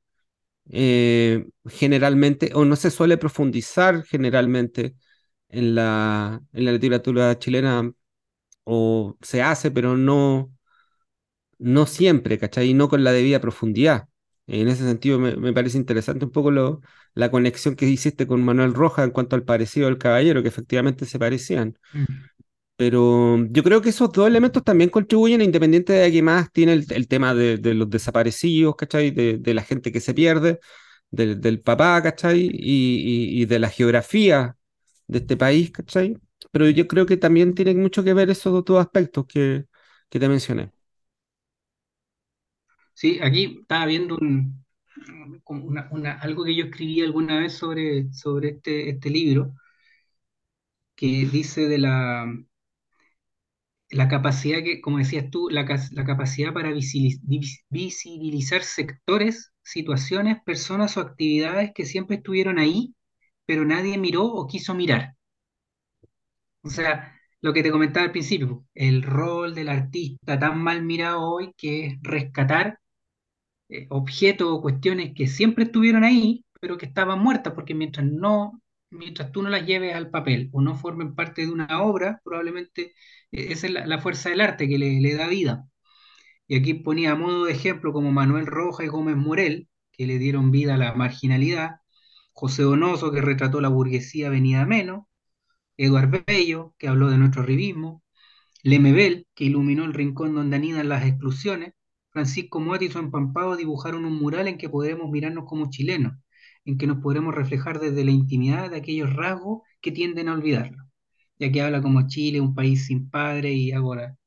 eh, 0.71 1.47
generalmente 1.67 2.51
o 2.55 2.65
no 2.65 2.75
se 2.77 2.91
suele 2.91 3.17
profundizar 3.17 4.03
generalmente 4.05 4.95
en 5.49 5.75
la, 5.75 6.41
en 6.53 6.65
la 6.65 6.71
literatura 6.73 7.39
chilena 7.39 7.91
o 8.65 9.17
se 9.21 9.41
hace, 9.43 9.71
pero 9.71 9.97
no, 9.97 10.51
no 11.59 11.85
siempre, 11.85 12.37
¿cachai? 12.39 12.69
Y 12.69 12.73
no 12.73 12.89
con 12.89 13.03
la 13.03 13.11
debida 13.11 13.39
profundidad. 13.41 14.07
En 14.49 14.67
ese 14.67 14.83
sentido 14.85 15.19
me, 15.19 15.35
me 15.35 15.53
parece 15.53 15.77
interesante 15.77 16.25
un 16.25 16.31
poco 16.31 16.51
lo, 16.51 16.81
la 17.13 17.31
conexión 17.31 17.75
que 17.75 17.85
hiciste 17.87 18.27
con 18.27 18.43
Manuel 18.43 18.73
Rojas 18.73 19.05
en 19.05 19.11
cuanto 19.11 19.35
al 19.35 19.43
parecido 19.43 19.87
del 19.87 19.97
caballero, 19.97 20.41
que 20.41 20.49
efectivamente 20.49 21.05
se 21.05 21.19
parecían. 21.19 21.77
Mm. 21.93 22.29
Pero 22.75 23.45
yo 23.49 23.63
creo 23.63 23.81
que 23.81 23.89
esos 23.89 24.11
dos 24.11 24.27
elementos 24.27 24.63
también 24.63 24.89
contribuyen, 24.89 25.41
independiente 25.41 25.91
de 25.93 26.11
que 26.11 26.21
más 26.21 26.49
tiene 26.51 26.73
el, 26.73 26.85
el 26.91 27.07
tema 27.09 27.33
de, 27.35 27.57
de 27.57 27.73
los 27.73 27.89
desaparecidos, 27.89 28.75
¿cachai? 28.77 29.11
De, 29.11 29.37
de 29.37 29.53
la 29.53 29.63
gente 29.63 29.91
que 29.91 29.99
se 29.99 30.13
pierde, 30.13 30.59
del, 31.11 31.41
del 31.41 31.61
papá, 31.61 32.01
¿cachai? 32.01 32.39
Y, 32.53 33.31
y- 33.39 33.41
y 33.41 33.45
de 33.45 33.59
la 33.59 33.69
geografía 33.69 34.55
de 35.07 35.19
este 35.19 35.35
país, 35.37 35.71
¿cachai? 35.71 36.17
Pero 36.51 36.69
yo 36.69 36.87
creo 36.87 37.05
que 37.05 37.17
también 37.17 37.53
tienen 37.55 37.81
mucho 37.81 38.03
que 38.03 38.13
ver 38.13 38.29
esos 38.29 38.63
dos 38.65 38.79
aspectos 38.79 39.25
que, 39.27 39.65
que 40.09 40.19
te 40.19 40.29
mencioné. 40.29 40.71
Sí, 42.99 43.19
aquí 43.21 43.59
estaba 43.61 43.85
viendo 43.87 44.15
un, 44.17 44.63
algo 46.21 46.43
que 46.45 46.55
yo 46.55 46.65
escribí 46.65 47.01
alguna 47.01 47.39
vez 47.39 47.53
sobre, 47.57 48.11
sobre 48.13 48.49
este, 48.49 48.89
este 48.89 49.09
libro, 49.09 49.53
que 50.95 51.25
dice 51.31 51.67
de 51.67 51.77
la, 51.79 52.25
la 53.91 54.07
capacidad 54.07 54.63
que, 54.63 54.81
como 54.81 54.97
decías 54.99 55.29
tú, 55.31 55.47
la, 55.49 55.63
la 55.91 56.05
capacidad 56.05 56.53
para 56.53 56.71
visibilizar 57.69 58.63
sectores, 58.63 59.53
situaciones, 59.63 60.37
personas 60.43 60.97
o 60.97 61.01
actividades 61.01 61.71
que 61.75 61.85
siempre 61.85 62.17
estuvieron 62.17 62.57
ahí, 62.59 62.95
pero 63.45 63.65
nadie 63.65 63.97
miró 63.97 64.25
o 64.25 64.47
quiso 64.47 64.75
mirar. 64.75 65.15
O 66.61 66.69
sea, 66.69 67.15
lo 67.41 67.53
que 67.53 67.63
te 67.63 67.71
comentaba 67.71 68.05
al 68.05 68.11
principio, 68.11 68.65
el 68.73 69.03
rol 69.03 69.55
del 69.55 69.69
artista 69.69 70.39
tan 70.39 70.57
mal 70.61 70.83
mirado 70.83 71.21
hoy 71.21 71.53
que 71.57 71.85
es 71.87 71.93
rescatar 72.01 72.78
eh, 73.69 73.87
objetos 73.89 74.47
o 74.49 74.61
cuestiones 74.61 75.13
que 75.15 75.27
siempre 75.27 75.65
estuvieron 75.65 76.03
ahí, 76.03 76.45
pero 76.59 76.77
que 76.77 76.85
estaban 76.87 77.19
muertas, 77.19 77.53
porque 77.53 77.75
mientras 77.75 78.05
no, 78.05 78.61
mientras 78.89 79.31
tú 79.31 79.41
no 79.43 79.49
las 79.49 79.65
lleves 79.65 79.95
al 79.95 80.09
papel 80.09 80.49
o 80.51 80.61
no 80.61 80.75
formen 80.75 81.15
parte 81.15 81.43
de 81.43 81.51
una 81.51 81.81
obra, 81.83 82.21
probablemente 82.23 82.93
eh, 83.31 83.47
esa 83.51 83.67
es 83.67 83.73
la, 83.73 83.99
fuerza 83.99 84.29
del 84.29 84.41
arte 84.41 84.67
que 84.67 84.77
le, 84.79 84.99
le 85.01 85.15
da 85.15 85.27
vida. 85.27 85.65
Y 86.47 86.55
aquí 86.57 86.73
ponía 86.75 87.11
a 87.13 87.15
modo 87.15 87.45
de 87.45 87.53
ejemplo 87.53 87.93
como 87.93 88.11
Manuel 88.11 88.45
Rojas 88.47 88.85
y 88.85 88.89
Gómez 88.89 89.15
Morel, 89.17 89.69
que 89.91 90.07
le 90.07 90.17
dieron 90.19 90.51
vida 90.51 90.75
a 90.75 90.77
la 90.77 90.93
marginalidad, 90.95 91.77
José 92.33 92.63
Donoso, 92.63 93.11
que 93.11 93.21
retrató 93.21 93.61
la 93.61 93.69
burguesía 93.69 94.29
venida 94.29 94.61
a 94.61 94.65
menos, 94.65 95.05
Eduard 95.77 96.25
Bello, 96.27 96.75
que 96.77 96.87
habló 96.87 97.09
de 97.09 97.17
nuestro 97.17 97.43
arribismo, 97.43 98.03
Lemebel, 98.63 99.27
que 99.35 99.45
iluminó 99.45 99.85
el 99.85 99.93
rincón 99.93 100.35
donde 100.35 100.57
anidan 100.57 100.89
las 100.89 101.05
exclusiones, 101.05 101.73
Francisco 102.11 102.59
Moat 102.59 102.81
y 102.83 102.85
empampado 102.87 103.55
dibujaron 103.55 104.05
un 104.05 104.19
mural 104.19 104.47
en 104.47 104.57
que 104.57 104.69
podremos 104.69 105.09
mirarnos 105.11 105.45
como 105.45 105.69
chilenos, 105.69 106.13
en 106.65 106.77
que 106.77 106.87
nos 106.87 106.99
podremos 106.99 107.35
reflejar 107.35 107.79
desde 107.79 108.03
la 108.05 108.11
intimidad 108.11 108.69
de 108.71 108.77
aquellos 108.77 109.13
rasgos 109.15 109.61
que 109.81 109.91
tienden 109.91 110.29
a 110.29 110.33
olvidarlo. 110.33 110.85
Ya 111.39 111.51
que 111.51 111.61
habla 111.61 111.81
como 111.81 112.07
Chile, 112.07 112.41
un 112.41 112.55
país 112.55 112.85
sin 112.87 113.09
padre, 113.09 113.53
y 113.53 113.71
ahora 113.71 114.17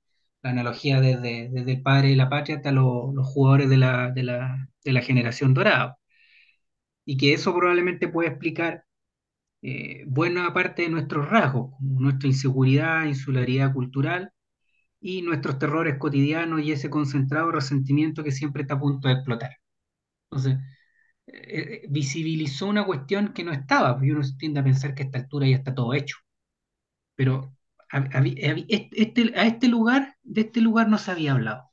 la 0.42 0.50
analogía 0.50 1.00
desde, 1.00 1.50
desde 1.52 1.72
el 1.74 1.82
padre 1.82 2.10
de 2.10 2.16
la 2.16 2.28
patria 2.30 2.56
hasta 2.56 2.72
lo- 2.72 3.12
los 3.14 3.26
jugadores 3.28 3.68
de 3.70 3.76
la, 3.78 4.10
de 4.12 4.22
la, 4.24 4.68
de 4.84 4.92
la 4.92 5.02
generación 5.02 5.54
dorada. 5.54 5.98
Y 7.04 7.16
que 7.16 7.32
eso 7.34 7.54
probablemente 7.54 8.08
puede 8.08 8.28
explicar 8.30 8.84
eh, 9.62 10.04
buena 10.08 10.52
parte 10.54 10.82
de 10.82 10.88
nuestros 10.90 11.28
rasgos, 11.30 11.72
como 11.76 12.00
nuestra 12.00 12.28
inseguridad, 12.28 13.06
insularidad 13.06 13.72
cultural 13.74 14.32
y 15.02 15.22
nuestros 15.22 15.58
terrores 15.60 15.98
cotidianos 15.98 16.62
y 16.62 16.72
ese 16.72 16.90
concentrado 16.90 17.52
resentimiento 17.52 18.24
que 18.24 18.32
siempre 18.32 18.62
está 18.64 18.76
a 18.76 18.80
punto 18.80 19.08
de 19.08 19.14
explotar. 19.16 19.52
Entonces, 20.30 20.58
eh, 21.28 21.82
eh, 21.84 21.86
visibilizó 21.90 22.66
una 22.68 22.86
cuestión 22.86 23.32
que 23.34 23.44
no 23.44 23.52
estaba, 23.52 23.94
porque 23.96 24.12
uno 24.12 24.22
tiende 24.38 24.60
a 24.60 24.64
pensar 24.64 24.94
que 24.94 25.04
a 25.04 25.06
esta 25.06 25.18
altura 25.20 25.48
ya 25.48 25.56
está 25.58 25.74
todo 25.74 25.94
hecho, 25.94 26.16
pero 27.16 27.54
a, 27.90 27.98
a- 27.98 28.18
a- 28.18 28.24
este, 28.68 29.32
a 29.36 29.46
este 29.46 29.68
lugar, 29.68 30.16
de 30.22 30.42
este 30.42 30.60
lugar 30.60 30.88
no 30.88 30.98
se 30.98 31.10
había 31.12 31.32
hablado, 31.32 31.70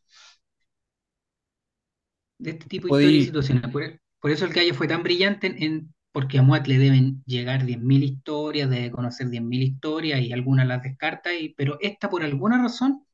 de 2.37 2.51
este 2.51 2.67
tipo 2.67 2.87
de 2.87 2.91
historias 2.93 3.21
y 3.23 3.25
situaciones. 3.25 3.71
Por, 3.71 3.99
por 4.19 4.31
eso 4.31 4.45
el 4.45 4.53
gallo 4.53 4.73
fue 4.73 4.87
tan 4.87 5.03
brillante 5.03 5.47
en, 5.47 5.63
en- 5.63 5.93
porque 6.11 6.39
a 6.39 6.41
Moat 6.41 6.67
le 6.67 6.77
deben 6.79 7.23
llegar 7.25 7.65
10.000 7.65 8.03
historias, 8.03 8.69
debe 8.69 8.91
conocer 8.91 9.29
10.000 9.29 9.61
historias 9.61 10.19
y 10.21 10.33
algunas 10.33 10.65
las 10.67 10.81
descarta, 10.83 11.33
y, 11.35 11.49
pero 11.53 11.77
esta 11.81 12.09
por 12.09 12.23
alguna 12.23 12.61
razón 12.61 13.05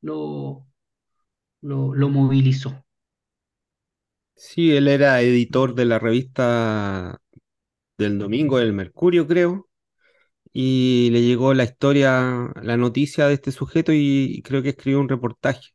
lo, 0.00 0.66
lo, 1.60 1.94
lo 1.94 2.08
movilizó. 2.10 2.84
sí, 4.34 4.76
él 4.76 4.88
era 4.88 5.20
editor 5.22 5.74
de 5.74 5.84
la 5.84 5.98
revista 5.98 7.20
del 7.98 8.18
domingo 8.18 8.58
del 8.58 8.72
Mercurio, 8.72 9.26
creo, 9.26 9.68
y 10.52 11.10
le 11.12 11.22
llegó 11.22 11.54
la 11.54 11.64
historia, 11.64 12.52
la 12.62 12.76
noticia 12.76 13.28
de 13.28 13.34
este 13.34 13.52
sujeto 13.52 13.92
y 13.94 14.42
creo 14.44 14.62
que 14.62 14.70
escribió 14.70 15.00
un 15.00 15.08
reportaje 15.08 15.70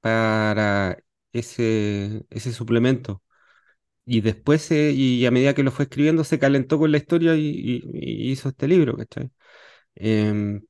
para 0.00 0.98
ese, 1.32 2.26
ese 2.30 2.52
suplemento. 2.52 3.22
Y 4.04 4.20
después, 4.22 4.70
eh, 4.72 4.92
y 4.92 5.26
a 5.26 5.30
medida 5.32 5.54
que 5.54 5.62
lo 5.64 5.72
fue 5.72 5.84
escribiendo, 5.86 6.24
se 6.24 6.38
calentó 6.38 6.78
con 6.78 6.92
la 6.92 6.98
historia 6.98 7.36
y, 7.36 7.82
hizo 8.32 8.50
este 8.50 8.68
libro, 8.68 8.96
¿cachai? 8.96 9.30
Em, 9.96 10.62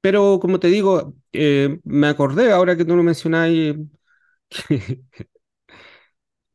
pero 0.00 0.38
como 0.40 0.60
te 0.60 0.68
digo, 0.68 1.14
eh, 1.32 1.80
me 1.84 2.08
acordé 2.08 2.52
ahora 2.52 2.76
que 2.76 2.84
tú 2.84 2.96
lo 2.96 3.02
mencionáis, 3.02 3.76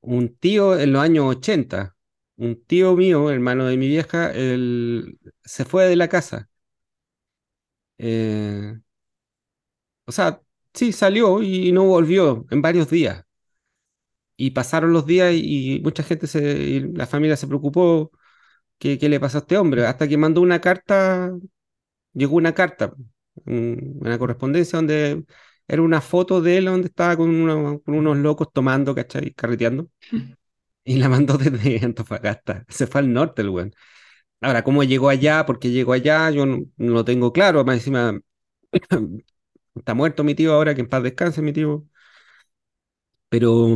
un 0.01 0.35
tío 0.37 0.77
en 0.79 0.93
los 0.93 1.01
años 1.01 1.25
80, 1.37 1.95
un 2.37 2.63
tío 2.65 2.95
mío, 2.95 3.29
hermano 3.31 3.65
de 3.65 3.77
mi 3.77 3.87
vieja, 3.87 4.31
él 4.31 5.17
se 5.43 5.65
fue 5.65 5.85
de 5.87 5.95
la 5.95 6.09
casa. 6.09 6.49
Eh, 7.97 8.79
o 10.05 10.11
sea, 10.11 10.41
sí, 10.73 10.91
salió 10.93 11.41
y 11.41 11.71
no 11.71 11.85
volvió 11.85 12.45
en 12.51 12.61
varios 12.61 12.89
días. 12.89 13.25
Y 14.35 14.51
pasaron 14.51 14.93
los 14.93 15.05
días 15.05 15.33
y, 15.35 15.79
mucha 15.83 16.03
gente, 16.03 16.27
se, 16.27 16.41
y 16.41 16.79
la 16.93 17.05
familia 17.07 17.37
se 17.37 17.47
preocupó, 17.47 18.11
¿qué, 18.79 18.97
le 19.09 19.19
pasó 19.19 19.39
a 19.39 19.41
este 19.41 19.57
hombre? 19.57 19.85
Hasta 19.87 20.07
que 20.07 20.17
mandó 20.17 20.41
una 20.41 20.61
carta 20.61 21.31
llegó 22.13 22.37
una 22.37 22.53
carta, 22.55 22.93
una 23.45 24.17
correspondencia 24.19 24.77
donde 24.77 25.25
era 25.67 25.81
una 25.81 26.01
foto 26.01 26.41
de 26.41 26.57
él 26.57 26.65
donde 26.65 26.87
estaba 26.87 27.17
con, 27.17 27.29
uno- 27.29 27.81
con 27.81 27.95
unos 27.95 28.17
locos 28.17 28.49
tomando, 28.53 28.93
¿cachai? 28.95 29.33
Carreteando. 29.33 29.89
Y 30.85 30.97
la 30.97 31.09
mandó 31.09 31.37
desde 31.37 31.79
Antofagasta. 31.85 32.65
Se 32.69 32.87
fue 32.87 33.01
al 33.01 33.13
norte 33.13 33.41
el 33.43 33.49
weón. 33.49 33.73
Ahora, 34.41 34.63
¿cómo 34.63 34.83
llegó 34.83 35.09
allá? 35.09 35.45
¿Por 35.45 35.59
qué 35.59 35.71
llegó 35.71 35.93
allá? 35.93 36.31
Yo 36.31 36.45
no, 36.45 36.59
no 36.77 36.93
lo 36.93 37.05
tengo 37.05 37.33
claro. 37.33 37.63
Más 37.65 37.77
encima, 37.77 38.19
está 39.75 39.93
muerto 39.95 40.23
mi 40.23 40.35
tío 40.35 40.53
ahora, 40.53 40.75
que 40.75 40.81
en 40.81 40.89
paz 40.89 41.03
descanse 41.03 41.41
mi 41.41 41.53
tío. 41.53 41.85
Pero 43.29 43.67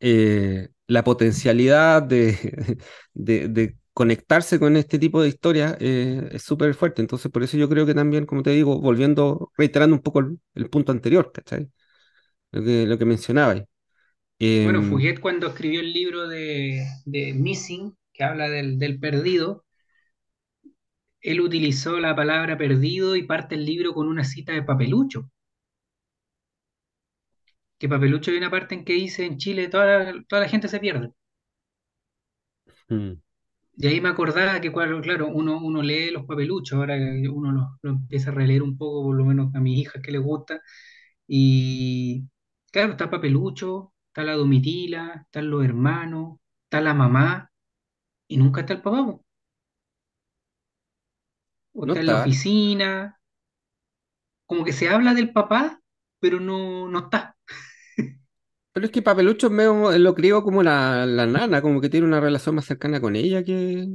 eh, 0.00 0.68
la 0.86 1.04
potencialidad 1.04 2.02
de, 2.02 2.78
de, 3.14 3.48
de 3.48 3.76
conectarse 3.96 4.60
con 4.60 4.76
este 4.76 5.00
tipo 5.00 5.22
de 5.22 5.30
historias 5.30 5.76
eh, 5.80 6.28
es 6.32 6.42
súper 6.44 6.74
fuerte. 6.74 7.02
Entonces, 7.02 7.32
por 7.32 7.42
eso 7.44 7.56
yo 7.58 7.68
creo 7.70 7.86
que 7.86 7.94
también, 7.94 8.26
como 8.26 8.44
te 8.44 8.50
digo, 8.52 8.80
volviendo, 8.80 9.52
reiterando 9.58 9.96
un 9.96 10.02
poco 10.02 10.20
el, 10.20 10.38
el 10.54 10.70
punto 10.70 10.92
anterior, 10.92 11.32
¿cachai? 11.32 11.70
Lo 12.52 12.62
que, 12.64 12.86
lo 12.86 12.98
que 12.98 13.04
mencionabais. 13.06 13.64
Bueno, 14.60 14.82
Em, 14.82 14.82
Fouquet 14.82 15.18
cuando 15.20 15.46
escribió 15.46 15.80
el 15.80 15.92
libro 15.94 16.28
de, 16.28 16.84
de 17.06 17.32
Missing, 17.34 17.96
que 18.12 18.22
habla 18.24 18.48
del, 18.50 18.78
del 18.78 18.98
perdido, 19.00 19.64
él 21.20 21.42
utilizó 21.42 22.00
la 22.00 22.16
palabra 22.16 22.56
perdido 22.56 23.16
y 23.16 23.24
parte 23.26 23.54
el 23.54 23.66
libro 23.66 23.92
con 23.92 24.08
una 24.08 24.24
cita 24.24 24.54
de 24.54 24.62
Papelucho, 24.62 25.30
que 27.78 27.88
Papelucho 27.88 28.30
hay 28.30 28.36
una 28.38 28.50
parte 28.50 28.74
en 28.74 28.84
que 28.84 28.92
dice 28.94 29.24
en 29.24 29.38
Chile 29.38 29.68
toda 29.68 29.86
la, 30.12 30.24
toda 30.28 30.42
la 30.42 30.48
gente 30.48 30.68
se 30.68 30.80
pierde. 30.80 31.12
mm, 32.90 33.16
Y 33.76 33.86
ahí 33.88 34.00
me 34.00 34.08
acordaba 34.08 34.60
que, 34.60 34.72
claro, 34.72 35.28
uno, 35.28 35.58
uno 35.62 35.82
lee 35.82 36.10
los 36.10 36.24
papeluchos, 36.24 36.78
ahora 36.78 36.96
uno 37.30 37.52
lo, 37.52 37.78
lo 37.82 37.90
empieza 37.90 38.30
a 38.30 38.34
releer 38.34 38.62
un 38.62 38.76
poco, 38.78 39.02
por 39.04 39.16
lo 39.16 39.24
menos 39.24 39.54
a 39.54 39.60
mis 39.60 39.78
hijas 39.78 40.02
que 40.02 40.12
les 40.12 40.22
gusta, 40.22 40.60
y 41.28 42.24
claro, 42.72 42.92
está 42.92 43.10
Papelucho, 43.10 43.94
está 44.08 44.24
la 44.24 44.34
Domitila, 44.34 45.22
están 45.26 45.50
los 45.50 45.64
hermanos, 45.64 46.38
está 46.64 46.80
la 46.82 46.94
mamá, 46.94 47.50
y 48.28 48.36
nunca 48.38 48.62
está 48.62 48.74
el 48.74 48.82
papá, 48.82 49.18
o 51.74 51.86
no 51.86 51.94
está 51.94 52.00
en 52.00 52.08
la 52.08 52.16
oficina, 52.16 53.20
como 54.46 54.64
que 54.64 54.72
se 54.72 54.88
habla 54.88 55.14
del 55.14 55.32
papá, 55.32 55.80
pero 56.20 56.40
no, 56.40 56.88
no 56.88 56.98
está. 57.00 57.35
Pero 58.76 58.86
es 58.86 58.92
que 58.92 59.00
Papelucho 59.02 59.46
es 59.46 59.52
medio- 59.54 59.96
lo 59.98 60.14
crió 60.14 60.42
como 60.42 60.62
la, 60.62 61.06
la 61.06 61.26
nana, 61.26 61.62
como 61.62 61.80
que 61.80 61.88
tiene 61.88 62.06
una 62.06 62.20
relación 62.20 62.54
más 62.56 62.66
cercana 62.66 63.00
con 63.00 63.16
ella 63.16 63.42
que, 63.44 63.88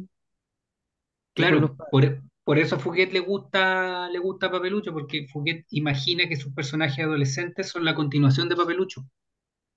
Claro, 1.34 1.78
por, 1.90 2.22
por 2.46 2.58
eso 2.58 2.76
a 2.76 2.80
Fouquet 2.80 3.12
le 3.12 3.20
gusta, 3.20 4.10
le 4.10 4.20
gusta 4.20 4.50
Papelucho, 4.52 4.94
porque 4.94 5.28
Fouquet 5.28 5.66
imagina 5.72 6.28
que 6.30 6.36
sus 6.38 6.54
personajes 6.54 7.04
adolescentes 7.06 7.68
son 7.70 7.84
la 7.86 7.96
continuación 7.96 8.48
de 8.50 8.56
Papelucho. 8.56 9.06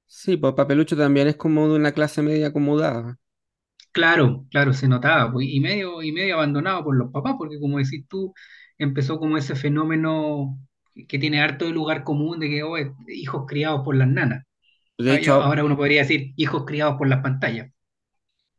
Sí, 0.06 0.36
pues 0.38 0.54
Papelucho 0.54 0.96
también 0.96 1.28
es 1.28 1.36
como 1.36 1.68
de 1.68 1.74
una 1.76 1.92
clase 1.92 2.22
media 2.22 2.46
acomodada. 2.48 3.18
Claro, 3.92 4.44
claro, 4.50 4.72
se 4.72 4.88
notaba, 4.88 5.32
pues, 5.32 5.46
y 5.48 5.60
medio, 5.60 6.02
y 6.02 6.10
medio 6.10 6.34
abandonado 6.34 6.82
por 6.84 6.96
los 6.96 7.12
papás, 7.12 7.34
porque 7.38 7.60
como 7.60 7.78
decís 7.78 8.04
tú, 8.08 8.34
empezó 8.76 9.18
como 9.20 9.36
ese 9.38 9.54
fenómeno 9.54 10.58
que 11.08 11.18
tiene 11.18 11.40
harto 11.40 11.64
de 11.64 11.70
lugar 11.72 12.02
común 12.02 12.40
de 12.40 12.48
que 12.50 12.62
oh, 12.64 12.76
hijos 13.08 13.44
criados 13.46 13.82
por 13.84 13.94
las 13.96 14.08
nanas. 14.08 14.44
De 14.98 15.14
hecho, 15.14 15.34
Ahora 15.42 15.64
uno 15.64 15.76
podría 15.76 16.00
decir 16.02 16.32
hijos 16.36 16.64
criados 16.66 16.96
por 16.98 17.08
las 17.08 17.22
pantallas. 17.22 17.70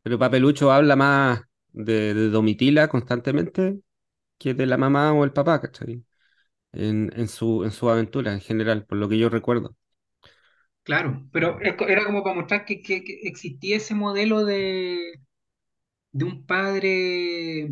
pero 0.02 0.18
Papelucho 0.18 0.70
habla 0.72 0.96
más 0.96 1.42
de, 1.72 2.14
de 2.14 2.28
Domitila 2.30 2.88
constantemente 2.88 3.80
que 4.38 4.54
de 4.54 4.66
la 4.66 4.76
mamá 4.78 5.12
o 5.14 5.24
el 5.24 5.32
papá, 5.32 5.60
¿cachai? 5.60 6.04
En, 6.72 7.12
en 7.16 7.28
su, 7.28 7.64
en 7.64 7.72
su 7.72 7.90
aventura 7.90 8.32
en 8.34 8.40
general, 8.40 8.86
por 8.86 8.98
lo 8.98 9.08
que 9.08 9.18
yo 9.18 9.28
recuerdo. 9.30 9.76
Claro, 10.82 11.26
pero 11.32 11.58
era 11.60 12.04
como 12.04 12.22
para 12.22 12.36
mostrar 12.36 12.64
que, 12.64 12.80
que- 12.82 13.02
que 13.04 13.20
existía 13.28 13.76
ese 13.76 13.94
modelo 13.94 14.44
de, 14.44 15.20
de 16.12 16.24
un 16.24 16.46
padre, 16.46 17.70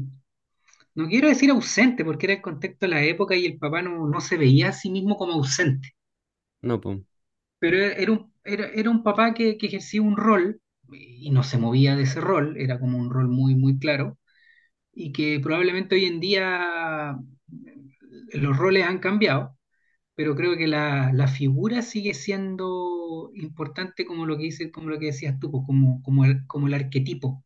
no 0.95 1.09
quiero 1.09 1.29
decir 1.29 1.51
ausente, 1.51 2.05
porque 2.05 2.27
era 2.27 2.35
el 2.37 2.43
contexto 2.43 2.87
de 2.87 2.91
la 2.91 3.05
época 3.05 3.37
y 3.37 3.47
el 3.47 3.59
papá 3.59 3.83
no, 3.83 4.09
no 4.09 4.21
se 4.23 4.37
veía 4.39 4.71
a 4.71 4.73
sí 4.73 4.91
mismo 4.91 5.17
como 5.17 5.35
ausente. 5.35 5.91
No, 6.63 6.81
pues. 6.81 7.01
Pero 7.65 7.79
era 7.79 8.13
un, 8.13 8.33
era, 8.45 8.67
era 8.69 8.91
un 8.91 9.03
papá 9.03 9.35
que, 9.35 9.57
que 9.59 9.67
ejercía 9.67 10.03
un 10.03 10.17
rol 10.17 10.61
y 10.93 11.31
no 11.31 11.43
se 11.43 11.59
movía 11.59 11.97
de 11.97 12.03
ese 12.05 12.21
rol, 12.21 12.57
era 12.59 12.79
como 12.79 12.99
un 12.99 13.11
rol 13.11 13.29
muy, 13.29 13.55
muy 13.55 13.79
claro, 13.79 14.19
y 14.93 15.13
que 15.13 15.41
probablemente 15.41 15.97
hoy 15.97 16.07
en 16.07 16.21
día 16.21 17.17
los 18.33 18.57
roles 18.57 18.85
han 18.87 18.99
cambiado, 18.99 19.57
pero 20.15 20.37
creo 20.37 20.57
que 20.57 20.69
la, 20.69 21.13
la 21.15 21.29
figura 21.29 21.83
sigue 21.83 22.15
siendo 22.15 23.31
importante 23.35 24.05
como 24.07 24.27
lo 24.27 24.37
que 24.39 24.45
dice, 24.45 24.71
como 24.73 24.91
lo 24.91 24.99
que 25.01 25.07
decías 25.09 25.39
tú, 25.41 25.51
pues, 25.53 25.65
como, 25.67 26.03
como 26.03 26.25
el, 26.25 26.47
como 26.49 26.69
el 26.69 26.75
arquetipo, 26.75 27.45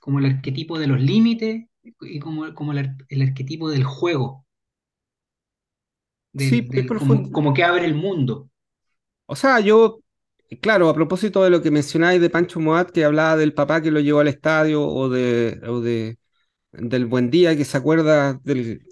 como 0.00 0.20
el 0.20 0.26
arquetipo 0.26 0.78
de 0.78 0.88
los 0.88 1.00
límites 1.02 1.66
y 2.02 2.20
como, 2.20 2.54
como 2.54 2.72
el, 2.72 2.96
el 3.10 3.22
arquetipo 3.22 3.70
del 3.70 3.84
juego, 3.84 4.46
Sí, 6.38 6.62
del, 6.62 6.70
es 6.72 6.86
del, 6.86 6.94
como, 6.94 7.30
como 7.32 7.52
que 7.54 7.64
abre 7.64 7.84
el 7.86 7.94
mundo. 7.94 8.50
O 9.26 9.36
sea, 9.36 9.60
yo, 9.60 10.00
claro, 10.60 10.88
a 10.88 10.94
propósito 10.94 11.42
de 11.42 11.50
lo 11.50 11.62
que 11.62 11.70
mencionáis 11.70 12.20
de 12.20 12.30
Pancho 12.30 12.60
Moat, 12.60 12.90
que 12.90 13.04
hablaba 13.04 13.36
del 13.36 13.54
papá 13.54 13.82
que 13.82 13.90
lo 13.90 14.00
llevó 14.00 14.20
al 14.20 14.28
estadio 14.28 14.82
o 14.86 15.08
de, 15.08 15.60
o 15.66 15.80
de 15.80 16.18
del 16.72 17.06
buen 17.06 17.30
día 17.30 17.56
que 17.56 17.64
se 17.64 17.76
acuerda 17.78 18.34
del 18.44 18.86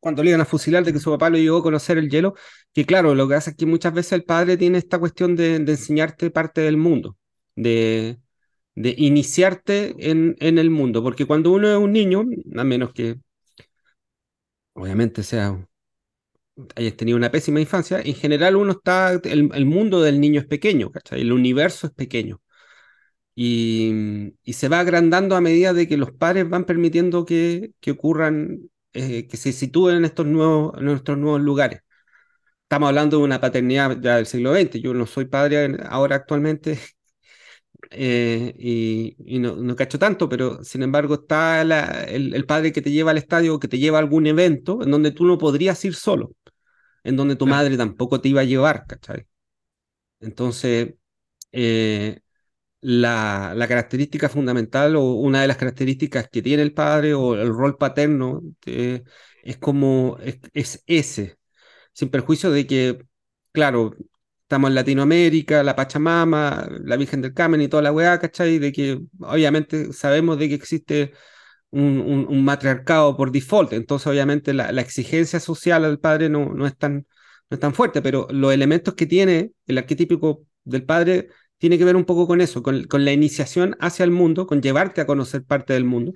cuando 0.00 0.22
le 0.24 0.30
iban 0.30 0.42
a 0.42 0.46
fusilar 0.46 0.84
de 0.84 0.92
que 0.92 1.00
su 1.00 1.10
papá 1.12 1.30
lo 1.30 1.38
llevó 1.38 1.58
a 1.58 1.62
conocer 1.64 1.98
el 1.98 2.10
hielo, 2.10 2.34
que 2.74 2.86
claro, 2.86 3.14
lo 3.14 3.28
que 3.28 3.34
hace 3.36 3.50
es 3.50 3.56
que 3.56 3.66
muchas 3.66 3.94
veces 3.94 4.12
el 4.14 4.24
padre 4.24 4.56
tiene 4.56 4.78
esta 4.78 4.98
cuestión 4.98 5.36
de, 5.36 5.58
de 5.60 5.72
enseñarte 5.72 6.30
parte 6.30 6.60
del 6.62 6.76
mundo, 6.78 7.18
de, 7.56 8.18
de 8.76 8.94
iniciarte 8.98 9.94
en, 10.10 10.36
en 10.40 10.58
el 10.58 10.70
mundo, 10.70 11.02
porque 11.02 11.26
cuando 11.26 11.52
uno 11.52 11.68
es 11.70 11.78
un 11.78 11.92
niño, 11.92 12.24
a 12.56 12.64
menos 12.64 12.92
que 12.94 13.16
obviamente 14.74 15.22
sea 15.22 15.66
hayas 16.76 16.96
tenido 16.96 17.16
una 17.18 17.30
pésima 17.30 17.60
infancia, 17.60 18.00
en 18.00 18.14
general 18.14 18.56
uno 18.56 18.72
está, 18.72 19.12
el, 19.12 19.50
el 19.54 19.66
mundo 19.66 20.00
del 20.02 20.20
niño 20.20 20.40
es 20.40 20.46
pequeño, 20.46 20.90
¿cachai? 20.90 21.20
El 21.20 21.32
universo 21.32 21.86
es 21.88 21.92
pequeño. 21.92 22.40
Y, 23.34 24.34
y 24.44 24.52
se 24.54 24.68
va 24.68 24.80
agrandando 24.80 25.36
a 25.36 25.40
medida 25.42 25.72
de 25.74 25.86
que 25.88 25.96
los 25.98 26.12
padres 26.12 26.48
van 26.48 26.64
permitiendo 26.64 27.24
que, 27.26 27.72
que 27.80 27.90
ocurran, 27.92 28.70
eh, 28.94 29.26
que 29.28 29.36
se 29.36 29.52
sitúen 29.52 29.96
en 29.98 30.04
estos 30.06 30.26
nuevos, 30.26 30.74
en 30.78 30.86
nuestros 30.86 31.18
nuevos 31.18 31.40
lugares. 31.42 31.82
Estamos 32.64 32.88
hablando 32.88 33.18
de 33.18 33.24
una 33.24 33.40
paternidad 33.40 33.98
ya 34.00 34.16
del 34.16 34.26
siglo 34.26 34.52
XX. 34.52 34.80
Yo 34.80 34.94
no 34.94 35.06
soy 35.06 35.26
padre 35.26 35.76
ahora 35.88 36.16
actualmente 36.16 36.78
eh, 37.90 38.54
y, 38.58 39.16
y 39.24 39.38
no, 39.38 39.56
no 39.56 39.76
cacho 39.76 39.98
tanto, 39.98 40.28
pero 40.28 40.62
sin 40.64 40.82
embargo 40.82 41.14
está 41.14 41.64
la- 41.64 42.04
el, 42.04 42.34
el 42.34 42.46
padre 42.46 42.72
que 42.72 42.82
te 42.82 42.90
lleva 42.92 43.10
al 43.12 43.18
estadio, 43.18 43.58
que 43.60 43.68
te 43.68 43.78
lleva 43.78 43.98
a 43.98 44.00
algún 44.02 44.26
evento 44.26 44.82
en 44.82 44.90
donde 44.90 45.12
tú 45.12 45.24
no 45.26 45.38
podrías 45.38 45.84
ir 45.84 45.94
solo, 45.94 46.32
en 47.04 47.16
donde 47.16 47.36
tu 47.36 47.46
Claro, 47.46 47.48
madre 47.48 47.76
tampoco 47.78 48.20
te 48.20 48.28
iba 48.30 48.42
a 48.42 48.44
llevar, 48.44 48.86
¿cachai? 48.86 49.26
Entonces, 50.20 50.94
eh, 51.52 52.20
la, 52.82 53.54
la 53.56 53.68
característica 53.68 54.28
fundamental 54.28 54.96
o 54.96 55.02
una 55.14 55.42
de 55.42 55.48
las 55.48 55.56
características 55.58 56.28
que 56.30 56.42
tiene 56.42 56.62
el 56.64 56.74
padre 56.74 57.14
o 57.14 57.34
el 57.36 57.48
rol 57.50 57.78
paterno 57.78 58.42
eh, 58.66 59.04
es 59.42 59.58
como 59.58 60.18
es, 60.22 60.40
es 60.54 60.84
ese, 60.86 61.38
sin 61.94 62.10
perjuicio 62.10 62.50
de 62.50 62.66
que, 62.66 63.06
claro, 63.52 63.94
estamos 64.46 64.68
en 64.70 64.76
Latinoamérica, 64.76 65.62
la 65.64 65.74
Pachamama, 65.74 66.68
la 66.84 66.96
Virgen 66.96 67.20
del 67.20 67.34
Carmen 67.34 67.60
y 67.62 67.68
toda 67.68 67.82
la 67.82 67.92
weá, 67.92 68.18
¿cachai? 68.20 68.58
De 68.60 68.70
que 68.72 69.00
obviamente 69.20 69.92
sabemos 69.92 70.38
de 70.38 70.48
que 70.48 70.54
existe 70.54 71.12
un, 71.70 72.44
matriarcado 72.44 73.16
por 73.16 73.32
default, 73.32 73.72
entonces 73.72 74.06
obviamente 74.06 74.54
la, 74.54 74.72
la 74.72 74.82
exigencia 74.82 75.40
social 75.40 75.84
al 75.84 75.98
padre 75.98 76.28
no, 76.28 76.54
no 76.54 76.66
es 76.66 76.76
tan, 76.78 77.06
no 77.50 77.54
es 77.56 77.60
tan 77.60 77.74
fuerte, 77.74 78.02
pero 78.02 78.28
los 78.30 78.52
elementos 78.52 78.94
que 78.94 79.06
tiene 79.06 79.52
el 79.66 79.78
arquetípico 79.78 80.46
del 80.64 80.84
padre 80.84 81.28
tiene 81.58 81.78
que 81.78 81.84
ver 81.84 81.96
un 81.96 82.04
poco 82.04 82.26
con 82.28 82.40
eso, 82.40 82.62
con, 82.62 82.84
con 82.84 83.04
la 83.04 83.12
iniciación 83.12 83.76
hacia 83.80 84.04
el 84.04 84.10
mundo, 84.12 84.46
con 84.46 84.62
llevarte 84.62 85.00
a 85.00 85.06
conocer 85.06 85.44
parte 85.44 85.72
del 85.72 85.84
mundo. 85.84 86.12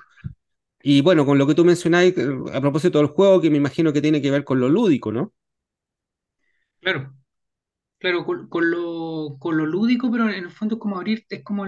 Y 0.82 1.02
bueno, 1.02 1.26
con 1.26 1.38
lo 1.38 1.46
que 1.46 1.54
tú 1.54 1.64
mencionáis 1.64 2.16
eh, 2.16 2.28
a 2.52 2.60
propósito 2.60 2.98
del 2.98 3.08
juego, 3.08 3.40
que 3.40 3.50
me 3.50 3.58
imagino 3.58 3.92
que 3.92 4.02
tiene 4.02 4.22
que 4.22 4.30
ver 4.30 4.44
con 4.44 4.60
lo 4.60 4.68
lúdico, 4.68 5.12
¿no? 5.12 5.32
claro, 6.80 7.12
claro, 8.00 8.24
con, 8.26 8.70
lo, 8.70 9.36
con 9.38 9.56
lo 9.56 9.66
lúdico, 9.66 10.10
pero 10.10 10.28
en 10.28 10.34
el 10.44 10.50
fondo 10.50 10.74
es 10.76 10.80
como 10.80 10.96
abrirte, 10.96 11.36
es 11.36 11.44
como 11.44 11.64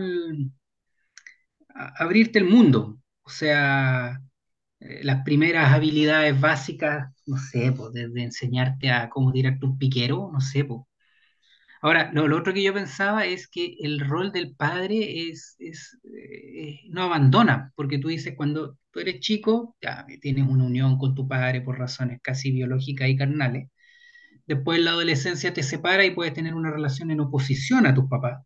abrirte 1.75 2.39
el 2.39 2.45
mundo. 2.47 2.99
O 3.23 3.31
sea, 3.31 4.21
eh, 4.81 5.01
las 5.05 5.25
primeras 5.25 5.73
habilidades 5.73 6.41
básicas, 6.41 7.13
no 7.27 7.37
sé, 7.39 7.73
pues, 7.73 7.93
desde 7.93 8.23
enseñarte 8.25 8.91
a 8.91 9.09
cómo 9.11 9.33
tirarte 9.33 9.67
un 9.67 9.79
piquero, 9.79 10.31
no 10.33 10.41
sé, 10.41 10.65
pues. 10.65 10.83
Ahora, 11.83 12.11
lo, 12.13 12.29
lo 12.29 12.39
otro 12.39 12.55
que 12.55 12.63
yo 12.63 12.73
pensaba 12.75 13.27
es 13.27 13.49
que 13.49 13.77
el 13.81 14.01
rol 14.01 14.31
del 14.33 14.55
padre 14.55 15.29
es, 15.31 15.57
es, 15.59 15.99
eh, 16.05 16.81
no 16.91 17.03
abandona, 17.05 17.73
porque 17.77 17.99
tú 17.99 18.09
dices, 18.09 18.35
cuando 18.37 18.79
tú 18.93 19.01
eres 19.01 19.21
chico, 19.21 19.77
ya 19.83 20.07
tienes 20.21 20.47
una 20.49 20.65
unión 20.65 20.97
con 20.99 21.15
tu 21.15 21.27
padre 21.29 21.61
por 21.61 21.79
razones 21.79 22.21
casi 22.23 22.53
biológicas 22.53 23.09
y 23.09 23.17
carnales. 23.17 23.69
Después 24.55 24.81
la 24.81 24.93
adolescencia 24.93 25.53
te 25.55 25.63
separa 25.65 26.05
y 26.05 26.13
puedes 26.13 26.35
tener 26.35 26.55
una 26.55 26.71
relación 26.71 27.11
en 27.11 27.21
oposición 27.21 27.87
a 27.87 27.95
tus 27.95 28.09
papás. 28.09 28.43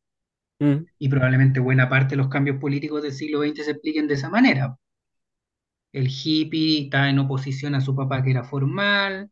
Mm, 0.61 0.87
Y 0.99 1.09
probablemente 1.09 1.59
buena 1.59 1.89
parte 1.89 2.11
de 2.11 2.17
los 2.19 2.29
cambios 2.29 2.59
políticos 2.59 3.03
del 3.03 3.13
siglo 3.15 3.39
XX 3.41 3.65
se 3.65 3.71
expliquen 3.71 4.09
de 4.09 4.13
esa 4.15 4.29
manera. 4.29 4.77
El 5.93 6.09
hippie 6.09 6.85
está 6.85 7.09
en 7.11 7.19
oposición 7.19 7.75
a 7.75 7.81
su 7.81 7.95
papá 7.97 8.23
que 8.23 8.31
era 8.31 8.45
formal, 8.45 9.31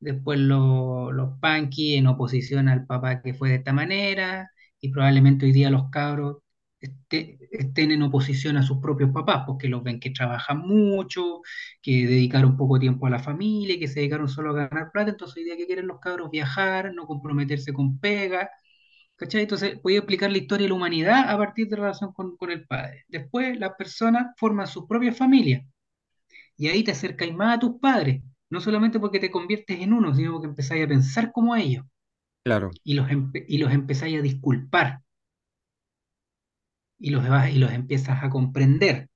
después 0.00 0.38
lo- 0.40 1.12
los 1.12 1.38
punky 1.40 1.96
en 1.96 2.06
oposición 2.08 2.68
al 2.68 2.86
papá 2.86 3.22
que 3.22 3.34
fue 3.34 3.50
de 3.50 3.56
esta 3.56 3.72
manera, 3.72 4.50
y 4.80 4.90
probablemente 4.90 5.46
hoy 5.46 5.52
día 5.52 5.70
los 5.70 5.90
cabros 5.90 6.38
este- 6.88 7.38
estén 7.52 7.90
en 7.92 8.02
oposición 8.02 8.56
a 8.56 8.62
sus 8.62 8.78
propios 8.78 9.10
papás, 9.12 9.44
porque 9.46 9.68
los 9.68 9.82
ven 9.82 10.00
que 10.00 10.10
trabajan 10.10 10.58
mucho, 10.60 11.40
que 11.82 12.06
dedicaron 12.06 12.56
poco 12.56 12.78
tiempo 12.78 13.06
a 13.06 13.10
la 13.10 13.18
familia, 13.20 13.78
que 13.78 13.88
se 13.88 14.00
dedicaron 14.00 14.28
solo 14.28 14.50
a 14.50 14.68
ganar 14.68 14.90
plata, 14.92 15.10
entonces 15.10 15.38
hoy 15.38 15.44
día 15.44 15.56
que 15.56 15.66
quieren 15.66 15.86
los 15.86 16.00
cabros 16.00 16.30
viajar, 16.30 16.92
no 16.94 17.06
comprometerse 17.06 17.72
con 17.72 17.98
pega, 18.00 18.50
¿cachai? 19.16 19.42
Entonces 19.42 19.80
voy 19.82 19.94
a 19.96 19.98
explicar 19.98 20.30
la 20.30 20.38
historia 20.38 20.64
de 20.64 20.68
la 20.70 20.74
humanidad 20.76 21.30
a 21.30 21.38
partir 21.38 21.68
de 21.68 21.76
la 21.76 21.82
relación 21.84 22.12
con, 22.12 22.36
con 22.36 22.50
el 22.50 22.66
padre. 22.66 23.04
Después 23.08 23.58
las 23.58 23.72
personas 23.78 24.28
forman 24.38 24.66
sus 24.66 24.86
propias 24.86 25.16
familias. 25.16 25.64
Y 26.56 26.68
ahí 26.68 26.84
te 26.84 26.92
acercáis 26.92 27.34
más 27.34 27.56
a 27.56 27.60
tus 27.60 27.80
padres, 27.80 28.22
no 28.50 28.60
solamente 28.60 29.00
porque 29.00 29.20
te 29.20 29.30
conviertes 29.30 29.80
en 29.80 29.92
uno, 29.94 30.14
sino 30.14 30.32
porque 30.32 30.48
empezáis 30.48 30.84
a 30.84 30.88
pensar 30.88 31.32
como 31.32 31.56
ellos. 31.56 31.84
Claro, 32.44 32.78
y 32.84 32.94
los, 32.94 33.08
empe- 33.08 33.44
y 33.48 33.58
los 33.58 33.72
empezáis 33.72 34.18
a 34.18 34.22
disculpar 34.22 35.00
y 36.98 37.10
los, 37.10 37.24
y 37.52 37.58
los 37.58 37.72
empiezas 37.72 38.22
a 38.22 38.30
comprender. 38.30 39.08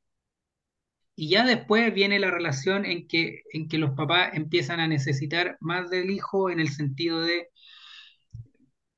Y 1.14 1.28
ya 1.28 1.44
después 1.44 1.92
viene 1.94 2.18
la 2.18 2.30
relación 2.30 2.84
en 2.84 3.06
que, 3.06 3.42
en 3.52 3.68
que 3.68 3.78
los 3.78 3.92
papás 3.92 4.30
empiezan 4.34 4.80
a 4.80 4.88
necesitar 4.88 5.56
más 5.60 5.90
del 5.90 6.10
hijo 6.10 6.50
en 6.50 6.60
el 6.60 6.70
sentido 6.70 7.20
de 7.20 7.48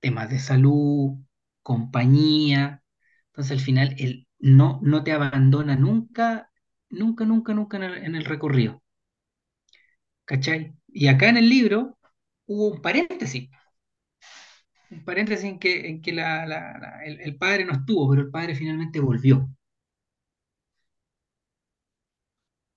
temas 0.01 0.31
de 0.31 0.39
salud, 0.39 1.19
compañía. 1.63 2.83
Entonces 3.29 3.53
al 3.53 3.61
final 3.61 3.95
él 3.99 4.27
no, 4.39 4.81
no 4.83 5.05
te 5.05 5.13
abandona 5.13 5.77
nunca, 5.77 6.51
nunca, 6.91 7.25
nunca, 7.25 7.55
nunca 7.55 7.77
en 7.79 7.83
el, 7.85 8.05
en 8.05 8.15
el 8.17 8.25
recorrido. 8.25 8.83
¿Cachai? 10.25 10.75
Y 10.89 11.07
acá 11.09 11.29
en 11.29 11.37
el 11.37 11.49
libro 11.49 11.99
hubo 12.47 12.69
un 12.75 12.83
paréntesis 12.83 13.51
un 14.93 15.05
paréntesis 15.05 15.45
en 15.47 15.59
que, 15.59 15.89
en 15.89 16.03
que 16.03 16.13
la- 16.13 16.47
la- 16.47 16.79
la- 16.79 17.05
el, 17.05 17.21
el 17.21 17.37
padre 17.37 17.65
no 17.65 17.73
estuvo, 17.73 18.11
pero 18.11 18.23
el 18.23 18.31
padre 18.31 18.55
finalmente 18.55 19.01
volvió. 19.01 19.49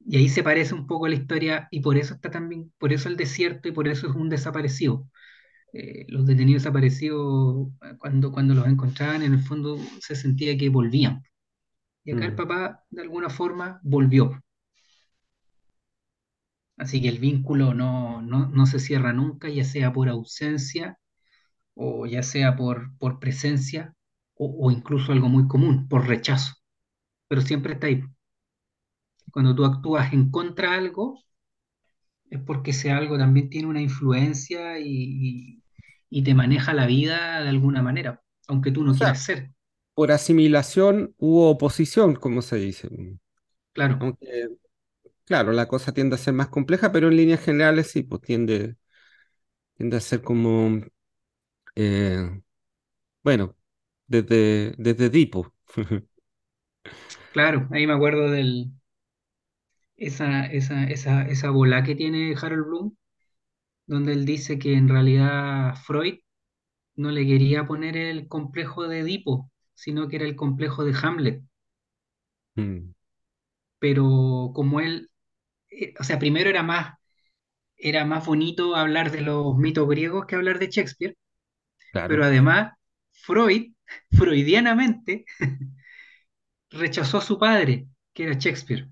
Y 0.08 0.18
ahí 0.18 0.30
se 0.30 0.44
parece 0.44 0.74
un 0.76 0.86
poco 0.88 1.06
a 1.06 1.10
la 1.10 1.16
historia, 1.16 1.68
y 1.72 1.80
por 1.82 1.98
eso 1.98 2.14
está 2.16 2.30
también, 2.32 2.72
por 2.78 2.94
eso 2.94 3.10
el 3.10 3.18
desierto 3.18 3.68
y 3.70 3.72
por 3.72 3.88
eso 3.88 4.08
es 4.08 4.16
un 4.16 4.30
desaparecido. 4.30 5.10
Eh, 5.74 6.06
los 6.10 6.26
detenidos 6.28 6.64
desaparecidos, 6.64 7.70
cuando, 8.00 8.32
cuando 8.32 8.56
los 8.56 8.68
encontraban, 8.68 9.24
en 9.24 9.34
el 9.36 9.42
fondo 9.44 9.78
se 10.02 10.16
sentía 10.16 10.58
que 10.58 10.70
volvían. 10.70 11.24
Y 12.06 12.14
acá 12.14 12.26
el 12.26 12.36
mm, 12.36 12.36
papá, 12.36 12.86
de 12.92 13.02
alguna 13.04 13.30
forma, 13.30 13.80
volvió. 13.84 14.42
Así 16.78 17.02
que 17.02 17.10
el 17.10 17.20
vínculo 17.20 17.74
no, 17.74 18.22
no, 18.22 18.48
no 18.48 18.66
se 18.66 18.80
cierra 18.80 19.12
nunca, 19.12 19.50
ya 19.50 19.66
sea 19.66 19.92
por 19.92 20.08
ausencia 20.08 20.98
o 21.76 22.06
ya 22.08 22.24
sea 22.24 22.56
por, 22.56 22.98
por 22.98 23.20
presencia 23.20 23.96
o, 24.36 24.68
o 24.68 24.72
incluso 24.72 25.12
algo 25.14 25.30
muy 25.30 25.48
común, 25.48 25.88
por 25.90 26.08
rechazo. 26.08 26.56
Pero 27.30 27.42
siempre 27.42 27.74
está 27.76 27.88
ahí. 27.88 28.04
Cuando 29.32 29.54
tú 29.56 29.66
actúas 29.66 30.12
en 30.14 30.32
contra 30.32 30.72
de 30.72 30.78
algo, 30.78 31.24
es 32.30 32.40
porque 32.42 32.72
ese 32.72 32.92
algo 32.92 33.18
también 33.18 33.50
tiene 33.50 33.68
una 33.68 33.82
influencia 33.82 34.80
y, 34.80 34.86
y- 34.88 35.64
y 36.10 36.24
te 36.24 36.34
maneja 36.36 36.74
la 36.74 36.86
vida 36.86 37.42
de 37.44 37.50
alguna 37.50 37.82
manera, 37.82 38.22
aunque 38.48 38.72
tú 38.72 38.84
O 38.84 38.84
no 38.84 38.96
sea, 38.96 38.98
quieras 38.98 39.24
ser. 39.24 39.52
por 39.96 40.12
asimilación 40.14 41.16
hubo 41.20 41.50
oposición, 41.52 42.16
como 42.16 42.42
se 42.44 42.58
dice. 42.58 42.90
Claro, 43.76 43.98
Aunque, 44.00 44.50
claro, 45.26 45.52
la 45.54 45.68
cosa 45.68 45.94
tiende 45.94 46.16
a 46.16 46.20
ser 46.20 46.34
más 46.34 46.50
compleja, 46.50 46.92
pero 46.92 47.08
en 47.10 47.18
líneas 47.18 47.42
generales 47.42 47.92
sí, 47.92 48.04
pues 48.04 48.22
tiende, 48.22 48.78
tiende 49.78 49.98
a 49.98 50.02
ser 50.02 50.22
como, 50.24 50.82
eh, 51.76 52.42
bueno, 53.24 53.56
desde, 54.08 54.74
desde 54.78 55.06
Edipo. 55.08 55.54
claro, 57.32 57.68
ahí 57.72 57.86
me 57.88 57.94
acuerdo 57.94 58.30
de 58.32 58.42
esa, 59.98 60.46
esa, 60.48 60.84
esa, 60.86 61.24
esa 61.28 61.50
bola 61.50 61.84
que 61.84 61.96
tiene 61.96 62.36
Harold 62.42 62.66
Bloom, 62.66 62.96
donde 63.88 64.14
él 64.14 64.26
dice 64.26 64.60
que 64.60 64.76
en 64.76 64.90
realidad 64.90 65.76
Freud 65.86 66.20
no 66.96 67.12
le 67.12 67.26
quería 67.28 67.68
poner 67.68 67.98
el 67.98 68.28
complejo 68.28 68.88
de 68.90 69.00
Edipo, 69.02 69.52
sino 69.76 70.08
que 70.10 70.18
era 70.18 70.26
el 70.26 70.36
complejo 70.38 70.86
de 70.86 70.96
Hamlet. 71.02 71.44
Mm, 72.58 72.94
Pero 73.80 74.52
como 74.56 74.80
él, 74.80 75.10
eh, 75.72 75.94
o 76.00 76.04
sea, 76.04 76.20
primero 76.20 76.50
era 76.50 76.64
más, 76.64 76.98
era 77.78 78.06
más 78.06 78.26
bonito 78.28 78.76
hablar 78.76 79.12
de 79.12 79.22
los 79.22 79.58
mitos 79.58 79.88
griegos 79.90 80.26
que 80.28 80.36
hablar 80.36 80.60
de 80.60 80.70
Shakespeare, 80.70 81.18
pero 82.06 82.24
además 82.26 82.74
Freud, 83.12 83.74
freudianamente, 84.12 85.26
rechazó 86.72 87.18
a 87.18 87.22
su 87.22 87.40
padre, 87.40 87.88
que 88.14 88.24
era 88.26 88.34
Shakespeare. 88.34 88.88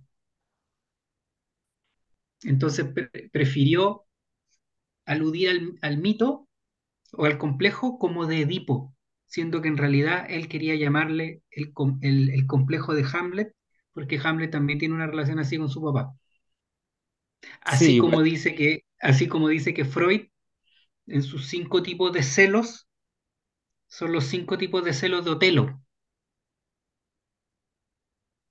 Entonces 2.43 2.85
pre- 2.93 3.09
prefirió 3.31 4.05
aludir 5.05 5.49
al, 5.49 5.79
al 5.81 5.97
mito 5.97 6.47
o 7.13 7.25
al 7.25 7.37
complejo 7.39 7.99
como 7.99 8.25
de 8.27 8.41
Edipo, 8.43 8.95
siendo 9.27 9.61
que 9.61 9.69
en 9.69 9.77
realidad 9.77 10.25
él 10.29 10.47
quería 10.49 10.75
llamarle 10.75 11.43
el, 11.51 11.73
com- 11.73 11.99
el- 12.03 12.29
el 12.31 12.47
complejo 12.47 12.93
de 12.95 13.05
Hamlet, 13.13 13.55
porque 13.93 14.19
Hamlet 14.23 14.51
también 14.51 14.79
tiene 14.79 14.95
una 14.95 15.07
relación 15.07 15.39
así 15.39 15.57
con 15.57 15.69
su 15.69 15.81
papá. 15.83 16.13
Sí, 17.65 17.89
Así 17.89 17.95
como 17.95 18.21
dice 18.21 18.55
que, 18.55 18.85
así 18.99 19.27
como 19.27 19.47
dice 19.49 19.73
que 19.73 19.85
Freud, 19.85 20.27
en 21.07 21.23
sus 21.23 21.47
cinco 21.49 21.83
tipos 21.83 22.13
de 22.13 22.23
celos, 22.23 22.87
son 23.97 24.11
los 24.11 24.25
cinco 24.25 24.57
tipos 24.57 24.83
de 24.83 24.93
celos 24.93 25.23
de 25.25 25.31
Otelo. 25.31 25.81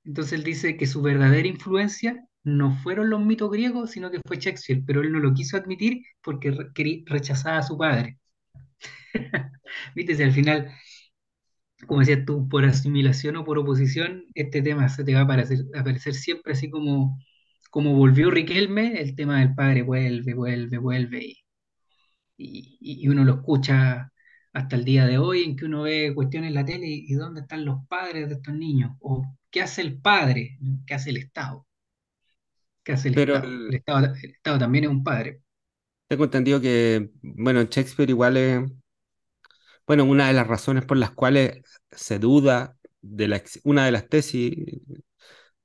Entonces 0.05 0.33
él 0.35 0.45
dice 0.45 0.77
que 0.77 0.87
su 0.87 1.03
verdadera 1.03 1.49
influencia 1.49 2.25
no 2.45 2.73
fueron 2.83 3.11
los 3.11 3.21
mitos 3.21 3.51
griegos, 3.51 3.91
sino 3.93 4.11
que 4.11 4.21
fue 4.27 4.39
Shakespeare, 4.39 4.83
pero 4.87 5.01
él 5.01 5.13
no 5.13 5.19
lo 5.21 5.33
quiso 5.35 5.57
admitir 5.57 6.03
porque 6.23 6.51
re- 6.51 7.03
rechazaba 7.07 7.59
a 7.59 7.63
su 7.63 7.77
padre. 7.79 8.19
Viste, 9.95 10.15
si 10.17 10.23
al 10.23 10.33
final 10.33 10.73
como 11.87 12.01
decías 12.01 12.25
tú, 12.25 12.49
por 12.49 12.65
asimilación 12.65 13.37
o 13.37 13.45
por 13.45 13.59
oposición, 13.59 14.25
este 14.35 14.63
tema 14.63 14.89
se 14.89 15.05
te 15.05 15.15
va 15.15 15.21
a 15.21 15.23
aparecer, 15.25 16.15
siempre 16.15 16.53
así 16.53 16.71
como, 16.71 17.19
como 17.71 17.95
volvió 17.97 18.31
Riquelme, 18.31 19.01
el 19.01 19.15
tema 19.17 19.41
del 19.41 19.55
padre 19.55 19.83
vuelve, 19.83 20.35
vuelve, 20.35 20.79
vuelve, 20.79 21.37
y- 22.37 22.79
y 22.81 23.09
uno 23.09 23.25
lo 23.25 23.35
escucha 23.37 24.12
hasta 24.53 24.77
el 24.77 24.85
día 24.85 25.07
de 25.07 25.19
hoy, 25.19 25.45
en 25.45 25.57
que 25.57 25.65
uno 25.67 25.83
ve 25.83 26.13
cuestiones 26.15 26.49
en 26.49 26.55
la 26.55 26.65
tele 26.65 26.87
y, 26.89 27.07
y 27.09 27.15
dónde 27.15 27.43
están 27.43 27.65
los 27.65 27.87
padres 27.89 28.29
de 28.29 28.35
estos 28.37 28.55
niños, 28.55 28.93
o 29.01 29.25
qué 29.51 29.63
hace 29.63 29.83
el 29.83 30.01
padre, 30.01 30.59
qué 30.87 30.95
hace 30.95 31.11
el 31.11 31.19
Estado, 31.19 31.67
qué 32.85 32.93
hace 32.93 33.09
el 33.09 33.15
Pero 33.15 33.37
Estado. 33.37 33.55
El 33.69 33.75
el- 33.75 33.79
Estado, 33.79 34.15
el 34.23 34.31
Estado 34.31 34.59
también 34.59 34.85
es 34.85 34.91
un 34.91 35.05
padre, 35.05 35.43
tengo 36.09 36.25
entendido 36.25 36.61
que, 36.61 37.11
bueno, 37.23 37.63
Shakespeare 37.65 38.11
igual 38.11 38.37
es, 38.37 38.61
bueno, 39.87 40.05
una 40.05 40.29
de 40.29 40.33
las 40.35 40.47
razones 40.47 40.85
por 40.85 40.97
las 40.97 41.11
cuales 41.13 41.63
se 41.91 42.19
duda 42.19 42.77
de 43.01 43.29
la, 43.29 43.43
una 43.65 43.85
de 43.87 43.93
las 43.93 44.09
tesis 44.09 44.55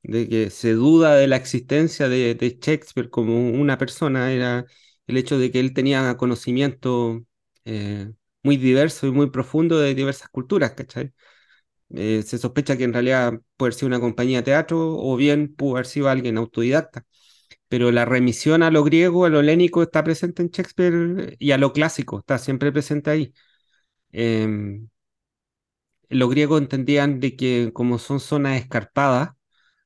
de 0.03 0.29
que 0.29 0.49
se 0.49 0.73
duda 0.73 1.15
de 1.15 1.27
la 1.27 1.35
existencia 1.37 2.07
de, 2.09 2.35
de 2.35 2.57
Shakespeare 2.61 3.09
como 3.09 3.49
una 3.51 3.77
persona 3.77 4.31
era 4.31 4.65
el 5.07 5.17
hecho 5.17 5.37
de 5.39 5.51
que 5.51 5.59
él 5.59 5.73
tenía 5.73 6.15
conocimiento 6.17 7.23
eh, 7.65 8.11
muy 8.43 8.57
diverso 8.57 9.07
y 9.07 9.11
muy 9.11 9.29
profundo 9.29 9.79
de 9.79 9.95
diversas 9.95 10.29
culturas, 10.29 10.73
¿cachai? 10.73 11.13
Eh, 11.91 12.23
se 12.23 12.37
sospecha 12.37 12.77
que 12.77 12.83
en 12.85 12.93
realidad 12.93 13.33
puede 13.57 13.71
ser 13.73 13.87
una 13.87 13.99
compañía 14.01 14.39
de 14.39 14.43
teatro 14.43 14.97
o 14.97 15.15
bien 15.17 15.55
pudo 15.55 15.75
haber 15.77 15.85
sido 15.87 16.09
alguien 16.09 16.37
autodidacta, 16.37 17.05
pero 17.69 17.91
la 17.91 18.05
remisión 18.05 18.63
a 18.63 18.71
lo 18.71 18.83
griego, 18.83 19.25
a 19.25 19.29
lo 19.29 19.41
helénico 19.41 19.83
está 19.83 20.03
presente 20.03 20.41
en 20.43 20.49
Shakespeare 20.51 21.35
y 21.39 21.51
a 21.51 21.57
lo 21.59 21.73
clásico 21.73 22.19
está 22.19 22.37
siempre 22.39 22.71
presente 22.73 23.11
ahí. 23.11 23.33
Em, 24.11 24.89
los 26.09 26.29
griegos 26.29 26.61
entendían 26.61 27.19
de 27.19 27.35
que 27.35 27.71
como 27.73 27.99
son 27.99 28.19
zonas 28.19 28.59
escarpadas, 28.61 29.31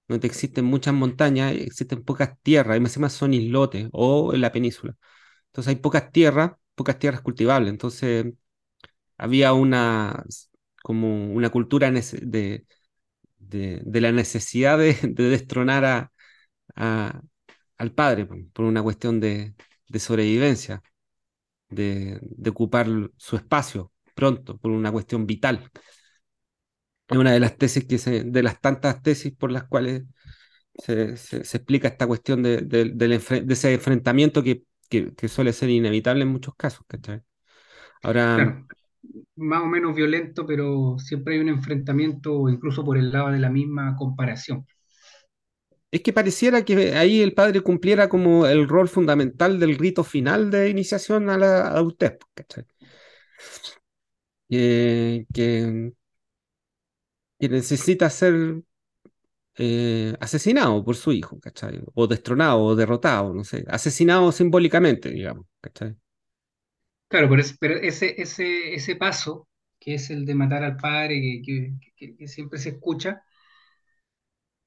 donde 0.08 0.28
existen 0.28 0.66
muchas 0.66 0.94
montañas, 0.94 1.54
existen 1.54 2.04
pocas 2.04 2.40
tierras, 2.44 2.78
y 2.78 2.82
más 2.82 2.92
encima 2.92 3.10
son 3.10 3.34
islotes 3.34 3.90
o 3.94 4.34
en 4.34 4.42
la 4.42 4.52
península. 4.52 4.96
Entonces 5.48 5.70
hay 5.76 5.82
pocas 5.82 6.12
tierras, 6.12 6.54
pocas 6.76 7.00
tierras 7.00 7.22
cultivables. 7.22 7.72
Entonces 7.72 8.28
había 9.22 9.54
una 9.54 10.26
como 10.84 11.32
una 11.34 11.50
cultura 11.52 11.92
de, 11.92 12.66
de, 13.40 13.82
la 14.02 14.12
necesidad 14.12 14.78
de, 14.80 14.96
de 15.04 15.24
destronar 15.30 15.86
a, 16.76 17.22
al 17.78 17.92
padre 17.94 18.26
por, 18.26 18.66
una 18.66 18.84
cuestión 18.84 19.20
de, 19.20 19.56
sobrevivencia, 20.00 20.84
de, 21.70 22.20
ocupar 22.52 22.88
su 23.18 23.36
espacio 23.38 23.92
pronto, 24.16 24.58
por 24.58 24.72
una 24.72 24.92
cuestión 24.92 25.26
vital. 25.28 25.72
Es 27.10 27.18
una 27.18 27.32
de 27.34 27.40
las 27.42 27.58
tesis 27.58 27.86
que 27.86 27.98
se, 27.98 28.24
de 28.24 28.44
las 28.44 28.62
tantas 28.62 29.02
tesis 29.04 29.34
por 29.36 29.52
las 29.52 29.66
cuales 29.66 30.04
se, 30.76 31.18
se- 31.18 31.38
explica 31.40 31.88
esta 31.90 32.08
cuestión 32.08 32.44
de, 32.44 32.58
ese 33.50 33.74
enfrentamiento 33.74 34.44
que, 34.44 34.64
que- 34.90 35.14
suele 35.30 35.54
ser 35.54 35.70
inevitable 35.72 36.24
en 36.24 36.30
muchos 36.30 36.56
casos, 36.56 36.86
¿cachai? 36.88 37.22
Ahora, 38.04 38.54
más 39.36 39.62
o 39.64 39.66
menos 39.68 39.96
violento, 39.96 40.46
pero 40.46 40.98
siempre 41.00 41.36
hay 41.36 41.42
un 41.42 41.50
enfrentamiento 41.50 42.48
incluso 42.50 42.84
por 42.86 42.98
el 42.98 43.12
lado 43.12 43.32
de 43.32 43.40
la 43.40 43.50
misma 43.50 43.96
comparación. 43.98 44.66
es 45.92 46.02
que 46.02 46.14
pareciera 46.14 46.64
que 46.64 46.94
ahí 46.96 47.22
el 47.22 47.34
padre 47.34 47.62
cumpliera 47.62 48.08
como 48.10 48.46
el 48.48 48.68
rol 48.68 48.88
fundamental 48.90 49.60
del 49.60 49.78
rito 49.78 50.04
final 50.04 50.50
de 50.52 50.70
iniciación 50.70 51.30
a 51.30 51.38
la 51.38 51.68
adultez. 51.70 52.18
Que, 54.50 55.26
que, 55.34 55.92
que 57.40 57.50
necesita 57.50 58.10
ser 58.10 58.64
eh, 59.58 60.16
asesinado 60.20 60.84
por 60.84 60.96
su 60.96 61.12
hijo, 61.12 61.40
¿cachai? 61.40 61.82
O 61.94 62.08
destronado 62.08 62.62
o 62.64 62.76
derrotado, 62.76 63.34
no 63.34 63.44
sé, 63.44 63.66
asesinado 63.70 64.32
simbólicamente, 64.32 65.10
digamos, 65.12 65.46
¿cachai? 65.62 65.96
Claro, 67.12 67.30
pero, 67.30 67.42
es- 67.42 67.58
pero 67.60 67.76
ese, 67.76 68.20
ese, 68.22 68.74
ese 68.74 68.96
paso, 68.96 69.48
que 69.80 69.94
es 69.96 70.10
el 70.10 70.26
de 70.26 70.34
matar 70.36 70.64
al 70.64 70.78
padre, 70.78 71.42
que- 71.46 71.74
que 72.18 72.28
siempre 72.28 72.58
se 72.60 72.70
escucha, 72.70 73.24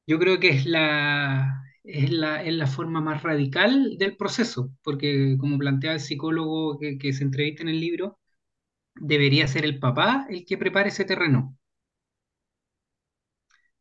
yo 0.06 0.18
creo 0.18 0.38
que 0.40 0.48
es 0.50 0.66
la, 0.66 1.62
es 1.84 2.10
la, 2.10 2.42
es 2.42 2.52
la 2.54 2.66
forma 2.66 3.00
más 3.00 3.22
radical 3.22 3.96
del 3.98 4.16
proceso, 4.16 4.70
porque 4.82 5.36
como 5.38 5.58
plantea 5.58 5.92
el 5.94 6.00
psicólogo 6.00 6.78
que, 6.78 6.98
que 6.98 7.12
se 7.12 7.24
entrevista 7.24 7.62
en 7.62 7.68
el 7.70 7.80
libro, 7.80 8.18
debería 8.96 9.48
ser 9.48 9.66
el 9.66 9.80
papá 9.80 10.26
el 10.30 10.46
que 10.46 10.58
prepare 10.58 10.90
ese 10.90 11.06
terreno, 11.06 11.58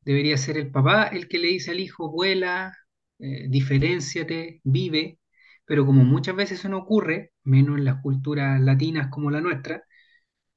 debería 0.02 0.38
ser 0.38 0.58
el 0.58 0.72
papá 0.72 1.08
el 1.08 1.28
que 1.28 1.40
le 1.40 1.48
dice 1.50 1.72
al 1.72 1.80
hijo, 1.80 2.10
vuela, 2.12 2.74
eh, 3.20 3.48
diferénciate, 3.50 4.62
vive, 4.64 5.20
pero 5.66 5.86
como 5.86 6.04
muchas 6.04 6.36
veces 6.36 6.60
eso 6.60 6.70
no 6.70 6.80
ocurre, 6.80 7.33
menos 7.46 7.78
en 7.78 7.86
las 7.86 8.02
culturas 8.02 8.60
latinas 8.62 9.10
como 9.10 9.32
la 9.32 9.42
nuestra, 9.42 9.84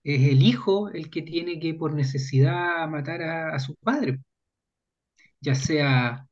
es 0.05 0.23
el 0.31 0.43
hijo 0.43 0.91
el 0.91 1.11
que 1.11 1.23
tiene 1.23 1.61
que 1.61 1.75
por 1.75 1.95
necesidad 1.95 2.89
matar 2.89 3.23
a, 3.23 3.59
su 3.61 3.77
padre, 3.77 4.21
ya 5.41 5.55
sea 5.55 6.27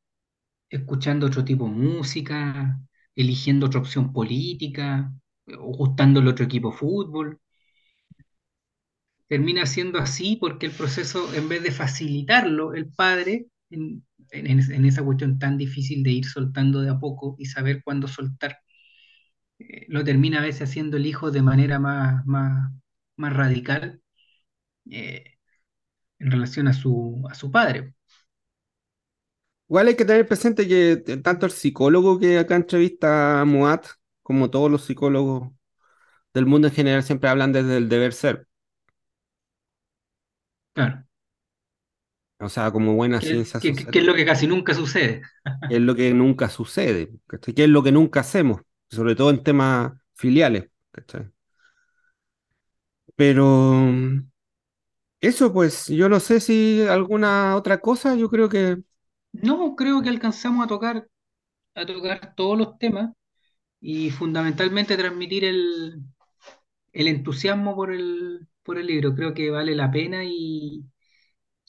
escuchando 0.70 1.26
otro 1.28 1.44
tipo 1.44 1.64
de 1.66 1.72
música, 1.72 2.80
eligiendo 3.16 3.66
otra 3.66 3.80
opción 3.80 4.12
política, 4.12 5.12
o 5.58 5.72
gustándole 5.76 6.30
otro 6.30 6.44
equipo 6.46 6.70
de 6.72 6.78
fútbol. 6.78 7.40
Termina 9.28 9.66
siendo 9.66 9.98
así 9.98 10.36
porque 10.40 10.66
el 10.66 10.72
proceso, 10.72 11.32
en 11.34 11.48
vez 11.48 11.62
de 11.62 11.70
facilitarlo, 11.72 12.74
el 12.74 12.88
padre, 12.92 13.46
en, 13.70 14.04
en- 14.30 14.72
en 14.72 14.84
esa 14.84 15.02
cuestión 15.04 15.38
tan 15.38 15.56
difícil 15.58 16.02
de 16.02 16.12
ir 16.12 16.24
soltando 16.26 16.80
de 16.82 16.90
a 16.90 16.98
poco 16.98 17.34
y 17.38 17.46
saber 17.46 17.82
cuándo 17.84 18.06
soltar, 18.08 18.58
eh, 19.58 19.86
lo 19.88 20.04
termina 20.04 20.38
a 20.40 20.42
veces 20.42 20.68
haciendo 20.70 20.96
el 20.96 21.06
hijo 21.06 21.30
de 21.30 21.42
manera 21.42 21.78
más, 21.78 22.24
más, 22.26 22.72
más 23.16 23.32
radical 23.34 24.00
eh, 24.90 25.24
en 26.20 26.30
relación 26.32 26.68
a 26.68 26.72
su, 26.74 27.24
a 27.30 27.34
su 27.34 27.50
padre. 27.52 27.94
Igual 29.68 29.88
hay 29.88 29.96
que 29.96 30.04
tener 30.04 30.26
presente 30.28 30.68
que 30.68 30.96
tanto 31.22 31.46
el 31.46 31.52
psicólogo 31.52 32.18
que 32.18 32.38
acá 32.38 32.54
entrevista 32.56 33.40
a 33.40 33.44
Muat, 33.44 33.86
como 34.22 34.50
todos 34.50 34.70
los 34.70 34.84
psicólogos 34.84 35.50
del 36.34 36.46
mundo 36.46 36.68
en 36.68 36.74
general, 36.74 37.02
siempre 37.04 37.30
hablan 37.30 37.52
desde 37.52 37.78
el 37.78 37.88
deber 37.88 38.12
ser, 38.14 38.48
Claro. 40.72 41.04
o 42.40 42.48
sea, 42.48 42.70
como 42.72 42.94
buena 42.94 43.20
ciencia 43.20 43.60
social, 43.60 43.98
es 44.00 44.04
lo 44.04 44.14
que 44.14 44.24
casi 44.24 44.46
nunca 44.46 44.74
sucede. 44.74 45.22
es 45.66 45.80
lo 45.80 45.94
que 45.94 46.12
nunca 46.14 46.48
sucede. 46.48 47.10
Que 47.54 47.64
es 47.64 47.68
lo 47.68 47.82
que 47.82 47.92
nunca 47.92 48.20
hacemos, 48.20 48.62
sobre 48.94 49.16
todo 49.16 49.30
en 49.30 49.42
temas 49.42 49.92
filiales. 50.14 50.70
Pero 53.16 53.44
mm, 53.46 54.30
eso, 55.20 55.52
pues, 55.52 55.88
yo 55.88 56.08
no 56.08 56.20
sé 56.20 56.40
si 56.40 56.82
alguna 56.88 57.56
otra 57.56 57.80
cosa, 57.80 58.14
yo 58.16 58.30
creo 58.30 58.48
que 58.48 58.78
No, 59.32 59.74
creo 59.76 60.02
que 60.02 60.08
alcanzamos 60.08 60.64
a 60.64 60.68
tocar, 60.68 61.08
a 61.74 61.86
tocar 61.86 62.34
todos 62.36 62.58
los 62.58 62.78
temas. 62.78 63.12
y 63.80 64.10
fundamentalmente 64.10 64.96
transmitir 64.96 65.44
el, 65.44 66.02
el 66.92 67.08
entusiasmo 67.08 67.74
por 67.76 67.92
el, 67.94 68.48
por 68.64 68.78
el 68.78 68.86
libro. 68.88 69.14
Creo 69.16 69.34
que 69.34 69.50
vale 69.50 69.74
la 69.76 69.90
pena 69.92 70.24
y, 70.24 70.84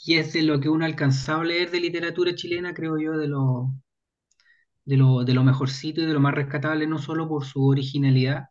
y 0.06 0.16
es 0.18 0.34
de 0.34 0.44
lo 0.44 0.60
que 0.62 0.70
uno 0.70 0.86
ha 0.86 0.88
alcanzado 0.90 1.42
a 1.42 1.46
leer 1.46 1.72
de 1.72 1.80
literatura 1.82 2.36
chilena, 2.36 2.74
creo 2.76 2.98
yo, 3.00 3.18
de 3.18 3.28
lo, 3.30 3.74
de 4.86 4.98
lo, 4.98 5.24
de 5.26 5.34
lo 5.34 5.44
mejorcito 5.44 6.02
y 6.02 6.06
de 6.06 6.14
lo 6.14 6.20
más 6.22 6.34
rescatable, 6.36 6.88
no 6.88 7.00
solo 7.00 7.28
por 7.30 7.46
su 7.46 7.66
originalidad, 7.68 8.46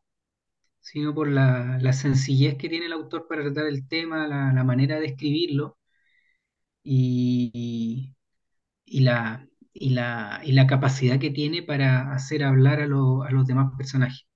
sino 0.81 1.15
por 1.15 1.29
la, 1.29 1.79
la 1.81 1.93
sencillez 1.95 2.57
que 2.59 2.69
tiene 2.71 2.87
el 2.87 2.93
autor 2.95 3.27
para 3.29 3.43
tratar 3.45 3.67
el 3.67 3.89
tema, 3.89 4.27
la, 4.29 4.53
la 4.53 4.65
manera 4.65 5.01
de 5.01 5.07
escribirlo 5.09 5.79
y, 6.83 8.15
y 8.87 9.01
la, 9.03 9.49
y, 9.73 9.91
la, 9.91 10.41
y 10.45 10.53
la 10.53 10.67
capacidad 10.69 11.21
que 11.21 11.31
tiene 11.33 11.63
para 11.63 12.13
hacer 12.15 12.45
hablar 12.45 12.81
a, 12.83 12.87
lo- 12.89 13.23
a 13.25 13.33
los 13.33 13.47
demás 13.47 13.73
personajes. 13.79 14.27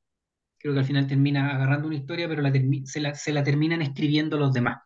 Creo 0.58 0.74
que 0.74 0.80
al 0.80 0.86
final 0.86 1.08
termina 1.08 1.50
agarrando 1.56 1.88
una 1.88 1.96
historia, 1.98 2.28
pero 2.28 2.42
la 2.42 2.52
se 2.86 3.00
la, 3.00 3.14
se 3.16 3.32
la 3.34 3.44
terminan 3.44 3.82
escribiendo 3.82 4.38
los 4.38 4.52
demás. 4.54 4.78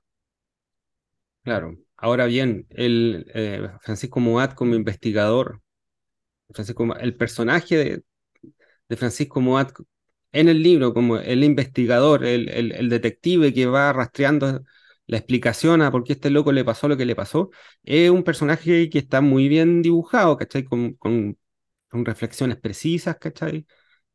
Claro. 1.44 1.76
Ahora 1.97 2.26
bien, 2.26 2.66
el 2.70 3.26
eh, 3.34 3.68
Francisco 3.80 4.20
Moat 4.20 4.55
como 4.55 4.74
investigador, 4.76 5.61
Francisco, 6.54 6.86
Mo- 6.86 6.96
el 6.96 7.16
personaje 7.16 7.76
de, 7.76 8.02
Francisco 8.96 9.40
Moat 9.40 9.72
en 10.32 10.48
el 10.48 10.62
libro 10.62 10.94
como 10.94 11.18
el 11.18 11.44
investigador, 11.44 12.24
el, 12.24 12.88
detective 12.88 13.54
que 13.54 13.66
va 13.66 13.92
rastreando 13.92 14.62
la 15.06 15.16
explicación 15.18 15.82
a 15.82 15.90
por 15.90 16.04
qué 16.04 16.14
este 16.14 16.30
loco 16.30 16.52
le 16.52 16.64
pasó 16.64 16.88
lo 16.88 16.96
que 16.96 17.06
le 17.06 17.16
pasó, 17.16 17.50
es 17.82 18.10
un 18.10 18.24
personaje 18.24 18.88
que 18.90 18.98
está 18.98 19.20
muy 19.20 19.48
bien 19.48 19.82
dibujado, 19.82 20.36
¿cachai? 20.36 20.64
Con, 20.64 20.94
con, 20.94 21.36
reflexiones 21.90 22.58
precisas, 22.58 23.16
¿cachai? 23.18 23.66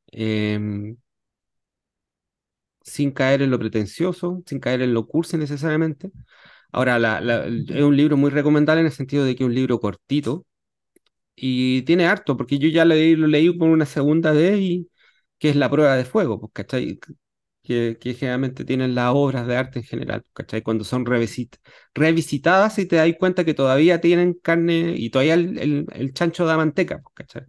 Em, 0.07 0.97
sin 2.81 3.11
caer 3.11 3.41
en 3.41 3.51
lo 3.51 3.59
pretencioso, 3.59 4.41
sin 4.45 4.59
caer 4.59 4.81
en 4.81 4.93
lo 4.93 5.05
cursi 5.07 5.37
necesariamente. 5.37 6.11
Ahora, 6.71 6.97
es 7.67 7.83
un 7.83 7.97
libro 7.97 8.17
muy 8.17 8.29
recomendable 8.29 8.81
en 8.81 8.87
el 8.87 8.93
sentido 8.93 9.25
de 9.25 9.35
que 9.35 9.43
es 9.43 9.47
un 9.47 9.55
libro 9.55 9.79
cortito 9.79 10.45
y 11.37 11.83
tiene 11.83 12.07
harto, 12.07 12.37
porque 12.37 12.59
yo 12.59 12.69
ya 12.69 12.85
leí, 12.85 13.15
lo 13.17 13.27
leí 13.27 13.51
por 13.53 13.69
una 13.69 13.87
segunda 13.87 14.33
vez 14.33 14.59
y 14.59 14.91
que 15.39 15.51
es 15.51 15.57
la 15.57 15.71
prueba 15.71 15.95
de 15.97 16.05
fuego, 16.05 16.41
pues, 16.41 16.53
¿cachai? 16.53 16.99
Que, 17.63 17.97
que 18.01 18.13
generalmente 18.15 18.65
tienen 18.65 18.95
las 18.95 19.11
obras 19.13 19.47
de 19.47 19.57
arte 19.57 19.79
en 19.79 19.85
general, 19.85 20.21
pues, 20.23 20.33
¿cachai? 20.33 20.63
Cuando 20.63 20.85
son 20.85 21.05
revisit- 21.05 21.57
revisitadas 21.95 22.79
y 22.79 22.87
te 22.87 22.95
das 22.97 23.09
cuenta 23.19 23.45
que 23.45 23.53
todavía 23.55 24.01
tienen 24.01 24.35
carne 24.35 24.95
y 24.97 25.09
todavía 25.11 25.35
el, 25.35 25.85
el- 25.93 26.13
chancho 26.13 26.45
da 26.45 26.57
manteca, 26.57 26.99
pues, 27.01 27.13
¿cachai? 27.15 27.43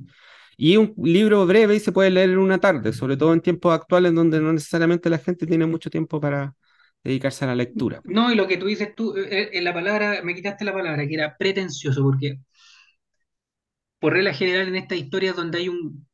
Y 0.57 0.77
un 0.77 0.95
libro 1.05 1.47
breve 1.47 1.77
y 1.77 1.81
se 1.81 1.93
puede 1.93 2.11
leer 2.11 2.31
en 2.31 2.39
una 2.39 2.59
tarde, 2.61 2.93
sobre 2.93 3.17
todo 3.17 3.33
en 3.33 3.41
tiempos 3.43 3.73
actuales 3.75 4.15
donde 4.15 4.41
no 4.41 4.53
necesariamente 4.53 5.11
la 5.11 5.19
gente 5.19 5.47
tiene 5.47 5.67
mucho 5.67 5.91
tiempo 5.91 6.21
para 6.21 6.55
dedicarse 7.05 7.45
a 7.45 7.49
la 7.49 7.55
lectura. 7.57 8.05
No, 8.05 8.31
y 8.33 8.35
lo 8.37 8.47
que 8.49 8.57
tú 8.57 8.67
dices 8.67 8.95
tú, 8.95 9.15
eh, 9.17 9.51
en 9.53 9.65
la 9.65 9.75
palabra, 9.75 10.21
me 10.25 10.35
quitaste 10.35 10.65
la 10.65 10.73
palabra, 10.73 11.07
que 11.07 11.15
era 11.15 11.37
pretencioso, 11.37 12.03
porque 12.03 12.39
por 14.01 14.13
regla 14.15 14.33
general 14.35 14.69
en 14.69 14.77
estas 14.77 14.99
historias 14.99 15.37
donde 15.37 15.59
hay 15.59 15.69
un, 15.69 16.07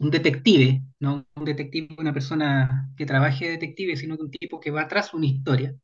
un 0.00 0.10
detective, 0.10 0.82
no 1.00 1.24
un 1.36 1.44
detective, 1.44 1.94
una 1.98 2.12
persona 2.12 2.90
que 2.96 3.06
trabaje 3.06 3.44
de 3.46 3.50
detective, 3.52 3.96
sino 3.96 4.16
que 4.16 4.22
un 4.24 4.30
tipo 4.30 4.58
que 4.60 4.70
va 4.72 4.88
tras 4.88 5.14
una 5.14 5.26
historia, 5.26 5.74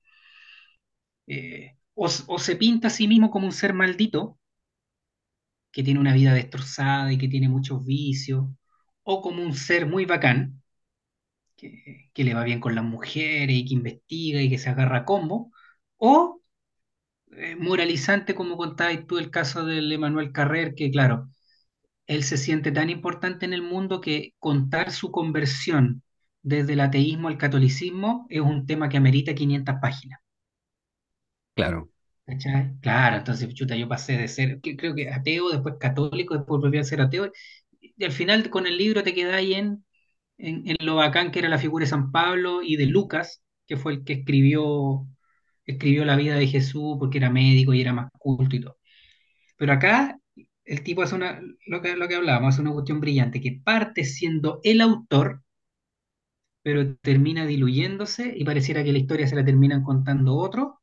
eh, 1.26 1.76
o, 1.94 2.06
o 2.28 2.38
se 2.38 2.56
pinta 2.56 2.88
a 2.88 2.90
sí 2.90 3.06
mismo 3.08 3.30
como 3.30 3.46
un 3.46 3.52
ser 3.52 3.72
maldito, 3.74 4.38
que 5.72 5.82
tiene 5.82 6.00
una 6.00 6.14
vida 6.14 6.32
destrozada 6.34 7.12
y 7.12 7.18
que 7.18 7.28
tiene 7.28 7.48
muchos 7.48 7.84
vicios, 7.84 8.46
o 9.02 9.20
como 9.22 9.42
un 9.42 9.54
ser 9.54 9.86
muy 9.86 10.04
bacán, 10.06 10.62
que, 11.56 12.10
que 12.14 12.24
le 12.24 12.34
va 12.34 12.44
bien 12.44 12.60
con 12.60 12.74
las 12.74 12.84
mujeres 12.84 13.56
y 13.56 13.66
que 13.66 13.74
investiga 13.74 14.42
y 14.42 14.50
que 14.50 14.58
se 14.58 14.70
agarra 14.70 14.98
a 15.00 15.04
combo, 15.04 15.52
o 15.98 16.42
eh, 17.36 17.56
moralizante 17.56 18.34
como 18.34 18.56
contabas 18.56 19.06
tú 19.06 19.18
el 19.18 19.30
caso 19.30 19.64
del 19.64 19.90
Emmanuel 19.92 20.32
Carrer, 20.32 20.74
que 20.74 20.90
claro, 20.90 21.28
él 22.06 22.24
se 22.24 22.36
siente 22.38 22.72
tan 22.72 22.90
importante 22.90 23.46
en 23.46 23.52
el 23.54 23.62
mundo 23.62 24.00
que 24.00 24.34
contar 24.40 24.92
su 24.92 25.10
conversión 25.12 26.02
desde 26.42 26.74
el 26.74 26.80
ateísmo 26.80 27.28
al 27.28 27.38
catolicismo 27.38 28.26
es 28.30 28.40
un 28.42 28.66
tema 28.66 28.88
que 28.88 28.98
amerita 28.98 29.34
500 29.34 29.76
páginas. 29.82 30.20
Claro, 31.54 31.90
¿Cachai? 32.26 32.74
Claro, 32.80 33.16
entonces, 33.18 33.54
chuta, 33.54 33.76
yo 33.76 33.88
pasé 33.88 34.16
de 34.18 34.26
ser, 34.28 34.60
que 34.60 34.76
creo 34.76 34.94
que 34.96 35.10
ateo, 35.10 35.50
después 35.50 35.76
católico, 35.78 36.34
después 36.36 36.60
volví 36.60 36.78
a 36.78 36.84
ser 36.84 37.00
ateo, 37.00 37.30
y 37.80 38.04
al 38.04 38.10
final 38.12 38.50
con 38.50 38.66
el 38.66 38.76
libro 38.78 39.02
te 39.04 39.14
quedáis 39.14 39.56
en, 39.56 39.84
en, 40.38 40.68
en 40.68 40.76
lo 40.86 40.96
bacán 40.96 41.30
que 41.32 41.40
era 41.40 41.48
la 41.50 41.58
figura 41.58 41.84
de 41.84 41.90
San 41.90 42.12
Pablo 42.12 42.62
y 42.62 42.76
de 42.76 42.86
Lucas, 42.86 43.42
que 43.66 43.76
fue 43.76 43.94
el 43.94 44.04
que 44.04 44.14
escribió, 44.14 45.06
escribió 45.66 46.04
la 46.04 46.16
vida 46.16 46.36
de 46.36 46.46
Jesús 46.46 46.96
porque 46.98 47.18
era 47.18 47.30
médico 47.30 47.74
y 47.74 47.80
era 47.80 47.92
más 47.92 48.10
culto 48.18 48.56
y 48.56 48.60
todo. 48.60 48.78
Pero 49.56 49.72
acá 49.72 50.18
el 50.64 50.82
tipo 50.84 51.02
hace 51.02 51.14
una, 51.16 51.40
lo 51.66 51.82
que, 51.82 51.96
lo 51.96 52.08
que 52.08 52.16
hablábamos, 52.16 52.54
hace 52.54 52.62
una 52.62 52.72
cuestión 52.72 53.00
brillante, 53.00 53.40
que 53.40 53.60
parte 53.64 54.04
siendo 54.04 54.60
el 54.64 54.80
autor, 54.80 55.42
pero 56.62 56.96
termina 56.96 57.46
diluyéndose 57.46 58.34
y 58.36 58.44
pareciera 58.44 58.84
que 58.84 58.92
la 58.92 58.98
historia 58.98 59.26
se 59.26 59.36
la 59.36 59.44
terminan 59.44 59.82
contando 59.82 60.36
otros, 60.36 60.74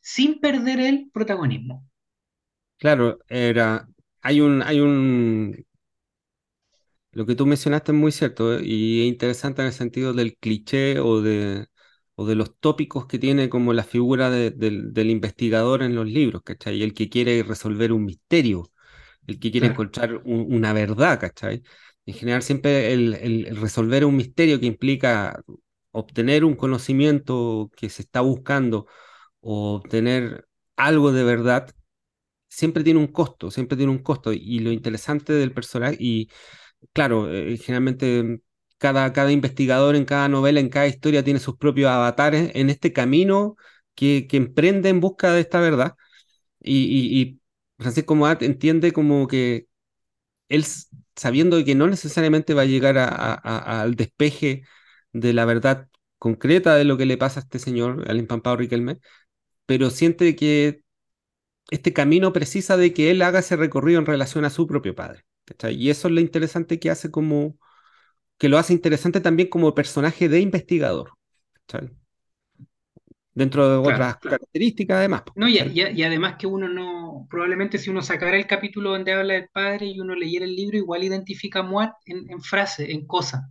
sin 0.00 0.40
perder 0.40 0.80
el 0.80 1.10
protagonismo. 1.12 1.88
claro, 2.78 3.18
era, 3.28 3.88
hay 4.22 4.40
un, 4.40 4.62
hay 4.62 4.80
un, 4.80 5.64
lo 7.12 7.26
que 7.26 7.34
tú 7.34 7.46
mencionaste 7.46 7.92
es 7.92 7.98
muy 7.98 8.12
cierto 8.12 8.54
¿eh? 8.58 8.62
y 8.64 9.02
es 9.02 9.08
interesante 9.08 9.62
en 9.62 9.68
el 9.68 9.72
sentido 9.74 10.12
del 10.12 10.36
cliché 10.36 11.00
o 11.00 11.20
de, 11.22 11.66
o 12.20 12.26
de 12.26 12.34
los 12.36 12.56
tópicos 12.60 13.06
que 13.06 13.18
tiene 13.18 13.48
como 13.48 13.72
la 13.72 13.84
figura 13.84 14.30
de- 14.30 14.50
del, 14.50 14.92
del 14.92 15.10
investigador 15.10 15.82
en 15.82 15.94
los 15.94 16.06
libros, 16.06 16.42
¿cachai? 16.44 16.82
El 16.82 16.94
que 16.94 17.08
quiere 17.08 17.42
resolver 17.42 17.92
un 17.92 18.04
misterio, 18.04 18.70
el 19.26 19.38
que 19.40 19.50
quiere 19.52 19.66
Claro, 19.66 19.68
encontrar 19.68 20.16
un- 20.24 20.46
una 20.54 20.72
verdad, 20.72 21.20
¿cachai? 21.20 21.62
En 22.06 22.14
general 22.14 22.42
siempre 22.42 22.92
el 22.92 23.56
resolver 23.56 24.04
un 24.04 24.16
misterio 24.16 24.60
que 24.60 24.66
implica 24.66 25.40
obtener 25.92 26.44
un 26.44 26.54
conocimiento 26.56 27.70
que 27.76 27.88
se 27.90 28.02
está 28.02 28.20
buscando 28.20 28.86
o 29.40 29.76
obtener 29.76 30.46
algo 30.76 31.12
de 31.12 31.24
verdad, 31.24 31.70
siempre 32.48 32.84
tiene 32.84 33.00
un 33.00 33.08
costo, 33.08 33.50
siempre 33.50 33.76
tiene 33.76 33.92
un 33.92 34.02
costo. 34.02 34.32
Y 34.32 34.60
lo 34.60 34.72
interesante 34.72 35.32
del 35.32 35.52
personaje, 35.52 35.96
y 36.00 36.30
claro, 36.92 37.32
eh, 37.32 37.56
generalmente 37.58 38.40
cada, 38.80 39.12
cada 39.14 39.32
investigador 39.32 39.96
en 39.96 40.06
cada 40.06 40.28
novela, 40.28 40.60
en 40.60 40.70
cada 40.70 40.88
historia 40.88 41.24
tiene 41.24 41.40
sus 41.40 41.58
propios 41.58 41.90
avatares 41.92 42.52
en 42.56 42.70
este 42.70 42.92
camino 42.94 43.56
que, 43.96 44.26
que 44.28 44.38
emprende 44.38 44.90
en 44.90 45.00
busca 45.00 45.32
de 45.34 45.42
esta 45.42 45.60
verdad. 45.60 45.96
Y, 46.60 46.84
y, 46.84 47.22
y 47.22 47.40
Francisco 47.78 48.14
Moat 48.16 48.42
entiende 48.42 48.92
como 48.92 49.28
que 49.28 49.68
él, 50.48 50.64
sabiendo 51.16 51.64
que 51.64 51.74
no 51.74 51.86
necesariamente 51.86 52.54
va 52.54 52.62
a 52.62 52.64
llegar 52.66 52.98
a- 52.98 53.34
al 53.82 53.94
despeje 53.96 54.64
de 55.12 55.32
la 55.32 55.44
verdad 55.44 55.88
concreta 56.18 56.74
de 56.76 56.84
lo 56.84 56.96
que 56.96 57.06
le 57.06 57.16
pasa 57.18 57.40
a 57.40 57.42
este 57.44 57.58
señor, 57.58 58.04
al 58.10 58.18
empampado 58.18 58.56
Riquelme, 58.56 58.98
pero 59.66 59.90
siente 59.90 60.36
que 60.36 60.82
este 61.70 61.92
camino 61.92 62.32
precisa 62.32 62.76
de 62.76 62.92
que 62.92 63.10
él 63.10 63.22
haga 63.22 63.40
ese 63.40 63.56
recorrido 63.56 63.98
en 64.00 64.06
relación 64.06 64.44
a 64.44 64.50
su 64.50 64.66
propio 64.66 64.94
padre. 64.94 65.24
Y 65.70 65.90
eso 65.90 66.08
es 66.08 66.14
lo 66.14 66.20
interesante 66.20 66.78
que 66.78 66.90
hace 66.90 67.10
como, 67.10 67.56
que 68.40 68.48
lo 68.48 68.58
hace 68.58 68.72
interesante 68.72 69.20
también 69.20 69.48
como 69.50 69.72
personaje 69.76 70.28
de 70.28 70.40
investigador. 70.40 71.12
Dentro 73.34 73.68
de 73.68 73.76
claro. 73.82 74.04
otras 74.04 74.18
características 74.28 74.98
además, 74.98 75.22
No, 75.34 75.48
y, 75.48 75.58
¿cachai? 75.58 75.74
y- 75.74 75.82
y 76.00 76.02
además 76.02 76.36
que 76.38 76.46
uno 76.46 76.68
no, 76.68 77.26
probablemente 77.30 77.78
si 77.78 77.88
uno 77.90 78.02
sacara 78.02 78.36
el 78.36 78.46
capítulo 78.46 78.90
donde 78.90 79.12
habla 79.12 79.34
del 79.34 79.48
padre 79.48 79.86
y 79.86 80.00
uno 80.00 80.14
leyera 80.14 80.44
el 80.44 80.54
libro, 80.56 80.76
igual 80.76 81.04
identifica 81.04 81.60
a 81.60 81.62
Moat 81.62 81.92
en, 82.06 82.28
en 82.30 82.42
frase, 82.42 82.90
en 82.92 83.06
cosa. 83.06 83.48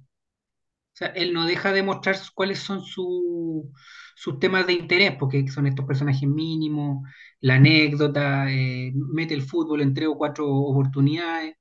O 0.93 0.97
sea, 0.99 1.07
él 1.09 1.33
no 1.33 1.45
deja 1.45 1.71
de 1.73 1.83
mostrar 1.83 2.17
cuáles 2.35 2.59
son 2.59 2.83
su- 2.83 3.71
sus 4.15 4.39
temas 4.39 4.67
de 4.67 4.73
interés, 4.73 5.15
porque 5.19 5.47
son 5.47 5.67
estos 5.67 5.85
personajes 5.85 6.27
mínimos, 6.29 7.07
la 7.41 7.55
anécdota, 7.55 8.51
eh, 8.51 8.91
mete 8.95 9.33
el 9.33 9.43
fútbol 9.43 9.81
en 9.81 9.93
tres 9.93 10.09
o 10.09 10.17
cuatro 10.17 10.47
oportunidades. 10.49 11.55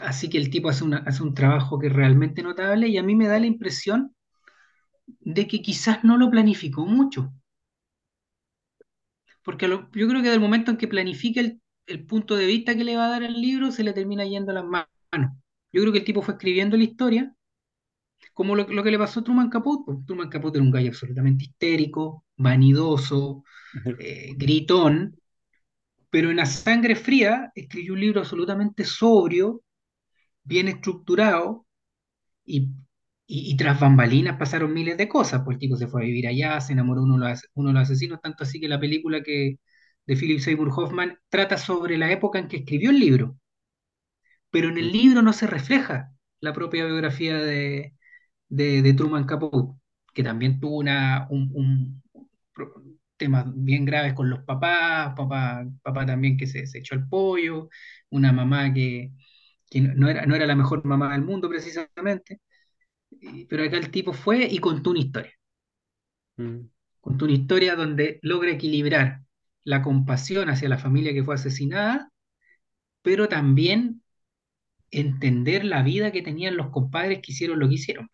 Así 0.00 0.28
que 0.30 0.38
el 0.38 0.50
tipo 0.50 0.68
hace, 0.68 0.84
una- 0.84 0.98
hace 0.98 1.22
un 1.22 1.34
trabajo 1.34 1.78
que 1.78 1.88
es 1.88 1.92
realmente 1.92 2.42
notable 2.42 2.88
y 2.88 2.98
a 2.98 3.02
mí 3.02 3.14
me 3.14 3.28
da 3.28 3.38
la 3.40 3.46
impresión 3.46 4.14
de 5.34 5.46
que 5.46 5.60
quizás 5.60 6.04
no 6.04 6.16
lo 6.16 6.30
planificó 6.30 6.86
mucho, 6.86 7.30
porque 9.42 9.68
lo- 9.68 9.88
yo 9.92 10.08
creo 10.08 10.22
que 10.22 10.30
del 10.30 10.40
momento 10.40 10.70
en 10.70 10.76
que 10.76 10.88
planifica 10.88 11.40
el, 11.40 11.60
el 11.86 12.04
punto 12.06 12.36
de 12.36 12.46
vista 12.46 12.76
que 12.76 12.84
le 12.84 12.96
va 12.96 13.06
a 13.06 13.10
dar 13.10 13.22
el 13.22 13.40
libro, 13.40 13.70
se 13.72 13.84
le 13.84 13.92
termina 13.92 14.24
yendo 14.24 14.52
las 14.52 14.64
manos. 14.64 14.88
Yo 15.72 15.82
creo 15.82 15.92
que 15.92 15.98
el 16.00 16.04
tipo 16.04 16.22
fue 16.22 16.34
escribiendo 16.34 16.76
la 16.76 16.84
historia 16.84 17.34
como 18.34 18.54
lo, 18.56 18.66
lo 18.68 18.82
que 18.82 18.90
le 18.90 18.98
pasó 18.98 19.20
a 19.20 19.24
Truman 19.24 19.48
Capote. 19.50 19.82
pues. 19.86 20.06
Truman 20.06 20.28
Capote 20.28 20.58
era 20.58 20.64
un 20.64 20.70
gallo 20.70 20.88
absolutamente 20.90 21.44
histérico, 21.44 22.24
vanidoso, 22.36 23.44
eh, 24.00 24.32
gritón, 24.36 25.16
pero 26.10 26.30
en 26.30 26.36
la 26.36 26.46
sangre 26.46 26.96
fría 26.96 27.52
escribió 27.54 27.94
un 27.94 28.00
libro 28.00 28.20
absolutamente 28.20 28.84
sobrio, 28.84 29.62
bien 30.44 30.68
estructurado 30.68 31.66
y, 32.44 32.68
tras 33.56 33.80
bambalinas 33.80 34.38
pasaron 34.38 34.72
miles 34.72 34.96
de 34.98 35.08
cosas, 35.08 35.42
pues 35.44 35.56
el 35.56 35.60
tipo 35.60 35.76
se 35.76 35.88
fue 35.88 36.02
a 36.02 36.04
vivir 36.06 36.28
allá, 36.28 36.60
se 36.60 36.72
enamoró 36.74 37.02
uno 37.02 37.14
de 37.18 37.30
los, 37.30 37.42
uno 37.54 37.68
de 37.70 37.74
los 37.74 37.82
asesinos, 37.84 38.20
tanto 38.22 38.44
así 38.44 38.60
que 38.60 38.68
la 38.68 38.80
película 38.80 39.22
que 39.22 39.58
de 40.06 40.16
Philip 40.16 40.40
Seymour 40.40 40.70
Hoffman 40.76 41.18
trata 41.28 41.58
sobre 41.58 41.98
la 41.98 42.10
época 42.12 42.38
en 42.38 42.48
que 42.48 42.58
escribió 42.58 42.90
el 42.90 43.00
libro, 43.00 43.36
pero 44.50 44.68
en 44.68 44.78
el 44.78 44.92
libro 44.92 45.22
no 45.22 45.32
se 45.32 45.46
refleja 45.46 46.12
la 46.40 46.52
propia 46.52 46.86
biografía 46.86 47.36
de, 47.38 47.94
de, 48.48 48.94
Truman 48.94 49.26
Capote, 49.26 49.78
que 50.14 50.22
también 50.22 50.60
tuvo 50.60 50.78
una, 50.78 51.26
un, 51.30 52.02
temas 53.16 53.46
bien 53.54 53.84
graves 53.84 54.14
con 54.14 54.30
los 54.30 54.40
papás, 54.44 55.14
papá, 55.16 55.66
papá 55.82 56.06
también 56.06 56.36
que 56.36 56.46
se, 56.46 56.66
se 56.66 56.78
echó 56.78 56.94
el 56.94 57.08
pollo, 57.08 57.68
una 58.10 58.32
mamá 58.32 58.72
que, 58.74 59.12
que 59.70 59.80
no 59.80 60.08
era, 60.08 60.26
no 60.26 60.34
era 60.36 60.46
la 60.46 60.56
mejor 60.56 60.84
mamá 60.84 61.12
del 61.12 61.22
mundo 61.24 61.48
precisamente, 61.48 62.40
pero 63.48 63.64
acá 63.64 63.76
el 63.78 63.90
tipo 63.90 64.12
fue 64.12 64.44
y 64.50 64.58
contó 64.58 64.90
una 64.90 65.00
historia, 65.00 65.32
Mm, 66.36 66.68
contó 67.00 67.24
una 67.26 67.34
historia 67.34 67.76
donde 67.76 68.18
logra 68.22 68.50
equilibrar 68.50 69.22
la 69.64 69.82
compasión 69.82 70.48
hacia 70.50 70.68
la 70.68 70.78
familia 70.78 71.12
que 71.12 71.24
fue 71.24 71.34
asesinada, 71.34 72.10
pero 73.02 73.28
también 73.28 74.02
entender 74.90 75.64
la 75.64 75.82
vida 75.82 76.12
que 76.12 76.22
tenían 76.22 76.56
los 76.56 76.70
compadres 76.70 77.20
que 77.22 77.32
hicieron 77.32 77.58
lo 77.60 77.68
que 77.68 77.74
hicieron. 77.76 78.10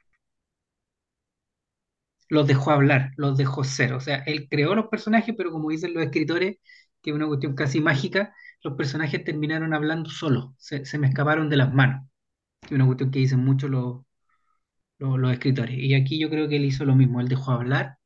Los 2.33 2.47
dejó 2.47 2.71
hablar, 2.71 3.13
los 3.17 3.37
dejó 3.37 3.63
ser. 3.65 3.93
O 3.93 4.01
sea, 4.01 4.17
él 4.27 4.49
creó 4.51 4.75
los 4.75 4.87
personajes, 4.89 5.35
pero 5.37 5.51
como 5.53 5.71
dicen 5.71 5.93
los 5.95 6.03
escritores, 6.05 6.57
que 7.03 7.11
es 7.11 7.17
una 7.17 7.27
cuestión 7.27 7.55
casi 7.55 7.81
mágica, 7.81 8.35
los 8.63 8.75
personajes 8.77 9.23
terminaron 9.25 9.75
hablando 9.75 10.09
solos, 10.11 10.55
se, 10.59 10.85
se 10.87 10.99
me 10.99 11.09
escaparon 11.09 11.51
de 11.51 11.57
las 11.59 11.75
manos, 11.75 12.09
que 12.63 12.69
es 12.69 12.73
una 12.73 12.87
cuestión 12.87 13.11
que 13.13 13.21
dicen 13.21 13.41
mucho 13.45 13.69
los, 13.69 14.03
los, 14.99 15.19
los 15.19 15.33
escritores. 15.33 15.79
Y 15.79 15.95
aquí 15.95 16.19
yo 16.19 16.31
creo 16.31 16.49
que 16.49 16.57
él 16.57 16.65
hizo 16.65 16.85
lo 16.87 16.95
mismo, 16.97 17.21
él 17.21 17.29
dejó 17.29 17.53
hablar 17.53 17.99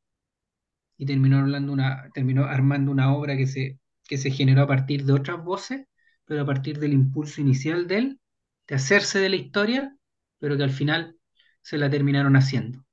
y 0.97 1.07
terminó, 1.07 1.39
hablando 1.39 1.73
una, 1.73 2.11
terminó 2.15 2.45
armando 2.45 2.91
una 2.91 3.15
obra 3.15 3.37
que 3.37 3.47
se, 3.47 3.79
que 4.09 4.19
se 4.19 4.31
generó 4.31 4.63
a 4.63 4.67
partir 4.67 5.05
de 5.05 5.13
otras 5.13 5.43
voces, 5.43 5.87
pero 6.25 6.43
a 6.43 6.47
partir 6.47 6.79
del 6.79 6.93
impulso 6.93 7.41
inicial 7.41 7.87
de 7.87 7.99
él, 7.99 8.21
de 8.67 8.75
hacerse 8.77 9.19
de 9.19 9.29
la 9.29 9.37
historia, 9.37 9.97
pero 10.39 10.57
que 10.57 10.65
al 10.65 10.71
final 10.71 11.17
se 11.63 11.79
la 11.79 11.91
terminaron 11.91 12.37
haciendo. 12.37 12.85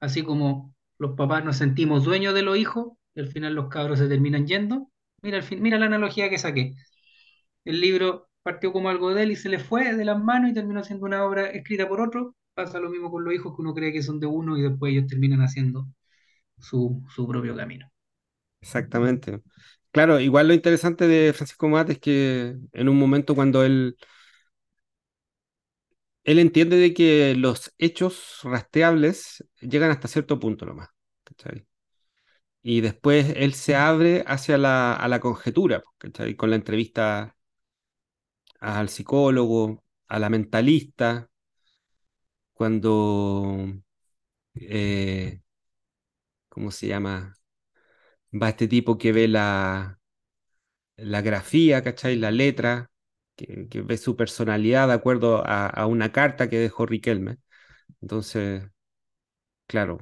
Así 0.00 0.22
como 0.22 0.74
los 0.98 1.14
papás 1.16 1.44
nos 1.44 1.56
sentimos 1.56 2.04
dueños 2.04 2.34
de 2.34 2.42
los 2.42 2.56
hijos 2.58 2.92
y 3.14 3.20
al 3.20 3.28
final 3.28 3.54
los 3.54 3.68
cabros 3.68 3.98
se 3.98 4.08
terminan 4.08 4.46
yendo. 4.46 4.90
Mira, 5.22 5.38
al 5.38 5.42
fin, 5.42 5.62
mira 5.62 5.78
la 5.78 5.86
analogía 5.86 6.30
que 6.30 6.38
saqué. 6.38 6.74
El 7.64 7.80
libro 7.80 8.28
partió 8.42 8.72
como 8.72 8.88
algo 8.90 9.14
de 9.14 9.22
él 9.24 9.32
y 9.32 9.36
se 9.36 9.48
le 9.48 9.58
fue 9.60 9.94
de 9.96 10.04
las 10.04 10.20
manos 10.22 10.50
y 10.50 10.54
terminó 10.54 10.82
siendo 10.84 11.06
una 11.06 11.24
obra 11.24 11.46
escrita 11.50 11.88
por 11.88 12.00
otro. 12.00 12.34
Pasa 12.54 12.80
lo 12.80 12.90
mismo 12.90 13.10
con 13.12 13.24
los 13.24 13.34
hijos 13.34 13.54
que 13.56 13.62
uno 13.62 13.74
cree 13.74 13.92
que 13.92 14.02
son 14.02 14.20
de 14.20 14.26
uno 14.26 14.56
y 14.58 14.62
después 14.62 14.92
ellos 14.92 15.06
terminan 15.08 15.42
haciendo 15.42 15.86
su, 16.58 17.02
su 17.14 17.28
propio 17.28 17.56
camino. 17.56 17.90
exactamente. 18.60 19.42
Claro, 19.90 20.20
igual 20.20 20.48
lo 20.48 20.54
interesante 20.54 21.06
de 21.08 21.32
Francisco 21.32 21.68
Mate 21.68 21.92
es 21.92 21.98
que 22.00 22.56
en 22.72 22.88
un 22.88 22.98
momento 22.98 23.34
cuando 23.34 23.64
él, 23.64 23.96
él 26.30 26.38
entiende 26.38 26.76
de 26.76 26.94
que 26.94 27.34
los 27.36 27.74
hechos 27.78 28.40
rastreables 28.44 29.44
llegan 29.60 29.90
hasta 29.90 30.08
cierto 30.08 30.38
punto 30.40 30.66
nomás, 30.66 30.90
¿cachai? 31.24 31.66
Y 32.62 32.80
después 32.82 33.32
él 33.36 33.54
se 33.54 33.76
abre 33.76 34.24
hacia 34.26 34.58
la, 34.58 34.94
a 34.94 35.08
la 35.08 35.20
conjetura, 35.20 35.82
¿cachai? 35.98 36.36
Con 36.36 36.50
la 36.50 36.56
entrevista 36.56 37.36
al 38.60 38.88
psicólogo, 38.88 39.82
a 40.08 40.18
la 40.20 40.30
mentalista, 40.30 41.28
cuando, 42.52 43.56
eh, 44.54 45.40
¿cómo 46.48 46.70
se 46.70 46.86
llama? 46.88 47.34
Va 48.42 48.48
este 48.50 48.68
tipo 48.68 48.96
que 48.98 49.12
ve 49.12 49.28
la, 49.28 49.98
la 50.96 51.22
grafía, 51.22 51.82
¿cachai? 51.82 52.16
La 52.16 52.30
letra, 52.30 52.87
que, 53.38 53.82
ve 53.82 53.96
su 53.98 54.16
personalidad 54.16 54.88
de 54.88 54.94
acuerdo 54.94 55.42
a, 55.46 55.86
una 55.86 56.12
carta 56.12 56.48
que 56.48 56.58
dejó 56.58 56.86
Riquelme. 56.86 57.38
Entonces, 58.02 58.64
claro, 59.66 59.98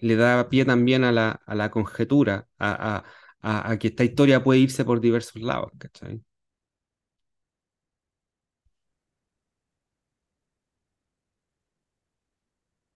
le 0.00 0.16
da 0.16 0.48
pie 0.50 0.64
también 0.64 1.04
a 1.04 1.12
la, 1.12 1.30
a 1.46 1.54
la 1.54 1.70
conjetura, 1.70 2.48
a, 2.58 3.04
a, 3.42 3.78
que 3.78 3.88
esta 3.88 4.04
historia 4.04 4.44
puede 4.44 4.60
irse 4.60 4.84
por 4.84 5.00
diversos 5.00 5.42
lados, 5.42 5.72
¿cachai? 5.78 6.22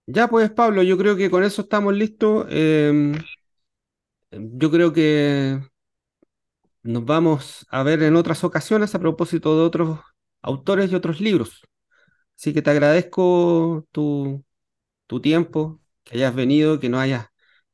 Ya 0.06 0.28
pues, 0.28 0.50
Pablo, 0.50 0.82
yo 0.82 0.98
creo 0.98 1.16
que 1.16 1.30
con 1.30 1.44
eso 1.44 1.62
estamos 1.62 1.94
listos. 1.94 2.46
Em, 2.50 3.14
yo 4.30 4.70
creo 4.70 4.92
que 4.92 5.60
nos 6.82 7.04
vamos 7.04 7.66
a 7.70 7.82
ver 7.82 8.02
en 8.02 8.16
otras 8.16 8.44
ocasiones 8.44 8.94
a 8.94 8.98
propósito 8.98 9.56
de 9.56 9.64
otros 9.64 10.00
autores 10.42 10.90
y 10.92 10.94
otros 10.94 11.20
libros. 11.20 11.62
Así 12.36 12.54
que 12.54 12.62
te 12.62 12.70
agradezco 12.70 13.86
tu, 13.92 14.44
tu 15.06 15.20
tiempo, 15.20 15.80
que 16.04 16.16
hayas 16.16 16.34
venido, 16.34 16.80
que 16.80 16.88
nos 16.90 17.00
hayas 17.02 17.26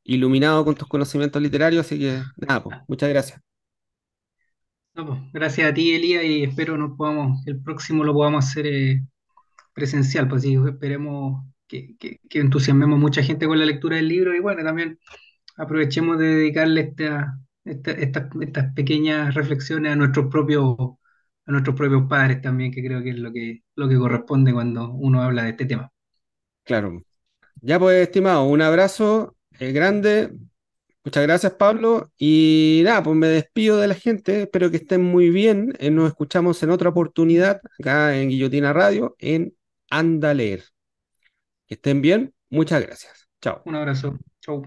iluminado 0.05 0.65
con 0.65 0.77
tus 0.77 0.89
conocimientos 0.89 1.43
literarios. 1.43 1.87
Así 1.87 1.99
que 1.99 2.23
nada, 2.37 2.62
pues, 2.65 2.78
muchas 2.89 3.11
gracias. 3.11 3.41
No, 4.95 5.07
pues, 5.07 5.20
gracias 5.33 5.70
a 5.70 5.74
ti, 5.74 5.93
Elías, 5.95 6.24
y 6.24 6.43
espero 6.45 6.78
nos 6.78 6.97
podamos, 6.97 7.47
el 7.47 7.61
próximo 7.62 8.03
lo 8.03 8.15
podamos 8.15 8.47
hacer 8.47 8.66
eh, 8.66 9.05
presencial, 9.74 10.28
pues 10.28 10.43
sí, 10.43 10.57
esperemos 10.69 11.45
que, 11.69 11.97
que, 11.99 12.20
que 12.31 12.41
entusiasmemos 12.41 12.99
mucha 12.99 13.23
gente 13.23 13.47
con 13.47 13.59
la 13.59 13.66
lectura 13.66 13.97
del 13.97 14.09
libro 14.09 14.35
y 14.35 14.41
bueno, 14.41 14.65
también 14.65 14.99
aprovechemos 15.57 16.19
de 16.19 16.27
dedicarle 16.28 16.83
esta, 16.83 17.39
esta- 17.66 17.93
estas, 17.93 18.28
estas 18.40 18.72
pequeñas 18.74 19.34
reflexiones 19.34 19.93
a 19.93 19.97
nuestros 19.97 20.26
propios, 20.30 20.76
a 21.47 21.52
nuestros 21.52 21.76
propios 21.76 22.05
padres 22.09 22.40
también, 22.43 22.72
que 22.72 22.84
creo 22.84 23.02
que 23.02 23.10
es 23.10 23.18
lo 23.18 23.32
que, 23.32 23.62
lo 23.76 23.88
que 23.88 23.97
corresponde 23.98 24.52
cuando 24.52 24.90
uno 24.93 25.22
habla 25.22 25.44
de 25.44 25.51
este 25.51 25.66
tema. 25.66 25.93
Claro. 26.64 27.02
Ya 27.62 27.78
pues, 27.78 28.02
estimado, 28.02 28.44
un 28.47 28.62
abrazo 28.62 29.36
eh, 29.59 29.72
grande. 29.72 30.32
Muchas 31.05 31.22
gracias, 31.24 31.52
Pablo. 31.55 32.12
Y 32.18 32.82
nada, 32.84 33.02
pues 33.02 33.16
me 33.16 33.28
despido 33.28 33.78
de 33.78 33.88
la 33.88 33.94
gente. 33.94 34.43
Espero 34.43 34.70
que 34.70 34.78
estén 34.78 35.02
muy 35.02 35.30
bien. 35.30 35.74
Eh, 35.78 35.90
nos 35.90 36.09
escuchamos 36.09 36.62
en 36.62 36.70
otra 36.70 36.90
oportunidad 36.90 37.60
acá 37.80 38.16
en 38.18 38.28
Guillotina 38.30 38.72
Radio 38.72 39.16
en 39.18 39.55
Anda 39.90 40.30
a 40.30 40.34
Leer. 40.34 40.64
Que 41.66 41.74
estén 41.74 42.01
bien. 42.02 42.34
Muchas 42.51 42.82
gracias. 42.82 43.28
Chao. 43.40 43.62
Un 43.64 43.74
abrazo. 43.74 44.16
Chau. 44.40 44.62